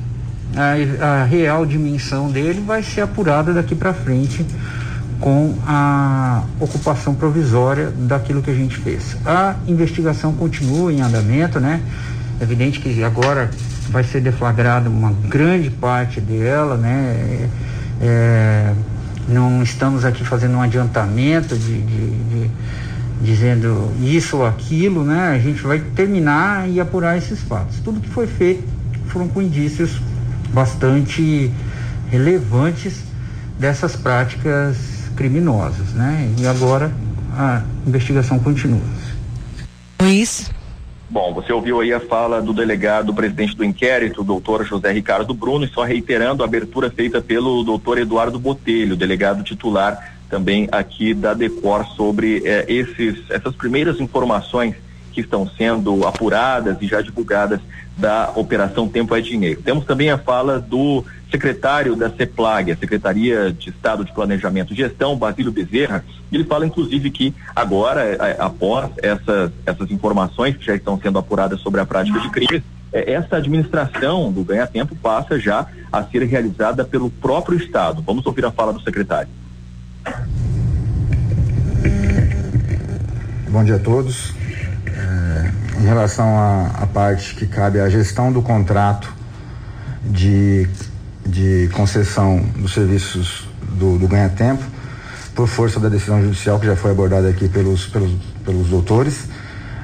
a, 0.56 1.22
a 1.22 1.24
real 1.24 1.66
dimensão 1.66 2.30
dele 2.30 2.64
vai 2.66 2.84
ser 2.84 3.02
apurada 3.02 3.54
daqui 3.54 3.76
para 3.76 3.94
frente 3.94 4.46
com 5.20 5.56
a 5.68 6.44
ocupação 6.60 7.14
provisória 7.14 7.92
daquilo 7.92 8.42
que 8.42 8.50
a 8.50 8.56
gente 8.56 8.78
fez. 8.78 9.16
A 9.26 9.56
investigação 9.68 10.34
continua 10.34 10.92
em 10.92 11.02
andamento, 11.02 11.60
né? 11.60 11.80
É 12.40 12.44
evidente 12.44 12.80
que 12.80 13.04
agora 13.04 13.52
vai 13.90 14.04
ser 14.04 14.20
deflagrada 14.20 14.90
uma 14.90 15.14
grande 15.28 15.70
parte 15.70 16.20
dela, 16.20 16.76
né? 16.76 17.48
É, 18.02 18.74
não 19.28 19.62
estamos 19.62 20.04
aqui 20.04 20.26
fazendo 20.26 20.56
um 20.56 20.62
adiantamento 20.62 21.56
de, 21.56 21.82
de, 21.82 22.10
de, 22.10 22.52
dizendo 23.22 23.92
isso 24.02 24.38
ou 24.38 24.46
aquilo, 24.46 25.04
né? 25.04 25.34
A 25.36 25.40
gente 25.40 25.62
vai 25.62 25.80
terminar 25.80 26.68
e 26.68 26.80
apurar 26.80 27.16
esses 27.16 27.40
fatos. 27.42 27.80
Tudo 27.84 28.00
que 28.00 28.10
foi 28.10 28.26
feito 28.26 28.64
foram 29.08 29.28
com 29.28 29.40
indícios 29.40 30.02
bastante 30.54 31.52
relevantes 32.10 33.04
dessas 33.60 33.96
práticas 33.96 34.78
criminosas, 35.16 35.94
né? 35.94 36.34
E 36.40 36.46
agora 36.46 36.92
a 37.34 37.64
investigação 37.86 38.40
continua. 38.40 38.82
Luiz. 40.02 40.50
Bom, 41.10 41.34
você 41.34 41.52
ouviu 41.52 41.82
aí 41.82 41.94
a 41.94 42.00
fala 42.00 42.42
do 42.42 42.54
delegado 42.54 43.14
presidente 43.14 43.56
do 43.56 43.66
inquérito, 43.66 44.22
o 44.22 44.24
doutor 44.24 44.66
José 44.66 44.92
Ricardo 44.92 45.34
Bruno, 45.34 45.66
e 45.66 45.68
só 45.68 45.84
reiterando 45.84 46.42
a 46.42 46.46
abertura 46.46 46.90
feita 46.90 47.22
pelo 47.22 47.64
doutor 47.64 47.98
Eduardo 47.98 48.40
Botelho, 48.40 48.96
delegado 48.96 49.44
titular 49.44 50.16
também 50.30 50.70
aqui 50.72 51.14
da 51.14 51.34
Decor, 51.34 51.86
sobre 51.98 52.42
eh, 52.46 52.66
esses, 52.70 53.20
essas 53.30 53.54
primeiras 53.54 54.00
informações 54.00 54.76
que 55.12 55.22
estão 55.22 55.48
sendo 55.48 56.08
apuradas 56.08 56.78
e 56.82 56.88
já 56.88 57.02
divulgadas 57.02 57.60
da 57.98 58.32
Operação 58.36 58.88
Tempo 58.88 59.16
é 59.16 59.22
Dinheiro. 59.22 59.62
Temos 59.62 59.86
também 59.86 60.10
a 60.10 60.18
fala 60.18 60.60
do 60.60 61.04
secretário 61.30 61.96
da 61.96 62.10
CEPLAG, 62.10 62.72
a 62.72 62.76
Secretaria 62.76 63.52
de 63.52 63.70
Estado 63.70 64.04
de 64.04 64.12
Planejamento 64.12 64.74
e 64.74 64.76
Gestão, 64.76 65.16
Basílio 65.16 65.52
Bezerra, 65.52 66.04
ele 66.32 66.44
fala 66.44 66.66
inclusive 66.66 67.10
que 67.10 67.34
agora, 67.56 68.02
é, 68.02 68.38
após 68.40 68.90
essas, 68.98 69.52
essas 69.66 69.92
informações 69.92 70.58
que 70.58 70.66
já 70.66 70.76
estão 70.76 71.00
sendo 71.00 71.20
apuradas 71.20 71.60
sobre 71.62 71.80
a 71.80 71.86
prática 71.86 72.20
de 72.20 72.30
crime, 72.30 72.64
é, 72.92 73.14
essa 73.14 73.38
administração 73.38 74.32
do 74.32 74.44
ganha-tempo 74.44 74.96
passa 74.96 75.40
já 75.40 75.68
a 75.92 76.04
ser 76.04 76.24
realizada 76.24 76.84
pelo 76.84 77.10
próprio 77.10 77.58
Estado. 77.58 78.02
Vamos 78.06 78.26
ouvir 78.26 78.46
a 78.46 78.52
fala 78.52 78.74
do 78.74 78.82
secretário. 78.82 79.30
Bom 83.50 83.64
dia 83.64 83.76
a 83.76 83.80
todos. 83.80 84.34
Em 85.82 85.86
relação 85.86 86.28
à 86.38 86.88
parte 86.94 87.36
que 87.36 87.48
cabe 87.48 87.80
à 87.80 87.90
gestão 87.90 88.32
do 88.32 88.42
contrato 88.42 89.12
de 90.06 90.70
de 91.26 91.70
concessão 91.74 92.40
dos 92.58 92.74
serviços 92.74 93.48
do, 93.78 93.98
do 93.98 94.08
ganha-tempo, 94.08 94.64
por 95.36 95.48
força 95.48 95.80
da 95.80 95.90
decisão 95.90 96.22
judicial 96.22 96.60
que 96.60 96.66
já 96.66 96.76
foi 96.76 96.92
abordada 96.92 97.30
aqui 97.30 97.48
pelos, 97.48 97.88
pelos, 97.88 98.12
pelos 98.44 98.68
doutores, 98.68 99.28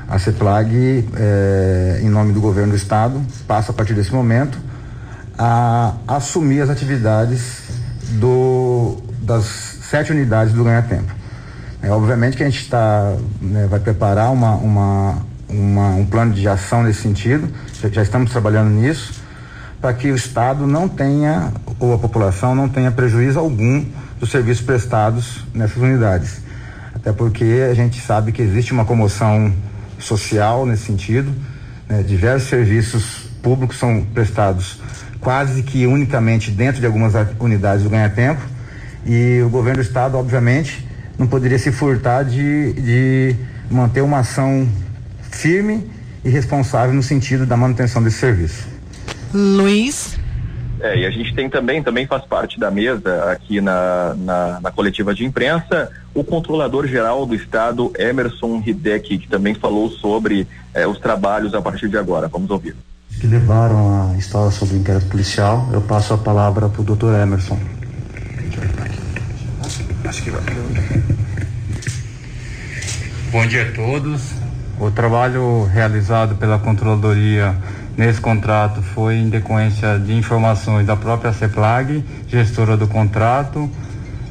a 0.08 0.20
CEPLAG, 0.20 1.08
eh, 1.16 2.00
em 2.02 2.10
nome 2.10 2.34
do 2.34 2.42
governo 2.42 2.72
do 2.72 2.76
estado, 2.76 3.22
passa 3.48 3.72
a 3.72 3.74
partir 3.76 3.94
desse 3.94 4.14
momento 4.14 4.58
a 5.38 5.94
assumir 6.08 6.62
as 6.62 6.70
atividades 6.70 7.64
do, 8.20 8.98
das 9.22 9.46
sete 9.90 10.12
unidades 10.12 10.54
do 10.54 10.64
ganha-tempo. 10.64 11.14
É, 11.82 11.92
obviamente 11.92 12.36
que 12.36 12.44
a 12.44 12.46
gente 12.50 12.62
está, 12.62 13.16
né, 13.42 13.68
vai 13.70 13.80
preparar 13.80 14.32
uma, 14.32 14.56
uma, 14.56 15.26
uma, 15.50 15.90
um 15.90 16.06
plano 16.06 16.34
de 16.34 16.48
ação 16.48 16.84
nesse 16.84 17.02
sentido, 17.02 17.48
já, 17.82 17.90
já 17.90 18.02
estamos 18.02 18.32
trabalhando 18.32 18.70
nisso 18.70 19.26
para 19.80 19.94
que 19.94 20.12
o 20.12 20.16
Estado 20.16 20.66
não 20.66 20.88
tenha, 20.88 21.52
ou 21.80 21.94
a 21.94 21.98
população 21.98 22.56
não 22.56 22.68
tenha 22.68 22.92
prejuízo 22.92 23.40
algum 23.40 23.86
dos 24.20 24.32
serviços 24.32 24.66
prestados 24.66 25.46
nessas 25.54 25.78
unidades. 25.78 26.42
Até 26.96 27.14
porque 27.14 27.68
a 27.70 27.74
gente 27.74 28.02
sabe 28.02 28.32
que 28.32 28.42
existe 28.42 28.74
uma 28.74 28.86
comoção 28.86 29.54
social 30.00 30.66
nesse 30.66 30.86
sentido, 30.86 31.32
né? 31.88 32.02
diversos 32.02 32.50
serviços 32.50 33.30
públicos 33.42 33.78
são 33.78 34.04
prestados 34.14 34.82
quase 35.20 35.64
que 35.64 35.86
unicamente 35.86 36.52
dentro 36.52 36.80
de 36.80 36.86
algumas 36.86 37.14
unidades 37.40 37.84
do 37.84 37.90
ganha-tempo 37.90 38.42
e 39.06 39.42
o 39.42 39.50
governo 39.50 39.82
do 39.82 39.88
estado, 39.88 40.18
obviamente, 40.18 40.88
não 41.18 41.28
poderia 41.28 41.58
se 41.58 41.72
furtar 41.72 42.24
de, 42.24 42.74
de 42.74 43.36
manter 43.70 44.02
uma 44.02 44.20
ação 44.20 44.68
firme 45.38 45.90
e 46.24 46.30
responsável 46.30 46.94
no 46.94 47.04
sentido 47.04 47.46
da 47.46 47.56
manutenção 47.56 48.02
desse 48.02 48.18
serviço. 48.18 48.68
Luiz. 49.34 50.18
É, 50.80 51.00
e 51.00 51.06
a 51.06 51.10
gente 51.10 51.34
tem 51.34 51.50
também, 51.50 51.82
também 51.82 52.06
faz 52.06 52.24
parte 52.26 52.60
da 52.60 52.70
mesa 52.70 53.32
aqui 53.32 53.60
na, 53.60 54.16
na, 54.16 54.60
na 54.62 54.72
coletiva 54.72 55.14
de 55.14 55.26
imprensa, 55.26 55.92
o 56.14 56.24
controlador 56.24 56.88
geral 56.88 57.26
do 57.26 57.34
estado, 57.34 57.92
Emerson 57.98 58.62
Hideki, 58.64 59.18
que 59.18 59.28
também 59.28 59.56
falou 59.56 59.90
sobre 59.90 60.48
é, 60.74 60.86
os 60.86 61.00
trabalhos 61.00 61.54
a 61.56 61.62
partir 61.62 61.90
de 61.90 61.98
agora. 61.98 62.28
Vamos 62.28 62.50
ouvir. 62.52 62.76
Que 63.20 63.26
levaram 63.26 64.12
a 64.12 64.18
história 64.18 64.52
sobre 64.52 64.76
o 64.76 64.80
inquérito 64.80 65.08
policial, 65.08 65.68
eu 65.74 65.82
passo 65.82 66.14
a 66.14 66.18
palavra 66.18 66.70
para 66.70 66.82
o 66.82 66.84
doutor 66.84 67.16
Emerson. 67.20 67.60
Bom 73.32 73.46
dia 73.48 73.64
a 73.64 73.72
todos. 73.74 74.47
O 74.80 74.92
trabalho 74.92 75.64
realizado 75.64 76.36
pela 76.36 76.60
Controladoria 76.60 77.56
nesse 77.98 78.22
contrato 78.22 78.80
foi 78.84 79.16
em 79.16 79.28
decorrência 79.28 79.98
de 79.98 80.14
informações 80.14 80.86
da 80.86 80.96
própria 80.96 81.34
CEPLAG, 81.34 82.06
gestora 82.28 82.78
do 82.78 82.88
contrato. 82.88 83.68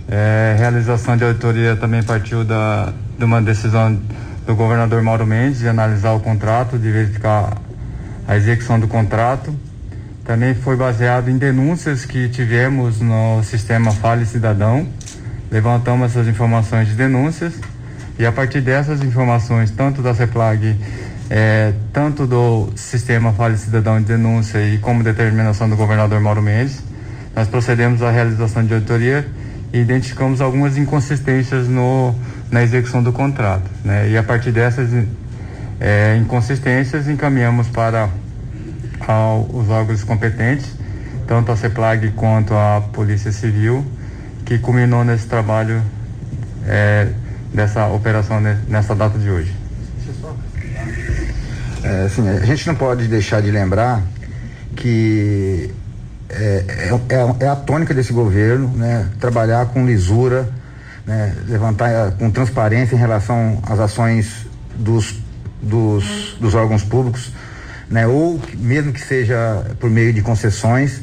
É, 0.08 0.54
realização 0.56 1.16
de 1.16 1.24
auditoria 1.24 1.74
também 1.74 2.00
partiu 2.00 2.44
da, 2.44 2.92
de 3.18 3.24
uma 3.24 3.42
decisão 3.42 4.00
do 4.46 4.54
governador 4.54 5.02
Mauro 5.02 5.26
Mendes 5.26 5.58
de 5.58 5.68
analisar 5.68 6.12
o 6.12 6.20
contrato, 6.20 6.78
de 6.78 6.92
verificar 6.92 7.54
a 8.28 8.36
execução 8.36 8.78
do 8.78 8.86
contrato. 8.86 9.52
Também 10.24 10.54
foi 10.54 10.76
baseado 10.76 11.28
em 11.28 11.38
denúncias 11.38 12.04
que 12.04 12.28
tivemos 12.28 13.00
no 13.00 13.42
sistema 13.42 13.90
Fale 13.90 14.24
Cidadão. 14.24 14.86
Levantamos 15.50 16.12
essas 16.12 16.28
informações 16.28 16.86
de 16.86 16.94
denúncias 16.94 17.52
e 18.18 18.24
a 18.24 18.32
partir 18.32 18.60
dessas 18.60 19.02
informações, 19.02 19.70
tanto 19.70 20.02
da 20.02 20.14
CEPLAG 20.14 20.76
é, 21.28 21.72
tanto 21.92 22.26
do 22.26 22.70
sistema 22.76 23.32
Fale 23.32 23.56
Cidadão 23.56 23.98
de 24.00 24.06
Denúncia 24.06 24.58
e 24.58 24.78
como 24.78 25.02
determinação 25.02 25.68
do 25.68 25.76
governador 25.76 26.20
Mauro 26.20 26.40
Mendes, 26.40 26.82
nós 27.34 27.48
procedemos 27.48 28.02
à 28.02 28.10
realização 28.10 28.64
de 28.64 28.72
auditoria 28.72 29.26
e 29.72 29.78
identificamos 29.78 30.40
algumas 30.40 30.78
inconsistências 30.78 31.68
no, 31.68 32.14
na 32.50 32.62
execução 32.62 33.02
do 33.02 33.12
contrato. 33.12 33.68
Né? 33.84 34.10
E 34.10 34.16
a 34.16 34.22
partir 34.22 34.52
dessas 34.52 34.88
é, 35.80 36.16
inconsistências, 36.16 37.08
encaminhamos 37.08 37.68
para 37.68 38.08
ao, 39.06 39.48
os 39.52 39.68
órgãos 39.68 40.02
competentes, 40.04 40.72
tanto 41.26 41.50
a 41.50 41.56
CEPLAG 41.56 42.12
quanto 42.12 42.54
a 42.54 42.80
Polícia 42.92 43.32
Civil, 43.32 43.84
que 44.44 44.58
culminou 44.58 45.04
nesse 45.04 45.26
trabalho 45.26 45.82
é, 46.66 47.08
dessa 47.56 47.86
operação 47.88 48.38
nessa 48.68 48.94
data 48.94 49.18
de 49.18 49.30
hoje. 49.30 49.52
É, 51.82 52.02
assim, 52.02 52.28
a 52.28 52.44
gente 52.44 52.66
não 52.66 52.74
pode 52.74 53.08
deixar 53.08 53.40
de 53.40 53.50
lembrar 53.50 54.02
que 54.76 55.70
é, 56.28 56.64
é, 56.68 57.14
é, 57.14 57.44
é 57.44 57.48
a 57.48 57.56
tônica 57.56 57.94
desse 57.94 58.12
governo, 58.12 58.68
né? 58.76 59.08
Trabalhar 59.18 59.66
com 59.66 59.86
lisura, 59.86 60.46
né? 61.06 61.34
levantar 61.48 61.88
é, 61.88 62.10
com 62.10 62.30
transparência 62.30 62.94
em 62.94 62.98
relação 62.98 63.58
às 63.62 63.80
ações 63.80 64.46
dos, 64.76 65.14
dos, 65.62 66.36
dos 66.38 66.54
órgãos 66.54 66.82
públicos, 66.82 67.32
né? 67.88 68.06
Ou 68.06 68.38
mesmo 68.58 68.92
que 68.92 69.00
seja 69.00 69.64
por 69.80 69.88
meio 69.88 70.12
de 70.12 70.20
concessões. 70.20 71.00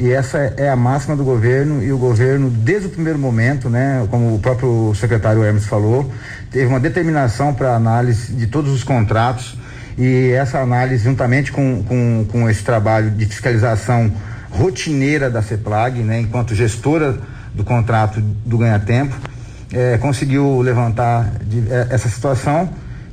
E 0.00 0.10
essa 0.12 0.38
é 0.56 0.70
a 0.70 0.76
máxima 0.76 1.14
do 1.14 1.22
governo 1.22 1.82
e 1.82 1.92
o 1.92 1.98
governo, 1.98 2.48
desde 2.48 2.86
o 2.86 2.90
primeiro 2.90 3.18
momento, 3.18 3.68
né, 3.68 4.06
como 4.10 4.34
o 4.34 4.38
próprio 4.38 4.94
secretário 4.94 5.44
Hermes 5.44 5.66
falou, 5.66 6.10
teve 6.50 6.64
uma 6.64 6.80
determinação 6.80 7.52
para 7.52 7.76
análise 7.76 8.32
de 8.32 8.46
todos 8.46 8.72
os 8.72 8.82
contratos 8.82 9.58
e 9.98 10.30
essa 10.30 10.58
análise, 10.58 11.04
juntamente 11.04 11.52
com, 11.52 11.82
com, 11.82 12.26
com 12.32 12.48
esse 12.48 12.64
trabalho 12.64 13.10
de 13.10 13.26
fiscalização 13.26 14.10
rotineira 14.48 15.28
da 15.28 15.42
CEPLAG, 15.42 15.98
né, 16.02 16.20
enquanto 16.20 16.54
gestora 16.54 17.18
do 17.54 17.62
contrato 17.62 18.22
do 18.22 18.56
ganha-tempo, 18.56 19.14
é, 19.70 19.98
conseguiu 19.98 20.62
levantar 20.62 21.30
de, 21.44 21.70
é, 21.70 21.88
essa 21.90 22.08
situação 22.08 22.70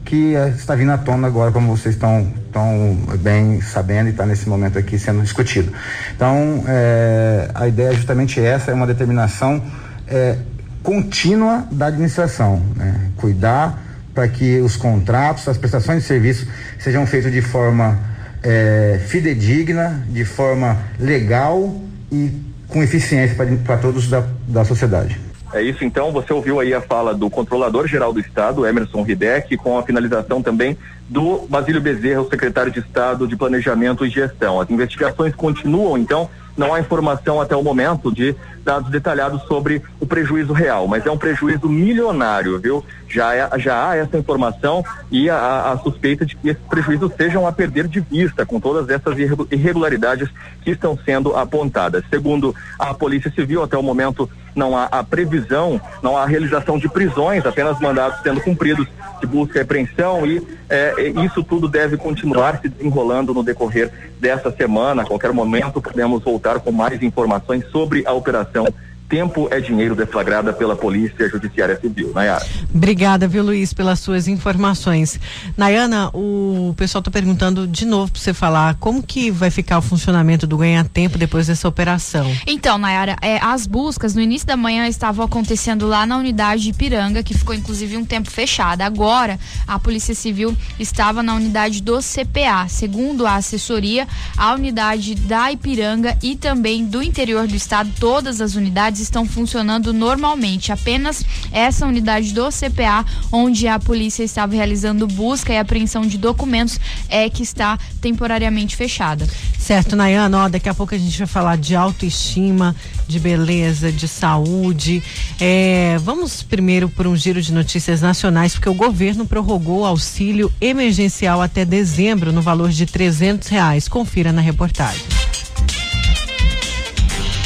que 0.08 0.36
é, 0.36 0.48
está 0.50 0.74
vindo 0.74 0.92
à 0.92 0.98
tona 0.98 1.28
agora, 1.28 1.52
como 1.52 1.76
vocês 1.76 1.96
estão, 1.96 2.32
estão 2.46 2.98
bem 3.20 3.60
sabendo 3.60 4.08
e 4.08 4.12
está 4.12 4.26
nesse 4.26 4.48
momento 4.48 4.80
aqui 4.80 4.98
sendo 4.98 5.22
discutido. 5.22 5.72
Então, 6.16 6.64
é, 6.66 7.52
a 7.54 7.68
ideia 7.68 7.90
é 7.90 7.94
justamente 7.94 8.40
essa, 8.40 8.72
é 8.72 8.74
uma 8.74 8.88
determinação 8.88 9.62
é, 10.08 10.38
contínua 10.82 11.68
da 11.70 11.88
administração, 11.88 12.64
né? 12.78 13.12
cuidar 13.18 13.84
para 14.16 14.30
que 14.30 14.60
os 14.62 14.78
contratos, 14.78 15.48
as 15.48 15.58
prestações 15.58 16.04
de 16.04 16.08
serviço 16.08 16.48
sejam 16.80 17.06
feitos 17.06 17.32
de 17.32 17.42
forma 17.42 18.00
é, 18.42 19.02
fidedigna, 19.06 20.06
de 20.10 20.24
forma 20.24 20.78
legal 20.98 21.82
e 22.10 22.32
com 22.70 22.82
eficiência 22.82 23.36
para 23.66 23.78
todos 23.78 24.08
da, 24.08 24.24
da 24.48 24.64
sociedade. 24.64 25.20
É 25.54 25.62
isso, 25.62 25.86
então, 25.86 26.12
você 26.12 26.34
ouviu 26.34 26.60
aí 26.60 26.74
a 26.74 26.82
fala 26.82 27.14
do 27.14 27.30
controlador-geral 27.30 28.12
do 28.12 28.20
Estado, 28.20 28.66
Emerson 28.66 29.02
Ribeck, 29.02 29.56
com 29.56 29.78
a 29.78 29.84
finalização 29.84 30.42
também 30.42 30.78
do 31.08 31.48
Basílio 31.50 31.80
Bezerra, 31.80 32.22
o 32.22 32.30
secretário 32.30 32.72
de 32.72 32.80
Estado 32.80 33.26
de 33.26 33.36
Planejamento 33.36 34.06
e 34.06 34.10
Gestão. 34.10 34.60
As 34.60 34.70
investigações 34.70 35.34
continuam, 35.34 35.98
então, 35.98 36.30
não 36.58 36.74
há 36.74 36.80
informação 36.80 37.40
até 37.40 37.56
o 37.56 37.64
momento 37.64 38.12
de 38.12 38.36
dados 38.64 38.92
detalhados 38.92 39.44
sobre 39.44 39.82
o 40.00 40.06
prejuízo 40.06 40.52
real, 40.52 40.88
mas 40.88 41.06
é 41.06 41.12
um 41.12 41.18
prejuízo 41.18 41.70
milionário, 41.70 42.60
viu? 42.60 42.84
Já, 43.08 43.34
é, 43.34 43.48
já 43.60 43.90
há 43.90 43.96
essa 43.96 44.18
informação 44.18 44.84
e 45.10 45.30
a, 45.30 45.72
a, 45.72 45.78
suspeita 45.78 46.26
de 46.26 46.36
que 46.36 46.50
esses 46.50 46.64
prejuízos 46.64 47.14
sejam 47.16 47.48
a 47.48 47.52
perder 47.54 47.88
de 47.88 48.02
vista 48.02 48.46
com 48.46 48.60
todas 48.60 48.90
essas 48.90 49.18
irregularidades 49.50 50.30
que 50.62 50.72
estão 50.72 51.00
sendo 51.06 51.34
apontadas. 51.36 52.04
Segundo 52.10 52.54
a 52.78 52.94
Polícia 52.94 53.32
Civil, 53.32 53.64
até 53.64 53.78
o 53.78 53.84
momento 53.84 54.30
não 54.54 54.76
há 54.76 54.86
a 54.86 55.04
previsão, 55.04 55.80
não 56.02 56.18
há 56.18 56.24
a 56.24 56.26
realização 56.26 56.78
de 56.78 56.90
prisões, 56.90 57.46
apenas 57.46 57.80
mandados 57.80 58.20
sendo 58.22 58.42
cumpridos 58.42 58.88
de 59.20 59.28
busca 59.28 59.60
e 59.60 59.62
apreensão 59.62 60.26
e 60.26 60.46
é, 60.70 61.10
isso 61.26 61.44
tudo 61.44 61.68
deve 61.68 61.98
continuar 61.98 62.60
se 62.62 62.70
desenrolando 62.70 63.34
no 63.34 63.44
decorrer 63.44 63.92
dessa 64.20 64.52
semana. 64.52 65.02
A 65.02 65.06
qualquer 65.06 65.32
momento 65.32 65.82
podemos 65.82 66.24
voltar 66.24 66.60
com 66.60 66.72
mais 66.72 67.02
informações 67.02 67.66
sobre 67.72 68.06
a 68.06 68.14
operação 68.14 68.68
tempo 69.08 69.48
é 69.52 69.60
dinheiro 69.60 69.96
deflagrada 69.96 70.52
pela 70.54 70.76
Polícia 70.76 71.30
Judiciária 71.30 71.80
Civil. 71.80 72.12
Nayara. 72.14 72.46
Obrigada, 72.74 73.28
viu, 73.28 73.44
Luiz, 73.44 73.74
pelas 73.74 74.00
suas 74.00 74.28
informações. 74.28 75.20
Nayana, 75.56 76.10
o 76.14 76.74
pessoal 76.78 77.00
está 77.00 77.10
perguntando 77.10 77.68
de 77.68 77.86
novo 77.86 78.12
para 78.12 78.22
você 78.22 78.34
falar 78.34 78.76
como 78.76 79.02
que 79.02 79.32
vai 79.32 79.50
ficar 79.50 79.78
o 79.78 79.82
funcionamento 79.82 80.46
do 80.46 80.58
ganha-tempo 80.58 81.18
depois 81.18 81.48
dessa 81.48 81.68
operação. 81.68 82.30
Então, 82.46 82.78
Nayara, 82.78 83.16
é, 83.22 83.38
as 83.38 83.66
buscas 83.66 84.14
no 84.14 84.22
início 84.22 84.48
da 84.48 84.58
manhã 84.58 84.88
estavam 84.88 85.26
acontecendo 85.26 85.88
lá 85.88 86.06
na 86.06 86.18
unidade 86.18 86.64
de 86.64 86.70
Ipiranga, 86.70 87.24
que 87.24 87.34
ficou 87.34 87.56
inclusive 87.56 87.98
um 87.98 88.06
tempo 88.06 88.30
fechada. 88.30 88.86
Agora, 88.86 89.40
a 89.68 89.80
Polícia 89.80 90.14
Civil 90.14 90.56
estava 90.80 91.24
na 91.24 91.36
unidade 91.36 91.82
do 91.82 92.00
CPA. 92.00 92.68
Segundo 92.68 93.26
a 93.26 93.36
assessoria, 93.36 94.08
a 94.36 94.54
unidade 94.54 95.16
da 95.16 95.52
Ipiranga 95.52 96.18
e 96.22 96.36
também 96.36 96.86
do 96.86 97.02
interior 97.02 97.48
do 97.48 97.56
estado, 97.56 97.90
todas 98.00 98.42
as 98.42 98.56
unidades 98.56 98.97
unidades 98.98 99.00
estão 99.00 99.26
funcionando 99.26 99.94
normalmente. 99.94 100.72
Apenas 100.72 101.24
essa 101.52 101.86
unidade 101.86 102.34
do 102.34 102.50
CPA, 102.50 103.06
onde 103.32 103.68
a 103.68 103.80
polícia 103.80 104.24
estava 104.24 104.56
realizando 104.56 105.08
busca 105.08 105.54
e 105.54 105.58
apreensão 105.58 106.06
de 106.06 106.18
documentos, 106.18 106.80
é 107.10 107.30
que 107.30 107.44
está 107.44 107.78
temporariamente 108.02 108.76
fechada. 108.76 109.28
Certo, 109.58 109.96
Nayana, 109.96 110.46
ó, 110.46 110.50
daqui 110.50 110.70
a 110.70 110.74
pouco 110.74 110.96
a 110.96 110.98
gente 110.98 111.18
vai 111.18 111.28
falar 111.28 111.58
de 111.58 111.76
autoestima, 111.76 112.76
de 113.08 113.20
beleza, 113.20 113.92
de 113.92 114.08
saúde. 114.08 115.04
É, 115.40 115.98
vamos 116.00 116.42
primeiro 116.44 116.90
por 116.90 117.08
um 117.08 117.16
giro 117.16 117.42
de 117.42 117.54
notícias 117.54 118.02
nacionais, 118.02 118.54
porque 118.54 118.70
o 118.70 118.74
governo 118.74 119.26
prorrogou 119.26 119.86
auxílio 119.86 120.52
emergencial 120.60 121.42
até 121.42 121.66
dezembro 121.66 122.32
no 122.32 122.42
valor 122.42 122.70
de 122.70 122.86
trezentos 122.86 123.48
reais. 123.48 123.88
Confira 123.88 124.32
na 124.32 124.42
reportagem. 124.42 125.04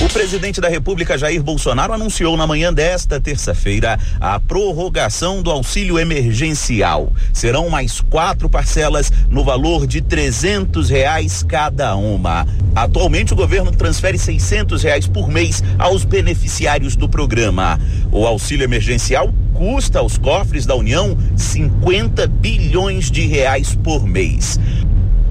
O 0.03 0.09
presidente 0.09 0.59
da 0.59 0.67
República, 0.67 1.15
Jair 1.15 1.43
Bolsonaro, 1.43 1.93
anunciou 1.93 2.35
na 2.35 2.47
manhã 2.47 2.73
desta 2.73 3.21
terça-feira 3.21 3.99
a 4.19 4.39
prorrogação 4.39 5.43
do 5.43 5.51
auxílio 5.51 5.99
emergencial. 5.99 7.13
Serão 7.31 7.69
mais 7.69 8.01
quatro 8.01 8.49
parcelas 8.49 9.13
no 9.29 9.43
valor 9.43 9.85
de 9.85 10.01
trezentos 10.01 10.89
reais 10.89 11.43
cada 11.43 11.95
uma. 11.95 12.47
Atualmente, 12.75 13.33
o 13.33 13.35
governo 13.35 13.71
transfere 13.71 14.17
seiscentos 14.17 14.81
reais 14.81 15.05
por 15.05 15.29
mês 15.29 15.63
aos 15.77 16.03
beneficiários 16.03 16.95
do 16.95 17.07
programa. 17.07 17.79
O 18.11 18.25
auxílio 18.25 18.63
emergencial 18.63 19.31
custa 19.53 19.99
aos 19.99 20.17
cofres 20.17 20.65
da 20.65 20.75
União 20.75 21.15
50 21.37 22.25
bilhões 22.25 23.11
de 23.11 23.27
reais 23.27 23.75
por 23.75 24.03
mês. 24.07 24.59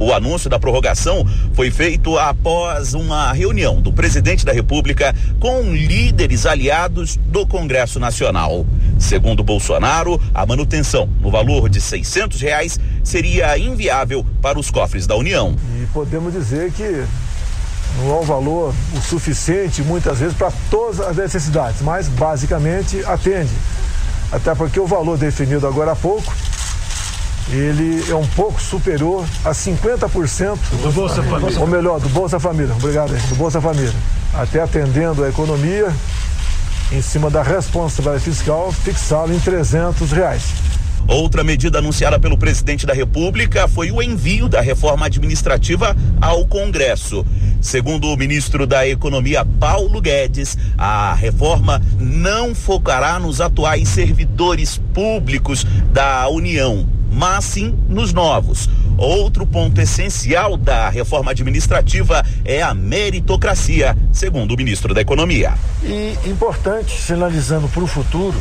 O 0.00 0.14
anúncio 0.14 0.48
da 0.48 0.58
prorrogação 0.58 1.26
foi 1.52 1.70
feito 1.70 2.18
após 2.18 2.94
uma 2.94 3.30
reunião 3.34 3.82
do 3.82 3.92
presidente 3.92 4.46
da 4.46 4.52
República 4.52 5.14
com 5.38 5.74
líderes 5.74 6.46
aliados 6.46 7.16
do 7.16 7.46
Congresso 7.46 8.00
Nacional. 8.00 8.64
Segundo 8.98 9.44
Bolsonaro, 9.44 10.18
a 10.32 10.46
manutenção 10.46 11.06
no 11.20 11.30
valor 11.30 11.68
de 11.68 11.82
600 11.82 12.40
reais 12.40 12.80
seria 13.04 13.58
inviável 13.58 14.24
para 14.40 14.58
os 14.58 14.70
cofres 14.70 15.06
da 15.06 15.14
União. 15.16 15.54
E 15.78 15.86
podemos 15.92 16.32
dizer 16.32 16.72
que 16.72 17.04
não 17.98 18.16
é 18.16 18.20
um 18.20 18.24
valor 18.24 18.74
o 18.96 19.00
suficiente 19.02 19.82
muitas 19.82 20.18
vezes 20.18 20.34
para 20.34 20.50
todas 20.70 20.98
as 20.98 21.14
necessidades, 21.14 21.82
mas 21.82 22.08
basicamente 22.08 23.04
atende. 23.04 23.52
Até 24.32 24.54
porque 24.54 24.80
o 24.80 24.86
valor 24.86 25.18
definido 25.18 25.66
agora 25.66 25.92
há 25.92 25.96
pouco 25.96 26.32
ele 27.52 28.10
é 28.10 28.14
um 28.14 28.26
pouco 28.28 28.60
superior 28.60 29.24
a 29.44 29.50
50% 29.50 30.58
do 30.82 30.92
Bolsa 30.92 31.22
Família. 31.22 31.60
Ou 31.60 31.66
melhor, 31.66 32.00
do 32.00 32.08
Bolsa 32.08 32.38
Família. 32.38 32.74
Obrigado, 32.74 33.10
do 33.28 33.34
Bolsa 33.34 33.60
Família. 33.60 33.92
Até 34.34 34.60
atendendo 34.60 35.24
a 35.24 35.28
economia 35.28 35.92
em 36.92 37.02
cima 37.02 37.30
da 37.30 37.42
responsabilidade 37.42 38.24
fiscal 38.24 38.72
fixá-lo 38.72 39.34
em 39.34 39.40
300 39.40 40.12
reais. 40.12 40.42
Outra 41.08 41.42
medida 41.42 41.78
anunciada 41.78 42.20
pelo 42.20 42.38
presidente 42.38 42.86
da 42.86 42.94
República 42.94 43.66
foi 43.66 43.90
o 43.90 44.00
envio 44.00 44.48
da 44.48 44.60
reforma 44.60 45.06
administrativa 45.06 45.96
ao 46.20 46.46
Congresso. 46.46 47.26
Segundo 47.60 48.06
o 48.06 48.16
ministro 48.16 48.64
da 48.66 48.86
Economia, 48.86 49.44
Paulo 49.58 50.00
Guedes, 50.00 50.56
a 50.78 51.12
reforma 51.14 51.82
não 51.98 52.54
focará 52.54 53.18
nos 53.18 53.40
atuais 53.40 53.88
servidores 53.88 54.80
públicos 54.94 55.64
da 55.92 56.28
União 56.28 56.99
mas 57.10 57.44
sim 57.44 57.76
nos 57.88 58.12
novos. 58.12 58.68
Outro 58.96 59.46
ponto 59.46 59.80
essencial 59.80 60.56
da 60.56 60.88
reforma 60.88 61.30
administrativa 61.30 62.24
é 62.44 62.62
a 62.62 62.74
meritocracia, 62.74 63.96
segundo 64.12 64.54
o 64.54 64.56
ministro 64.56 64.94
da 64.94 65.00
Economia. 65.00 65.54
E 65.82 66.16
importante, 66.26 67.00
sinalizando 67.00 67.68
para 67.68 67.82
o 67.82 67.86
futuro, 67.86 68.40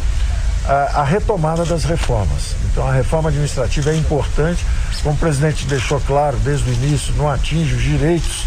a, 0.65 1.01
a 1.01 1.03
retomada 1.03 1.65
das 1.65 1.83
reformas. 1.83 2.55
Então 2.71 2.87
a 2.87 2.91
reforma 2.91 3.29
administrativa 3.29 3.91
é 3.91 3.95
importante, 3.95 4.63
como 5.01 5.15
o 5.15 5.17
presidente 5.17 5.65
deixou 5.65 5.99
claro 6.01 6.37
desde 6.37 6.69
o 6.69 6.73
início, 6.73 7.13
não 7.15 7.29
atinge 7.29 7.73
os 7.75 7.81
direitos 7.81 8.43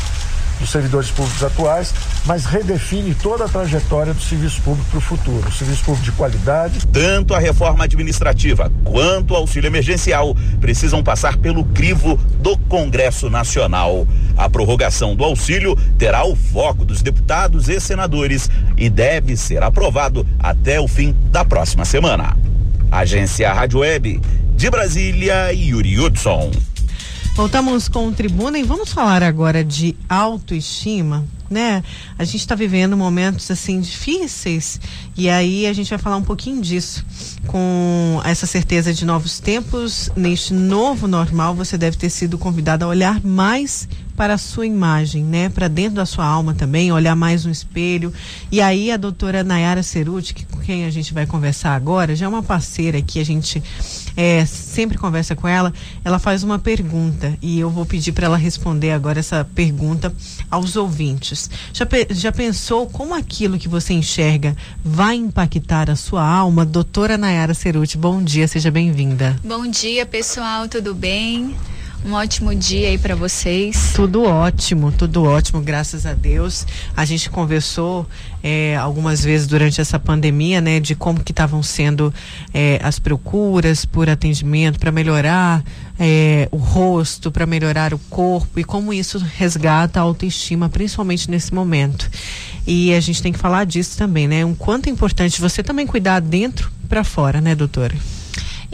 dos 0.63 0.71
servidores 0.71 1.11
públicos 1.11 1.43
atuais, 1.43 1.93
mas 2.25 2.45
redefine 2.45 3.15
toda 3.15 3.45
a 3.45 3.49
trajetória 3.49 4.15
do 4.15 4.23
serviço 4.23 4.63
público 4.63 4.89
para 4.91 4.99
o 4.99 5.01
futuro. 5.01 5.49
O 5.49 5.53
serviço 5.53 5.85
público 5.85 6.05
de 6.05 6.13
qualidade. 6.13 6.87
Tanto 6.87 7.35
a 7.35 7.39
reforma 7.39 7.85
administrativa 7.85 8.71
quanto 8.85 9.33
o 9.33 9.37
auxílio 9.37 9.67
emergencial 9.67 10.35
precisam 10.61 11.03
passar 11.03 11.37
pelo 11.37 11.65
crivo 11.65 12.17
do 12.39 12.57
Congresso 12.57 13.29
Nacional. 13.29 14.07
A 14.37 14.49
prorrogação 14.49 15.17
do 15.17 15.25
auxílio 15.25 15.77
terá 15.99 16.25
o 16.25 16.37
foco 16.37 16.85
dos 16.85 17.03
deputados 17.03 17.69
e 17.69 17.81
senadores 17.81 18.49
e 18.77 18.89
deve 18.89 19.37
ser 19.37 19.63
aprovado 19.63 20.27
até 20.39 20.81
o 20.81 20.87
fim 20.87 21.15
da 21.31 21.45
próxima 21.45 21.85
semana. 21.85 22.37
Agência 22.91 23.53
Rádio 23.53 23.81
Web 23.81 24.21
de 24.55 24.71
Brasília, 24.71 25.53
Yuri 25.53 25.99
Hudson. 25.99 26.72
Voltamos 27.35 27.89
com 27.89 28.09
o 28.09 28.13
Tribuna 28.13 28.59
e 28.59 28.63
vamos 28.63 28.93
falar 28.93 29.23
agora 29.23 29.65
de 29.65 29.97
autoestima, 30.07 31.25
né? 31.49 31.83
A 32.19 32.25
gente 32.25 32.41
está 32.41 32.55
vivendo 32.55 32.95
momentos 32.95 33.51
assim 33.51 33.81
difíceis 33.81 34.79
e 35.17 35.31
aí 35.31 35.67
a 35.67 35.73
gente 35.73 35.89
vai 35.89 35.99
falar 35.99 36.19
um 36.19 36.23
pouquinho 36.23 36.61
disso. 36.61 37.03
Com 37.47 38.21
essa 38.23 38.47
certeza 38.47 38.93
de 38.93 39.07
novos 39.07 39.41
tempos, 39.41 40.11
neste 40.15 40.53
novo 40.53 41.09
normal, 41.09 41.55
você 41.55 41.79
deve 41.79 41.97
ter 41.97 42.11
sido 42.11 42.37
convidado 42.37 42.85
a 42.85 42.89
olhar 42.89 43.19
mais 43.25 43.89
para 44.23 44.35
a 44.35 44.39
sua 44.39 44.65
imagem, 44.65 45.25
né? 45.25 45.49
Para 45.49 45.67
dentro 45.67 45.97
da 45.97 46.07
sua 46.07 46.25
alma 46.25 46.55
também, 46.55 46.93
olhar 46.93 47.17
mais 47.17 47.45
no 47.45 47.51
espelho. 47.51 48.15
E 48.53 48.61
aí 48.61 48.93
a 48.93 48.97
doutora 48.97 49.43
Nayara 49.43 49.83
Ceruti, 49.83 50.33
que, 50.33 50.47
com 50.47 50.61
quem 50.61 50.85
a 50.85 50.91
gente 50.91 51.13
vai 51.13 51.27
conversar 51.27 51.75
agora, 51.75 52.15
já 52.15 52.27
é 52.27 52.29
uma 52.29 52.41
parceira 52.41 53.03
que 53.03 53.19
a 53.19 53.25
gente 53.25 53.61
é, 54.17 54.47
sempre 54.47 54.97
conversa 54.97 55.35
com 55.35 55.49
ela, 55.49 55.75
ela 56.05 56.21
faz 56.21 56.45
uma 56.45 56.57
pergunta 56.57 57.37
e 57.43 57.59
eu 57.59 57.69
vou 57.69 57.85
pedir 57.85 58.13
para 58.13 58.27
ela 58.27 58.37
responder 58.37 58.93
agora 58.93 59.19
essa 59.19 59.45
pergunta 59.57 60.15
aos 60.49 60.77
ouvintes. 60.77 61.51
Já, 61.73 61.85
já 62.11 62.31
pensou 62.31 62.87
como 62.87 63.15
aquilo 63.15 63.59
que 63.59 63.67
você 63.67 63.93
enxerga 63.93 64.57
vai 64.85 65.17
impactar 65.17 65.91
a 65.91 65.97
sua 65.97 66.25
alma? 66.25 66.65
Doutora 66.65 67.19
Nayara 67.19 67.55
Ceruti, 67.55 67.99
bom 67.99 68.23
dia, 68.23 68.47
seja 68.47 68.71
bem-vinda. 68.71 69.37
Bom 69.45 69.67
dia, 69.67 70.07
pessoal, 70.07 70.69
tudo 70.69 70.95
bem? 70.95 71.57
Um 72.05 72.15
ótimo 72.15 72.53
dia 72.53 72.89
aí 72.89 72.99
para 72.99 73.15
vocês. 73.15 73.93
Tudo 73.95 74.25
ótimo, 74.25 74.91
tudo 74.91 75.23
ótimo, 75.23 75.61
graças 75.61 76.05
a 76.05 76.15
Deus. 76.15 76.67
A 76.97 77.05
gente 77.05 77.31
conversou 77.31 78.07
é, 78.43 78.77
algumas 78.77 79.23
vezes 79.23 79.47
durante 79.47 79.81
essa 79.81 80.01
pandemia, 80.01 80.61
né, 80.61 80.81
de 80.81 80.97
como 80.97 81.23
que 81.23 81.31
estavam 81.31 81.63
sendo 81.63 82.13
é, 82.53 82.81
as 82.83 82.99
procuras 82.99 83.85
por 83.85 84.11
atendimento 84.11 84.81
para 84.81 84.91
melhorar 84.91 85.63
é, 85.97 86.49
o 86.51 86.57
rosto, 86.57 87.31
para 87.31 87.47
melhorar 87.47 87.95
o 87.95 87.99
corpo 88.11 88.59
e 88.59 88.65
como 88.65 88.93
isso 88.93 89.19
resgata 89.19 90.01
a 90.01 90.03
autoestima, 90.03 90.69
principalmente 90.69 91.31
nesse 91.31 91.55
momento. 91.55 92.11
E 92.67 92.93
a 92.93 93.01
gente 93.01 93.23
tem 93.23 93.33
que 93.33 93.39
falar 93.39 93.65
disso 93.65 93.97
também, 93.97 94.27
né? 94.27 94.45
Um 94.45 94.55
quanto 94.55 94.89
é 94.89 94.91
importante 94.91 95.41
você 95.41 95.63
também 95.63 95.87
cuidar 95.87 96.21
dentro 96.21 96.69
para 96.89 97.05
fora, 97.05 97.41
né, 97.41 97.55
doutora? 97.55 97.95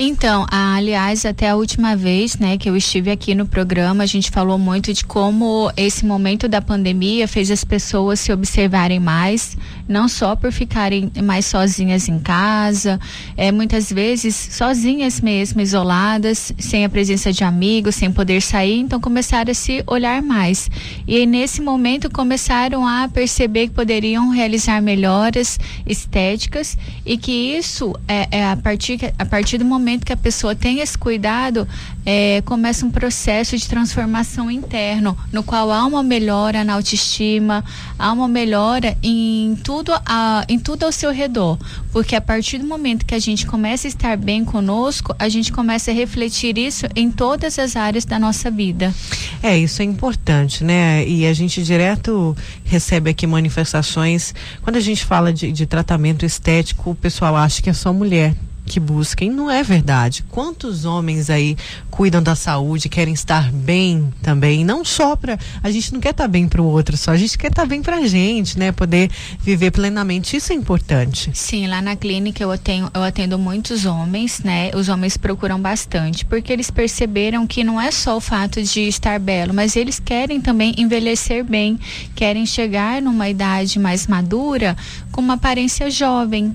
Então, 0.01 0.47
aliás, 0.49 1.27
até 1.27 1.49
a 1.49 1.57
última 1.57 1.97
vez, 1.97 2.39
né, 2.39 2.57
que 2.57 2.71
eu 2.71 2.77
estive 2.77 3.11
aqui 3.11 3.35
no 3.35 3.45
programa, 3.45 4.05
a 4.05 4.07
gente 4.07 4.31
falou 4.31 4.57
muito 4.57 4.95
de 4.95 5.05
como 5.05 5.73
esse 5.77 6.07
momento 6.07 6.47
da 6.47 6.63
pandemia 6.63 7.27
fez 7.27 7.51
as 7.51 7.65
pessoas 7.65 8.21
se 8.21 8.33
observarem 8.33 9.01
mais, 9.01 9.57
não 9.89 10.07
só 10.07 10.37
por 10.37 10.53
ficarem 10.53 11.11
mais 11.21 11.47
sozinhas 11.47 12.09
em 12.09 12.21
casa, 12.21 13.01
é, 13.37 13.51
muitas 13.51 13.93
vezes 13.93 14.37
sozinhas 14.37 15.21
mesmo, 15.21 15.61
isoladas, 15.61 16.53
sem 16.61 16.85
a 16.85 16.89
presença 16.89 17.33
de 17.33 17.43
amigos, 17.43 17.97
sem 17.97 18.13
poder 18.13 18.41
sair, 18.41 18.79
então 18.79 19.01
começaram 19.01 19.51
a 19.51 19.55
se 19.55 19.83
olhar 19.85 20.23
mais. 20.23 20.71
E 21.09 21.27
nesse 21.27 21.61
momento 21.61 22.09
começaram 22.09 22.87
a 22.87 23.09
perceber 23.09 23.67
que 23.67 23.75
poderiam 23.75 24.31
realizar 24.31 24.81
melhoras 24.81 25.59
estéticas 25.85 26.79
e 27.05 27.19
que 27.19 27.33
isso 27.33 27.93
é, 28.07 28.29
é 28.31 28.47
a 28.47 28.57
partir 28.57 29.13
a 29.19 29.25
partir 29.25 29.59
do 29.59 29.65
momento 29.65 29.88
momento 29.89 30.05
que 30.05 30.13
a 30.13 30.17
pessoa 30.17 30.55
tem 30.55 30.81
esse 30.81 30.99
cuidado, 30.99 31.67
é, 32.05 32.43
começa 32.43 32.85
um 32.85 32.91
processo 32.91 33.57
de 33.57 33.67
transformação 33.67 34.51
interno, 34.51 35.17
no 35.33 35.43
qual 35.43 35.73
há 35.73 35.87
uma 35.87 36.03
melhora 36.03 36.63
na 36.63 36.75
autoestima, 36.75 37.65
há 37.99 38.13
uma 38.13 38.29
melhora 38.29 38.99
em 39.03 39.57
tudo, 39.65 39.93
a, 40.05 40.45
em 40.47 40.59
tudo 40.59 40.85
ao 40.85 40.93
seu 40.93 41.11
redor. 41.11 41.59
Porque 41.91 42.15
a 42.15 42.21
partir 42.21 42.59
do 42.59 42.67
momento 42.67 43.07
que 43.07 43.15
a 43.15 43.19
gente 43.19 43.47
começa 43.47 43.87
a 43.87 43.91
estar 43.91 44.17
bem 44.19 44.45
conosco, 44.45 45.17
a 45.19 45.29
gente 45.29 45.51
começa 45.51 45.91
a 45.91 45.95
refletir 45.95 46.59
isso 46.59 46.85
em 46.95 47.11
todas 47.11 47.59
as 47.59 47.75
áreas 47.75 48.05
da 48.05 48.19
nossa 48.19 48.51
vida. 48.51 48.95
É, 49.43 49.57
isso 49.57 49.81
é 49.81 49.87
importante, 49.87 50.63
né? 50.63 51.07
E 51.09 51.27
a 51.27 51.33
gente 51.33 51.63
direto 51.63 52.37
recebe 52.63 53.09
aqui 53.11 53.27
manifestações. 53.27 54.35
Quando 54.61 54.77
a 54.77 54.81
gente 54.81 55.03
fala 55.03 55.33
de, 55.33 55.51
de 55.51 55.65
tratamento 55.65 56.27
estético, 56.27 56.91
o 56.91 56.95
pessoal 56.95 57.35
acha 57.37 57.63
que 57.63 57.71
é 57.71 57.73
só 57.73 57.91
mulher 57.91 58.35
que 58.69 58.79
busquem, 58.79 59.31
não 59.31 59.51
é 59.51 59.63
verdade. 59.63 60.25
Quantos 60.31 60.85
homens 60.85 61.31
aí 61.31 61.57
cuidam 61.91 62.23
da 62.23 62.37
saúde, 62.37 62.89
querem 62.89 63.15
estar 63.15 63.51
bem 63.51 64.13
também, 64.23 64.65
não 64.65 64.85
só 64.85 65.17
para 65.17 65.39
a 65.63 65.71
gente 65.71 65.93
não 65.93 66.01
quer 66.01 66.11
estar 66.11 66.25
tá 66.25 66.29
bem 66.29 66.47
para 66.47 66.63
o 66.63 66.65
outro, 66.65 66.97
só 66.97 67.11
a 67.11 67.17
gente 67.17 67.37
quer 67.37 67.49
estar 67.49 67.63
tá 67.63 67.67
bem 67.67 67.83
para 67.83 67.97
a 67.97 68.07
gente, 68.07 68.59
né? 68.59 68.71
Poder 68.71 69.11
viver 69.41 69.71
plenamente, 69.71 70.37
isso 70.37 70.53
é 70.53 70.57
importante. 70.57 71.31
Sim, 71.35 71.67
lá 71.67 71.83
na 71.83 71.97
clínica 71.97 72.43
eu 72.43 72.57
tenho, 72.59 72.91
eu 72.95 73.03
atendo 73.03 73.39
muitos 73.39 73.85
homens, 73.87 74.41
né? 74.45 74.71
Os 74.75 74.89
homens 74.89 75.17
procuram 75.17 75.61
bastante, 75.61 76.25
porque 76.25 76.53
eles 76.53 76.71
perceberam 76.71 77.47
que 77.47 77.65
não 77.65 77.81
é 77.81 77.91
só 77.91 78.17
o 78.17 78.21
fato 78.21 78.63
de 78.63 78.83
estar 78.83 79.19
belo, 79.19 79.55
mas 79.55 79.75
eles 79.75 79.99
querem 79.99 80.41
também 80.41 80.75
envelhecer 80.77 81.45
bem, 81.45 81.79
querem 82.15 82.47
chegar 82.47 83.03
numa 83.03 83.29
idade 83.29 83.79
mais 83.79 84.07
madura 84.07 84.77
com 85.11 85.21
uma 85.21 85.35
aparência 85.35 85.91
jovem, 85.91 86.55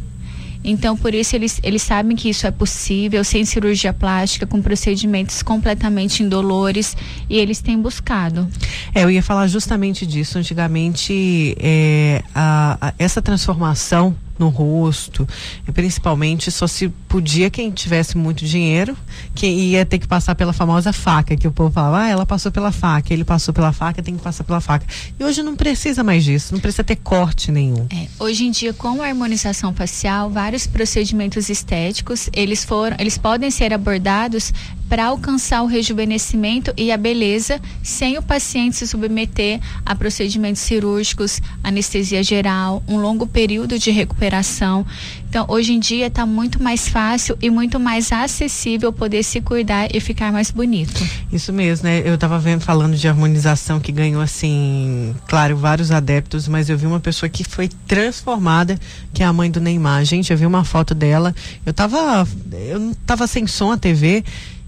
então, 0.64 0.95
por 0.95 1.14
isso, 1.14 1.35
eles, 1.35 1.60
eles 1.64 1.81
sabem 1.81 2.15
que 2.15 2.30
isso 2.30 2.48
é 2.48 2.52
possível, 2.52 3.23
sem 3.23 3.44
cirurgia 3.44 3.94
plástica, 3.94 4.48
com 4.48 4.61
procedimentos 4.61 5.41
completamente 5.44 6.23
indolores, 6.23 6.95
e 7.30 7.38
eles 7.38 7.60
têm 7.60 7.80
buscado. 7.80 8.48
É, 8.95 9.03
eu 9.03 9.11
ia 9.11 9.22
falar 9.22 9.48
justamente 9.48 10.06
disso. 10.06 10.38
Antigamente, 10.38 11.56
é, 11.60 12.23
a, 12.34 12.77
a, 12.80 12.94
essa 12.98 13.22
transformação 13.22 14.15
no 14.38 14.49
rosto, 14.49 15.27
principalmente 15.73 16.51
só 16.51 16.68
se 16.68 16.89
podia 17.07 17.49
quem 17.49 17.72
tivesse 17.72 18.18
muito 18.18 18.45
dinheiro, 18.45 18.97
que 19.35 19.45
ia 19.45 19.85
ter 19.85 19.99
que 19.99 20.07
passar 20.07 20.35
pela 20.35 20.53
famosa 20.53 20.91
faca, 20.91 21.35
que 21.35 21.47
o 21.47 21.51
povo 21.51 21.72
falava, 21.72 22.03
ah, 22.03 22.10
ela 22.10 22.26
passou 22.26 22.51
pela 22.51 22.72
faca, 22.72 23.14
ele 23.14 23.23
passou 23.23 23.53
pela 23.53 23.72
faca, 23.72 24.01
tem 24.01 24.15
que 24.15 24.23
passar 24.23 24.43
pela 24.43 24.60
faca. 24.60 24.85
E 25.19 25.23
hoje 25.23 25.43
não 25.43 25.55
precisa 25.55 26.03
mais 26.03 26.23
disso, 26.23 26.53
não 26.53 26.60
precisa 26.60 26.84
ter 26.84 26.95
corte 26.97 27.51
nenhum. 27.51 27.88
É, 27.91 28.07
hoje 28.19 28.45
em 28.45 28.51
dia, 28.51 28.73
com 28.73 29.01
a 29.01 29.07
harmonização 29.07 29.73
facial, 29.73 30.30
vários 30.30 30.65
procedimentos 30.65 31.49
estéticos, 31.49 32.30
eles 32.34 32.64
foram, 32.64 32.97
eles 32.99 33.18
podem 33.18 33.51
ser 33.51 33.73
abordados 33.73 34.51
para 34.94 35.06
alcançar 35.06 35.64
o 35.64 35.65
rejuvenescimento 35.65 36.72
e 36.78 36.91
a 36.91 36.98
beleza 36.98 37.60
sem 37.82 38.15
o 38.20 38.22
paciente 38.22 38.76
se 38.76 38.86
submeter 38.86 39.60
a 39.84 39.95
procedimentos 39.95 40.61
cirúrgicos, 40.61 41.41
anestesia 41.64 42.22
geral, 42.22 42.84
um 42.88 42.98
longo 42.98 43.26
período 43.26 43.80
de 43.80 43.90
recuperação. 43.90 44.86
Então, 45.28 45.48
hoje 45.48 45.74
em 45.74 45.80
dia 45.80 46.06
está 46.06 46.28
muito 46.28 46.61
mais 46.61 46.88
fácil 46.88 47.36
e 47.41 47.49
muito 47.49 47.80
mais 47.80 48.11
acessível 48.11 48.94
poder 48.94 49.24
se 49.24 49.41
cuidar 49.41 49.90
e 49.91 49.99
ficar 49.99 50.32
mais 50.32 50.52
bonito. 50.52 51.03
Isso 51.32 51.52
mesmo, 51.52 51.88
né? 51.88 52.03
Eu 52.06 52.14
estava 52.14 52.38
vendo 52.38 52.61
falando 52.61 52.95
de 52.95 53.07
harmonização 53.07 53.80
que 53.80 53.91
ganhou 53.91 54.22
assim, 54.22 55.15
claro, 55.28 55.57
vários 55.57 55.90
adeptos, 55.90 56.48
mas 56.48 56.70
eu 56.70 56.78
vi 56.78 56.86
uma 56.86 56.99
pessoa 56.99 57.28
que 57.28 57.44
foi 57.44 57.68
transformada, 57.88 58.80
que 59.11 59.24
é 59.24 59.26
a 59.26 59.34
mãe 59.34 59.49
do 59.49 59.60
Neymar. 59.60 60.06
Gente, 60.06 60.32
eu 60.32 60.38
vi 60.38 60.45
uma 60.45 60.64
foto 60.64 60.94
dela. 60.94 61.34
Eu 61.65 61.74
tava 61.74 62.28
eu 62.52 62.80
não 62.80 62.94
tava 62.94 63.26
sem 63.26 63.48
som 63.48 63.72
a 63.72 63.78
TV 63.78 64.24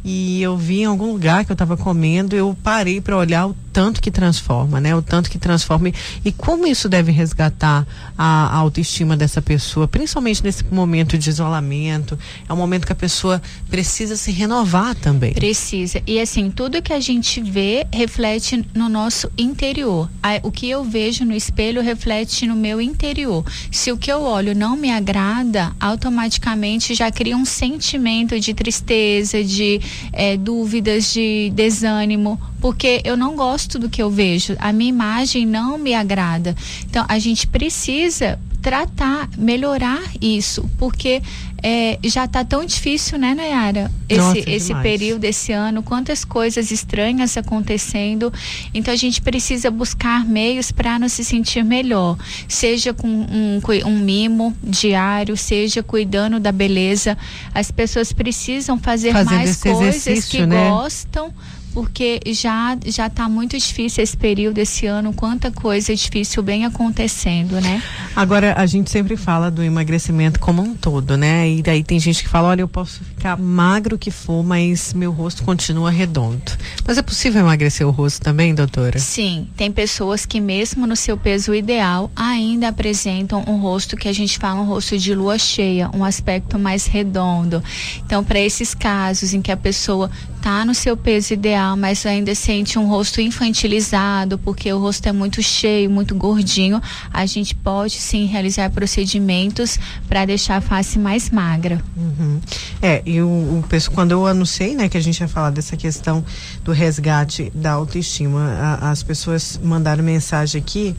e 0.07 0.40
eu 0.40 0.56
vi 0.56 0.82
em 0.82 0.86
algum 0.86 1.11
lugar 1.11 1.44
que 1.44 1.52
eu 1.52 1.56
estava 1.56 1.76
comendo, 1.76 2.36
eu 2.36 2.56
parei 2.61 3.02
para 3.02 3.18
olhar 3.18 3.48
o 3.48 3.56
tanto 3.76 4.02
que 4.02 4.10
transforma, 4.10 4.80
né? 4.80 4.95
O 4.95 5.02
tanto 5.02 5.30
que 5.30 5.38
transforma 5.38 5.91
e 6.23 6.31
como 6.31 6.65
isso 6.65 6.88
deve 6.88 7.11
resgatar 7.11 7.85
a, 8.18 8.56
autoestima 8.56 9.18
dessa 9.18 9.41
pessoa, 9.41 9.85
principalmente 9.85 10.41
nesse 10.41 10.64
momento 10.64 11.18
de 11.18 11.30
isolamento. 11.30 12.18
É 12.47 12.53
um 12.53 12.56
momento 12.56 12.85
que 12.85 12.93
a 12.93 12.95
pessoa 12.95 13.41
precisa 13.69 14.15
se 14.15 14.31
renovar 14.31 14.95
também. 14.95 15.34
Precisa. 15.34 16.02
E 16.07 16.22
assim, 16.22 16.49
tudo 16.49 16.81
que 16.81 16.93
a 16.93 17.02
gente 17.02 17.41
vê 17.41 17.85
reflete 17.91 18.65
no 18.73 18.88
nosso 18.88 19.30
interior. 19.38 20.10
O 20.41 20.52
que 20.52 20.69
eu 20.69 20.81
vejo 20.81 21.26
no 21.26 21.34
espelho 21.34 21.81
reflete 21.81 22.47
no 22.47 22.56
meu 22.56 22.80
interior. 22.80 23.43
Se 23.69 23.91
o 23.91 23.97
que 23.97 24.10
eu 24.10 24.22
olho 24.22 24.56
não 24.56 24.77
me 24.77 24.89
agrada, 24.89 25.76
automaticamente 25.81 26.95
já 26.95 27.11
cria 27.11 27.35
um 27.35 27.43
sentimento 27.43 28.39
de 28.39 28.53
tristeza, 28.53 29.43
de 29.43 29.81
é, 30.14 30.38
dúvidas, 30.38 31.11
de 31.11 31.52
desânimo, 31.53 32.39
porque 32.61 33.02
eu 33.03 33.18
não 33.18 33.35
gosto 33.35 33.64
do 33.67 33.89
que 33.89 34.01
eu 34.01 34.09
vejo, 34.09 34.55
a 34.59 34.71
minha 34.71 34.89
imagem 34.89 35.45
não 35.45 35.77
me 35.77 35.93
agrada. 35.93 36.55
Então 36.87 37.05
a 37.07 37.19
gente 37.19 37.47
precisa 37.47 38.39
tratar, 38.65 39.29
melhorar 39.37 40.01
isso, 40.19 40.67
porque 40.79 41.21
é, 41.61 41.99
já 42.03 42.25
está 42.25 42.43
tão 42.43 42.65
difícil, 42.65 43.19
né, 43.19 43.35
Nayara? 43.35 43.91
Esse, 44.09 44.19
Nossa, 44.19 44.49
esse 44.49 44.67
demais. 44.69 44.83
período, 44.83 45.23
esse 45.23 45.51
ano, 45.51 45.83
quantas 45.83 46.25
coisas 46.25 46.71
estranhas 46.71 47.37
acontecendo. 47.37 48.33
Então 48.73 48.91
a 48.91 48.97
gente 48.97 49.21
precisa 49.21 49.69
buscar 49.69 50.25
meios 50.25 50.71
para 50.71 50.97
nos 50.97 51.13
se 51.13 51.23
sentir 51.23 51.63
melhor, 51.63 52.17
seja 52.47 52.91
com 52.91 53.07
um, 53.07 53.61
um 53.85 53.99
mimo 53.99 54.55
diário, 54.63 55.37
seja 55.37 55.83
cuidando 55.83 56.39
da 56.39 56.51
beleza. 56.51 57.15
As 57.53 57.69
pessoas 57.69 58.11
precisam 58.11 58.79
fazer 58.79 59.11
Fazendo 59.13 59.35
mais 59.35 59.49
esse 59.51 59.69
coisas 59.69 60.25
que 60.25 60.43
né? 60.43 60.69
gostam 60.69 61.31
porque 61.76 62.19
já 62.27 62.76
já 62.88 63.07
está 63.07 63.30
muito 63.30 63.56
difícil 63.57 64.03
esse 64.03 64.18
período 64.18 64.57
esse 64.57 64.88
ano 64.88 65.14
quanta 65.14 65.52
coisa 65.52 65.93
difícil 65.93 66.41
vem 66.41 66.65
acontecendo 66.65 67.61
né 67.61 67.84
Agora, 68.15 68.53
a 68.57 68.65
gente 68.65 68.89
sempre 68.89 69.18
fala 69.18 69.52
do 69.52 69.61
emagrecimento 69.61 70.39
como 70.39 70.61
um 70.61 70.73
todo, 70.73 71.18
né? 71.18 71.49
E 71.49 71.61
daí 71.61 71.84
tem 71.84 71.99
gente 71.99 72.23
que 72.23 72.30
fala, 72.30 72.47
olha, 72.47 72.61
eu 72.61 72.68
posso 72.68 73.02
ficar 73.26 73.38
magro 73.38 73.97
que 73.97 74.11
for, 74.11 74.43
mas 74.43 74.93
meu 74.93 75.11
rosto 75.11 75.43
continua 75.43 75.89
redondo. 75.89 76.52
Mas 76.85 76.99
é 76.99 77.02
possível 77.02 77.41
emagrecer 77.41 77.88
o 77.88 77.89
rosto 77.89 78.22
também, 78.22 78.53
doutora? 78.53 78.99
Sim, 78.99 79.47
tem 79.57 79.72
pessoas 79.72 80.27
que 80.27 80.39
mesmo 80.39 80.85
no 80.85 80.95
seu 80.95 81.18
peso 81.18 81.56
ideal 81.56 82.11
ainda 82.15 82.68
apresentam 82.68 83.43
um 83.47 83.57
rosto 83.57 83.97
que 83.97 84.07
a 84.07 84.14
gente 84.14 84.38
fala 84.38 84.61
um 84.61 84.65
rosto 84.65 84.95
de 84.95 85.15
lua 85.15 85.39
cheia, 85.39 85.89
um 85.91 86.06
aspecto 86.06 86.60
mais 86.60 86.85
redondo. 86.85 87.64
Então, 88.06 88.23
para 88.23 88.39
esses 88.39 88.76
casos 88.76 89.34
em 89.34 89.41
que 89.41 89.52
a 89.52 89.57
pessoa 89.57 90.11
tá 90.45 90.64
no 90.64 90.76
seu 90.76 90.95
peso 90.95 91.34
ideal, 91.34 91.76
mas 91.76 92.06
ainda 92.06 92.35
sente 92.35 92.77
um 92.77 92.88
rosto 92.88 93.19
infantilizado, 93.19 94.38
porque 94.38 94.72
o 94.72 94.77
rosto 94.77 95.07
é 95.07 95.11
muito 95.11 95.41
cheio, 95.41 95.89
muito 95.89 96.14
gordinho, 96.14 96.80
a 97.11 97.26
gente 97.26 97.56
pode 97.56 97.95
sim 97.95 98.27
realizar 98.27 98.69
procedimentos 98.69 99.80
para 100.07 100.23
deixar 100.23 100.57
a 100.57 100.61
face 100.61 100.99
mais 100.99 101.31
magra. 101.31 101.81
Uhum. 101.97 102.39
É, 102.80 103.02
e 103.07 103.14
o, 103.21 103.59
o 103.59 103.63
pessoal, 103.67 103.95
quando 103.95 104.11
eu 104.11 104.25
anunciei, 104.25 104.75
né, 104.75 104.87
que 104.89 104.97
a 104.97 105.01
gente 105.01 105.19
ia 105.19 105.27
falar 105.27 105.49
dessa 105.49 105.75
questão 105.77 106.23
do 106.63 106.71
resgate 106.71 107.51
da 107.55 107.71
autoestima, 107.73 108.39
a- 108.59 108.89
as 108.91 109.03
pessoas 109.03 109.59
mandaram 109.63 110.03
mensagem 110.03 110.59
aqui. 110.61 110.95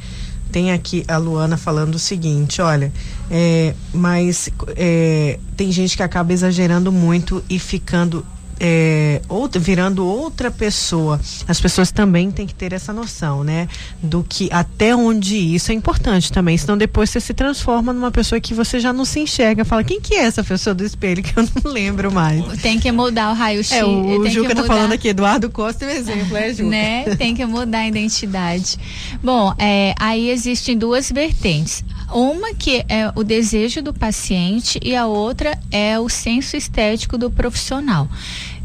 Tem 0.52 0.70
aqui 0.72 1.04
a 1.08 1.16
Luana 1.18 1.56
falando 1.56 1.96
o 1.96 1.98
seguinte, 1.98 2.62
olha, 2.62 2.92
é, 3.30 3.74
mas 3.92 4.48
é, 4.76 5.38
tem 5.56 5.72
gente 5.72 5.96
que 5.96 6.02
acaba 6.02 6.32
exagerando 6.32 6.92
muito 6.92 7.42
e 7.50 7.58
ficando 7.58 8.24
é, 8.58 9.20
outra, 9.28 9.60
virando 9.60 10.06
outra 10.06 10.50
pessoa. 10.50 11.20
As 11.46 11.60
pessoas 11.60 11.90
também 11.90 12.30
têm 12.30 12.46
que 12.46 12.54
ter 12.54 12.72
essa 12.72 12.92
noção, 12.92 13.44
né? 13.44 13.68
Do 14.02 14.24
que 14.26 14.48
até 14.52 14.94
onde 14.94 15.36
isso 15.36 15.70
é 15.70 15.74
importante 15.74 16.32
também. 16.32 16.56
Senão 16.56 16.76
depois 16.76 17.10
você 17.10 17.20
se 17.20 17.34
transforma 17.34 17.92
numa 17.92 18.10
pessoa 18.10 18.40
que 18.40 18.54
você 18.54 18.80
já 18.80 18.92
não 18.92 19.04
se 19.04 19.20
enxerga. 19.20 19.64
Fala, 19.64 19.84
quem 19.84 20.00
que 20.00 20.14
é 20.14 20.24
essa 20.24 20.42
pessoa 20.42 20.74
do 20.74 20.84
espelho 20.84 21.22
que 21.22 21.38
eu 21.38 21.42
não 21.42 21.70
lembro 21.70 22.12
mais? 22.12 22.60
Tem 22.62 22.78
que 22.78 22.90
mudar 22.90 23.30
o 23.30 23.34
raio-x. 23.34 23.72
É, 23.72 23.84
o, 23.84 24.20
o 24.20 24.30
Juca 24.30 24.54
tá 24.54 24.64
falando 24.64 24.92
aqui, 24.92 25.08
Eduardo 25.08 25.50
Costa 25.50 25.84
é 25.84 25.88
um 25.88 25.90
exemplo, 25.90 26.36
é, 26.36 26.52
Juca? 26.52 26.70
né? 26.70 27.16
Tem 27.16 27.34
que 27.34 27.44
mudar 27.44 27.80
a 27.80 27.88
identidade. 27.88 28.78
Bom, 29.22 29.54
é, 29.58 29.94
aí 29.98 30.30
existem 30.30 30.76
duas 30.76 31.10
vertentes. 31.10 31.84
Uma 32.12 32.54
que 32.54 32.84
é 32.88 33.10
o 33.14 33.24
desejo 33.24 33.82
do 33.82 33.92
paciente 33.92 34.78
e 34.82 34.94
a 34.94 35.06
outra 35.06 35.58
é 35.70 35.98
o 35.98 36.08
senso 36.08 36.56
estético 36.56 37.18
do 37.18 37.30
profissional. 37.30 38.08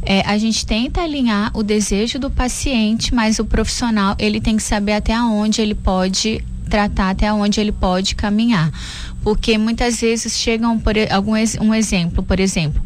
É, 0.03 0.21
a 0.21 0.37
gente 0.37 0.65
tenta 0.65 1.01
alinhar 1.01 1.51
o 1.53 1.61
desejo 1.61 2.17
do 2.17 2.29
paciente, 2.29 3.13
mas 3.13 3.39
o 3.39 3.45
profissional 3.45 4.15
ele 4.17 4.41
tem 4.41 4.57
que 4.57 4.63
saber 4.63 4.93
até 4.93 5.19
onde 5.21 5.61
ele 5.61 5.75
pode 5.75 6.43
tratar, 6.69 7.09
até 7.09 7.31
onde 7.31 7.59
ele 7.59 7.71
pode 7.71 8.15
caminhar. 8.15 8.71
Porque 9.23 9.57
muitas 9.57 10.01
vezes 10.01 10.35
chegam 10.37 10.79
por 10.79 10.95
algum 11.11 11.33
um 11.59 11.73
exemplo, 11.73 12.23
por 12.23 12.39
exemplo, 12.39 12.81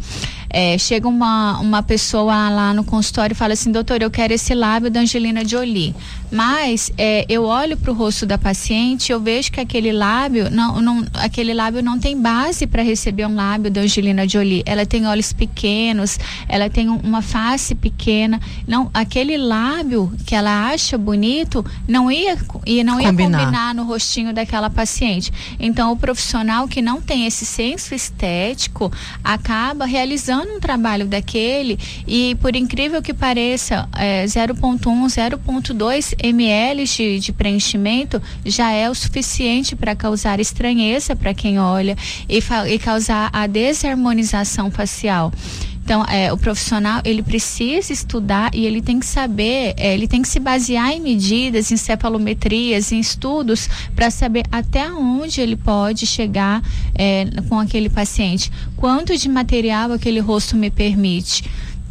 é, 0.58 0.78
chega 0.78 1.06
uma, 1.06 1.60
uma 1.60 1.84
pessoa 1.84 2.48
lá 2.50 2.74
no 2.74 2.82
consultório 2.86 3.34
e 3.34 3.36
fala 3.36 3.52
assim, 3.52 3.74
doutor, 3.74 4.02
eu 4.02 4.10
quero 4.10 4.32
esse 4.32 4.56
lábio 4.56 4.90
da 4.90 5.02
Angelina 5.02 5.44
Jolie. 5.46 5.94
Mas 6.32 6.92
é, 6.98 7.26
eu 7.28 7.44
olho 7.44 7.76
para 7.78 7.92
o 7.92 7.94
rosto 7.94 8.26
da 8.26 8.38
paciente, 8.38 9.12
eu 9.12 9.20
vejo 9.20 9.52
que 9.52 9.60
aquele 9.60 9.92
lábio 9.92 10.50
não, 10.50 10.82
não 10.82 11.06
aquele 11.16 11.54
lábio 11.54 11.84
não 11.84 12.00
tem 12.00 12.20
base 12.20 12.66
para 12.66 12.82
receber 12.82 13.26
um 13.28 13.36
lábio 13.36 13.70
da 13.70 13.82
Angelina 13.82 14.28
Jolie. 14.28 14.64
Ela 14.66 14.86
tem 14.86 15.06
olhos 15.06 15.34
pequenos, 15.34 16.18
ela 16.48 16.70
tem 16.70 16.90
um- 16.90 17.02
uma 17.04 17.22
face 17.22 17.76
pequena. 17.76 18.40
Não, 18.68 18.90
aquele 18.94 19.38
lábio 19.38 20.12
que 20.26 20.34
ela 20.34 20.70
acha 20.72 20.98
bonito 20.98 21.64
não 21.88 22.10
ia 22.10 22.38
e 22.66 22.82
não 22.84 23.00
ia 23.00 23.10
Combinar. 23.10 23.40
combinar 23.40 23.76
no 23.76 23.84
rostinho 23.84 24.34
daquela 24.34 24.70
paciente. 24.70 25.32
Então, 25.60 25.92
o 25.92 25.98
profissional 25.98 26.66
que 26.68 26.82
não 26.82 27.02
tem 27.02 27.26
esse 27.26 27.46
senso 27.46 27.94
estético 27.94 28.92
acaba 29.24 29.86
realizando 29.86 30.45
um 30.48 30.60
trabalho 30.60 31.06
daquele 31.06 31.78
e, 32.08 32.36
por 32.42 32.56
incrível 32.56 33.02
que 33.02 33.14
pareça, 33.14 33.88
é, 33.98 34.26
0,1, 34.26 34.80
0,2 34.80 36.14
ml 36.24 36.86
de, 36.86 37.20
de 37.20 37.34
preenchimento 37.34 38.22
já 38.46 38.72
é 38.72 38.90
o 38.90 38.96
suficiente 38.96 39.76
para 39.76 39.96
causar 39.96 40.40
estranheza 40.40 41.16
para 41.16 41.34
quem 41.34 41.60
olha 41.60 41.98
e, 42.30 42.40
e 42.68 42.80
causar 42.80 43.30
a 43.34 43.48
desarmonização 43.48 44.72
facial. 44.72 45.32
Então, 45.86 46.04
é, 46.06 46.34
o 46.34 46.38
profissional 46.38 47.00
ele 47.06 47.22
precisa 47.22 47.94
estudar 47.94 48.50
e 48.56 48.66
ele 48.66 48.82
tem 48.82 49.00
que 49.00 49.06
saber, 49.06 49.76
é, 49.78 49.94
ele 49.94 50.08
tem 50.08 50.20
que 50.24 50.28
se 50.28 50.40
basear 50.40 50.90
em 50.90 51.00
medidas, 51.00 51.72
em 51.72 51.78
cefalometrias, 51.78 52.92
em 52.92 53.00
estudos 53.00 53.70
para 53.96 54.10
saber 54.10 54.46
até 54.52 54.92
onde 54.92 55.40
ele 55.42 55.56
pode 55.56 56.08
chegar 56.08 56.64
é, 56.96 57.28
com 57.48 57.60
aquele 57.60 57.88
paciente, 57.88 58.52
quanto 58.76 59.16
de 59.16 59.30
material 59.30 59.92
aquele 59.92 60.20
rosto 60.20 60.56
me 60.56 60.72
permite. 60.72 61.44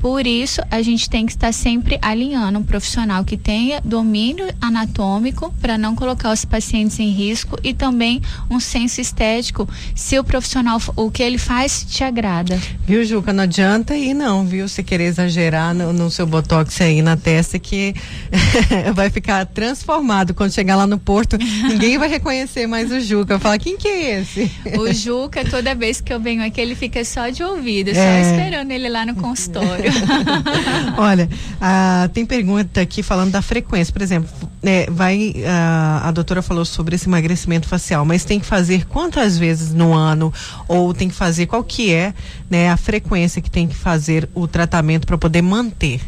Por 0.04 0.26
isso, 0.26 0.60
a 0.70 0.82
gente 0.82 1.08
tem 1.08 1.24
que 1.24 1.32
estar 1.32 1.50
sempre 1.50 1.98
alinhando 2.02 2.58
um 2.58 2.62
profissional 2.62 3.24
que 3.24 3.38
tenha 3.38 3.80
domínio 3.82 4.46
anatômico 4.60 5.50
para 5.62 5.78
não 5.78 5.96
colocar 5.96 6.30
os 6.30 6.44
pacientes 6.44 7.00
em 7.00 7.08
risco 7.08 7.56
e 7.64 7.72
também 7.72 8.20
um 8.50 8.60
senso 8.60 9.00
estético, 9.00 9.66
se 9.94 10.18
o 10.18 10.22
profissional, 10.22 10.78
o 10.94 11.10
que 11.10 11.22
ele 11.22 11.38
faz, 11.38 11.86
te 11.88 12.04
agrada. 12.04 12.60
Viu, 12.86 13.02
Juca? 13.02 13.32
Não 13.32 13.44
adianta 13.44 13.96
ir, 13.96 14.12
não, 14.12 14.44
viu? 14.44 14.68
Você 14.68 14.82
querer 14.82 15.04
exagerar 15.04 15.74
no, 15.74 15.90
no 15.90 16.10
seu 16.10 16.26
botox 16.26 16.78
aí 16.82 17.00
na 17.00 17.16
testa, 17.16 17.58
que 17.58 17.94
vai 18.94 19.08
ficar 19.08 19.46
transformado. 19.46 20.34
Quando 20.34 20.52
chegar 20.52 20.76
lá 20.76 20.86
no 20.86 20.98
porto, 20.98 21.38
ninguém 21.38 21.96
vai 21.96 22.10
reconhecer 22.10 22.66
mais 22.66 22.92
o 22.92 23.00
Juca. 23.00 23.38
Falar, 23.38 23.58
quem 23.58 23.78
que 23.78 23.88
é 23.88 24.20
esse? 24.20 24.52
O 24.78 24.92
Juca, 24.92 25.46
toda 25.48 25.74
vez 25.74 26.02
que 26.02 26.12
eu 26.12 26.20
venho 26.20 26.44
aqui, 26.44 26.60
ele 26.60 26.74
fica 26.74 27.02
só 27.06 27.30
de 27.30 27.42
ouvido, 27.42 27.94
só 27.94 28.00
É. 28.00 28.20
esperando 28.20 28.70
ele 28.70 28.90
lá 28.90 29.06
no 29.06 29.14
consultório. 29.14 29.93
Olha, 30.96 31.28
ah, 31.60 32.08
tem 32.12 32.24
pergunta 32.24 32.80
aqui 32.80 33.02
falando 33.02 33.32
da 33.32 33.42
frequência. 33.42 33.92
Por 33.92 34.02
exemplo, 34.02 34.28
né, 34.62 34.86
vai, 34.86 35.34
ah, 35.46 36.02
a 36.04 36.10
doutora 36.10 36.42
falou 36.42 36.64
sobre 36.64 36.96
esse 36.96 37.08
emagrecimento 37.08 37.68
facial, 37.68 38.04
mas 38.04 38.24
tem 38.24 38.40
que 38.40 38.46
fazer 38.46 38.86
quantas 38.86 39.38
vezes 39.38 39.72
no 39.72 39.92
ano? 39.92 40.32
Ou 40.68 40.94
tem 40.94 41.08
que 41.08 41.14
fazer 41.14 41.46
qual 41.46 41.62
que 41.62 41.92
é 41.92 42.14
né, 42.48 42.70
a 42.70 42.76
frequência 42.76 43.40
que 43.42 43.50
tem 43.50 43.66
que 43.66 43.74
fazer 43.74 44.28
o 44.34 44.46
tratamento 44.46 45.06
para 45.06 45.18
poder 45.18 45.42
manter? 45.42 46.00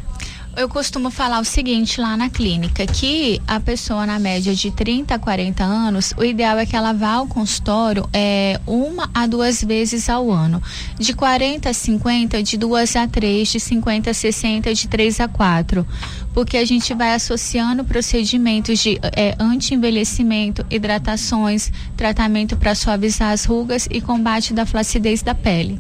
Eu 0.57 0.71
costumo 0.71 1.11
falar 1.11 1.39
o 1.39 1.45
seguinte 1.45 2.01
lá 2.01 2.17
na 2.17 2.31
clínica, 2.31 2.87
que 2.87 3.43
a 3.47 3.61
pessoa 3.61 4.07
na 4.07 4.19
média 4.19 4.55
de 4.55 4.71
30 4.71 5.15
a 5.15 5.19
40 5.19 5.63
anos, 5.63 6.15
o 6.17 6.25
ideal 6.25 6.57
é 6.59 6.65
que 6.65 6.75
ela 6.75 6.95
vá 6.95 7.13
ao 7.13 7.27
consultório 7.27 8.09
é, 8.11 8.59
uma 8.67 9.11
a 9.13 9.27
duas 9.27 9.63
vezes 9.63 10.09
ao 10.09 10.31
ano. 10.31 10.63
De 10.99 11.13
40 11.13 11.69
a 11.69 11.75
50, 11.75 12.43
de 12.43 12.57
duas 12.57 12.97
a 12.97 13.07
três, 13.07 13.49
de 13.49 13.61
50 13.61 14.11
a 14.11 14.15
60, 14.15 14.73
de 14.73 14.89
três 14.89 15.21
a 15.21 15.29
quatro. 15.29 15.87
Porque 16.33 16.57
a 16.57 16.65
gente 16.65 16.95
vai 16.95 17.13
associando 17.13 17.85
procedimentos 17.85 18.79
de 18.79 18.99
é, 19.15 19.37
anti-envelhecimento, 19.39 20.65
hidratações, 20.71 21.71
tratamento 21.99 22.57
para 22.57 22.75
suavizar 22.75 23.33
as 23.33 23.45
rugas 23.45 23.87
e 23.91 24.01
combate 24.01 24.55
da 24.55 24.65
flacidez 24.65 25.21
da 25.21 25.35
pele. 25.35 25.79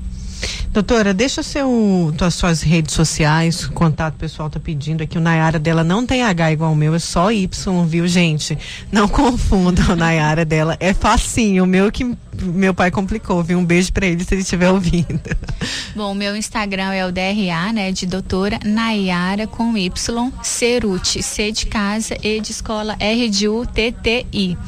Doutora, 0.76 1.14
deixa 1.14 1.42
seu, 1.42 2.12
tuas 2.18 2.34
suas 2.34 2.60
redes 2.60 2.94
sociais, 2.94 3.64
o 3.64 3.72
contato 3.72 4.14
pessoal 4.16 4.50
tá 4.50 4.60
pedindo 4.60 5.02
aqui. 5.02 5.16
O 5.16 5.20
Nayara 5.22 5.58
dela 5.58 5.82
não 5.82 6.04
tem 6.04 6.22
H 6.22 6.52
igual 6.52 6.72
o 6.72 6.76
meu, 6.76 6.94
é 6.94 6.98
só 6.98 7.32
Y, 7.32 7.86
viu, 7.86 8.06
gente? 8.06 8.58
Não 8.92 9.08
confundam 9.08 9.94
o 9.94 9.96
Nayara 9.96 10.44
dela. 10.44 10.76
É 10.78 10.92
facinho, 10.92 11.64
o 11.64 11.66
meu 11.66 11.90
que 11.90 12.04
meu 12.42 12.74
pai 12.74 12.90
complicou, 12.90 13.42
viu? 13.42 13.58
Um 13.58 13.64
beijo 13.64 13.90
pra 13.90 14.06
ele 14.06 14.22
se 14.22 14.34
ele 14.34 14.42
estiver 14.42 14.70
ouvindo. 14.70 15.20
Bom, 15.96 16.12
meu 16.12 16.36
Instagram 16.36 16.92
é 16.92 17.06
o 17.06 17.12
DRA, 17.12 17.72
né, 17.72 17.90
de 17.90 18.04
doutora 18.04 18.60
Nayara 18.62 19.46
com 19.46 19.78
Y, 19.78 20.32
Ceruti, 20.42 21.22
C 21.22 21.52
de 21.52 21.64
casa, 21.64 22.16
E 22.22 22.38
de 22.38 22.52
escola, 22.52 22.96
R 23.00 23.30
de 23.30 23.48
U, 23.48 23.64
T, 23.64 23.92
T, 23.92 24.26
I. 24.30 24.58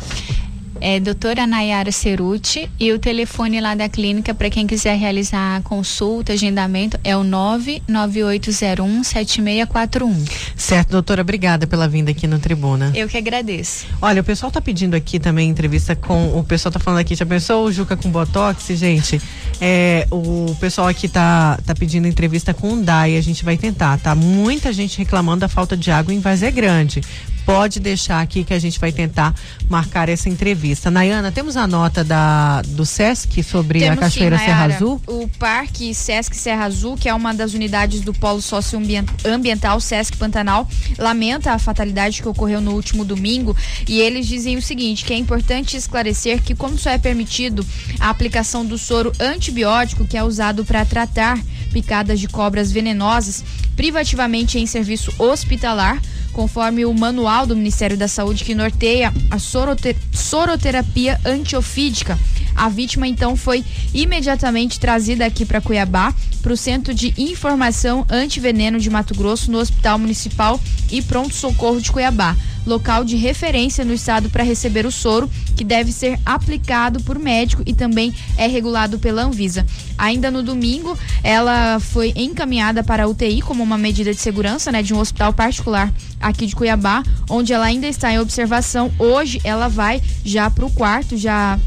É 0.80 1.00
doutora 1.00 1.46
Nayara 1.46 1.90
Ceruti 1.90 2.70
e 2.78 2.92
o 2.92 2.98
telefone 2.98 3.60
lá 3.60 3.74
da 3.74 3.88
clínica 3.88 4.32
para 4.32 4.48
quem 4.48 4.66
quiser 4.66 4.96
realizar 4.96 5.60
consulta, 5.62 6.32
agendamento 6.32 6.98
é 7.02 7.16
o 7.16 7.24
99801 7.24 9.05
7641. 9.05 10.24
Certo, 10.56 10.90
doutora, 10.90 11.22
obrigada 11.22 11.66
pela 11.66 11.88
vinda 11.88 12.10
aqui 12.10 12.26
na 12.26 12.38
tribuna. 12.38 12.92
Eu 12.94 13.09
que 13.09 13.16
agradeço. 13.16 13.86
Olha, 14.00 14.20
o 14.20 14.24
pessoal 14.24 14.52
tá 14.52 14.60
pedindo 14.60 14.94
aqui 14.94 15.18
também 15.18 15.48
entrevista 15.48 15.96
com. 15.96 16.38
O 16.38 16.44
pessoal 16.44 16.72
tá 16.72 16.78
falando 16.78 17.00
aqui, 17.00 17.14
já 17.14 17.26
pensou 17.26 17.66
o 17.66 17.72
Juca 17.72 17.96
com 17.96 18.10
Botox, 18.10 18.66
gente? 18.68 19.20
É, 19.60 20.06
o 20.10 20.55
pessoal 20.60 20.86
aqui 20.86 21.09
tá, 21.09 21.59
tá 21.66 21.74
pedindo 21.74 22.06
entrevista 22.06 22.55
com 22.55 22.74
o 22.74 22.82
DAI, 22.82 23.16
a 23.16 23.20
gente 23.20 23.44
vai 23.44 23.56
tentar, 23.56 23.98
tá? 23.98 24.14
Muita 24.14 24.72
gente 24.72 24.98
reclamando 24.98 25.40
da 25.40 25.48
falta 25.48 25.76
de 25.76 25.90
água 25.90 26.14
em 26.14 26.20
Vazé 26.20 26.50
Grande 26.50 27.00
pode 27.48 27.80
deixar 27.80 28.20
aqui 28.20 28.44
que 28.44 28.52
a 28.52 28.58
gente 28.58 28.78
vai 28.78 28.92
tentar 28.92 29.34
marcar 29.70 30.10
essa 30.10 30.28
entrevista. 30.28 30.90
Nayana, 30.90 31.32
temos 31.32 31.56
a 31.56 31.66
nota 31.66 32.04
da, 32.04 32.60
do 32.60 32.84
SESC 32.84 33.42
sobre 33.42 33.78
temos 33.78 33.96
a 33.96 34.00
Cachoeira 34.02 34.38
sim, 34.38 34.44
Serra. 34.44 34.64
Azul? 34.66 35.00
O 35.06 35.26
Parque 35.38 35.94
Sesc 35.94 36.36
Serra 36.36 36.66
Azul, 36.66 36.94
que 36.98 37.08
é 37.08 37.14
uma 37.14 37.32
das 37.32 37.54
unidades 37.54 38.02
do 38.02 38.12
Polo 38.12 38.42
Socioambiental 38.42 39.80
Sesc 39.80 40.18
Pantanal, 40.18 40.68
lamenta 40.98 41.52
a 41.52 41.58
fatalidade 41.58 42.20
que 42.20 42.28
ocorreu 42.28 42.60
no 42.60 42.72
último 42.72 43.02
domingo 43.02 43.56
e 43.88 43.98
eles 43.98 44.26
dizem 44.26 44.58
o 44.58 44.62
seguinte, 44.62 45.06
que 45.06 45.14
é 45.14 45.16
importante 45.16 45.74
esclarecer 45.74 46.42
que 46.42 46.54
como 46.54 46.76
só 46.76 46.90
é 46.90 46.98
permitido 46.98 47.64
a 47.98 48.10
aplicação 48.10 48.62
do 48.62 48.76
soro 48.76 49.10
antibiótico 49.18 50.06
que 50.06 50.18
é 50.18 50.22
usado 50.22 50.66
para 50.66 50.84
tratar 50.84 51.38
picadas 51.72 52.20
de 52.20 52.28
cobras 52.28 52.70
venenosas 52.70 53.42
privativamente 53.74 54.58
em 54.58 54.66
serviço 54.66 55.10
hospitalar, 55.18 55.98
conforme 56.32 56.84
o 56.84 56.94
manual 56.94 57.46
do 57.46 57.56
Ministério 57.56 57.96
da 57.96 58.09
Saúde 58.09 58.44
que 58.44 58.55
norteia 58.55 59.12
a 59.30 59.38
sorote 59.38 59.96
soroterapia 60.12 61.20
antiofídica. 61.24 62.18
A 62.55 62.68
vítima 62.68 63.06
então 63.06 63.36
foi 63.36 63.64
imediatamente 63.94 64.80
trazida 64.80 65.24
aqui 65.24 65.44
para 65.44 65.60
Cuiabá, 65.60 66.12
para 66.42 66.52
o 66.52 66.56
Centro 66.56 66.92
de 66.92 67.14
Informação 67.16 68.05
Antiveneno 68.10 68.80
de 68.80 68.90
Mato 68.90 69.14
Grosso, 69.14 69.50
no 69.50 69.59
Hospital 69.59 69.98
Municipal 69.98 70.60
e 70.90 71.00
Pronto 71.00 71.34
Socorro 71.34 71.80
de 71.80 71.92
Cuiabá, 71.92 72.36
local 72.66 73.05
de 73.05 73.16
referência 73.16 73.85
no 73.85 73.93
estado 73.93 74.28
para 74.30 74.44
receber 74.44 74.86
o 74.86 74.90
soro, 74.90 75.30
que 75.56 75.64
deve 75.64 75.93
ser 75.93 76.18
aplicado 76.24 77.02
por 77.02 77.18
médico 77.18 77.62
e 77.66 77.74
também 77.74 78.14
é 78.36 78.47
regulado 78.47 78.98
pela 78.98 79.22
Anvisa. 79.22 79.66
Ainda 79.97 80.30
no 80.30 80.43
domingo, 80.43 80.97
ela 81.22 81.80
foi 81.80 82.12
encaminhada 82.14 82.85
para 82.85 83.05
a 83.05 83.09
UTI 83.09 83.43
como 83.43 83.62
uma 83.62 83.78
medida 83.78 84.12
de 84.12 84.20
segurança, 84.20 84.70
né, 84.70 84.82
de 84.82 84.94
um 84.94 84.98
hospital 84.98 85.32
particular 85.32 85.93
aqui 86.20 86.47
de 86.47 86.55
Cuiabá, 86.55 87.02
onde 87.28 87.52
ela 87.52 87.66
ainda 87.66 87.86
está 87.86 88.12
em 88.12 88.18
observação. 88.18 88.93
Hoje 88.98 89.40
ela 89.44 89.68
vai 89.68 90.02
já 90.24 90.51
para 90.51 90.66
o 90.66 90.70
quarto, 90.70 91.16
já 91.16 91.59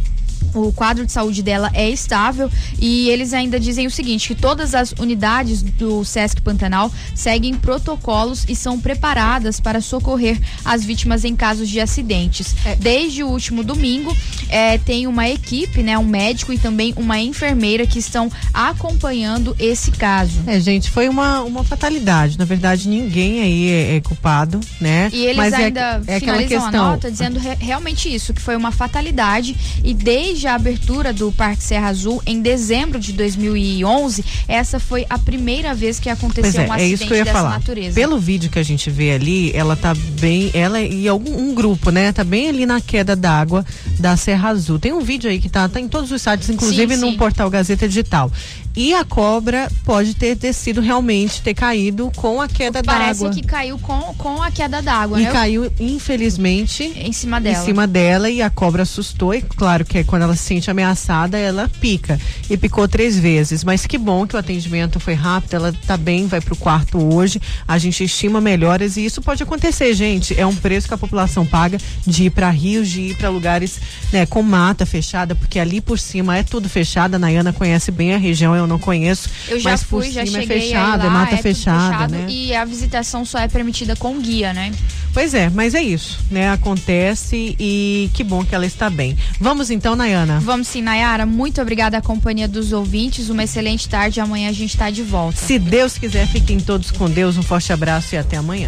o 0.54 0.72
quadro 0.74 1.06
de 1.06 1.12
saúde 1.12 1.42
dela 1.44 1.70
é 1.74 1.90
estável 1.90 2.50
e 2.80 3.10
eles 3.10 3.34
ainda 3.34 3.60
dizem 3.60 3.88
o 3.88 3.92
seguinte, 3.92 4.28
que 4.30 4.36
todas 4.36 4.74
as 4.76 4.92
unidades 4.94 5.62
do 5.62 6.04
Sesc 6.04 6.42
Pantanal 6.42 6.92
seguem 7.16 7.54
protocolos 7.54 8.46
e 8.50 8.56
são 8.56 8.80
preparadas 8.80 9.60
para 9.60 9.82
socorrer 9.82 10.40
as 10.66 10.84
vítimas 10.84 11.24
em 11.24 11.36
casos 11.36 11.70
de 11.70 11.80
acidentes. 11.80 12.56
Desde 12.80 13.24
o 13.24 13.28
último 13.28 13.64
domingo, 13.64 14.16
eh, 14.50 14.78
tem 14.80 15.08
uma 15.08 15.28
equipe, 15.30 15.84
né, 15.84 15.98
um 15.98 16.04
médico 16.06 16.52
e 16.54 16.58
também 16.58 16.94
uma 16.98 17.20
enfermeira 17.20 17.86
que 17.86 18.00
estão 18.00 18.30
acompanhando 18.54 19.56
esse 19.60 19.92
caso. 19.92 20.42
É, 20.48 20.60
gente, 20.60 20.90
foi 20.90 21.08
uma, 21.08 21.42
uma 21.42 21.64
fatalidade. 21.64 22.38
Na 22.38 22.46
verdade, 22.46 22.88
ninguém 22.90 23.42
aí 23.42 23.70
é, 23.70 23.96
é 23.98 24.02
culpado, 24.02 24.60
né? 24.80 25.10
E 25.14 25.24
eles 25.26 25.38
Mas 25.38 25.54
é- 25.54 25.58
ainda 25.66 26.02
é, 26.08 26.16
aquela 26.16 26.38
finalizam 26.40 26.66
a 26.66 26.72
nota 26.72 27.12
dizendo 27.12 27.40
re- 27.40 27.58
realmente 27.60 28.14
isso, 28.14 28.34
que 28.34 28.42
foi 28.42 28.56
uma 28.56 28.72
fatalidade 28.72 29.56
e 29.84 29.94
desde 29.94 30.31
a 30.32 30.56
abertura 30.56 31.12
do 31.12 31.32
Parque 31.32 31.62
Serra 31.62 31.90
Azul 31.90 32.22
em 32.26 32.42
dezembro 32.42 33.00
de 33.00 33.12
2011, 33.12 34.24
essa 34.48 34.80
foi 34.80 35.06
a 35.10 35.20
primeira 35.20 35.76
vez 35.76 36.00
que 36.00 36.10
aconteceu 36.10 36.62
é, 36.62 36.68
um 36.68 36.74
é 36.74 36.76
acidente 36.76 36.94
isso 36.94 37.06
que 37.06 37.14
eu 37.14 37.18
ia 37.18 37.26
dessa 37.26 37.38
falar. 37.38 37.50
natureza. 37.52 37.94
Pelo 37.94 38.18
vídeo 38.18 38.50
que 38.50 38.58
a 38.58 38.64
gente 38.64 38.90
vê 38.90 39.12
ali, 39.12 39.52
ela 39.54 39.76
tá 39.76 39.94
bem, 40.20 40.50
ela 40.54 40.80
e 40.82 41.08
algum 41.08 41.38
um 41.38 41.54
grupo, 41.54 41.92
né? 41.92 42.12
Tá 42.14 42.24
bem 42.24 42.48
ali 42.48 42.66
na 42.66 42.80
queda 42.80 43.16
d'água 43.16 43.66
da 44.00 44.16
Serra 44.16 44.50
Azul. 44.50 44.80
Tem 44.80 44.94
um 44.94 45.02
vídeo 45.02 45.30
aí 45.30 45.40
que 45.40 45.50
tá, 45.50 45.68
tá 45.68 45.80
em 45.80 45.88
todos 45.88 46.12
os 46.12 46.22
sites, 46.22 46.50
inclusive 46.50 46.96
Sim, 46.96 47.02
no 47.02 47.12
sim. 47.12 47.18
portal 47.18 47.50
Gazeta 47.50 47.88
Digital. 47.88 48.32
E 48.76 48.94
a 48.94 49.04
cobra 49.04 49.70
pode 49.84 50.14
ter 50.16 50.36
descido 50.36 50.80
realmente, 50.82 51.42
ter 51.42 51.54
caído 51.54 52.12
com 52.16 52.42
a 52.42 52.48
queda 52.48 52.82
Parece 52.82 53.24
d'água. 53.24 53.36
que 53.36 53.46
caiu 53.46 53.78
com, 53.80 54.00
com 54.18 54.42
a 54.42 54.50
queda 54.50 54.82
d'água, 54.82 55.20
E 55.20 55.26
né? 55.26 55.32
caiu, 55.32 55.70
infelizmente, 55.80 56.84
em 56.96 57.12
cima 57.12 57.40
dela. 57.42 57.62
Em 57.62 57.66
cima 57.66 57.88
dela 57.88 58.30
e 58.30 58.42
a 58.42 58.50
cobra 58.50 58.84
assustou. 58.84 59.34
E 59.34 59.42
claro 59.42 59.84
que 59.86 60.04
quando 60.04 60.24
ela 60.24 60.36
se 60.36 60.44
sente 60.44 60.70
ameaçada, 60.72 61.38
ela 61.38 61.70
pica. 61.80 62.20
E 62.50 62.58
picou 62.58 62.88
três 62.88 63.18
vezes. 63.18 63.64
Mas 63.64 63.86
que 63.86 63.98
bom 63.98 64.26
que 64.26 64.36
o 64.36 64.40
atendimento 64.40 65.00
foi 65.00 65.14
rápido, 65.14 65.56
ela 65.56 65.74
tá 65.86 65.98
bem, 65.98 66.28
vai 66.28 66.40
pro 66.42 66.56
quarto 66.56 66.98
hoje. 67.14 67.42
A 67.68 67.78
gente 67.78 68.04
estima 68.04 68.40
melhoras 68.40 68.98
e 68.98 69.06
isso 69.06 69.22
pode 69.22 69.44
acontecer, 69.44 69.94
gente. 69.94 70.40
É 70.40 70.46
um 70.46 70.56
preço 70.56 70.88
que 70.88 70.94
a 70.94 70.98
população 70.98 71.46
paga 71.46 71.78
de 72.06 72.26
ir 72.26 72.30
para 72.30 72.50
rios, 72.50 72.90
de 72.90 73.02
ir 73.02 73.18
para 73.18 73.30
lugares 73.30 73.80
né, 74.12 74.26
com 74.26 74.42
mata 74.42 74.86
fechada, 74.86 75.36
porque 75.36 75.60
ali 75.60 75.82
por 75.82 76.00
cima 76.00 76.38
é 76.38 76.44
tudo 76.44 76.70
fechado. 76.70 77.16
A 77.16 77.20
Nayana 77.20 77.52
conhece 77.54 77.92
bem 77.92 78.14
a 78.14 78.18
região, 78.18 78.61
eu 78.64 78.68
não 78.68 78.80
conheço. 78.80 79.30
Eu 79.48 79.60
já 79.60 79.72
mas 79.72 79.84
fui, 79.84 80.12
já 80.12 80.26
cima 80.26 80.42
cheguei 80.42 80.58
é 80.58 80.62
fechado, 80.62 81.02
aí 81.02 81.08
é 81.08 81.10
lá, 81.10 81.14
mata 81.14 81.36
é 81.36 81.38
fechada, 81.38 81.88
fechado 81.88 82.12
né? 82.12 82.26
E 82.30 82.56
a 82.56 82.66
visitação 82.66 83.26
só 83.26 83.40
é 83.40 83.48
permitida 83.48 83.96
com 83.96 84.20
guia, 84.20 84.54
né? 84.54 84.72
Pois 85.14 85.34
é, 85.34 85.50
mas 85.50 85.76
é 85.76 85.82
isso, 85.82 86.20
né? 86.30 86.50
Acontece 86.52 87.56
e 87.60 88.10
que 88.14 88.24
bom 88.24 88.46
que 88.46 88.56
ela 88.56 88.66
está 88.66 88.90
bem. 88.90 89.18
Vamos 89.40 89.70
então, 89.70 89.96
Nayana. 89.96 90.40
Vamos 90.40 90.68
sim, 90.68 90.82
Nayara. 90.82 91.26
Muito 91.26 91.62
obrigada 91.62 91.98
à 91.98 92.02
companhia 92.02 92.48
dos 92.48 92.72
ouvintes. 92.72 93.30
Uma 93.30 93.44
excelente 93.44 93.90
tarde. 93.90 94.22
Amanhã 94.22 94.50
a 94.50 94.54
gente 94.54 94.72
está 94.72 94.90
de 94.90 95.04
volta. 95.04 95.38
Se 95.38 95.60
Deus 95.60 95.98
quiser, 95.98 96.28
fiquem 96.28 96.60
todos 96.60 96.92
com 96.92 97.10
Deus. 97.10 97.38
Um 97.38 97.44
forte 97.44 97.74
abraço 97.74 98.16
e 98.16 98.18
até 98.18 98.38
amanhã. 98.38 98.68